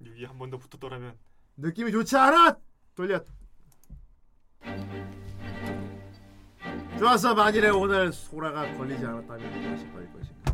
[0.03, 1.17] 6이 한 번 더 붙었더라면.
[1.57, 2.55] 느낌이 좋지 않아.
[2.95, 3.19] 돌려.
[6.99, 10.53] 좋았어 만일에 오늘 소라가 걸리지 않았다면 다시 걸릴 것인가.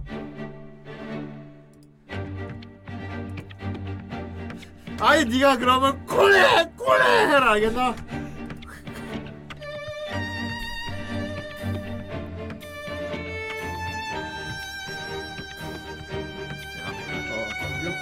[5.01, 7.95] 아이 네가 그러면 콜해 콜해 해라 알겠나?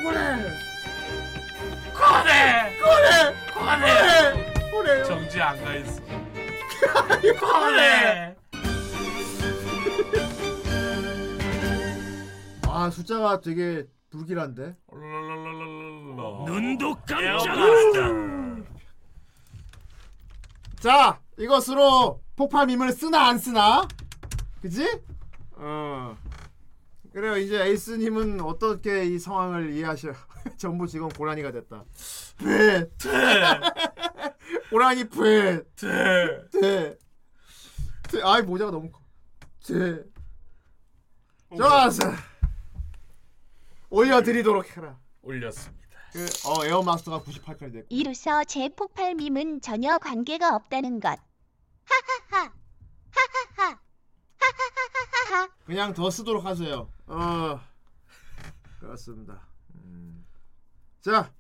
[0.08, 0.36] 어, 콜해
[1.94, 2.80] 꺼내!
[2.80, 3.36] 꺼내!
[3.54, 3.92] 꺼내!
[4.72, 5.04] 꺼내!
[5.04, 6.02] 정지 안 가 있어.
[7.40, 8.36] 꺼내!
[12.70, 14.76] 아 숫자가 되게 불길한데.
[16.46, 17.38] 눈도 깜짝이야.
[20.80, 23.86] 자 이것으로 폭발 밈을 쓰나 안 쓰나?
[24.62, 25.02] 그지?
[25.56, 26.16] 어.
[27.18, 30.10] 그래요 이제 에이스님은 어떻게 이 상황을 이해하셔?
[30.56, 31.84] 전부 지금 고라니가 됐다.
[32.38, 32.88] 배,
[34.70, 36.48] 고라니 배, 돼.
[36.52, 36.98] 돼,
[38.04, 38.22] 돼.
[38.24, 39.02] 아이 모자가 너무 커.
[39.66, 40.04] 돼.
[41.58, 42.04] 좋았어.
[43.90, 45.00] 올려드리도록 해라.
[45.24, 45.98] 올렸습니다.
[46.14, 47.88] 그, 어 에어마스터가 98칼이 됐고.
[47.90, 51.18] 이로써 제 폭발 밈은 전혀 관계가 없다는 것.
[52.30, 52.54] 하하하.
[53.10, 53.87] 하하하.
[55.28, 55.50] 하하하하하.
[55.66, 56.90] 그냥 더 쓰도록 하세요.
[57.08, 57.60] 어
[58.80, 59.42] 그렇습니다.
[59.76, 60.26] 음.
[61.02, 61.32] 자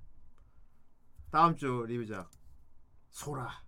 [1.32, 2.30] 다음 주 리뷰작
[3.09, 3.61] 소라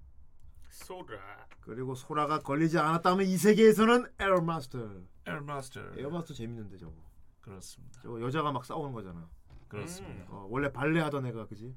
[0.69, 1.47] 소라.
[1.61, 4.79] 그리고 소라가 걸리지 않았다면 이 세계에서는 에어마스터.
[5.25, 5.81] 에어마스터.
[5.97, 6.93] 에어마스터 재밌는데 저거.
[7.41, 8.01] 그렇습니다.
[8.01, 9.27] 저거 여자가 막 싸우는 거잖아.
[9.67, 10.25] 그렇습니다.
[10.29, 11.75] 어, 원래 발레 하던 애가 그지?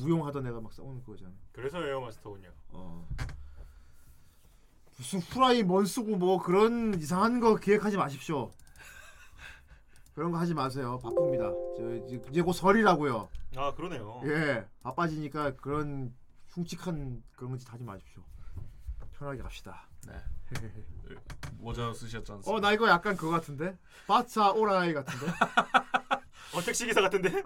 [0.00, 1.32] 무용 하던 애가 막 싸우는 거잖아.
[1.52, 2.52] 그래서 에어마스터군요.
[2.68, 3.08] 어.
[4.96, 8.50] 무슨 후라이 뭔 쓰고 뭐 그런 이상한 거 기획하지 마십시오.
[10.14, 10.98] 그런 거 하지 마세요.
[11.02, 11.50] 바쁩니다.
[11.76, 13.28] 저 이제, 이제 곧 설이라고요.
[13.56, 14.20] 아 그러네요.
[14.26, 16.14] 예, 바빠지니까 그런
[16.50, 18.22] 흉측한 그런 짓 하지 마십시오.
[19.18, 19.88] 편하게 갑시다.
[20.06, 20.14] 네.
[21.58, 22.50] 모자 쓰셨지 않습니까?
[22.50, 23.78] 어, 나 이거 약간 그거 같은데?
[24.06, 25.26] 발차 오라이 같은데?
[26.54, 27.42] 어 택시 기사 같은데?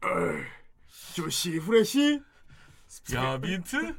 [1.14, 2.20] 쥬시 후레쉬?
[2.88, 3.94] 스피아민트?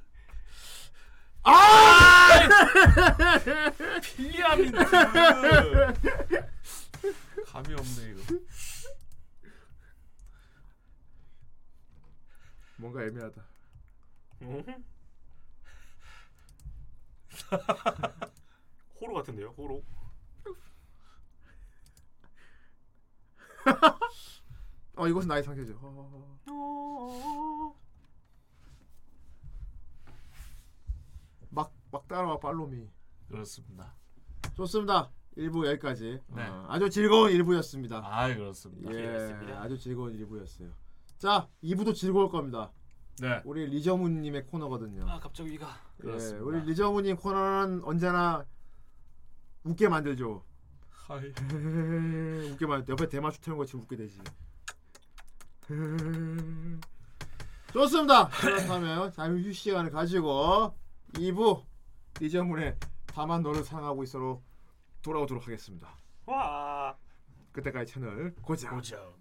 [1.43, 2.39] 아!
[4.01, 4.77] 필리아 민트.
[7.45, 8.21] 감이 없네 이거.
[12.77, 13.43] 뭔가 애매하다.
[19.01, 19.49] 호로 같은데요?
[19.57, 19.83] 호로.
[24.95, 25.73] 어, 이것은 나의 상태죠.
[25.81, 27.75] 어.
[31.93, 32.89] 막, 막 따라와 팔로미.
[33.29, 33.93] 그렇습니다.
[34.55, 35.11] 좋습니다.
[35.37, 36.19] 1부 여기까지.
[36.27, 36.47] 네.
[36.47, 38.01] 어, 아주 즐거운 1부였습니다.
[38.03, 38.93] 아 그렇습니다.
[38.93, 39.53] 예.
[39.53, 40.71] 아주 즐거운 1부였어요.
[41.17, 42.71] 자, 2부도 즐거울 겁니다.
[43.19, 43.41] 네.
[43.45, 45.07] 우리 리저문님의 코너거든요.
[45.07, 45.67] 아 갑자기 위가.
[45.99, 46.43] 예, 그렇습니다.
[46.45, 48.43] 우리 리저문님 코너는 언제나
[49.63, 50.43] 웃게 만들죠.
[50.89, 51.31] 하이.
[52.51, 52.91] 웃게 만들.
[52.91, 54.19] 옆에 대마초 태우는 것처럼 웃게 되지.
[57.71, 58.29] 좋습니다.
[58.29, 60.75] 그렇다면 잠시 휴식 시간을 가지고
[61.13, 61.63] 2부
[62.19, 62.77] 리저문의
[63.07, 64.41] 다만 너를 사랑하고 있어로
[65.01, 65.95] 돌아오도록 하겠습니다.
[66.25, 66.95] 와.
[67.51, 68.75] 그때까지 채널 고정.
[68.75, 69.13] 고정.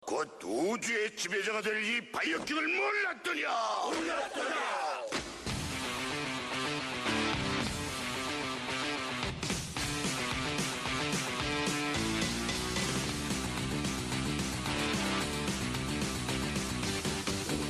[0.00, 3.48] 곧 우주의 지배자가 될 이 바이오킹을 몰랐더냐?
[3.86, 4.54] 몰랐더냐?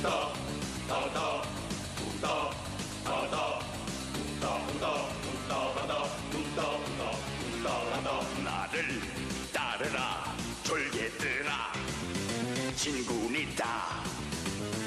[0.05, 0.29] 우다
[0.87, 1.41] 다다
[1.99, 2.51] 우다
[3.03, 3.35] 다다
[4.39, 5.93] 다다 우다 우다
[6.31, 6.61] 우다
[7.63, 8.07] 다다
[8.43, 9.01] 나를
[9.51, 9.97] 따르라
[10.63, 11.49] 졸개들아
[12.75, 14.03] 진군이다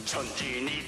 [0.04, 0.87] 전진이다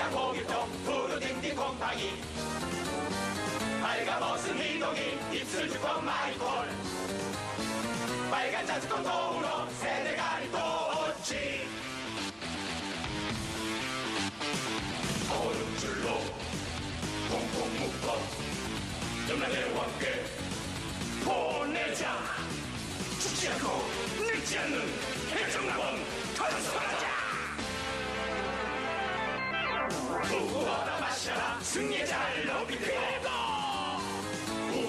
[0.00, 2.10] 길다길다 고기통 푸르딩딩 곰팡이
[3.82, 6.48] 빨가벗은 희동이 입술 주걱 마이콜
[8.30, 11.68] 빨간 자주권 도우러 세대가리 도치
[15.30, 16.08] 얼음줄로
[17.28, 18.18] 콩콩 묶어
[19.28, 20.24] 염라대와 함께
[21.24, 22.18] 보내자
[23.20, 23.84] 죽지 않고
[24.18, 24.80] 늙지 않는
[25.34, 25.96] 해적나원
[26.36, 27.09] 건설하자
[30.18, 33.28] 부어라 마셔라 승리자를 높이 들고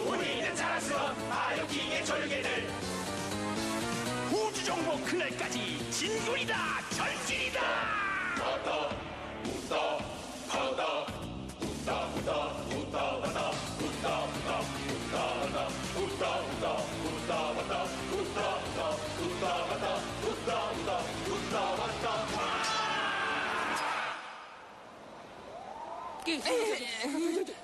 [0.09, 2.69] 우리는 자랑스러운 바이오킹의 졸개들
[4.31, 6.55] 우주정보 그날까지 진군이다.
[6.89, 7.61] 전진이다.
[7.61, 8.89] 하다
[9.45, 9.97] 웃다.
[10.47, 11.05] 하다
[11.61, 12.31] 웃다 웃다
[12.69, 15.57] 웃다 웃다 웃다 웃다 웃다 웃다
[15.97, 18.89] 웃다 웃다 웃다 웃다 하다
[19.21, 19.45] 웃다
[20.21, 21.10] 웃다 웃다
[26.23, 26.37] 给。
[26.37, 26.51] 哎
[27.03, 27.60] 哎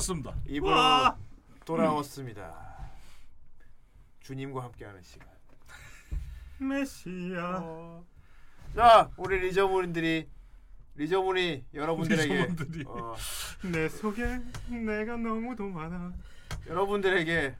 [0.00, 0.34] 돌아왔습니다.
[0.46, 1.16] 입으로 와.
[1.64, 2.90] 돌아왔습니다.
[4.20, 5.28] 주님과 함께하는 시간.
[6.58, 8.02] 메시아.
[8.74, 10.28] 자, 우리 리저분들이
[10.96, 12.84] 리저분이 여러분들에게 리저분들이.
[12.86, 13.14] 어,
[13.72, 16.12] 내 속에 내가 너무도 많아.
[16.66, 17.56] 여러분들에게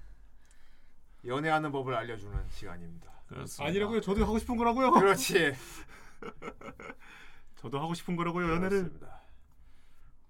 [1.27, 3.11] 연애하는 법을 알려주는 시간입니다.
[3.29, 3.69] 그렇습니다.
[3.69, 4.01] 아니라고요.
[4.01, 4.91] 저도 하고 싶은 거라고요.
[4.93, 5.55] 그렇지.
[7.57, 8.51] 저도 하고 싶은 거라고요.
[8.51, 8.69] 연애를.
[8.71, 9.21] 그렇습니다.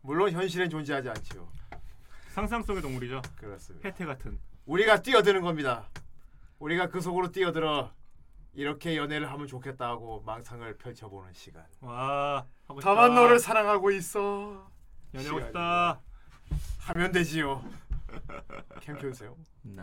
[0.02, 1.59] 물론 현실엔 존재하지 않지요.
[2.40, 3.20] 상상 속의 동물이죠.
[3.36, 3.86] 그렇습니다.
[3.86, 4.40] 혜태 같은.
[4.64, 5.90] 우리가 뛰어드는 겁니다.
[6.58, 7.92] 우리가 그 속으로 뛰어들어
[8.54, 11.66] 이렇게 연애를 하면 좋겠다 하고 망상을 펼쳐보는 시간.
[11.82, 12.46] 와.
[12.80, 14.70] 다만 너를 사랑하고 있어.
[15.12, 16.00] 연애하고 싶다.
[16.86, 17.62] 하면 되지요.
[18.80, 19.36] 캠 켜주세요.
[19.60, 19.82] 네.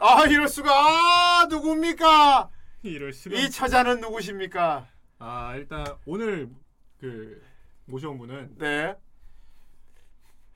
[0.00, 0.72] 아 이럴 수가.
[0.72, 2.50] 아 누굽니까?
[2.82, 3.36] 이럴 수가.
[3.36, 4.88] 이 처자는 누구십니까?
[5.20, 6.50] 아 일단 오늘
[6.98, 7.40] 그
[7.84, 8.96] 모셔온 분은 네.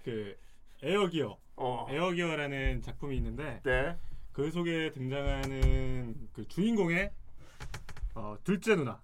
[0.03, 0.37] 그
[0.87, 1.37] 에어기어.
[1.57, 1.87] 어.
[1.91, 3.97] 에어기어라는 작품이 있는데 네.
[4.33, 7.11] 그 속에 등장하는 그 주인공의
[8.15, 9.01] 어, 둘째 누나.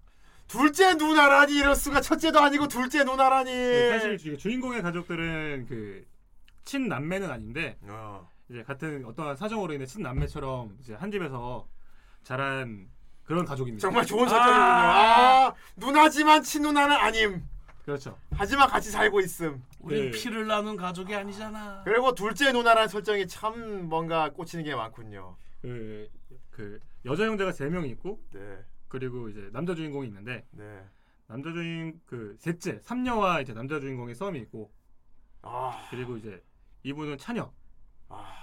[0.47, 3.51] 둘째 누나라니 이럴 수가 첫째도 아니고 둘째 누나라니.
[3.51, 6.07] 그 사실 주- 주인공의 가족들은 그
[6.65, 8.29] 친남매는 아닌데 어.
[8.51, 11.67] 이제 같은 어떠한 사정으로 인해 친남매처럼 이제 한 집에서
[12.23, 12.87] 자란
[13.25, 13.81] 그런 가족입니다.
[13.81, 14.63] 정말 좋은 설정이군요.
[14.63, 17.43] 아, 누나지만 친누나는 아님.
[17.85, 18.17] 그렇죠.
[18.33, 19.63] 하지만 같이 살고 있음.
[19.81, 20.19] 우린 네.
[20.19, 21.83] 피를 나눈 가족이 아니잖아.
[21.85, 25.37] 그리고 둘째 누나라는 설정이 참 뭔가 꽂히는 게 많군요.
[25.63, 26.09] 그,
[26.51, 28.59] 그 여자 형제가 세 명이 있고 네.
[28.89, 30.85] 그리고 이제 남자 주인공이 있는데 네.
[31.27, 34.71] 남자 주인 그 셋째 삼녀와 이제 남자 주인공의 썸이 있고
[35.43, 35.87] 아.
[35.91, 36.43] 그리고 이제
[36.83, 37.53] 이분은 차녀
[38.09, 38.42] 아.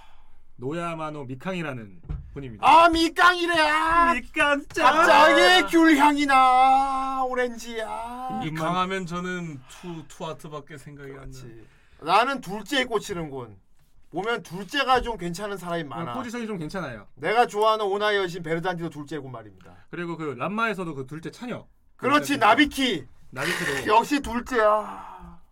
[0.60, 2.02] 노야마노 미캉이라는
[2.34, 2.66] 분입니다.
[2.66, 3.58] 아 미깡이래.
[3.58, 7.24] 아, 미깡 갑자기 귤향이 나.
[7.24, 8.42] 오렌지야.
[8.44, 12.14] 미깡 하면 저는 투 투하트밖에 생각이 안 나.
[12.14, 13.56] 나는 둘째에 꽂히는군.
[14.12, 16.14] 보면 둘째가 좀 괜찮은 사람이 많아.
[16.14, 17.06] 포지션이 좀 괜찮아요.
[17.14, 19.72] 내가 좋아하는 오나의 여신 베르단디도 둘째고 말입니다.
[19.90, 21.66] 그리고 그 란마에서도 그 둘째 차녀.
[21.96, 23.06] 그렇지 나비키.
[23.30, 25.09] 나비키도 역시 둘째야.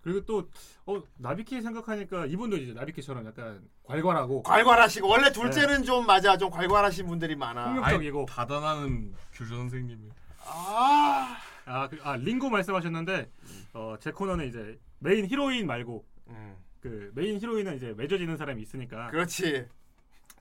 [0.09, 0.49] 그리고 또
[0.87, 5.33] 어, 나비키 생각하니까 이분도 이제 나비키처럼 약간 괄괄하고 괄괄하시고 원래 네.
[5.33, 7.75] 둘째는 좀 맞아 좀 괄괄하신 분들이 많아.
[7.75, 10.09] 폭력적이고 다단하는 규 선생님이.
[10.47, 13.31] 아, 아, 그, 아 링고 말씀하셨는데
[13.75, 16.57] 어, 제 코너는 이제 메인 히로인 말고 음.
[16.81, 19.67] 그 메인 히로인은 이제 맺어지는 사람이 있으니까 그렇지.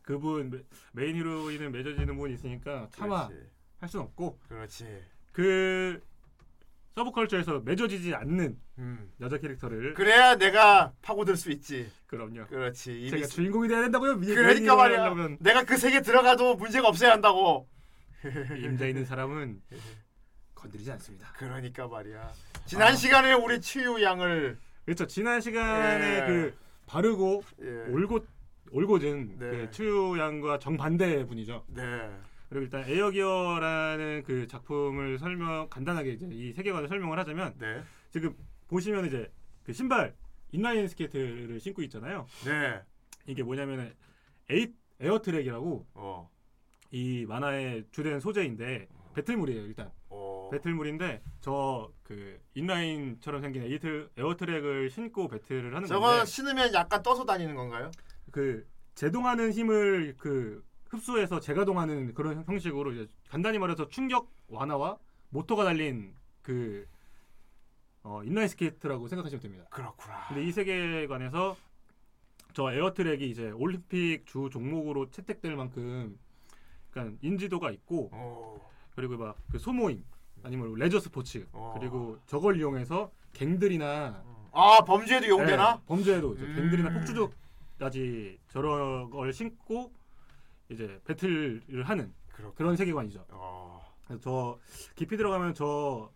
[0.02, 0.64] 그분 메-
[0.94, 3.50] 메인 히로인은 맺어지는 분이 있으니까 차마 그렇지.
[3.82, 5.04] 할 수는 없고 그렇지.
[5.34, 6.02] 그
[6.98, 9.12] 서브컬처에서 맺어지지 않는 음.
[9.22, 11.90] 여자 캐릭터를 그래야 내가 파고들 수 있지.
[12.08, 12.48] 그럼요.
[12.48, 13.10] 그렇지.
[13.12, 14.20] 제가 스- 주인공이 돼야 된다고요?
[14.20, 15.04] 그러니까 말이야.
[15.04, 17.68] 하려면 내가 그 세계 들어가도 문제가 없어야 한다고.
[18.58, 19.62] 임자 있는 사람은
[20.56, 21.32] 건드리지 않습니다.
[21.38, 22.32] 그러니까 말이야.
[22.66, 22.96] 지난 아.
[22.96, 25.06] 시간에 우리 치유 양을 그렇죠.
[25.06, 26.26] 지난 시간에 예.
[26.26, 27.92] 그 바르고 예.
[27.92, 28.26] 올고
[28.72, 29.50] 올고진 네.
[29.52, 31.64] 그 추유 양과 정반대 분이죠.
[31.68, 32.10] 네.
[32.50, 37.84] 그리고 일단 에어기어라는 그 작품을 설명 간단하게 이제 이 세계관을 설명을 하자면 네.
[38.12, 38.36] 지금
[38.68, 39.32] 보시면 이제
[39.64, 40.16] 그 신발
[40.52, 42.26] 인라인 스케이트를 신고 있잖아요.
[42.46, 42.82] 네.
[43.26, 43.94] 이게 뭐냐면은
[44.50, 46.30] 에이 에어트랙이라고 어.
[46.92, 50.50] 이 만화의 주된 소재인데 배틀물이에요 일단 어.
[50.52, 57.26] 배틀물인데 저 그 인라인처럼 생긴 에이트 에어트랙을 신고 배틀을 하는 저거 건데 신으면 약간 떠서
[57.26, 57.92] 다니는 건가요?
[58.32, 64.98] 그 제동하는 힘을 그 흡수해서 재가동하는 그런 형식으로 이제 간단히 말해서 충격 완화와
[65.30, 66.88] 모터가 달린 그
[68.04, 69.66] 어, 인라인 스케이트라고 생각하시면 됩니다.
[69.70, 70.28] 그렇구나.
[70.30, 71.58] 근데 이 세계관에서
[72.54, 76.18] 저 에어트랙이 이제 올림픽 주 종목으로 채택될 만큼
[76.92, 78.70] 그러니까 인지도가 있고 어.
[78.96, 80.04] 그리고 막 그 소모임
[80.44, 81.46] 아니면 레저 스포츠
[81.78, 85.76] 그리고 저걸 이용해서 갱들이나 아 범죄에도 이용되나?
[85.76, 86.56] 네, 범죄에도 음.
[86.56, 89.92] 갱들이나 폭주족까지 저런 걸 신고
[90.70, 92.14] 이제 배틀을 하는
[92.56, 93.26] 그런 세계관이죠.
[93.30, 93.82] 어.
[94.06, 94.60] 그래서 저
[94.96, 96.12] 깊이 들어가면 저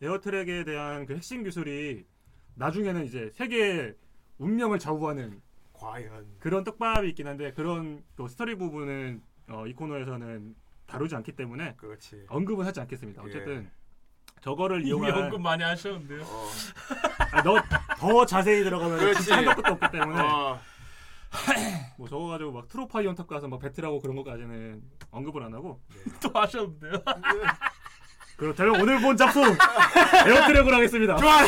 [0.00, 2.06] 에어트랙에 대한 그 핵심 기술이
[2.54, 3.94] 나중에는 이제 세계의
[4.38, 5.40] 운명을 좌우하는
[5.72, 10.54] 과연 그런 떡밥이 있긴 한데 그런 또 스토리 부분은 어, 이 코너에서는
[10.86, 12.26] 다루지 않기 때문에 그렇지.
[12.28, 13.22] 언급은 하지 않겠습니다.
[13.22, 13.26] 예.
[13.26, 13.70] 어쨌든
[14.40, 16.22] 저거를 이미 이용한 언급 많이 하셨는데요.
[17.32, 17.56] 아, 너,
[17.98, 19.22] 더 자세히 들어가면 그렇지.
[19.22, 20.60] 진짜 한도 끝도 없기 때문에 어.
[21.98, 25.80] 뭐 저거 가지고 막 트로파이온 탑 가서 막 배틀하고 그런 것까지는 언급을 안 하고
[26.22, 26.92] 또 하셨는데요.
[28.36, 29.42] 그렇다면 오늘 본 작품
[30.26, 31.16] 에어트랙으로 하겠습니다.
[31.16, 31.38] 좋아.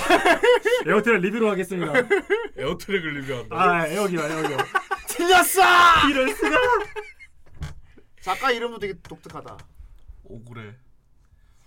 [0.86, 1.92] 에어트랙 리뷰로 하겠습니다.
[2.56, 3.56] 에어트랙을 리뷰한다.
[3.60, 4.56] 아 에어기어 에어기어.
[5.08, 5.62] 틀렸어.
[6.10, 6.56] 이럴 수가.
[8.22, 9.58] 작가 이름도 되게 독특하다.
[10.24, 10.74] 오 그레.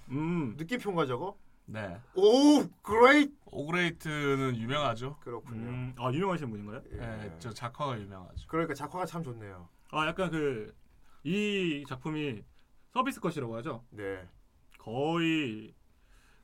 [0.09, 1.37] 음 느낌표인가 저거?
[1.65, 1.97] 네.
[2.15, 3.33] 오, 그레이트.
[3.53, 5.17] 오그레이트는 유명하죠.
[5.19, 5.67] 그렇군요.
[5.69, 6.81] 음, 아 유명하신 분인가요?
[6.91, 8.47] 네, 저 작화가 유명하죠.
[8.47, 9.67] 그러니까 작화가 참 좋네요.
[9.91, 10.73] 아 약간 그
[11.23, 12.41] 이 작품이
[12.89, 13.83] 서비스 컷이라고 하죠.
[13.91, 14.27] 네.
[14.79, 15.71] 거의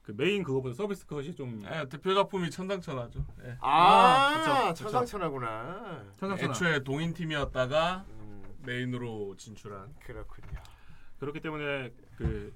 [0.03, 3.25] 그 메인 그거보다 서비스 컷이 좀 네, 대표 작품이 천상천하죠.
[3.39, 3.57] 네.
[3.59, 4.83] 아, 그쵸, 그쵸.
[4.83, 6.03] 천상천하구나.
[6.19, 6.51] 천상천하.
[6.51, 8.05] 애초에 동인 팀이었다가
[8.59, 9.95] 메인으로 진출한.
[10.03, 10.47] 그렇군요.
[11.19, 12.53] 그렇기 때문에 그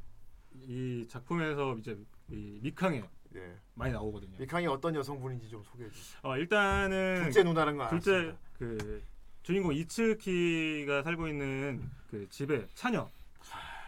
[0.68, 1.98] 이 작품에서 이제
[2.32, 3.56] 이 미캉에 네.
[3.76, 4.38] 많이 나오거든요.
[4.40, 6.20] 미캉이 어떤 여성분인지 좀 소개해 주세요.
[6.24, 8.40] 어 일단은 둘째 누나라는 거 둘째 알았습니다.
[8.58, 9.04] 그
[9.44, 13.10] 주인공 이츠키가 살고 있는 그 집의 차녀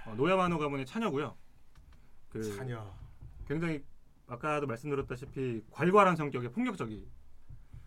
[0.06, 1.36] 어, 노야마노 가문의 차녀고요.
[2.30, 2.94] 그 차녀.
[3.48, 3.84] 굉장히
[4.28, 7.08] 아까도 말씀드렸다시피 괄괄한 성격의 폭력적이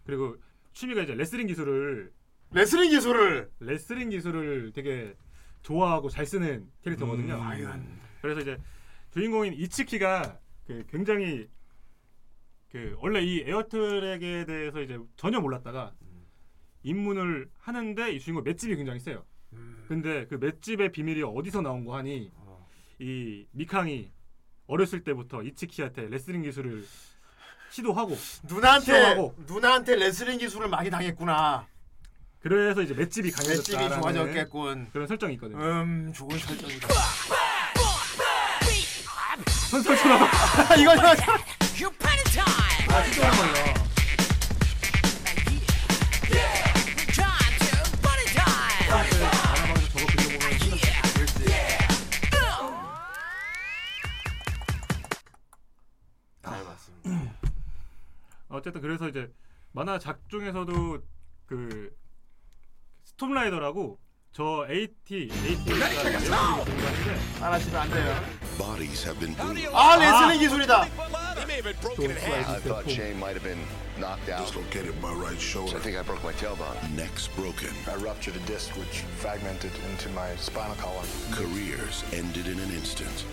[0.05, 0.37] 그리고
[0.73, 2.13] 취미가 이제 레슬링 기술을
[2.53, 5.17] 레슬링 기술을 레슬링 기술을 되게
[5.63, 7.35] 좋아하고 잘 쓰는 캐릭터거든요.
[7.35, 8.01] 음.
[8.23, 8.59] 그래서 이제
[9.11, 11.49] 주인공인 이츠키가 그 굉장히
[12.71, 15.95] 그 원래 이 에어트랙에 대해서 이제 전혀 몰랐다가
[16.83, 19.25] 입문을 하는데 이 주인공 맷집이 굉장히 세요.
[19.89, 22.31] 근데 그 맷집의 비밀이 어디서 나온 거 하니
[22.99, 24.11] 이 미캉이
[24.67, 26.85] 어렸을 때부터 이츠키한테 레슬링 기술을
[27.71, 28.17] 시도하고
[28.49, 31.67] 누나한테 시험하고 누나한테 레슬링 기술을 많이 당했구나.
[32.41, 33.79] 그래서 이제 맷집이 강해졌다.
[33.79, 34.91] 맷집이 좋아졌겠군.
[34.93, 35.59] 그런 설정이 있거든요.
[35.61, 36.89] 음, 좋은 설정이다.
[39.71, 40.29] 선설처럼
[40.79, 42.87] 이거 이거 time.
[42.89, 43.03] 아.
[56.43, 57.35] 잘 봤습니다.
[58.49, 59.33] 어쨌든 그래서 이제
[59.73, 61.03] 만화 작 중에서도
[61.47, 61.97] 그
[63.05, 63.99] 스톰라이더라고
[64.33, 65.89] 저 AT AT가
[67.41, 68.46] 따라하시면 안 돼요.
[68.58, 69.68] Bodies have been moved.
[69.74, 70.86] 아, 레슬링 기술이다.
[71.38, 72.50] He may have been broken in half.
[72.50, 73.60] I thought Shane might have been
[74.00, 74.46] knocked out.
[74.46, 75.78] Dislocated my right shoulder.
[75.78, 76.76] I think I broke my tailbone.
[76.96, 77.70] Neck's broken.
[77.90, 81.08] I ruptured a disc which fragmented into my spinal column.
[81.32, 83.26] Careers ended in an instant.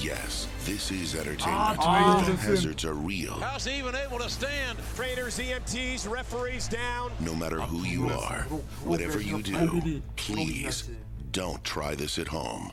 [0.00, 1.78] Yes, this is entertainment.
[1.78, 3.34] Ah, the Dwayne hazards are real.
[3.34, 4.78] How's he even able to stand?
[4.96, 7.12] Trainers, EMTs, referees down.
[7.20, 8.42] No matter who you are,
[8.82, 10.90] whatever you do, please
[11.30, 12.72] don't try this at home.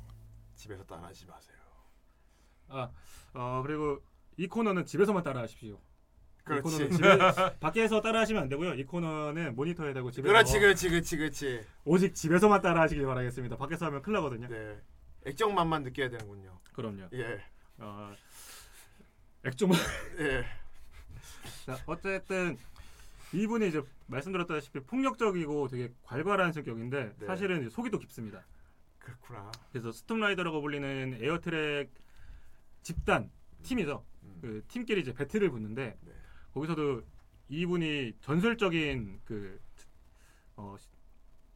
[0.58, 1.45] 집에서 따라하지 마세요.
[2.77, 2.91] 아,
[3.35, 4.01] 어 그리고
[4.37, 5.79] 이 코너는 집에서만 따라하십시오.
[6.45, 6.61] 그렇지.
[6.61, 7.09] 이 코너는 집에,
[7.61, 8.75] 밖에서 따라하시면 안 되고요.
[8.75, 11.67] 이 코너는 모니터에 대고 집에서 그렇지, 그렇지, 그렇지, 그렇지.
[11.85, 13.57] 오직 집에서만 따라하시길 바라겠습니다.
[13.57, 14.49] 밖에서 하면 큰일 나거든요.
[14.49, 14.81] 네.
[15.25, 16.61] 액정만만 느껴야 되는군요.
[16.73, 17.09] 그럼요.
[17.15, 17.43] 예.
[17.79, 18.15] 어,
[19.45, 19.79] 액정만.
[20.21, 20.45] 예.
[21.65, 22.57] 자, 어쨌든
[23.33, 27.27] 이분이 이제 말씀드렸다시피 폭력적이고 되게 괄괄한 성격인데 네.
[27.27, 28.45] 사실은 속이 또 깊습니다.
[29.01, 29.51] 그렇구나.
[29.73, 31.91] 그래서 스톰라이더라고 불리는 에어트랙
[32.91, 33.29] 집단
[33.65, 34.05] 팀이죠.
[34.23, 34.39] 음.
[34.41, 36.13] 그 팀끼리 이제 배틀을 붙는데 네.
[36.55, 37.03] 거기서도
[37.49, 39.61] 이분이 전설적인 그
[40.55, 40.89] 어, 시-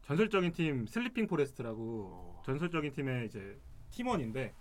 [0.02, 3.60] 전설적인 팀 Sleeping Forest라고 전설적인 팀의 이제
[3.92, 4.52] 팀원인데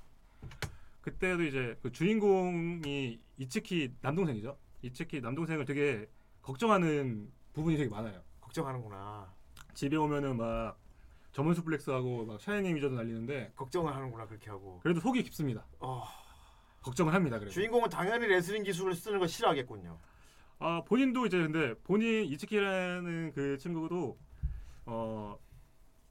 [1.02, 4.56] 그때도 이제 그 주인공이 이츠키 남동생이죠.
[4.84, 6.08] 이츠키 남동생을 되게
[6.44, 8.22] 걱정하는 부분이 되게 많아요.
[8.42, 9.34] 걱정하는구나.
[9.74, 10.78] 집에 오면은 막
[11.32, 14.80] German suplex하고 막 Shining Wizard도 날리는데 걱정을 하는구나 그렇게 하고.
[14.84, 15.66] 그래도 속이 깊습니다.
[15.80, 16.04] 어.
[16.82, 17.38] 걱정을 합니다.
[17.38, 17.54] 그래도.
[17.54, 20.00] 주인공은 당연히 레슬링 기술을 쓰는 거 싫어하겠군요.
[20.60, 24.18] 아 본인도 이제 근데 본인 이츠키라는 그 친구도
[24.86, 25.38] 어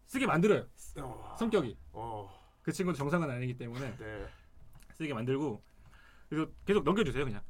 [0.06, 0.66] 쓰게 만들어요.
[1.00, 1.36] 어.
[1.38, 1.76] 성격이.
[1.92, 2.28] 어.
[2.62, 4.26] 그 친구도 정상은 아니기 때문에 네.
[4.94, 5.62] 쓰게 만들고
[6.28, 7.42] 그래서 계속 넘겨주세요 그냥.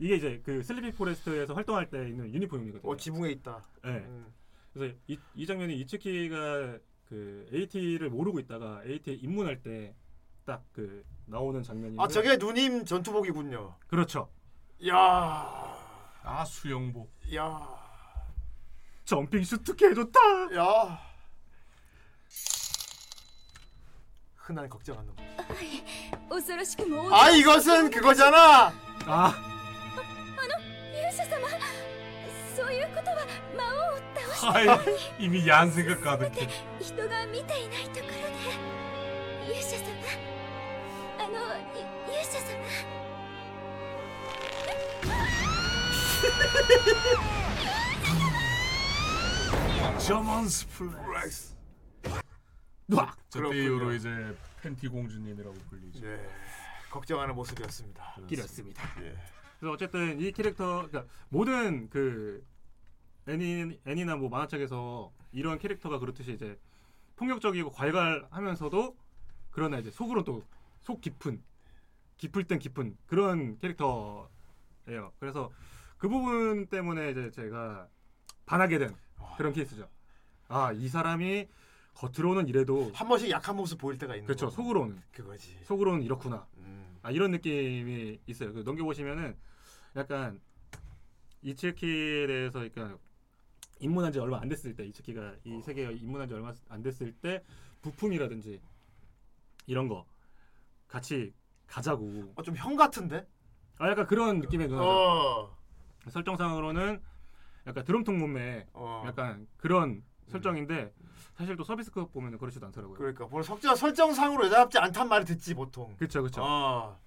[0.00, 2.88] 이게 이제 그 Sleeping Forest에서 활동할 때 있는 유니폼이거든요.
[2.88, 3.62] 어, 지붕에 있다.
[3.84, 3.90] 네.
[3.90, 4.32] 음.
[4.72, 6.78] 그래서 이, 이 장면이 이츠키가
[7.08, 9.94] 그 AT를 모르고 있다가 AT에 입문할 때
[10.48, 13.76] 딱 그 나오는 장면이 아 저게 누님 전투복이군요.
[13.86, 14.30] 그렇죠.
[14.88, 14.96] 야.
[16.22, 17.12] 아 수영복.
[17.34, 17.68] 야.
[19.04, 20.18] 점핑 슈트 개 좋다.
[20.56, 21.00] 야.
[24.36, 25.16] 흔한 걱정 안 넘.
[27.12, 28.72] 아 이것은 그거잖아.
[29.04, 29.34] 아.
[34.40, 34.84] 아
[35.18, 36.48] 이미 야한 생각 가득해.
[50.06, 51.56] German suplex.
[52.90, 53.62] 저때 그렇군요.
[53.62, 56.00] 이후로 이제 팬티 공주님이라고 불리죠.
[56.00, 56.28] 네.
[56.90, 58.16] 걱정하는 모습이었습니다.
[58.28, 58.82] 그렇습니다.
[59.02, 59.14] 예.
[59.58, 62.42] 그래서 어쨌든 이 캐릭터 그러니까 모든 그
[63.28, 66.58] 애니 애니나 뭐 만화책에서 이런 캐릭터가 그렇듯이 이제
[67.16, 68.96] 폭력적이고 괄괄하면서도
[69.50, 70.42] 그러나 이제 속으로 또
[70.80, 71.42] 속 깊은
[72.16, 75.12] 깊을 땐 깊은 그런 캐릭터예요.
[75.18, 75.50] 그래서
[75.98, 77.88] 그 부분 때문에 이제 제가
[78.46, 78.94] 반하게 된
[79.36, 79.88] 그런 케이스죠.
[80.48, 81.48] 아 이 사람이
[81.94, 84.46] 겉으로는 이래도 한 번씩 약한 모습 보일 때가 있는 그렇죠.
[84.46, 84.50] 거.
[84.52, 85.58] 속으로는 그거지.
[85.64, 86.46] 속으로는 이렇구나.
[86.58, 86.98] 음.
[87.02, 88.52] 아 이런 느낌이 있어요.
[88.52, 89.36] 그 넘겨 보시면은
[89.96, 90.40] 약간
[91.42, 92.96] 이츠키에 대해서 그러니까
[93.80, 97.42] 입문한 지 얼마 안 됐을 때 이츠키가 이 세계에 입문한 지 얼마 안 됐을 때
[97.82, 98.60] 부품이라든지
[99.66, 100.06] 이런 거
[100.86, 101.32] 같이
[101.66, 102.32] 가자고.
[102.36, 103.26] 어, 좀 형 같은데?
[103.78, 104.88] 아 약간 그런 느낌의 누나죠.
[104.88, 105.57] 어.
[106.08, 107.00] 설정상으로는
[107.66, 109.04] 약간 드럼통 몸매 어.
[109.06, 110.92] 약간 그런 설정인데
[111.36, 112.96] 사실 또 서비스 급 보면은 그렇지도 않더라고요.
[112.96, 115.94] 그러니까 뭐 설정 설정상으로 여자답지 않단 말을 듣지 보통.
[115.96, 116.42] 그렇죠, 그렇죠.
[116.42, 116.98] 어.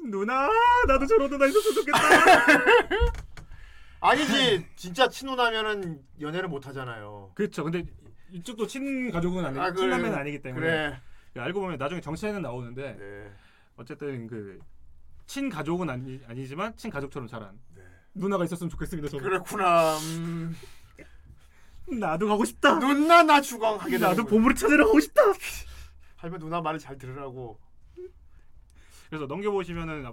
[0.00, 0.48] 누나
[0.86, 1.98] 나도 저런 누나 있었으면 좋겠다.
[4.00, 7.32] 아니지 진짜 친누나면은 연애를 못 하잖아요.
[7.34, 7.64] 그렇죠.
[7.64, 7.84] 근데
[8.30, 9.82] 이쪽도 친 가족은 아니, 아, 그래.
[9.82, 11.00] 친남매는 아니기 때문에 그래.
[11.34, 13.32] 그 알고 보면 나중에 정치에는 나오는데 네.
[13.76, 14.60] 어쨌든 그
[15.28, 17.58] 친 가족은 아니, 아니지만 친 가족처럼 자란 네.
[18.18, 19.08] 누나가 있었으면 좋겠습니다.
[19.08, 19.24] 저는.
[19.24, 19.96] 그렇구나.
[19.98, 20.56] 음.
[21.90, 22.78] 나도 가고 싶다.
[22.78, 24.24] 누나 나 주광하게 나도.
[24.24, 25.22] 보물을 찾으러 가고 싶다.
[26.16, 27.58] 할머니 누나 말을 잘 들으라고.
[29.08, 30.12] 그래서 넘겨 보시면은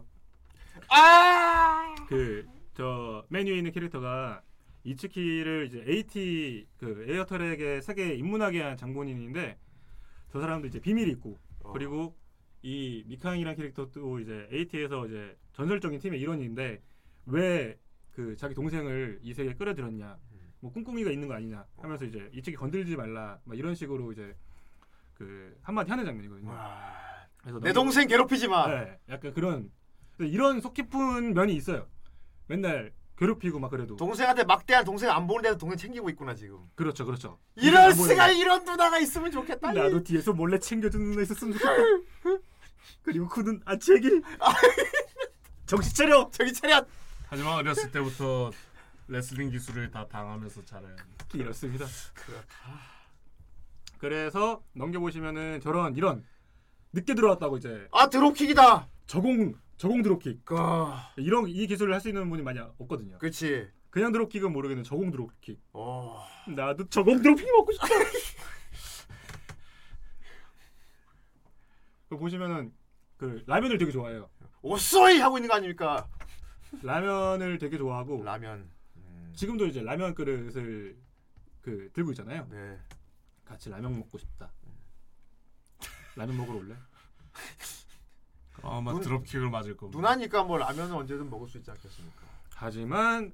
[0.89, 1.95] 아!
[2.07, 4.41] 그 저 메뉴에 있는 캐릭터가
[4.83, 9.57] 이츠키를 이제 AT 그 에어터렉의 세계에 입문하게 한 장본인인데
[10.31, 11.39] 저 사람도 이제 비밀이 있고
[11.73, 12.15] 그리고
[12.61, 16.81] 이 미캉이라는 캐릭터도 이제 AT에서 이제 전설적인 팀의 일원인데
[17.27, 17.77] 왜
[18.15, 20.17] 그 자기 동생을 이 세계에 끌어들였냐
[20.61, 24.35] 뭐 꿍꿍이가 있는 거 아니냐 하면서 이제 이츠키 건들지 말라 막 이런 식으로 이제
[25.13, 26.51] 그 한마디 하는 장면이거든요.
[27.41, 28.67] 그래서 내 동생 괴롭히지 마.
[28.67, 29.69] 네, 약간 그런
[30.19, 31.87] 이런 속 깊은 면이 있어요.
[32.47, 33.95] 맨날 괴롭히고 막 그래도.
[33.95, 36.59] 동생한테 막대한 동생 안 보는데도 동생 챙기고 있구나 지금.
[36.75, 37.39] 그렇죠, 그렇죠.
[37.55, 38.33] 이럴 수가 거.
[38.33, 39.71] 이런 누나가 있으면 좋겠다.
[39.71, 41.75] 나도 뒤에서 몰래 챙겨주는 누나 있었으면 좋겠다.
[43.03, 44.09] 그리고 그는 아치에게
[45.65, 46.29] 정신 차려.
[46.31, 46.85] 정신 차려.
[47.35, 48.49] 하지만 어렸을 때부터
[49.09, 50.95] 레슬링 기술을 다 당하면서 자라요.
[51.33, 51.85] 이렇습니다.
[53.97, 56.25] 그래서 넘겨보시면은 저런 이런
[56.93, 58.87] 늦게 들어왔다고 이제 아 드롭킥이다.
[59.05, 60.43] 저공 저공 드롭킥.
[60.53, 61.11] 아.
[61.17, 63.17] 이런 이 기술을 할 수 있는 분이 많이 없거든요.
[63.17, 63.67] 그렇지.
[63.89, 65.59] 그냥 드롭킥은 모르겠는데 저공 드롭킥.
[65.73, 66.25] 어.
[66.47, 67.87] 나도 저공 드롭킥 먹고 싶다.
[72.07, 72.73] 그 보시면은
[73.17, 74.29] 그 라면을 되게 좋아해요.
[74.61, 76.07] 오쏘이 하고 있는 거 아닙니까?
[76.83, 78.69] 라면을 되게 좋아하고 라면.
[79.33, 80.95] 지금도 이제 라면 그릇을
[81.61, 82.47] 그 들고 있잖아요.
[82.49, 82.79] 네.
[83.43, 84.51] 같이 라면 먹고 싶다.
[86.15, 86.75] 라면 먹으러 올래?
[88.63, 89.97] 아마 눈- 드롭킥을 맞을 겁니다.
[89.99, 92.21] 누나니까 뭐 라면은 언제든 먹을 수 있지 않겠습니까?
[92.55, 93.33] 하지만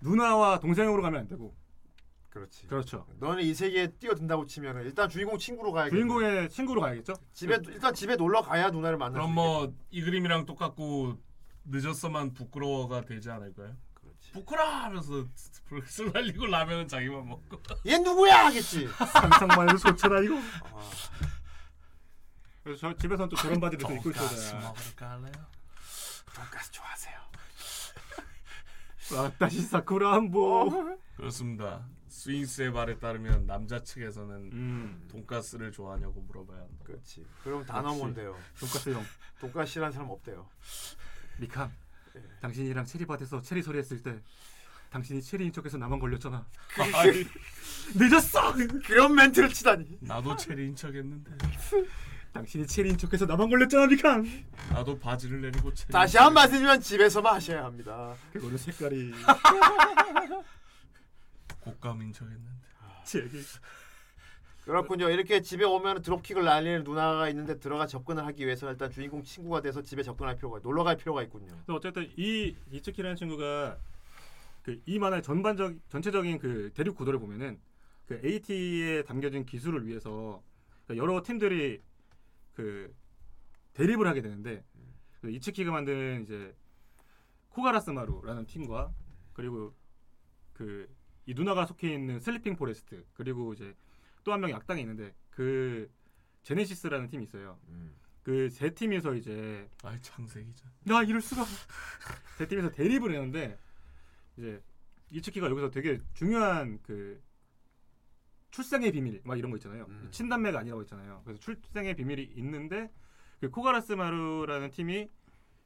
[0.00, 1.54] 누나와 동생으로 가면 안 되고.
[2.28, 2.66] 그렇지.
[2.68, 3.06] 그렇죠.
[3.18, 5.90] 너는 이 세계에 뛰어든다고 치면은 일단 주인공 친구로 가야겠.
[5.90, 7.14] 주인공의 친구로 가야겠죠?
[7.32, 11.18] 집에 일단 집에 놀러 가야 누나를 만날 그럼 수뭐이 그림이랑 똑같고
[11.70, 13.76] 늦었어만 부끄러워가 되지 않을까요?
[14.32, 15.26] 부끄러 하면서
[15.66, 17.62] 불을 날리고 라면은 자기만 먹고.
[17.86, 18.88] 얘 누구야 하겠지.
[18.88, 20.36] 상상만 해도 좋잖아 이거.
[22.62, 25.46] 그래서 저 집에서는 또 저런 바지를 또 입고 돈가스 먹을까 할래요?
[26.34, 27.20] 돈가스 좋아하세요.
[29.16, 30.96] 와다시 사쿠라 한보.
[31.16, 31.84] 그렇습니다.
[32.08, 35.08] 스윙스의 말에 따르면 남자 측에서는 음.
[35.10, 36.84] 돈가스를 좋아하냐고 물어봐야 한다.
[36.84, 37.26] 그렇지.
[37.42, 38.36] 그럼 다 넘어온대요.
[38.58, 39.04] 돈가스 형.
[39.40, 40.48] 돈가스 싫어하는 사람 없대요.
[41.40, 41.72] 미캉.
[42.42, 44.20] 당신이랑 체리밭에서 체리 소리 했을 때
[44.90, 46.44] 당신이 체리인 척해서 나만 걸렸잖아.
[46.94, 47.24] 아이.
[47.94, 48.54] 늦었어.
[48.84, 49.98] 그런 멘트를 치다니.
[50.00, 51.30] 나도 체리인 척했는데.
[52.32, 54.24] 당신이 체리인 척해서 나만 걸렸잖아, 미캉.
[54.70, 55.92] 나도 바지를 내리고 체리.
[55.92, 58.14] 다시 한번 말씀드리면 집에서만 하셔야 합니다.
[58.32, 59.12] 그거는 색깔이
[61.60, 62.50] 곶감인 척했는데.
[63.04, 63.28] 제게
[64.64, 65.08] 그렇군요.
[65.10, 69.82] 이렇게 집에 오면 드롭킥을 날리는 누나가 있는데 들어가 접근을 하기 위해서 일단 주인공 친구가 돼서
[69.82, 71.48] 집에 접근할 필요가 놀러 갈 필요가 있군요.
[71.68, 73.78] 어쨌든 이 이츠키라는 친구가
[74.62, 77.58] 그 이 만화의 전반적 전체적인 그 대륙 구도를 보면은
[78.06, 80.42] 그 AT에 담겨진 기술을 위해서
[80.86, 81.80] 그러니까 여러 팀들이
[82.54, 82.94] 그
[83.72, 84.62] 대립을 하게 되는데
[85.20, 86.54] 그 이츠키가 만든 이제
[87.50, 88.92] 코가라스마루라는 팀과
[89.32, 89.74] 그리고
[90.52, 90.86] 그
[91.26, 93.72] 이 누나가 속해 있는 Sleeping Forest 그리고 이제
[94.24, 95.90] 또 한 명이 악당이 있는데 그
[96.42, 97.58] Genesis라는 팀이 있어요.
[98.22, 100.64] 그 세 팀에서 이제 아이 창세기자.
[100.84, 101.44] 나 이럴 수가.
[102.38, 103.58] 세 팀에서 대립을 했는데
[104.36, 104.62] 이제
[105.10, 107.22] 이츠키가 여기서 되게 중요한 그
[108.50, 109.86] 출생의 비밀 막 이런 거 있잖아요.
[110.10, 111.22] 친남매가 아니라고 했잖아요.
[111.24, 112.90] 그래서 출생의 비밀이 있는데
[113.40, 115.08] 그 코가라스 마루라는 팀이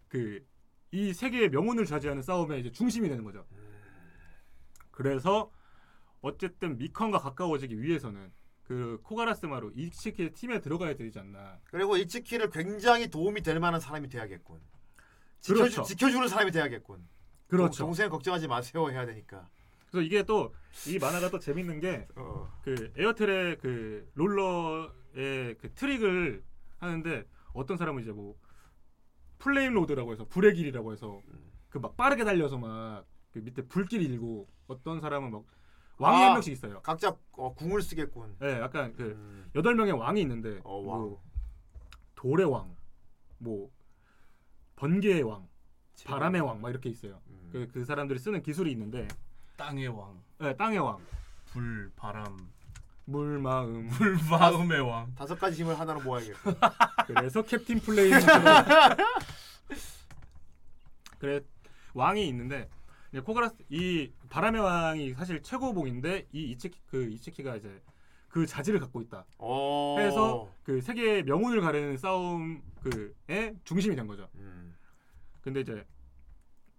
[0.09, 0.45] 그
[0.95, 3.45] 이 세계의 명운을 좌지하는 싸움의 이제 중심이 되는 거죠.
[4.93, 5.51] 그래서
[6.21, 8.31] 어쨌든 미컨과 가까워지기 위해서는
[8.65, 11.59] 그 코가라스마루 이치키 팀에 들어가야 되지 않나.
[11.65, 14.61] 그리고 이츠키를 굉장히 도움이 될 만한 사람이 돼야겠군.
[15.41, 15.83] 지켜주, 그렇죠.
[15.83, 17.07] 지켜주는 사람이 돼야겠군.
[17.49, 17.79] 그렇죠.
[17.79, 19.49] 동, 동생 걱정하지 마세요 해야 되니까.
[19.91, 20.53] 그래서 이게 또
[20.89, 22.51] 이 만화가 또 재밌는 게 어.
[22.65, 26.43] 그 에어텔의 그 롤러의 그 트릭을
[26.79, 28.35] 하는데 어떤 사람은 이제 뭐
[29.39, 31.21] Flame Road라고 해서 불의 길이라고 해서
[31.71, 35.45] 그 막 빠르게 달려서 막 그 밑에 불길 일고 어떤 사람은 막
[35.99, 36.81] 왕이 아, 한 명씩 있어요.
[36.83, 38.37] 각자 어, 궁을 쓰겠군.
[38.41, 41.23] 네, 약간 그 여덟 명의 왕이 있는데 어, 뭐
[42.17, 42.75] 돌의 왕,
[43.39, 43.71] 뭐
[44.77, 45.47] 번개의 왕,
[46.05, 47.21] 바람의 왕 막 이렇게 있어요.
[47.29, 47.49] 음.
[47.53, 49.07] 그, 그 사람들이 쓰는 기술이 있는데
[49.57, 50.99] 땅의 왕, 네, 땅의 왕,
[51.47, 52.51] 불, 바람,
[53.05, 55.15] 물, 마음, 물, 마음의 왕.
[55.15, 56.55] 다섯 가지 힘을 하나로 모아야겠군.
[57.07, 58.11] 그래서 캡틴 플레이
[61.19, 61.41] 그래
[61.95, 62.69] 왕이 있는데
[63.15, 67.81] 이제 코가라스 이 바람의 왕이 사실 최고봉인데 이 이치키 그 이치키가 이제
[68.27, 69.25] 그 자질을 갖고 있다.
[69.39, 69.95] 어.
[70.01, 74.29] 해서 그 세계 명운을 가르는 싸움 그의 중심이 된 거죠.
[74.35, 74.75] 음.
[75.43, 75.87] 근데 이제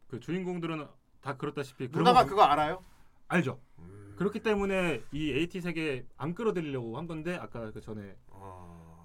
[0.08, 0.86] 그 주인공들은
[1.22, 2.84] 다 그렇다시피 누나가 거- 그거 알아요?
[3.30, 3.62] 알죠.
[4.18, 8.18] 그렇기 때문에 이 AT 세계 안 끌어들이려고 한 건데 아까 그 전에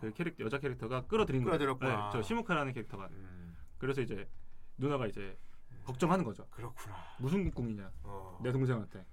[0.00, 1.59] 그 캐릭터 여자 캐릭터가 끌어들인 거예요.
[1.59, 2.07] 끌어들였구나.
[2.07, 3.07] 네, 저 시무카라는 캐릭터가.
[3.12, 3.57] 음.
[3.78, 4.28] 그래서 이제
[4.78, 5.39] 누나가 이제
[5.84, 6.47] 걱정하는 거죠.
[6.50, 6.97] 그렇구나.
[7.18, 7.91] 무슨 꿈이냐?
[8.05, 8.39] 어.
[8.42, 9.05] 내 동생한테.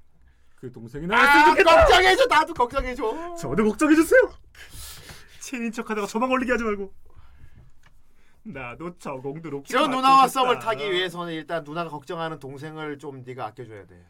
[0.60, 1.76] 그 동생이 아, 나였으면 좋겠다.
[1.86, 2.26] 걱정해줘.
[2.28, 3.36] 나도 걱정해줘.
[3.38, 4.22] 저도 걱정해 주세요.
[5.40, 6.94] 친인 척하다가 저만 걸리게 하지 말고.
[8.44, 9.72] 나도 저공도 높게.
[9.74, 10.28] 저 누나와.
[10.28, 14.06] 썸을 타기 위해서는 일단 누나가 걱정하는 동생을 좀 네가 아껴줘야 돼.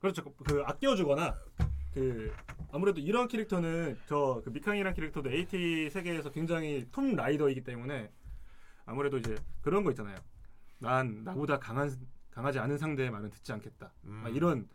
[0.00, 0.22] 그렇죠.
[0.46, 1.34] 그 아껴주거나
[1.94, 2.32] 그
[2.70, 8.10] 아무래도 이런 캐릭터는 저 그 미캉이란 캐릭터도 AT 세계에서 굉장히 톰 라이더이기 때문에
[8.86, 10.16] 아무래도 이제 그런 거 있잖아요.
[10.78, 11.94] 난 나보다 강한
[12.30, 13.92] 강하지 않은 상대의 말은 듣지 않겠다.
[14.04, 14.20] 음.
[14.24, 14.68] 막 이런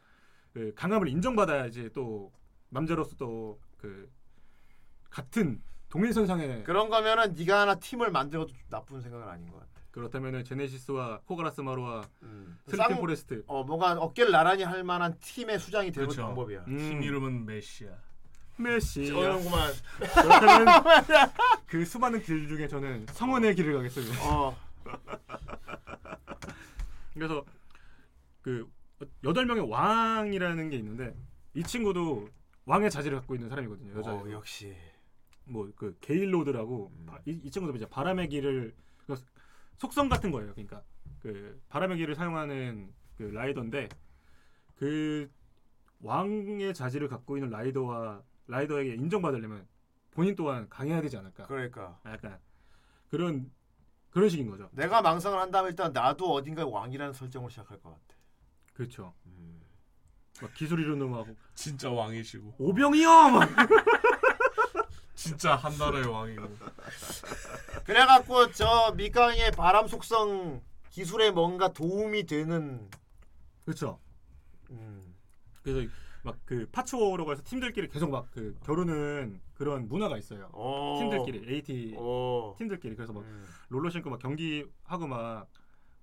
[0.54, 2.32] 그 강함을 인정받아야지 또
[2.70, 4.10] 남자로서 또 그
[5.10, 9.70] 같은 동일선상에 그런 거면은 네가 하나 팀을 만들어도 나쁜 생각은 아닌 것 같아.
[9.92, 12.58] 그렇다면은 제네시스와 코가라스 마루와 음.
[12.66, 16.24] Sleeping 쌍- Forest 어 뭔가 어깨를 나란히 할 만한 팀의 수장이 되는 그렇죠.
[16.28, 16.64] 방법이야.
[16.64, 17.90] 팀 이름은 메시아.
[18.58, 19.12] 메시.
[19.12, 19.74] 어영구만.
[20.00, 20.68] 그렇다면
[21.68, 24.30] 그 수많은 길 중에 저는 성원의 길을 가겠습니다.
[24.34, 24.56] 어.
[27.14, 27.46] 그래서
[28.42, 28.70] 그
[29.24, 31.16] 여덟 명의 왕이라는 게 있는데
[31.54, 32.28] 이 친구도
[32.66, 33.98] 왕의 자질을 갖고 있는 사람이거든요.
[33.98, 34.14] 여자.
[34.14, 34.76] 어, 역시.
[35.46, 37.06] 뭐 그 Gale Road라고 음.
[37.06, 38.74] 바- 이, 이 친구도 이제 바람의 길을
[39.06, 39.16] 그
[39.78, 40.52] 속성 같은 거예요.
[40.54, 40.82] 그러니까
[41.20, 43.90] 그 바람의 길을 사용하는 그 라이더인데
[44.76, 45.30] 그
[46.02, 49.68] 왕의 자질을 갖고 있는 라이더와 라이더에게 인정받으려면
[50.12, 51.46] 본인 또한 강해야 되지 않을까.
[51.48, 52.00] 그러니까.
[52.06, 52.40] 약간
[53.10, 53.52] 그런
[54.14, 54.70] 그런 식인 거죠.
[54.74, 58.16] 내가 망상을 한다면 일단 나도 어딘가에 왕이라는 설정을 시작할 것 같아.
[58.74, 59.14] 그렇죠.
[59.26, 59.60] 음.
[60.40, 61.26] 막 기술 이루는 막
[61.56, 62.56] 진짜 왕이시고.
[62.60, 63.10] 오병이요.
[63.10, 63.50] 막
[65.16, 66.58] 진짜 한 나라의 왕이고.
[67.86, 70.62] 그래갖고 저 미강의 바람 속성
[70.92, 72.88] 기술에 뭔가 도움이 되는.
[73.66, 74.00] 그렇죠.
[74.70, 75.16] 음.
[75.64, 75.90] 그래서
[76.24, 80.50] 막 그 파츠워라고 해서 팀들끼리 계속 막 그 겨루는 그런 문화가 있어요.
[80.54, 80.98] 어.
[81.00, 82.56] 팀들끼리 AT 어.
[82.58, 83.46] 팀들끼리 그래서 막 음.
[83.70, 85.48] 롤러 신고 막 경기 하고 막,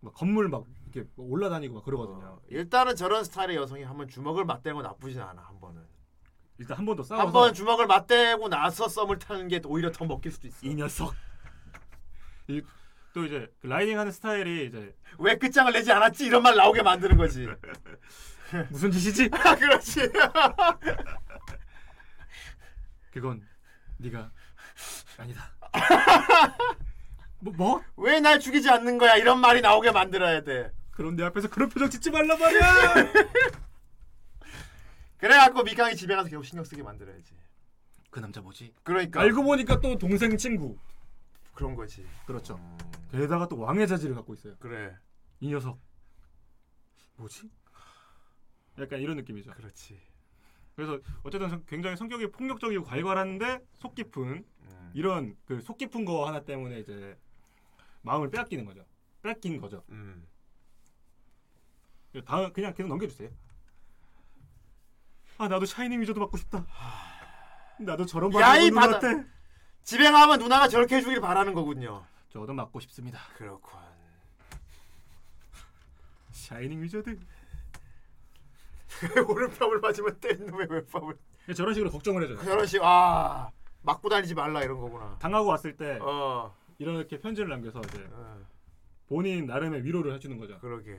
[0.00, 2.40] 막 건물 막 이렇게 올라다니고 막 그러거든요.
[2.49, 5.82] 일단은 저런 스타일의 여성이 한번 주먹을 맞대고 나쁘진 않아 한 번은.
[6.58, 10.05] 일단 한 번 더 싸워서 한 번 주먹을 맞대고 나서 썸을 타는 게 오히려 더
[10.05, 10.58] 먹힐 수도 있어.
[10.66, 11.15] 이 녀석.
[12.49, 12.60] 이,
[13.15, 17.47] 또 이제 그 라이딩하는 스타일이 이제 왜 끝장을 내지 않았지 이런 말 나오게 만드는 거지.
[18.70, 19.31] 무슨 짓이지?
[19.45, 20.01] 아, 그렇지.
[23.12, 23.47] 그건
[23.99, 24.31] 네가
[25.19, 25.53] 아니다.
[27.41, 27.85] 뭐 뭐?
[27.97, 30.73] 왜 날 죽이지 않는 거야 이런 말이 나오게 만들어야 돼.
[30.91, 33.12] 그럼 내 앞에서 그런 표정 짓지 말란 말이야.
[35.19, 37.35] 그래갖고 미강이 집에 가서 계속 신경 쓰게 만들어야지.
[38.11, 38.75] 그 남자 뭐지?
[38.83, 40.79] 그러니까 알고 보니까 또 동생 친구.
[41.55, 42.07] 그런 거지.
[42.27, 42.59] 그렇죠.
[43.11, 44.57] 게다가 또 왕의 자질을 갖고 있어요.
[44.59, 44.95] 그래.
[45.41, 45.79] 이 녀석
[47.17, 47.51] 뭐지?
[48.81, 49.50] 약간 이런 느낌이죠.
[49.52, 50.00] 그렇지.
[50.76, 54.23] 그래서 어쨌든 성- 굉장히 성격이 폭력적이고 괄괄한데 속 깊은
[54.62, 54.91] 음.
[54.94, 57.18] 이런 그 속 깊은 거 하나 때문에 이제
[58.02, 58.84] 마음을 빼앗기는 거죠.
[59.23, 59.84] 뺏긴 거죠.
[59.91, 60.26] 음.
[62.25, 63.31] 다음 그냥 계속 넘겨주세요.
[65.39, 66.67] 아 나도 Shining Wizard도 받고 싶다.
[67.78, 68.70] 나도 저런 야이.
[68.70, 69.26] 누나한테
[69.83, 72.05] 집에 가면 누나가 저렇게 해주길 바라는 거군요.
[72.31, 73.18] 저도 맞고 싶습니다.
[73.36, 73.78] 그렇군.
[76.31, 77.18] Shining Wizard.
[79.28, 81.17] 오른뺨을 맞으면 때리는 왜 왼뺨을.
[81.57, 82.39] 저런 식으로 걱정을 해줘요.
[82.44, 83.51] 저런 식 아
[83.83, 85.17] 맞고 다니지 말라 이런 거구나.
[85.19, 86.55] 당하고 왔을 때 어.
[86.78, 88.39] 이렇게 편지를 남겨서 이제 어.
[89.09, 90.59] 본인 나름의 위로를 해주는 거죠.
[90.60, 90.99] 그러게.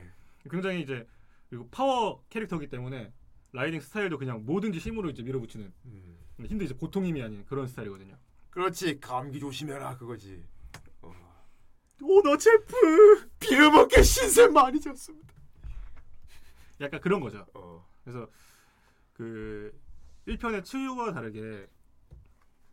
[0.50, 1.06] 굉장히 이제
[1.48, 3.12] 그리고 파워 캐릭터이기 때문에
[3.52, 6.18] riding 스타일도 그냥 뭐든지 힘으로 이제 밀어붙이는 음.
[6.46, 8.16] 힘도 이제 보통 힘이 아닌 그런 스타일이거든요.
[8.50, 10.42] 그렇지 감기 조심해라 그거지.
[12.04, 15.31] 오너 챔프 빌어먹게 신세 많이 졌습니다.
[16.82, 17.46] 약간 그런 거죠.
[17.54, 17.88] 어.
[18.04, 18.28] 그래서
[19.14, 19.72] 그
[20.26, 21.68] 1편의 치유와 다르게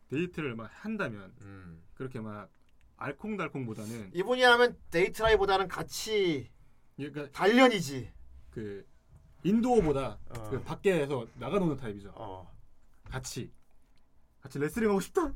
[0.08, 1.82] 데이트를 막 한다면 음.
[1.94, 2.50] 그렇게 막
[2.96, 6.50] 알콩달콩보다는 이분이 하면 데이트라이보다는 같이
[6.96, 8.12] 그러니까 단련이지.
[8.50, 8.86] 그
[9.44, 10.50] indoor보다 어.
[10.50, 12.12] 그 밖에서 나가 노는 타입이죠.
[12.16, 12.52] 어.
[13.04, 13.52] 같이
[14.42, 15.32] 같이 레슬링 하고 싶다.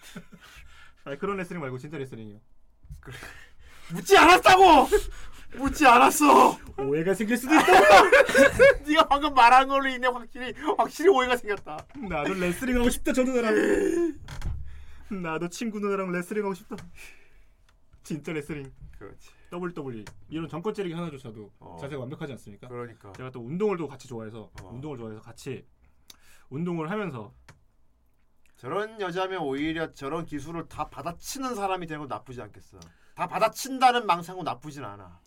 [1.04, 2.40] 아니 그런 레슬링 말고 진짜 레슬링이요.
[3.92, 4.88] 묻지 않았다고.
[5.56, 6.58] 묻지 않았어.
[6.78, 7.64] 오해가 생길 수도 있다.
[8.86, 11.78] 네가 방금 말한 걸로 인해 확실히 확실히 오해가 생겼다.
[12.08, 14.18] 나도 레슬링 하고 싶다 저 누나랑.
[15.22, 16.76] 나도 친구 누나랑 레슬링 하고 싶다.
[18.02, 18.70] 진짜 레슬링.
[18.98, 19.30] 그렇지.
[19.50, 21.78] WWE 이런 정권 찌르기 하나조차도 어.
[21.80, 22.68] 자세가 완벽하지 않습니까?
[22.68, 23.12] 그러니까.
[23.12, 24.68] 제가 또 운동을 또 같이 좋아해서 어.
[24.70, 25.64] 운동을 좋아해서 같이
[26.50, 27.32] 운동을 하면서
[28.56, 32.78] 저런 여자면 오히려 저런 기술을 다 받아치는 사람이 되는 건 나쁘지 않겠어.
[33.14, 35.20] 다 받아친다는 망상은 나쁘진 않아.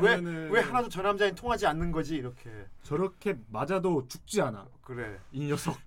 [0.00, 2.50] 아니면은- 왜, 왜 하나도 저 남자한텐 통하지 않는 거지 이렇게.
[2.82, 4.66] 저렇게 맞아도 죽지 않아.
[4.82, 5.18] 그래.
[5.32, 5.78] 이 녀석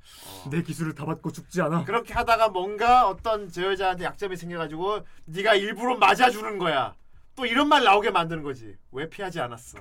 [0.49, 1.83] 내 기술을 다 받고 죽지 않아.
[1.83, 6.95] 그렇게 하다가 뭔가 어떤 저 여자한테 약점이 생겨가지고 네가 일부러 맞아주는 거야.
[7.35, 8.75] 또 이런 말 나오게 만드는 거지.
[8.91, 9.77] 왜 피하지 않았어?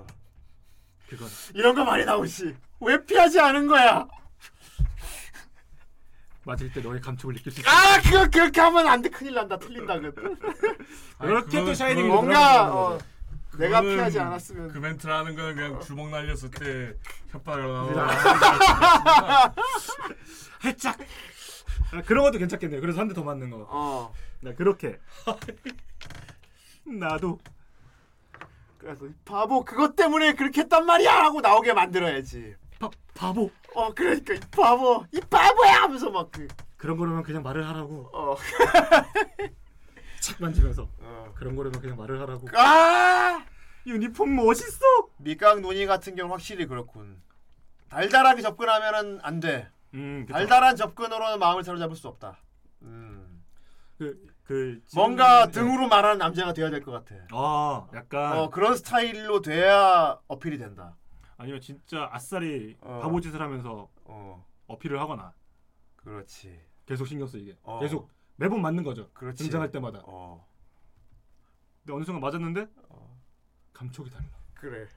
[1.09, 2.55] 그건 이런 거 많이 나오지.
[2.81, 4.07] 왜 피하지 않은 거야?
[6.45, 7.71] 맞을 때 너의 감촉을 느낄 수 있어.
[7.71, 9.09] 아 그거 그렇게 하면 안 돼.
[9.09, 9.59] 큰일 난다.
[9.59, 9.99] 틀린다.
[9.99, 10.13] 그.
[11.19, 12.99] 그렇게 또 샤이닝이 뭔가 어.
[13.59, 16.95] 내가 피하지 않았으면 그 멘트를 하는 거는 그냥 주먹 날렸을 때
[17.33, 17.95] 혓바닥
[20.63, 20.99] 살짝
[21.93, 22.81] 아, 그런 것도 괜찮겠네요.
[22.81, 23.67] 그래서 한 대 더 맞는 거.
[23.71, 24.13] 어.
[24.41, 24.99] 네, 그렇게
[26.85, 27.39] 나도
[28.79, 32.55] 그래서 이 바보 그것 때문에 그렇게 했단 말이야 하고 나오게 만들어야지.
[32.79, 33.51] 바, 바보.
[33.75, 36.47] 어 그러니까 이 바보 이 바보야 하면서 막 그.
[36.77, 38.11] 그런 거라면 그냥 말을 하라고.
[38.13, 38.37] 어.
[40.21, 41.33] 착 만지면서 어.
[41.37, 42.47] 그런 거라면 그냥 말을 하라고.
[42.55, 43.45] 아
[43.87, 44.81] 유니폼 멋있어.
[45.19, 47.23] 밑강 논의 같은 경우 는 확실히 그렇군.
[47.89, 49.71] 달달하게 접근하면은 안 돼.
[49.95, 50.33] 음, 그쵸.
[50.35, 52.39] 달달한 접근으로는 마음을 사로잡을 수 없다.
[52.83, 53.45] 음.
[53.99, 57.15] 그, 그 뭔가 지금- 등으로 말하는 남자가 돼야 될 것 같아.
[57.33, 60.97] 아, 약간 어 그런 스타일로 돼야 어필이 된다.
[61.39, 63.01] 아니면 진짜 아싸리 어.
[63.03, 65.33] 바보짓을 하면서 어 어필을 하거나
[65.97, 66.61] 그렇지.
[66.87, 67.57] 계속 신경 쓰이게.
[67.63, 67.79] 어.
[67.81, 69.11] 계속 매번 맞는 거죠.
[69.13, 69.43] 그렇지.
[69.45, 70.01] 등장할 때마다.
[70.05, 70.47] 어
[71.83, 72.67] 근데 어느 순간 맞았는데
[73.77, 74.27] 감촉이 달라.
[74.55, 74.89] 그래.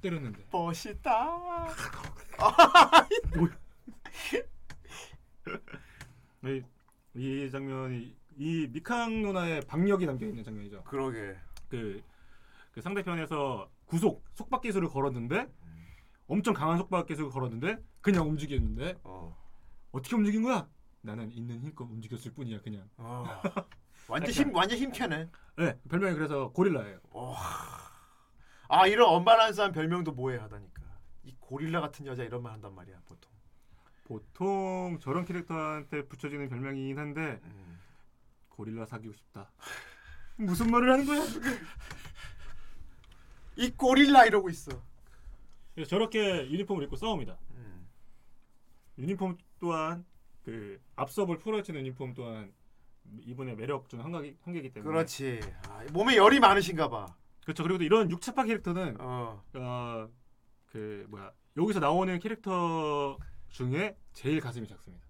[0.00, 0.46] 때렸는데.
[0.52, 1.66] 멋있다.
[6.44, 6.62] 이,
[7.14, 10.84] 이 장면이 이 미캉 누나의 박력이 담겨 있는 장면이죠.
[10.84, 11.36] 그러게.
[11.68, 12.00] 그,
[12.72, 15.52] 그 상대편에서 구속 속박 기술을 걸었는데
[16.28, 19.36] 엄청 강한 속박 기술을 걸었는데 그냥 움직였는데 어.
[19.90, 20.68] 어떻게 움직인 거야?
[21.00, 22.88] 나는 있는 힘껏 움직였을 뿐이야 그냥.
[22.96, 23.24] 어.
[24.08, 25.28] 완전 힘 완전 힘캐네.
[25.56, 27.00] 네 별명이 그래서 고릴라예요.
[28.68, 30.82] 아 이런 언밸런스한 별명도 뭐해 하다니까.
[31.24, 33.30] 이 고릴라 같은 여자 이런 말 한단 말이야 보통.
[34.04, 37.80] 보통 저런 캐릭터한테 붙여지는 별명이긴 한데 음.
[38.48, 39.50] 고릴라 사귀고 싶다.
[40.36, 41.22] 무슨 말을 하는 거야?
[43.56, 44.70] 이 고릴라 이러고 있어.
[45.74, 47.36] 그래서 저렇게 유니폼을 입고 싸웁니다.
[47.52, 47.88] 음.
[48.98, 50.04] 유니폼 또한
[50.46, 52.52] 그 앞서 볼 프로레슬링 유니폼 또한
[53.20, 55.40] 이분의 매력 중 한 가지 한 개이기 때문에 그렇지.
[55.68, 57.06] 아, 몸에 열이 많으신가 봐.
[57.42, 57.64] 그렇죠.
[57.64, 59.42] 그리고 또 이런 육체파 캐릭터는 어.
[59.54, 60.08] 어,
[60.66, 63.18] 그 뭐야 여기서 나오는 캐릭터
[63.48, 65.04] 중에 제일 가슴이 작습니다.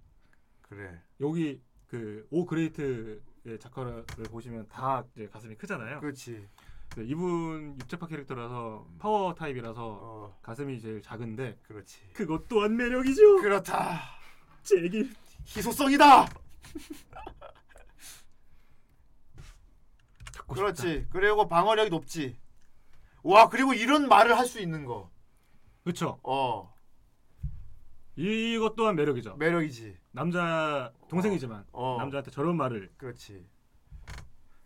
[0.62, 1.02] 그래.
[1.20, 2.46] 여기 그 Oh!
[2.46, 3.20] great의
[3.60, 6.00] 작화를 보시면 다 이제 가슴이 크잖아요.
[6.00, 6.48] 그렇지.
[6.94, 10.38] 그 이분 육체파 캐릭터라서 파워 타입이라서 어.
[10.42, 12.00] 가슴이 제일 작은데 그렇지.
[12.14, 13.42] 그것 또한 매력이죠.
[13.42, 14.00] 그렇다.
[14.62, 15.08] 제 얘기
[15.46, 16.26] 희소성이다.
[20.48, 21.06] 그렇지.
[21.10, 22.36] 그리고 방어력이 높지.
[23.22, 25.10] 와 그리고 이런 말을 할 수 있는 거.
[25.82, 26.20] 그렇죠.
[26.22, 26.72] 어
[28.16, 29.36] 이것 또한 매력이죠.
[29.36, 29.96] 매력이지.
[30.12, 31.96] 남자 동생이지만 어.
[31.98, 33.46] 남자한테 저런 말을 그렇지.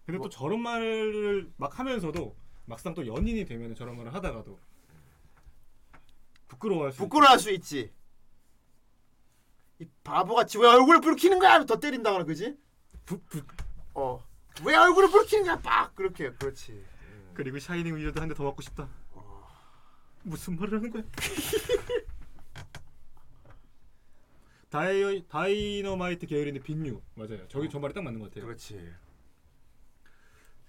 [0.05, 2.37] 근데 뭐 또 저런 말을 막 하면서도
[2.67, 4.59] 막상 또 연인이 되면 저런 말을 하다가도
[6.49, 7.93] 부끄러워할 수 부끄러워할 수 있지.
[9.81, 11.65] 이 바보같이 왜 얼굴을 붉히는 거야?
[11.65, 12.57] 더 때린다거나 그지?
[13.07, 13.43] 부, 부,
[13.95, 14.23] 어.
[14.65, 15.59] 왜 얼굴을 붉히는 거야?
[15.61, 16.85] 빡 그렇게 그렇지.
[17.35, 18.89] 그리고 Shining Wizard도 한 대 더 맞고 싶다.
[20.23, 21.03] 무슨 말을 하는 거야?
[24.69, 27.49] 다이 다이너마이트 계열인데 빈유 맞아요.
[27.49, 28.45] 저기 저 말이 딱 맞는 것 같아요.
[28.47, 28.93] 그렇지.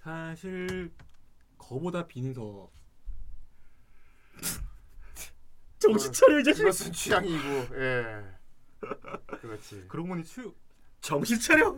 [0.03, 0.91] 사실
[1.57, 2.71] 거보다 빈이 더
[5.77, 6.61] 정신 차려 이 자식.
[6.61, 8.23] 이것은 취향이고 예.
[9.41, 9.85] 그렇지.
[9.87, 10.53] 그러고 보니 추
[11.01, 11.75] 정신 차려.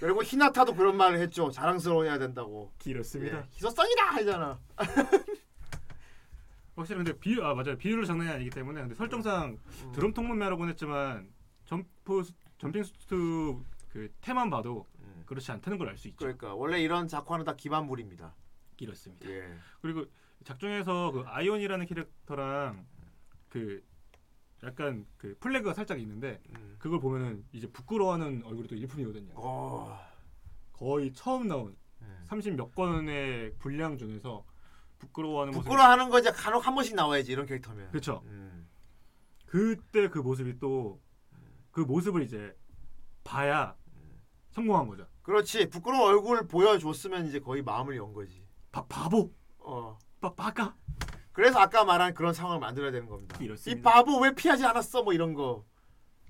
[0.00, 1.50] 그리고 히나타도 그런 말을 했죠.
[1.50, 2.72] 자랑스러워해야 된다고.
[2.78, 3.38] 길었습니다.
[3.38, 3.42] 예.
[3.52, 4.58] 희소성이다 하잖아.
[6.74, 9.92] 확실히 근데 비유 아 맞아요 비유를 장난이 아니기 때문에 근데 설정상 음.
[9.92, 11.30] 드럼 통문매라고는 했지만
[11.66, 13.14] 점프 수- 점핑 수트
[13.90, 14.86] 그 테만 봐도
[15.26, 16.16] 그렇지 않다는 걸 알 수 있죠.
[16.24, 16.36] 음.
[16.36, 18.34] 그러니까 원래 이런 작화는 다 기반물입니다.
[18.78, 19.28] 이렇습니다.
[19.28, 19.54] 예.
[19.82, 20.06] 그리고
[20.44, 22.86] 작중에서 그 아이온이라는 캐릭터랑
[23.50, 23.84] 그
[24.62, 26.76] 약간 그 플래그가 살짝 있는데 음.
[26.78, 29.32] 그걸 보면은 이제 부끄러워하는 얼굴이 또 일품이거든요.
[29.36, 29.98] 어.
[30.72, 32.06] 거의 처음 나온 네.
[32.28, 34.44] 30몇 권의 분량 중에서
[34.98, 37.90] 부끄러워하는 부끄러워하는 거 이제 간혹 한 번씩 나와야지 이런 캐릭터면.
[37.90, 38.22] 그렇죠.
[38.26, 38.68] 음.
[39.46, 41.00] 그때 그 모습이 또
[41.72, 42.54] 그 모습을 이제
[43.24, 43.74] 봐야
[44.50, 45.06] 성공한 거죠.
[45.22, 45.70] 그렇지.
[45.70, 48.46] 부끄러운 얼굴 보여줬으면 이제 거의 마음을 연 거지.
[48.70, 49.32] 바, 바보.
[49.58, 49.98] 어.
[50.20, 50.76] 바, 바까.
[51.32, 53.36] 그래서 아까 말한 그런 상황을 만들어야 되는 겁니다.
[53.40, 53.78] 이렇습니다.
[53.78, 55.02] 이 바보 왜 피하지 않았어?
[55.02, 55.64] 뭐 이런 거.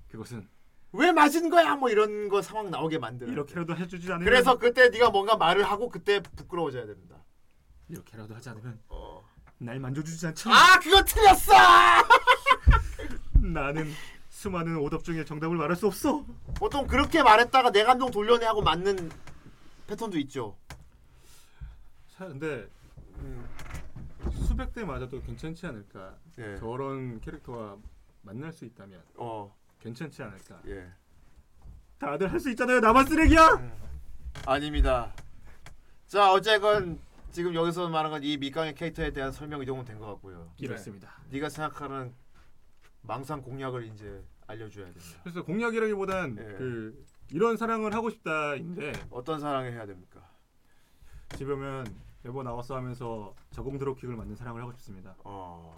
[0.09, 0.47] 그것은
[0.93, 1.75] 왜 맞은 거야?
[1.75, 3.31] 뭐 이런 거 상황 나오게 만들어.
[3.31, 7.17] 이렇게라도 해주지 않으면 그래서 그때 네가 뭔가 말을 하고 그때 부끄러워져야 됩니다.
[7.89, 9.23] 이렇게라도 하지 않으면 어.
[9.57, 10.49] 날 만져주지 않죠.
[10.51, 11.53] 아 그거 틀렸어.
[13.41, 13.91] 나는
[14.29, 16.25] 수많은 오답 중에 정답을 말할 수 없어.
[16.55, 19.11] 보통 그렇게 말했다가 내 감정 돌려내 하고 맞는
[19.87, 20.55] 패턴도 있죠.
[22.15, 22.67] 자, 근데
[23.17, 23.47] 음.
[24.53, 26.15] 수백 대 맞아도 괜찮지 않을까.
[26.37, 26.55] 예.
[26.57, 27.75] 저런 캐릭터와
[28.21, 29.51] 만날 수 있다면 어.
[29.79, 30.61] 괜찮지 않을까.
[30.67, 30.91] 예.
[31.97, 32.79] 다들 할 수 있잖아요.
[32.79, 33.71] 나만 쓰레기야.
[34.45, 35.11] 아닙니다.
[36.05, 36.99] 자 어쨌건
[37.31, 40.51] 지금 여기서 말한 건 이 밑강의 캐릭터에 대한 설명이 정도 된것 같고요.
[40.59, 41.19] 이렇습니다.
[41.29, 41.37] 네.
[41.37, 42.13] 네가 생각하는
[43.01, 45.19] 망상 공략을 이제 알려줘야 됩니다.
[45.23, 46.43] 그래서 공략이라기보단 예.
[46.57, 50.21] 그 이런 사랑을 하고 싶다인데 어떤 사랑을 해야 됩니까?
[51.37, 51.87] 집에 오면
[52.25, 55.15] 여보 나왔어 하면서 저공 드롭킥을 맞는 사랑을 하고 싶습니다.
[55.23, 55.73] 어.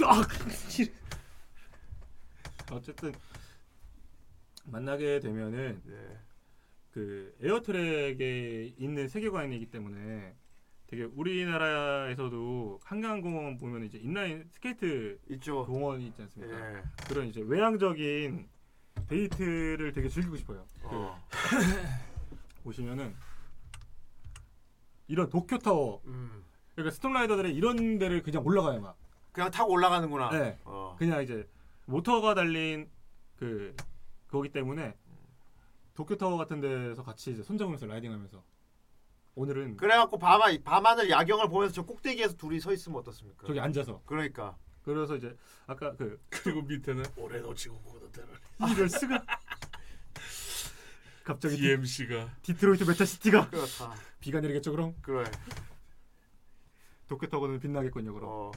[2.71, 3.13] 어쨌든
[4.65, 6.19] 만나게 되면은 네.
[6.91, 10.35] 그 Air Trek에 있는 세계관이기 때문에
[10.87, 15.65] 되게 우리나라에서도 한강공원 보면 이제 인라인 스케이트 있죠.
[15.65, 16.77] 공원이 있지 않습니까?
[16.77, 16.83] 예.
[17.07, 18.47] 그런 이제 외향적인
[19.07, 20.65] 데이트를 되게 즐기고 싶어요.
[20.83, 21.21] 어.
[21.29, 21.37] 그
[22.63, 23.15] 보시면은
[25.07, 26.43] 이런 도쿄 타워, 음.
[26.73, 28.97] 그러니까 storm rider들의 이런 데를 그냥 올라가요 막.
[29.31, 30.29] 그냥 타고 올라가는구나.
[30.29, 30.57] 네.
[30.63, 30.95] 어.
[30.97, 31.47] 그냥 이제
[31.85, 32.89] 모터가 달린
[33.35, 33.75] 그
[34.27, 34.95] 거기 때문에
[35.93, 38.43] 도쿄 타워 같은 데서 같이 이제 손잡으면서 라이딩하면서
[39.35, 43.45] 오늘은 그래갖고 밤하, 밤하늘 야경을 보면서 저 꼭대기에서 둘이 서 있으면 어떻습니까?
[43.45, 44.57] 저기 앉아서 그러니까.
[44.83, 45.35] 그래서 이제
[45.67, 48.27] 아까 그 그리고 밑에는 올해 놓치고 고도대로
[48.71, 49.25] 이럴 수가
[51.25, 53.95] 갑자기 DMC가 디트로이트 메타시티가 그렇다.
[54.25, 55.23] 비가 내리겠죠 그럼 그래.
[57.07, 58.51] 도쿄 타워는 빛나겠군요 그럼 어.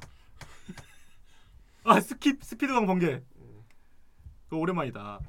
[1.84, 3.22] 아 스킵 스피드왕 번개
[4.44, 5.20] 그거 오랜만이다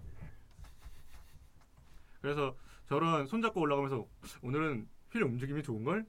[2.22, 2.56] 그래서
[2.88, 4.08] 저런 손잡고 올라가면서
[4.42, 6.06] 오늘은 휠 움직임이 좋은 걸?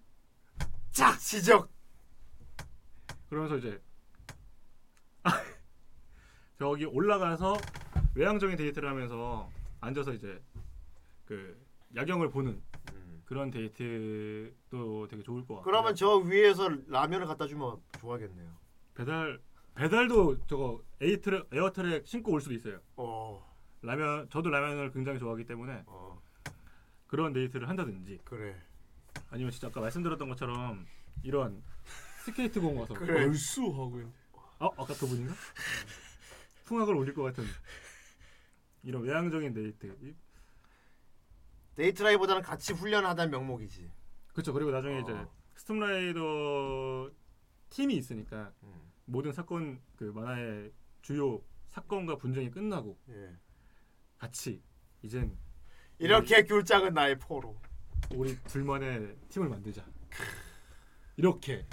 [0.93, 1.69] 짝 지적.
[3.29, 3.81] 그러면서 이제
[6.59, 7.57] 저기 올라가서
[8.15, 9.51] 외향적인 데이트를 하면서
[9.81, 10.41] 앉아서 이제
[11.27, 11.61] 그
[11.97, 12.61] 야경을 보는
[13.31, 18.51] 그런 데이트도 되게 좋을 것 같고 그러면 저 위에서 라면을 갖다 주면 좋아하겠네요.
[18.93, 19.41] 배달
[19.77, 22.81] 배달도 저거 Air Trek Air Trek 신고 올 수도 있어요.
[22.97, 23.41] 어.
[23.83, 26.21] 라면 저도 라면을 굉장히 좋아하기 때문에 어.
[27.07, 28.61] 그런 데이트를 한다든지 그래.
[29.31, 30.85] 아니면 진짜 아까 말씀드렸던 것처럼
[31.23, 31.63] 이런
[32.25, 33.27] 스케이트 공 와서 그래.
[33.27, 34.13] 얼쑤 하고 있네.
[34.59, 35.33] 어 아까 그분인가?
[36.65, 37.45] 풍악을 올릴 것 같은
[38.83, 39.97] 이런 외향적인 데이트.
[41.73, 43.91] 이- 데이트라기보다는 같이 훈련하다는 명목이지.
[44.33, 44.53] 그렇죠.
[44.53, 45.01] 그리고 나중에 어.
[45.01, 45.27] 이제
[45.57, 47.11] storm rider
[47.71, 48.91] 팀이 있으니까 음.
[49.05, 53.37] 모든 사건 그 만화의 주요 사건과 분쟁이 끝나고 예.
[54.19, 54.61] 같이
[55.03, 55.37] 이젠
[55.99, 57.57] 이렇게 귤짝은 나의 포로.
[58.15, 59.85] 우리 둘만의 팀을 만들자.
[61.17, 61.67] 이렇게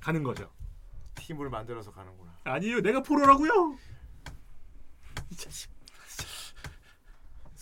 [0.00, 0.52] 가는 거죠.
[1.14, 2.36] 팀을 만들어서 가는구나.
[2.44, 3.78] 아니요, 내가 포로라고요.
[5.30, 5.70] 이 자식.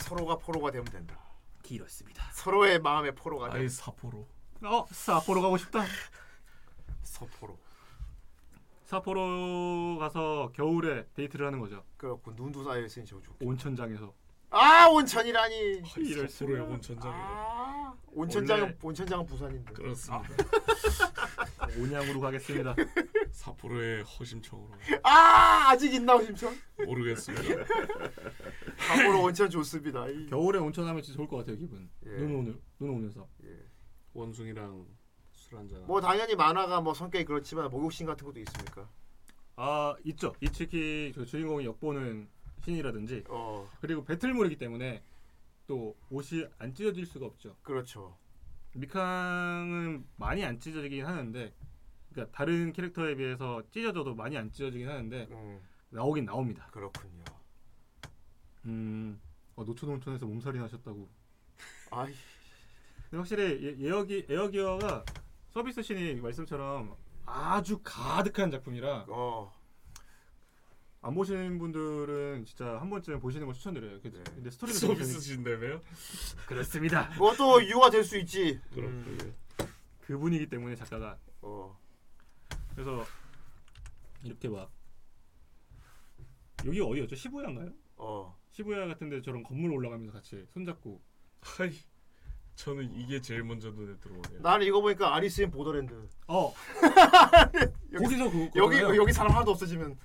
[0.05, 1.19] 서로가 포로가 되면 된다.
[1.63, 2.31] 길었습니다.
[2.33, 4.29] 서로의 마음의 포로가 아이 사포로.
[4.63, 5.83] 어, 사포로 가고 싶다.
[7.03, 7.59] 서포로.
[8.85, 11.83] 사포로 가서 겨울에 데이트를 하는 거죠.
[11.97, 13.47] 그렇고 눈도 쌓여 있으니 저 좋고.
[13.47, 14.13] 온천장에서.
[14.51, 15.83] 아 온천이라니.
[15.97, 16.75] 이럴 사포로의 수가.
[16.75, 17.23] 온천장이래.
[17.25, 19.73] 아, 온천장은 원래- 온천장은 부산인데.
[19.73, 20.29] 그렇습니다.
[21.81, 22.77] 온양으로 가겠습니다.
[23.33, 24.71] 사포로의 허심청으로
[25.03, 26.57] 아 아직 있나 온천?
[26.87, 27.65] 모르겠습니다.
[28.79, 30.09] 사포로 온천 좋습니다.
[30.09, 31.89] 이- 겨울에 온천하면 진짜 좋을 것 같아요, 기분.
[32.07, 32.11] 예.
[32.11, 33.29] 눈 오는 눈 오면서.
[34.13, 34.87] 원숭이랑
[35.33, 35.85] 술 한잔.
[35.87, 38.89] 뭐 당연히 만화가 뭐 성격이 그렇지만 목욕신 같은 것도 있습니까?
[39.57, 40.35] 아 있죠.
[40.41, 42.29] 이츠키 그 주인공이 엿보는
[42.65, 43.69] 신이라든지 어.
[43.81, 45.03] 그리고 배틀물이기 때문에
[45.67, 47.57] 또 옷이 안 찢어질 수가 없죠.
[47.63, 48.17] 그렇죠.
[48.75, 51.53] 미캉은 많이 안 찢어지긴 하는데
[52.13, 55.29] 그러니까 다른 캐릭터에 비해서 찢어져도 많이 안 찢어지긴 하는데
[55.91, 56.69] 나오긴 나옵니다.
[56.71, 57.25] 그렇군요.
[58.67, 59.21] 음,
[59.57, 61.09] 어, 노천온천에서 몸살이 나셨다고.
[61.91, 62.13] 아이.
[63.05, 65.05] 근데 확실히 예, 에어기 에어기어가
[65.51, 69.53] 서비스 신이 말씀처럼 아주 가득한 작품이라 어.
[71.03, 74.01] 안 보신 분들은 진짜 한 번쯤 보시는 걸 추천드려요.
[74.01, 74.87] 근데, 근데 스토리는 네.
[74.87, 75.81] 서비스 신데매요?
[76.47, 77.11] 그렇습니다.
[77.15, 78.59] 그것도 이유가 될 수 있지.
[78.79, 79.35] 음,
[80.07, 81.79] 그 분이기 때문에 작가가 어.
[82.75, 83.05] 그래서
[84.23, 84.71] 이렇게 막
[86.65, 87.15] 여기 어디였죠?
[87.15, 87.71] 시부야인가요?
[87.97, 88.37] 어.
[88.55, 91.01] 시부야 같은 데 저런 건물 올라가면서 같이 손잡고
[91.41, 91.73] 하이.
[92.55, 94.41] 저는 이게 제일 먼저 눈에 들어오네요.
[94.41, 96.09] 나는 이거 보니까 아리스인 보더랜드.
[96.29, 96.55] 어.
[97.99, 98.97] 거기서 그 여기 거잖아요.
[98.97, 99.99] 여기 사람 하나도 없어지면.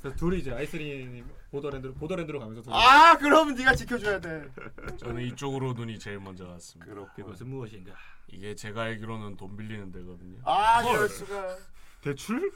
[0.00, 4.48] 그래서 둘이 이제 아이스린 보더랜드로 보더랜드로 가면서 둘이 아 그럼 네가 지켜줘야 돼.
[4.96, 6.92] 저는 이쪽으로 눈이 제일 먼저 갔습니다.
[7.14, 7.92] 그것은 무엇인가?
[8.26, 10.40] 이게 제가 알기로는 돈 빌리는 데거든요.
[10.44, 10.94] 아 헐.
[10.96, 11.56] 이럴 수가.
[12.00, 12.50] 대출?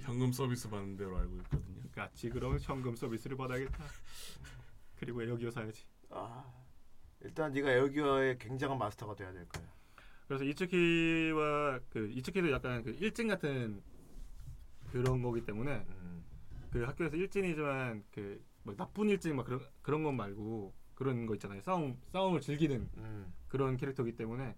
[0.00, 1.82] 현금 서비스 받는 데로 알고 있거든요.
[1.96, 3.84] 같이 그럼 현금 서비스를 받아야겠다.
[4.96, 5.86] 그리고 에어기어 사야지.
[6.10, 6.44] 아
[7.20, 9.64] 일단 네가 에어기어의 굉장한 마스터가 돼야 될 거야.
[10.28, 13.82] 그래서 이츠키와 그 이츠키도 약간 그 일진 같은
[14.92, 15.86] 그런 거기 때문에
[16.70, 21.62] 그 학교에서 일진이지만 그뭐 나쁜 일진 막 그런 그런 것 말고 그런 거 있잖아요.
[21.62, 23.32] 싸움 싸움을 즐기는 음.
[23.48, 24.54] 그런 캐릭터이기 때문에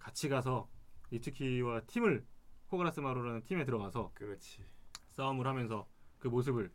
[0.00, 0.68] 같이 가서
[1.12, 2.26] 이츠키와 팀을
[2.66, 4.64] 코가라스 마루라는 팀에 들어가서 그렇지.
[5.10, 5.86] 싸움을 하면서
[6.24, 6.70] 그 모습을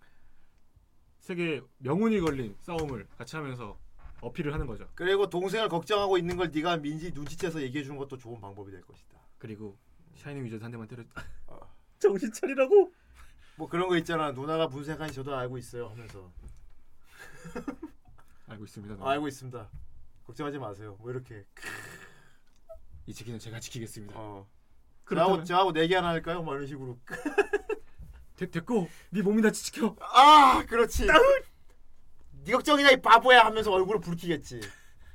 [1.17, 3.79] 세계 명운이 걸린 싸움을 같이 하면서
[4.21, 4.87] 어필을 하는 거죠.
[4.93, 9.17] 그리고 동생을 걱정하고 있는 걸 네가 민지 눈치채서 얘기해 주는 것도 좋은 방법이 될 것이다.
[9.39, 9.75] 그리고
[10.17, 11.23] 샤이닝 위저드 한 대만 때렸다.
[11.47, 11.59] 어.
[11.97, 12.93] 정신 차리라고.
[13.55, 14.31] 뭐 그런 거 있잖아.
[14.33, 16.31] 누나가 분색한지 저도 알고 있어요 하면서.
[18.49, 19.03] 알고 있습니다.
[19.03, 19.67] 아, 알고 있습니다.
[20.27, 20.95] 걱정하지 마세요.
[20.99, 21.43] 뭐 이렇게.
[23.07, 24.13] 이츠키는 제가 지키겠습니다.
[24.15, 24.47] 어.
[25.05, 26.43] 그렇다면- 저하고 저하고 내기 하나 할까요?
[26.43, 26.99] 뭐 이런 식으로.
[28.39, 29.95] 됐, 됐고 네 몸이나 지켜.
[29.99, 31.07] 아 그렇지.
[32.45, 34.61] 네 걱정이냐 이 바보야 하면서 얼굴을 붉히겠지.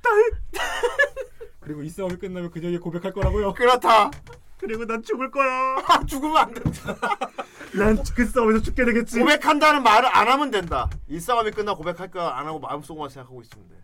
[1.59, 3.53] 그리고 이 싸움이 끝나면 그녀에게 고백할 거라고요.
[3.55, 4.11] 그렇다.
[4.59, 5.75] 그리고 난 죽을 거야.
[6.05, 6.95] 죽으면 안 된다.
[7.73, 9.19] 난 그 싸움에서 죽게 되겠지.
[9.19, 10.87] 고백한다는 말을 안 하면 된다.
[11.07, 13.75] 이 싸움이 끝나 고백할 거야 안 하고 마음속만 생각하고 있으면 돼.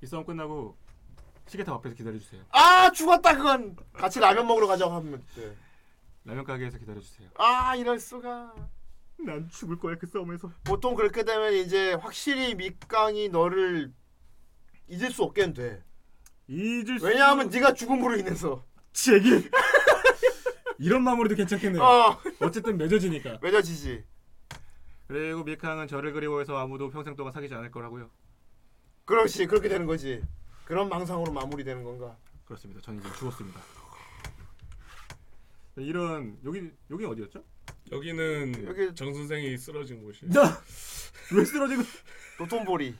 [0.00, 0.76] 이 싸움 끝나고
[1.46, 2.40] 시계탑 앞에서 기다려 주세요.
[2.50, 3.76] 아 죽었다 그건.
[3.92, 5.54] 같이 라면 먹으러 가자고 하면 돼.
[6.24, 7.28] 라면 가게에서 기다려 주세요.
[7.36, 8.54] 아 이럴 수가.
[9.18, 10.50] 난 죽을 거야 그 싸움에서.
[10.64, 13.92] 보통 그렇게 되면 이제 확실히 밑강이 너를
[14.88, 15.82] 잊을 수 없게 돼.
[16.48, 17.06] 잊을 수.
[17.06, 18.64] 왜냐하면 네가 죽음으로 인해서.
[18.92, 19.48] 제기.
[20.78, 21.82] 이런 마무리도 괜찮겠네요.
[21.82, 22.18] 어.
[22.40, 23.38] 어쨌든 맺어지니까.
[23.42, 24.04] 맺어지지.
[25.06, 28.10] 그리고 밀캉은 저를 그리워해서 아무도 평생 동안 사귀지 않을 거라고요.
[29.04, 30.22] 그렇지 그렇게 되는 거지.
[30.64, 32.16] 그런 망상으로 마무리되는 건가?
[32.44, 32.80] 그렇습니다.
[32.80, 33.60] 저는 이제 죽었습니다.
[35.74, 37.42] 네, 이런 여기 여기 어디였죠?
[37.92, 40.30] 여기는 여기- 정 선생이 쓰러진 곳이에요.
[41.34, 41.82] 왜 쓰러지고?
[42.38, 42.94] 도톤보리.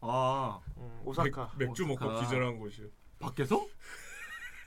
[0.00, 1.52] 아 음, 오사카.
[1.58, 2.20] 맥, 맥주 먹고 오사카.
[2.22, 2.86] 기절한 곳이요.
[3.18, 3.66] 밖에서?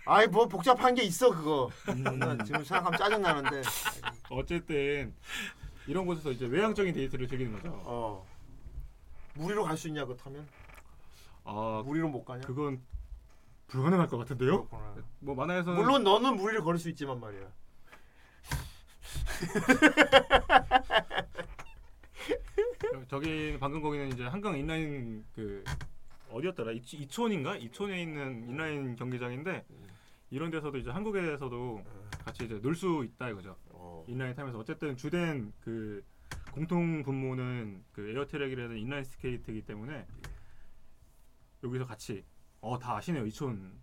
[0.06, 1.70] 아이 뭐 복잡한 게 있어 그거.
[2.18, 3.62] 나 지금 생각하면 짜증 나는데.
[4.30, 5.14] 어쨌든
[5.88, 7.70] 이런 곳에서 이제 외향적인 데이트를 즐기는 거죠.
[7.86, 8.28] 어.
[9.34, 10.48] 무리로 갈 수 있냐 그거 타면?
[11.44, 12.42] 아 무리로 못 가냐?
[12.48, 12.82] 그건
[13.68, 14.66] 불가능할 것 같은데요?
[14.68, 14.96] 그렇구나.
[15.20, 17.48] 뭐 만화에서는 물론 너는 무리를 걸을 수 있지만 말이야.
[23.08, 25.64] 저기 방금 거기는 이제 한강 인라인 그
[26.30, 26.72] 어디였더라?
[26.74, 27.56] 이, 이촌인가?
[27.58, 29.66] 이촌에 있는 인라인 경기장인데
[30.30, 31.84] 이런 데서도 이제 한국에서도
[32.26, 33.56] 같이 이제 놀 수 있다 이거죠.
[34.08, 34.60] 인라인 타면서.
[34.60, 36.04] 어쨌든 주된 그
[36.52, 40.06] 공통 분모는 그 에어트랙이라든 인라인 스케이트이기 때문에
[41.64, 42.24] 여기서 같이
[42.62, 43.78] 어 다 아시네요 이촌.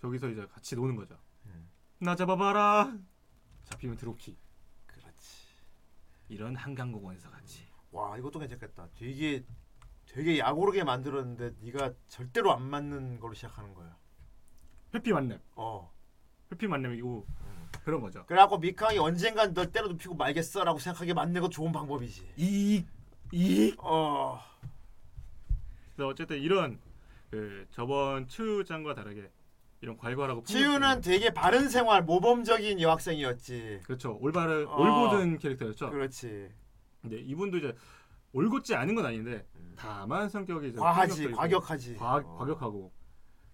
[0.00, 1.18] 저기서 이제 같이 노는 거죠.
[2.00, 2.96] 나 잡아봐라.
[3.64, 4.36] 잡히면 드롭키
[4.86, 5.48] 그렇지.
[6.28, 7.66] 이런 한강공원에서 같이.
[7.90, 8.88] 와 이것도 괜찮겠다.
[8.94, 9.44] 되게
[10.06, 13.96] 되게 야구르게 만들었는데 네가 절대로 안 맞는 걸로 시작하는 거야.
[14.94, 15.40] 회피 만렙.
[15.56, 15.92] 어.
[16.52, 17.26] 회피 만렙이고
[17.84, 18.24] 그런 거죠.
[18.26, 22.34] 그래갖고 미캉이 언젠간 널 때려 눕히고 말겠어라고 생각하게 만드는 거 좋은 방법이지.
[22.36, 22.86] 이익
[23.32, 24.40] 이익 어.
[25.94, 26.78] 그래서 어쨌든 이런
[27.30, 29.30] 그 저번 츠우장과 다르게
[29.80, 33.80] 이런 괄괄하고 치유는 되게 바른 생활 모범적인 여학생이었지.
[33.84, 34.76] 그렇죠 올바른 어.
[34.76, 36.48] 올곧은 캐릭터였죠 그렇지.
[37.00, 37.74] 근데 이분도 이제
[38.32, 41.96] 올곧지 않은 건 아닌데 다만 성격이 이제 과하지, 폭력적이고 과격하지.
[41.96, 42.36] 과, 어.
[42.38, 42.92] 과격하고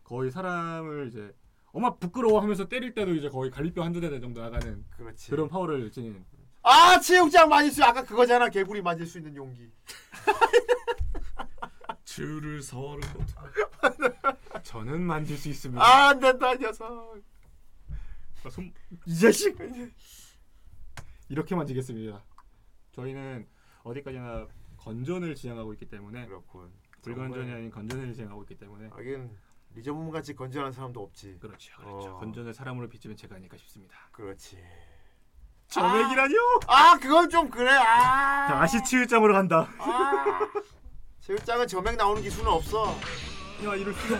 [0.03, 1.35] 거의 사람을 이제
[1.73, 5.31] 엄마 부끄러워하면서 때릴 때도 이제 거의 갈비뼈 한두 대 정도 나가는 그렇지.
[5.31, 6.25] 그런 파워를 지닌
[6.63, 9.71] 아 체육장 맞을 수 아까 그거잖아 개구리 맞을 수 있는 용기.
[12.05, 13.25] 줄을 서르고
[14.63, 15.83] 저는 만질 수 있습니다.
[15.83, 17.21] 아, 안 된다 이 녀석.
[18.45, 18.73] 아, 손...
[19.07, 19.57] 이 자식.
[21.29, 22.23] 이렇게 만지겠습니다.
[22.93, 23.47] 저희는
[23.83, 26.71] 어디까지나 건전을 지향하고 있기 때문에 그렇군.
[27.03, 27.53] 불건전이.
[27.53, 29.31] 아닌 건전을 지향하고 있기 때문에 하긴
[29.75, 31.39] 리저분 같이 건전한 사람도 없지.
[31.41, 32.15] 그렇죠, 그렇죠.
[32.15, 32.19] 어.
[32.19, 33.97] 건전을 사람으로 비추면 제가 아닐까 싶습니다.
[34.13, 34.59] 그렇지.
[35.69, 36.37] 점액이라뇨?
[36.69, 37.71] 아 그건 좀 그래.
[37.71, 38.47] 아.
[38.47, 39.69] 다시 치유점으로 간다.
[39.79, 40.39] 아.
[41.27, 42.91] 체육장은 점액 나오는 기술은 없어.
[43.65, 44.19] 야 이럴 수가.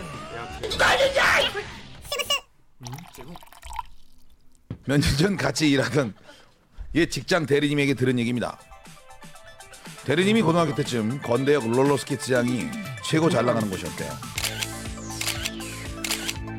[4.85, 6.15] 몇년 전 같이 일하던
[6.95, 8.57] 옛 직장 대리님에게 들은 얘기입니다.
[10.05, 12.69] 대리님이 고등학교 때쯤 건대역 롤러스케이트장이
[13.03, 14.11] 최고 잘 나가는 곳이었대요.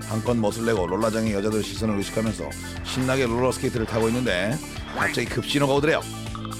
[0.08, 2.50] 한껏 멋을 내고 롤라장의 여자들 시선을 의식하면서
[2.84, 4.56] 신나게 롤러스케이트를 타고 있는데
[4.96, 6.00] 갑자기 급신호가 오더래요.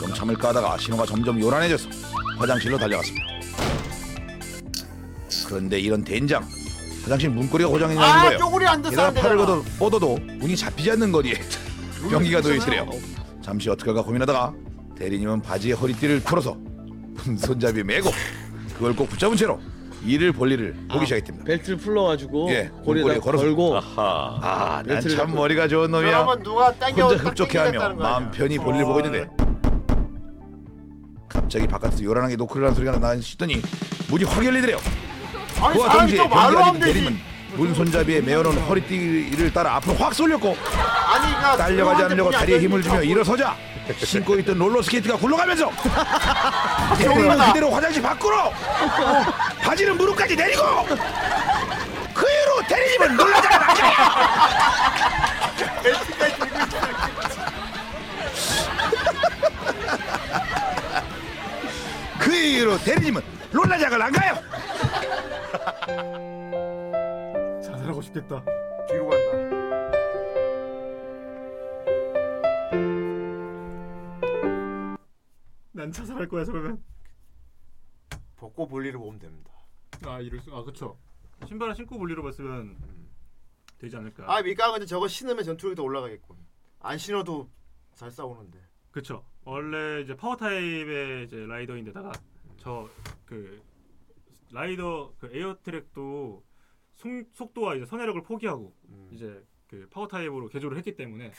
[0.00, 1.88] 좀 참을까 하다가 신호가 점점 요란해져서
[2.38, 3.35] 화장실로 달려갔습니다.
[5.46, 6.44] 그런데 이런 된장
[7.02, 8.38] 화장실 문고리가 고장이 나는 아, 거예요.
[8.38, 9.46] 쪼그리 앉아서 게다가 안 팔을 되잖아.
[9.46, 11.34] 걷어 뻗어도 문이 잡히지 않는 거리에
[12.10, 12.90] 변기가 놓여 있더래요.
[13.42, 14.52] 잠시 어떡할까 고민하다가
[14.96, 16.56] 대리님은 바지에 허리띠를 풀어서
[17.38, 18.10] 손잡이 메고
[18.74, 19.60] 그걸 꼭 붙잡은 채로
[20.04, 21.44] 이를 볼일을 보기 시작했답니다.
[21.44, 23.44] 벨트를 풀러가지고 예, 문고리에 걸어서.
[23.44, 24.82] 걸고 아,
[25.16, 25.34] 참.
[25.34, 26.24] 머리가 좋은 놈이야.
[26.24, 28.02] 그러면 누가 당겨 혼자 딱 흡족해하며 거?
[28.02, 28.86] 마음 편히 볼일 어.
[28.86, 29.28] 보고 있는데
[31.28, 33.62] 갑자기 바깥에서 요란하게 노크를 하는 소리가 나시더니
[34.10, 34.78] 문이 확 열리더래요.
[35.60, 37.20] 아니, 그와 사람이 동시에 또 말로 된 대리는
[37.54, 42.82] 문 손잡이에 메어놓은 허리띠를 따라 앞으로 확 쏠렸고 아니 그러니까 딸려가지 누구한테 않으려고 다리에 힘을
[42.82, 43.56] 주며 일어서자.
[43.98, 45.70] 신고 있던 롤러스케이트가 굴러가면서.
[46.98, 48.52] 대리는 그대로 화장실 밖으로
[49.62, 50.62] 바지는 무릎까지 내리고
[52.12, 54.86] 그 이후로 대리님은 놀라자가 나가
[62.18, 64.38] 그 이후로 대리님은 롤라장을 안 가요
[67.62, 68.44] 자살하고 싶겠다.
[68.88, 69.56] 뒤로 간다.
[75.72, 76.82] 난 자살할 거야 저러면.
[78.36, 79.50] 벗고 볼일을 보면 됩니다.
[80.04, 80.54] 아 이럴 수.
[80.54, 80.98] 아 그쵸.
[81.46, 82.76] 신발을 신고 볼일로 봤으면
[83.78, 84.24] 되지 않을까.
[84.32, 86.36] 아 밀가가 근데 저거 신으면 전투력도 올라가겠군.
[86.80, 87.50] 안 신어도
[87.94, 88.58] 잘 싸우는데.
[88.90, 89.24] 그쵸.
[89.44, 92.12] 원래 이제 파워 타입의 이제 rider인데다가
[92.58, 92.88] 저
[93.26, 93.60] 그
[94.50, 96.44] 라이더 그 Air Trek도
[96.94, 98.74] 속, 속도와 이제 선회력을 포기하고
[99.10, 101.32] 이제 그 파워 타입으로 개조를 했기 때문에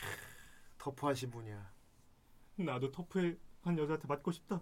[0.77, 1.72] 터프하신 분이야.
[2.58, 4.61] 나도 터프한 여자한테 맞고 싶다.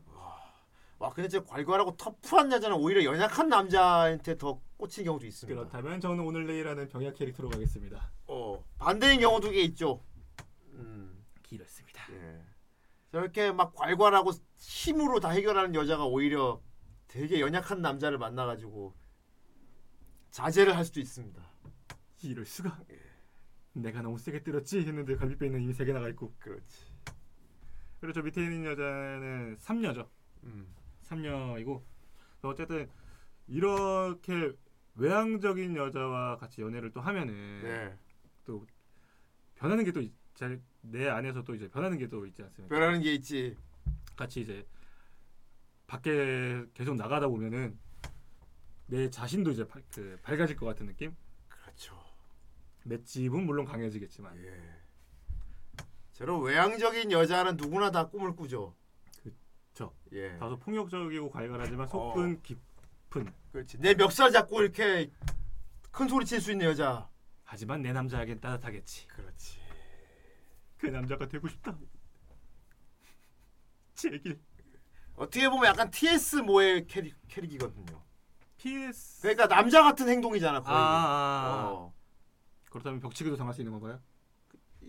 [0.98, 5.60] 와 근데 진짜 괄괄하고 터프한 여자는 오히려 연약한 남자한테 더 꽂힌 경우도 있습니다.
[5.60, 8.12] 그렇다면 저는 오늘 내일하는 병약 캐릭터로 가겠습니다.
[8.28, 10.02] 어 반대인 경우도 꽤 있죠.
[10.74, 11.26] 음.
[11.44, 12.14] 길었습니다.
[12.14, 12.42] 예.
[13.12, 16.62] 저렇게 막 괄괄하고 힘으로 다 해결하는 여자가 오히려
[17.16, 18.94] 되게 연약한 남자를 만나가지고
[20.32, 21.42] 자제를 할 수도 있습니다.
[22.24, 22.78] 이럴 수가.
[23.72, 26.34] 내가 너무 세게 때렸지 했는데 갈비뼈 있는 이미 세개 나가 있고.
[26.40, 26.92] 그렇지.
[28.02, 30.10] 그리고 저 밑에 있는 여자는 삼녀죠.
[30.44, 30.68] 음.
[31.04, 31.86] 삼녀이고
[32.42, 32.90] 어쨌든
[33.48, 34.52] 이렇게
[34.96, 37.98] 외향적인 여자와 같이 연애를 또 하면은 네.
[38.44, 38.68] 또
[39.56, 42.76] 변하는 게또내 안에서 또 이제 변하는 게 또 있지 않습니까?
[42.76, 43.56] 변하는 게 있지.
[44.18, 44.66] 같이 이제
[45.88, 47.78] 밖에 계속 나가다 보면은
[48.88, 51.16] 내 자신도 이제 바- 그 밝아질 것 같은 느낌?
[51.48, 51.96] 그렇죠.
[52.84, 54.36] 맷집은 물론 강해지겠지만
[56.14, 58.76] 저런 외향적인 여자는 누구나 다 꿈을 꾸죠.
[59.24, 59.94] 그쵸.
[60.14, 60.38] 예.
[60.38, 63.34] 다소 폭력적이고 괄괄하지만 속은 깊은.
[63.52, 63.80] 그렇지.
[63.80, 65.12] 내 멱살 잡고 이렇게
[65.92, 67.10] 큰 소리 칠 수 있는 여자.
[67.44, 69.08] 하지만 내 남자에겐 따뜻하겠지.
[69.08, 69.60] 그렇지.
[70.78, 71.78] 그 남자가 되고 싶다.
[73.96, 74.40] 제길.
[75.16, 78.02] 어떻게 보면 약간 TS 모의 캐릭, 캐릭이거든요.
[78.58, 79.22] PS.
[79.22, 80.76] 그러니까 남자 같은 행동이잖아 거의.
[80.76, 81.70] 아, 아, 아.
[81.72, 81.94] 어.
[82.70, 84.00] 그렇다면 벽치기도 당할 수 있는 건가요?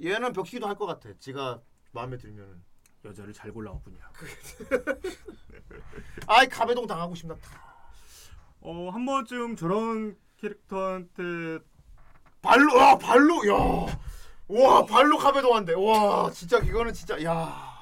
[0.02, 1.10] 얘는 벽치기도 할 것 같아.
[1.18, 1.60] 지가
[1.92, 2.64] 마음에 들면은.
[3.05, 3.98] 여자를 잘 골라왔군요.
[6.26, 7.36] 아이 가베동 당하고 싶나.
[8.60, 11.60] 어, 한 번쯤 저런 캐릭터한테
[12.42, 13.98] 발로 와 발로 야.
[14.48, 15.72] 와 발로 가베동 한대.
[15.74, 17.75] 와 진짜 이거는 진짜 야.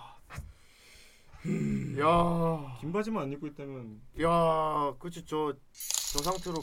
[2.00, 2.76] 야.
[2.80, 6.56] 긴 바지만 안 입고 있다면 야, 그치 저저 상태로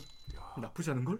[0.57, 1.19] 나쁘지 않은 걸?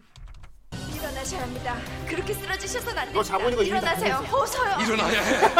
[0.95, 1.77] 일어나셔야 합니다.
[2.07, 3.23] 그렇게 쓰러지셔선 안너 됩니다.
[3.23, 4.25] 자본이가 이미 다 일어나세요.
[4.35, 4.79] 어서요.
[4.85, 5.55] 일어나야 해.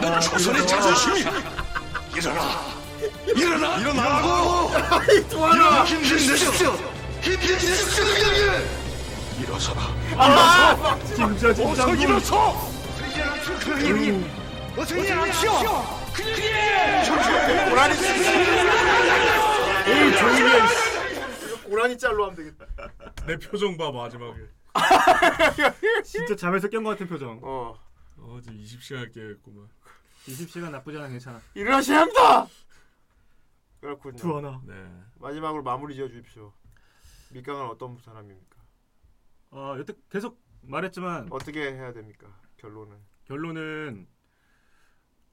[0.00, 1.32] 넌 조선의 자존심이야.
[2.16, 2.42] 일어나.
[3.26, 3.78] 일어나.
[3.78, 5.28] 일어나라고.
[5.30, 5.84] 도와라.
[5.84, 6.72] 힘을 내십시오.
[7.22, 9.42] 힘을 내십시오, 여기.
[9.42, 9.80] 일어서라.
[10.16, 12.00] 아, 진짜 진짜 어서 눈.
[12.00, 12.70] 일어서.
[14.76, 15.95] 어서 일어나시오.
[17.68, 17.94] 고라니
[19.86, 21.62] 에이 조용히 해.
[21.68, 22.66] 고라니 짤로 하면 되겠다
[23.26, 24.40] 내 표정 봐 마지막에.
[26.04, 27.38] 진짜 잠에서 깬 것 같은 표정.
[27.42, 27.78] 어.
[28.18, 29.68] 어 지금 20시간 깨겠구만.
[30.26, 31.40] 20시간 나쁘지 않아 괜찮아.
[31.54, 32.46] 일어나셔야 합니다
[33.80, 34.60] 그렇군요 두하나.
[34.64, 34.74] 네.
[35.20, 36.52] 마지막으로 마무리 지어 주십시오
[37.30, 38.56] 밑강은 어떤 사람입니까
[39.50, 42.96] 어 여태 계속 말했지만 어떻게 해야 됩니까 결론은
[43.26, 44.08] 결론은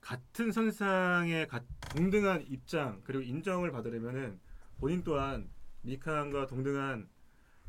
[0.07, 1.64] 같은 선상에 가-
[1.95, 4.38] 동등한 입장 그리고 인정을 받으려면은
[4.77, 5.49] 본인 또한
[5.83, 7.07] 미칸과 동등한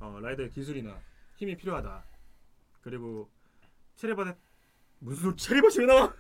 [0.01, 0.99] 어, 라이더의 기술이나
[1.37, 2.05] 힘이 필요하다.
[2.83, 3.31] 그리고
[3.95, 4.37] 체리바데
[4.99, 6.13] 무슨 소리 체리바시 왜 나와?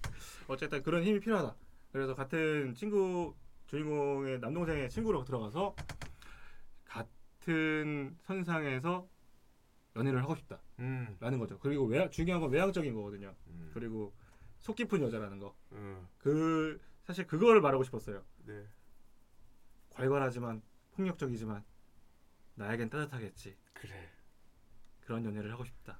[0.48, 1.54] 어쨌든 그런 힘이 필요하다.
[1.92, 3.34] 그래서 같은 친구
[3.66, 5.76] 주인공의 남동생의 친구로 들어가서
[6.86, 9.06] 같은 선상에서
[9.96, 10.58] 연애를 하고 싶다.
[10.78, 11.14] 음.
[11.20, 11.58] 라는 거죠.
[11.58, 13.34] 그리고 외, 중요한 건 외향적인 거거든요.
[13.74, 14.14] 그리고
[14.60, 15.54] 속 깊은 여자라는 거.
[15.72, 16.06] 음.
[16.18, 18.22] 그 사실 그거를 말하고 싶었어요.
[18.44, 18.66] 네.
[19.94, 21.64] 괄괄하지만 폭력적이지만
[22.54, 23.56] 나에겐 따뜻하겠지.
[23.74, 24.10] 그래.
[25.04, 25.98] 그런 연애를 하고 싶다.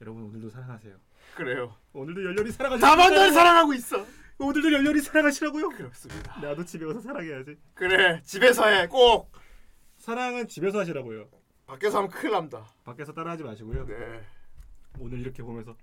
[0.00, 0.96] 여러분 오늘도 사랑하세요.
[1.36, 2.80] 그래요 오늘도 열렬히 사랑하시.
[2.82, 4.04] 나만 널 사랑하고 있어
[4.38, 5.68] 오늘도 열렬히 사랑하시라고요?
[5.70, 7.56] 그렇습니다 나도 집에 가서 사랑해야지.
[7.74, 9.32] 그래 집에서 해 꼭
[9.98, 11.28] 사랑은 집에서 하시라고요.
[11.66, 13.86] 밖에서 하면 큰일 납니다 밖에서 따라하지 마시고요.
[13.86, 14.26] 네
[14.98, 15.76] 오늘 이렇게 보면서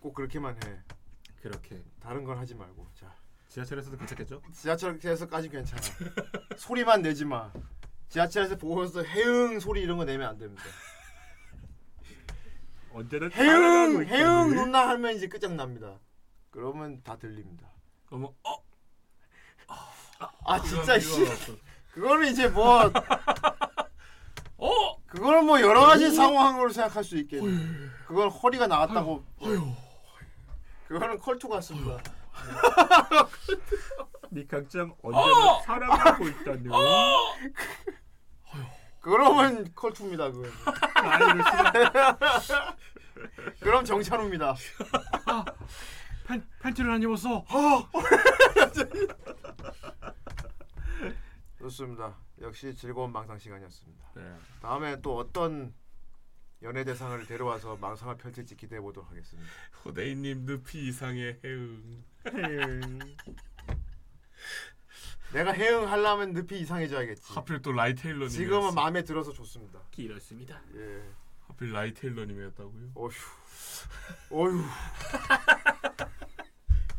[0.00, 0.80] 꼭 그렇게만 해.
[1.42, 1.82] 그렇게.
[2.00, 2.86] 다른 건 하지 말고.
[2.94, 3.14] 자.
[3.48, 4.42] 지하철에서도 괜찮겠죠?
[4.52, 5.82] 지하철에서까지 괜찮아.
[6.56, 7.50] 소리만 내지 마.
[8.08, 10.62] 지하철에서 보고서 해응 소리 이런 거 내면 안 됩니다.
[12.92, 15.98] 언제나 해응 해응 누나 하면 이제 끝장납니다.
[16.50, 17.68] 그러면 다 들립니다.
[18.06, 18.56] 그러면 어?
[20.44, 21.24] 아 진짜 씨.
[21.92, 22.84] 그거는 이제 뭐
[24.56, 26.10] 어 그거는 뭐 여러 가지 오.
[26.10, 27.50] 상황으로 생각할 수 있겠네
[28.06, 29.24] 그건 허리가 나갔다고
[30.86, 31.98] 그거는 컬투 같습니다.
[34.30, 36.70] 미강짱 언제나 사랑하고 있다는.
[39.00, 40.30] 그러면 컬투입니다
[40.94, 41.42] 아이를
[43.60, 44.54] 그럼 정찬우입니다.
[46.26, 47.44] 팬 팬티를 안 입었어.
[51.58, 54.36] 좋습니다 역시 즐거운 망상 시간이었습니다 네.
[54.60, 55.74] 다음에 또 어떤
[56.62, 59.48] 연예 대상을 데려와서 망상을 펼칠지 기대해 보도록 하겠습니다
[59.84, 62.04] 호데이님 늪이 이상의 해응.
[62.32, 62.98] 해응.
[65.32, 68.28] 내가 해응 하려면 늪이 이상해져야겠지 하필 또 라이 테일러님.
[68.28, 70.60] 지금은 마음에 들어서 좋습니다 길었습니다.
[70.74, 71.02] 예
[71.48, 72.92] 하필 라이 테일러님이었다고요?
[72.94, 73.10] 어휴
[74.30, 74.64] 어휴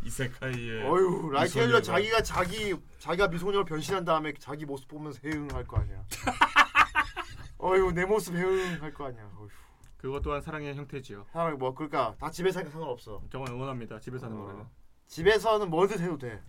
[0.04, 0.84] 이세카이의.
[0.84, 1.82] 어휴 라이 테일러 미소녀가.
[1.82, 6.04] 자기가 자기 자기가 미소녀로 변신한 다음에 자기 모습 보면서 해응할 거 아니야
[7.60, 9.50] 어휴 내 모습 해응할 거 아니야 어휴
[9.98, 11.26] 그것 또한 사랑의 형태지요.
[11.34, 14.00] 사람 뭐 그러니까 다 집에서 하니까 상관없어 정말 응원합니다.
[14.00, 14.42] 집에서 하는 어.
[14.44, 14.70] 거라면.
[15.08, 16.42] 집에서는 뭐든 해도 돼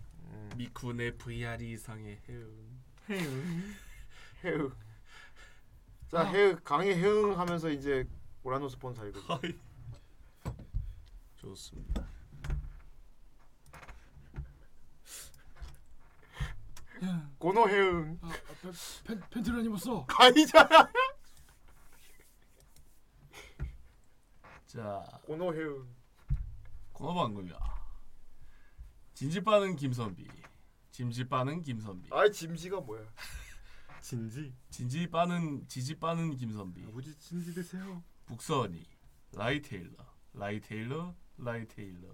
[0.55, 2.81] 미쿠네 VR 이상의 해응.
[3.09, 3.75] 해응.
[4.45, 4.71] 해응
[6.07, 8.07] 자 해응 강의 해응 하면서 이제
[8.43, 9.55] 오라노 스폰서이거든 하이.
[11.35, 12.07] 좋습니다.
[17.39, 18.19] 고노 해응
[19.05, 20.05] 팬 팬티를 안 입었어.
[20.07, 20.69] 아니잖아
[24.67, 25.87] 자, 고노 해응
[26.93, 27.57] 고노방금이야.
[29.15, 30.27] 진지 빠는 김선비.
[30.91, 32.09] 짐지 빠는 김선비.
[32.13, 33.03] 아이 짐지가 뭐야
[34.01, 34.53] 진지.
[34.69, 36.85] 진지 빠는 지지 빠는 김선비.
[36.87, 38.03] 아버지 진지 드세요.
[38.27, 38.85] 북선이
[39.33, 39.91] 라이 테일러
[40.33, 42.07] 라이 테일러 라이 테일러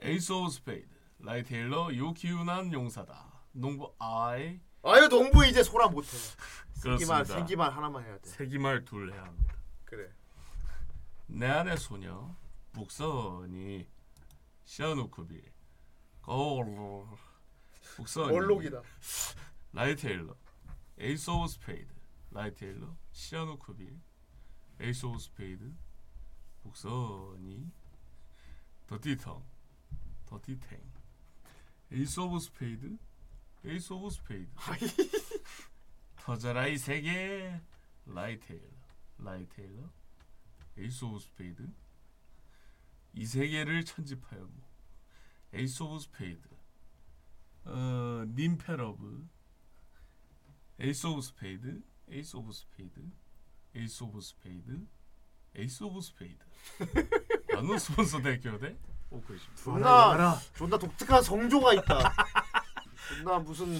[0.00, 0.88] 에이스 오브 스페이드
[1.22, 3.44] 라이 테일러 요키우난 용사다.
[3.52, 4.60] 농부 아이.
[4.82, 6.08] 아유 농부 이제 소라 못해.
[6.82, 7.24] 그렇습니다.
[7.24, 8.28] 생기말 하나만 해야 돼.
[8.30, 9.54] 세기말 둘 해야 합니다.
[9.84, 10.10] 그래.
[11.26, 12.34] 내 안의 소녀
[12.72, 13.86] 북선이
[14.64, 15.52] 시아누크빌
[16.22, 17.06] 거울.
[17.96, 18.80] 북선이 원록이다.
[19.72, 20.34] 라이 테일러
[20.98, 21.92] 에이스 오브 스페이드.
[22.30, 24.00] 라이 테일러 시아누크빌
[24.80, 25.70] 에이스 오브 스페이드
[26.62, 27.70] 북선이
[28.86, 29.42] 더티텅
[30.26, 30.89] 더티탱
[31.92, 32.96] 에이스 오브 스페이드?
[33.64, 34.50] 에이스 오브 스페이드.
[36.16, 37.60] 터져라 이 세계.
[38.06, 38.68] 라이 테일러.
[39.18, 39.90] 라이 테일러?
[40.78, 41.68] 에이스 오브 스페이드?
[43.14, 44.68] 이 세계를 천집하여 뭐
[45.52, 46.48] 에이스 오브 스페이드.
[47.64, 49.28] 어 님페러브.
[50.78, 51.82] 에이스 오브 스페이드?
[52.08, 53.10] 에이스 오브 스페이드?
[53.74, 54.86] 에이스 오브 스페이드?
[55.56, 56.44] 에이스 오브 스페이드.
[57.52, 58.78] 라는 스폰서 대교대
[59.10, 62.14] 오고 있습니다 존나 존나 독특한 성조가 있다
[63.08, 63.76] 존나 무슨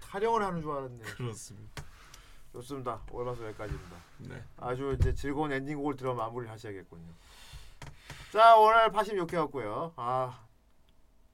[0.00, 0.98] 촬영을 하는 줄 알았네.
[1.04, 1.84] 그렇습니다.
[2.52, 3.00] 좋습니다.
[3.12, 3.96] 오늘 방송 여기까지입니다.
[4.18, 4.44] 네.
[4.58, 7.08] 아주 이제 즐거운 엔딩곡을 들어 마무리를 하셔야겠군요.
[8.30, 9.94] 자 오늘 86회였고요.
[9.96, 10.44] 아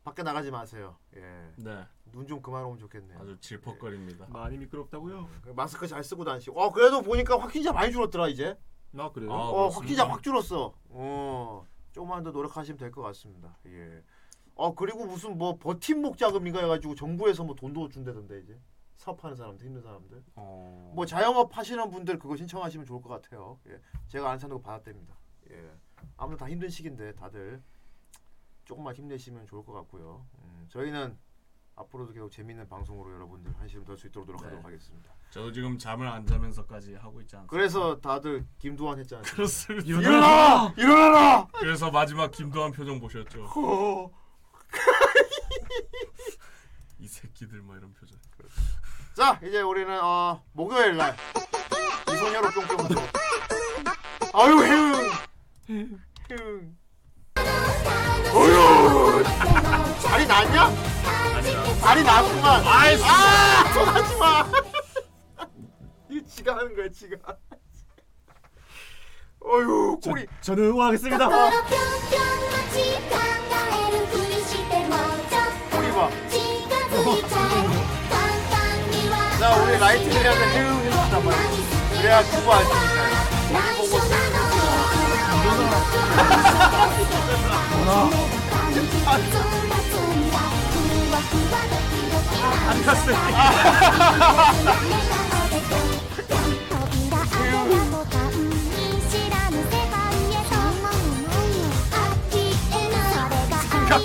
[0.05, 0.97] 밖에 나가지 마세요.
[1.17, 1.21] 예.
[1.57, 1.85] 네.
[2.13, 3.19] 눈 좀 그만 오면 좋겠네요.
[3.21, 4.27] 아주 질퍽거립니다.
[4.29, 5.29] 많이 미끄럽다고요?
[5.43, 6.61] 그 마스크 잘 쓰고 다니시고.
[6.61, 8.57] 어 그래도 보니까 확진자 많이 줄었더라 이제.
[8.97, 9.33] 아 그래요?
[9.33, 10.73] 어 확진자 확 줄었어.
[10.91, 11.67] 어
[11.99, 13.57] 조금만 더 노력하시면 될 것 같습니다.
[13.67, 14.03] 예.
[14.55, 18.57] 어 그리고 무슨 뭐 버팀목 자금인가 해가지고 정부에서 뭐 돈도 준다던데 이제
[18.97, 20.23] 사업하는 사람들 힘든 사람들.
[20.37, 20.93] 어.
[20.95, 23.59] 뭐 자영업 하시는 분들 그거 신청하시면 좋을 것 같아요.
[23.69, 23.81] 예.
[24.07, 25.17] 제가 안 사는 거 받았답니다.
[25.51, 25.73] 예.
[26.17, 27.61] 아무튼 다 힘든 시기인데 다들
[28.65, 30.25] 조금만 힘내시면 좋을 것 같고요.
[30.41, 31.19] 음, 저희는
[31.77, 34.65] 앞으로도 계속 재밌는 방송으로 여러분들 한시름 더수 있도록 노력하도록 네.
[34.65, 35.13] 하겠습니다.
[35.31, 37.51] 저도 지금 잠을 안 자면서까지 하고 있지 않습니까?
[37.57, 39.23] 그래서 다들 김두한 했잖아요.
[39.25, 39.87] 그렇습니다.
[39.87, 40.75] 일어나!
[40.77, 41.28] 일어나라!
[41.89, 43.45] 그래서 마지막 김도한 표정 보셨죠?
[43.57, 44.11] 어.
[46.99, 48.19] 이 새끼들 뭐 이런 표정.
[49.17, 51.17] 자 이제 우리는 어, 목요일 날
[52.13, 53.01] 이소녀로 뿅뿅 하죠.
[54.35, 55.11] 아유 해응
[56.31, 56.77] 해응
[58.35, 59.23] 어휴
[60.05, 60.69] 다리 났냐?
[61.81, 64.45] 다리 났구만 아이, 아 손하지 마
[66.11, 67.17] 이거 지가 하는 거야 지가
[69.41, 71.29] 어휴 꼬리 저 는 응원하겠습니다.
[75.71, 76.09] 꼬리 봐.
[79.39, 81.49] 자 우리 라이트 대학에 해응 해준단 말이야
[82.01, 82.69] 그래야 그거 우리 보고
[92.69, 93.13] 안 갔어
[103.91, 103.97] 요.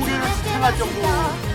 [0.00, 1.49] 우리를 지탱할 정도 아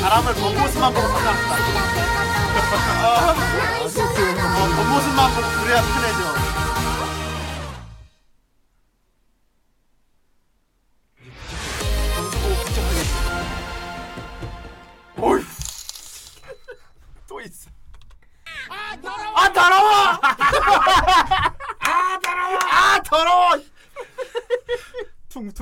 [0.00, 1.54] 사람을 겉모습만 보고 판단한다
[3.06, 3.34] 어,
[4.76, 6.61] 겉모습만 보고 그래야 편해져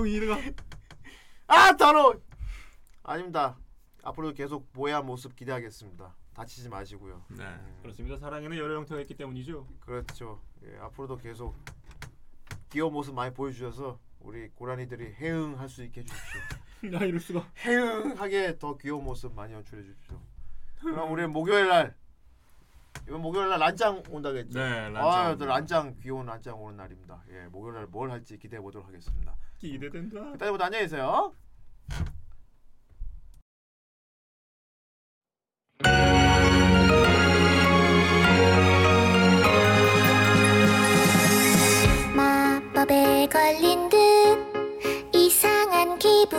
[0.05, 0.39] 퉁퉁이가
[1.49, 2.21] 아 더러워
[3.03, 3.57] 아닙니다
[4.03, 7.45] 앞으로도 계속 모야 모습 기대하겠습니다 다치지 마시고요 네.
[7.83, 8.17] 그렇습니다.
[8.17, 9.67] 사랑에는 여러 형태가 있기 때문이죠.
[9.81, 11.55] 그렇죠 예, 앞으로도 계속
[12.71, 16.41] 귀여운 모습 많이 보여주셔서 우리 고라니들이 해응할 수 있게 해주십시오
[16.99, 17.47] 나 이럴 수가.
[17.59, 20.19] 해응하게 더 귀여운 모습 많이 연출해 주십시오
[20.81, 21.95] 그럼 우리 목요일 날
[23.09, 25.37] 이번 목요일 날 란짱 온다겠죠 네, 란짱 아.
[25.37, 27.23] 또 란짱 귀여운 란짱 오는 날입니다.
[27.31, 29.37] 예 목요일 날 뭘 할지 기대해 보도록 하겠습니다.
[29.59, 30.33] 기대된다.
[30.33, 31.35] 그때부터 안녕히 계세요.
[42.15, 43.99] 마법에 걸린 듯
[45.15, 46.39] 이상한 기분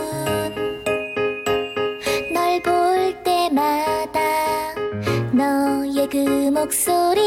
[6.62, 7.20] 목소리.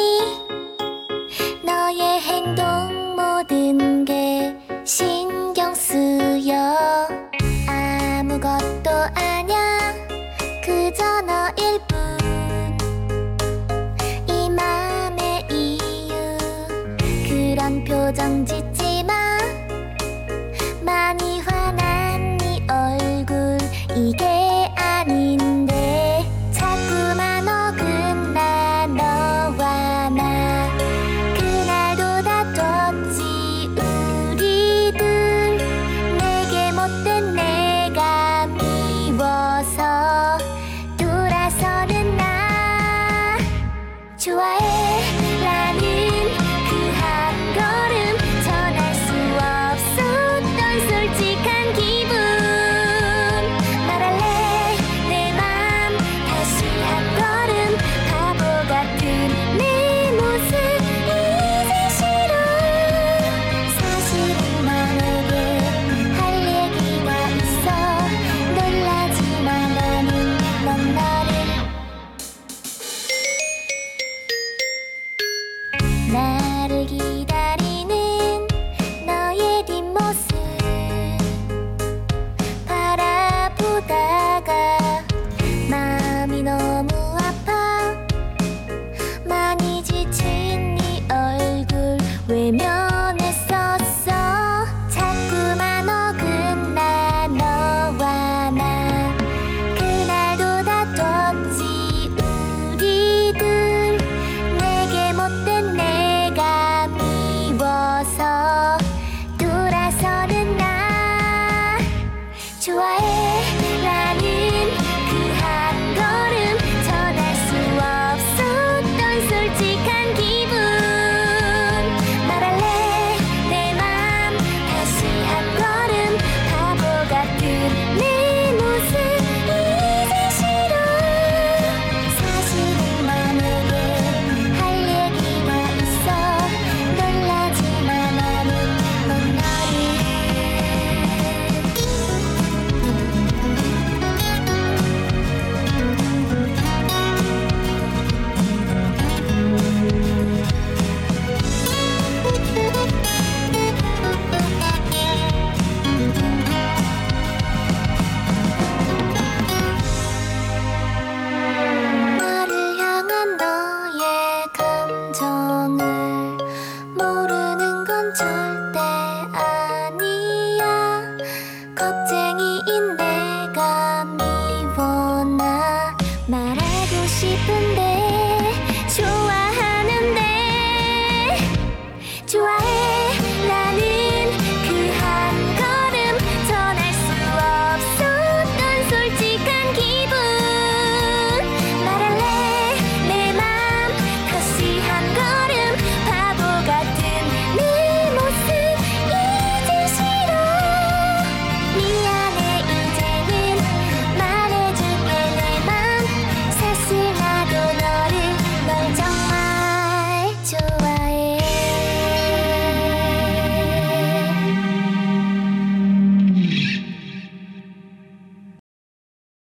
[1.62, 4.56] 너의 행동 모든 게
[4.86, 6.56] 신경 쓰여.
[7.68, 9.65] 아무것도 아냐.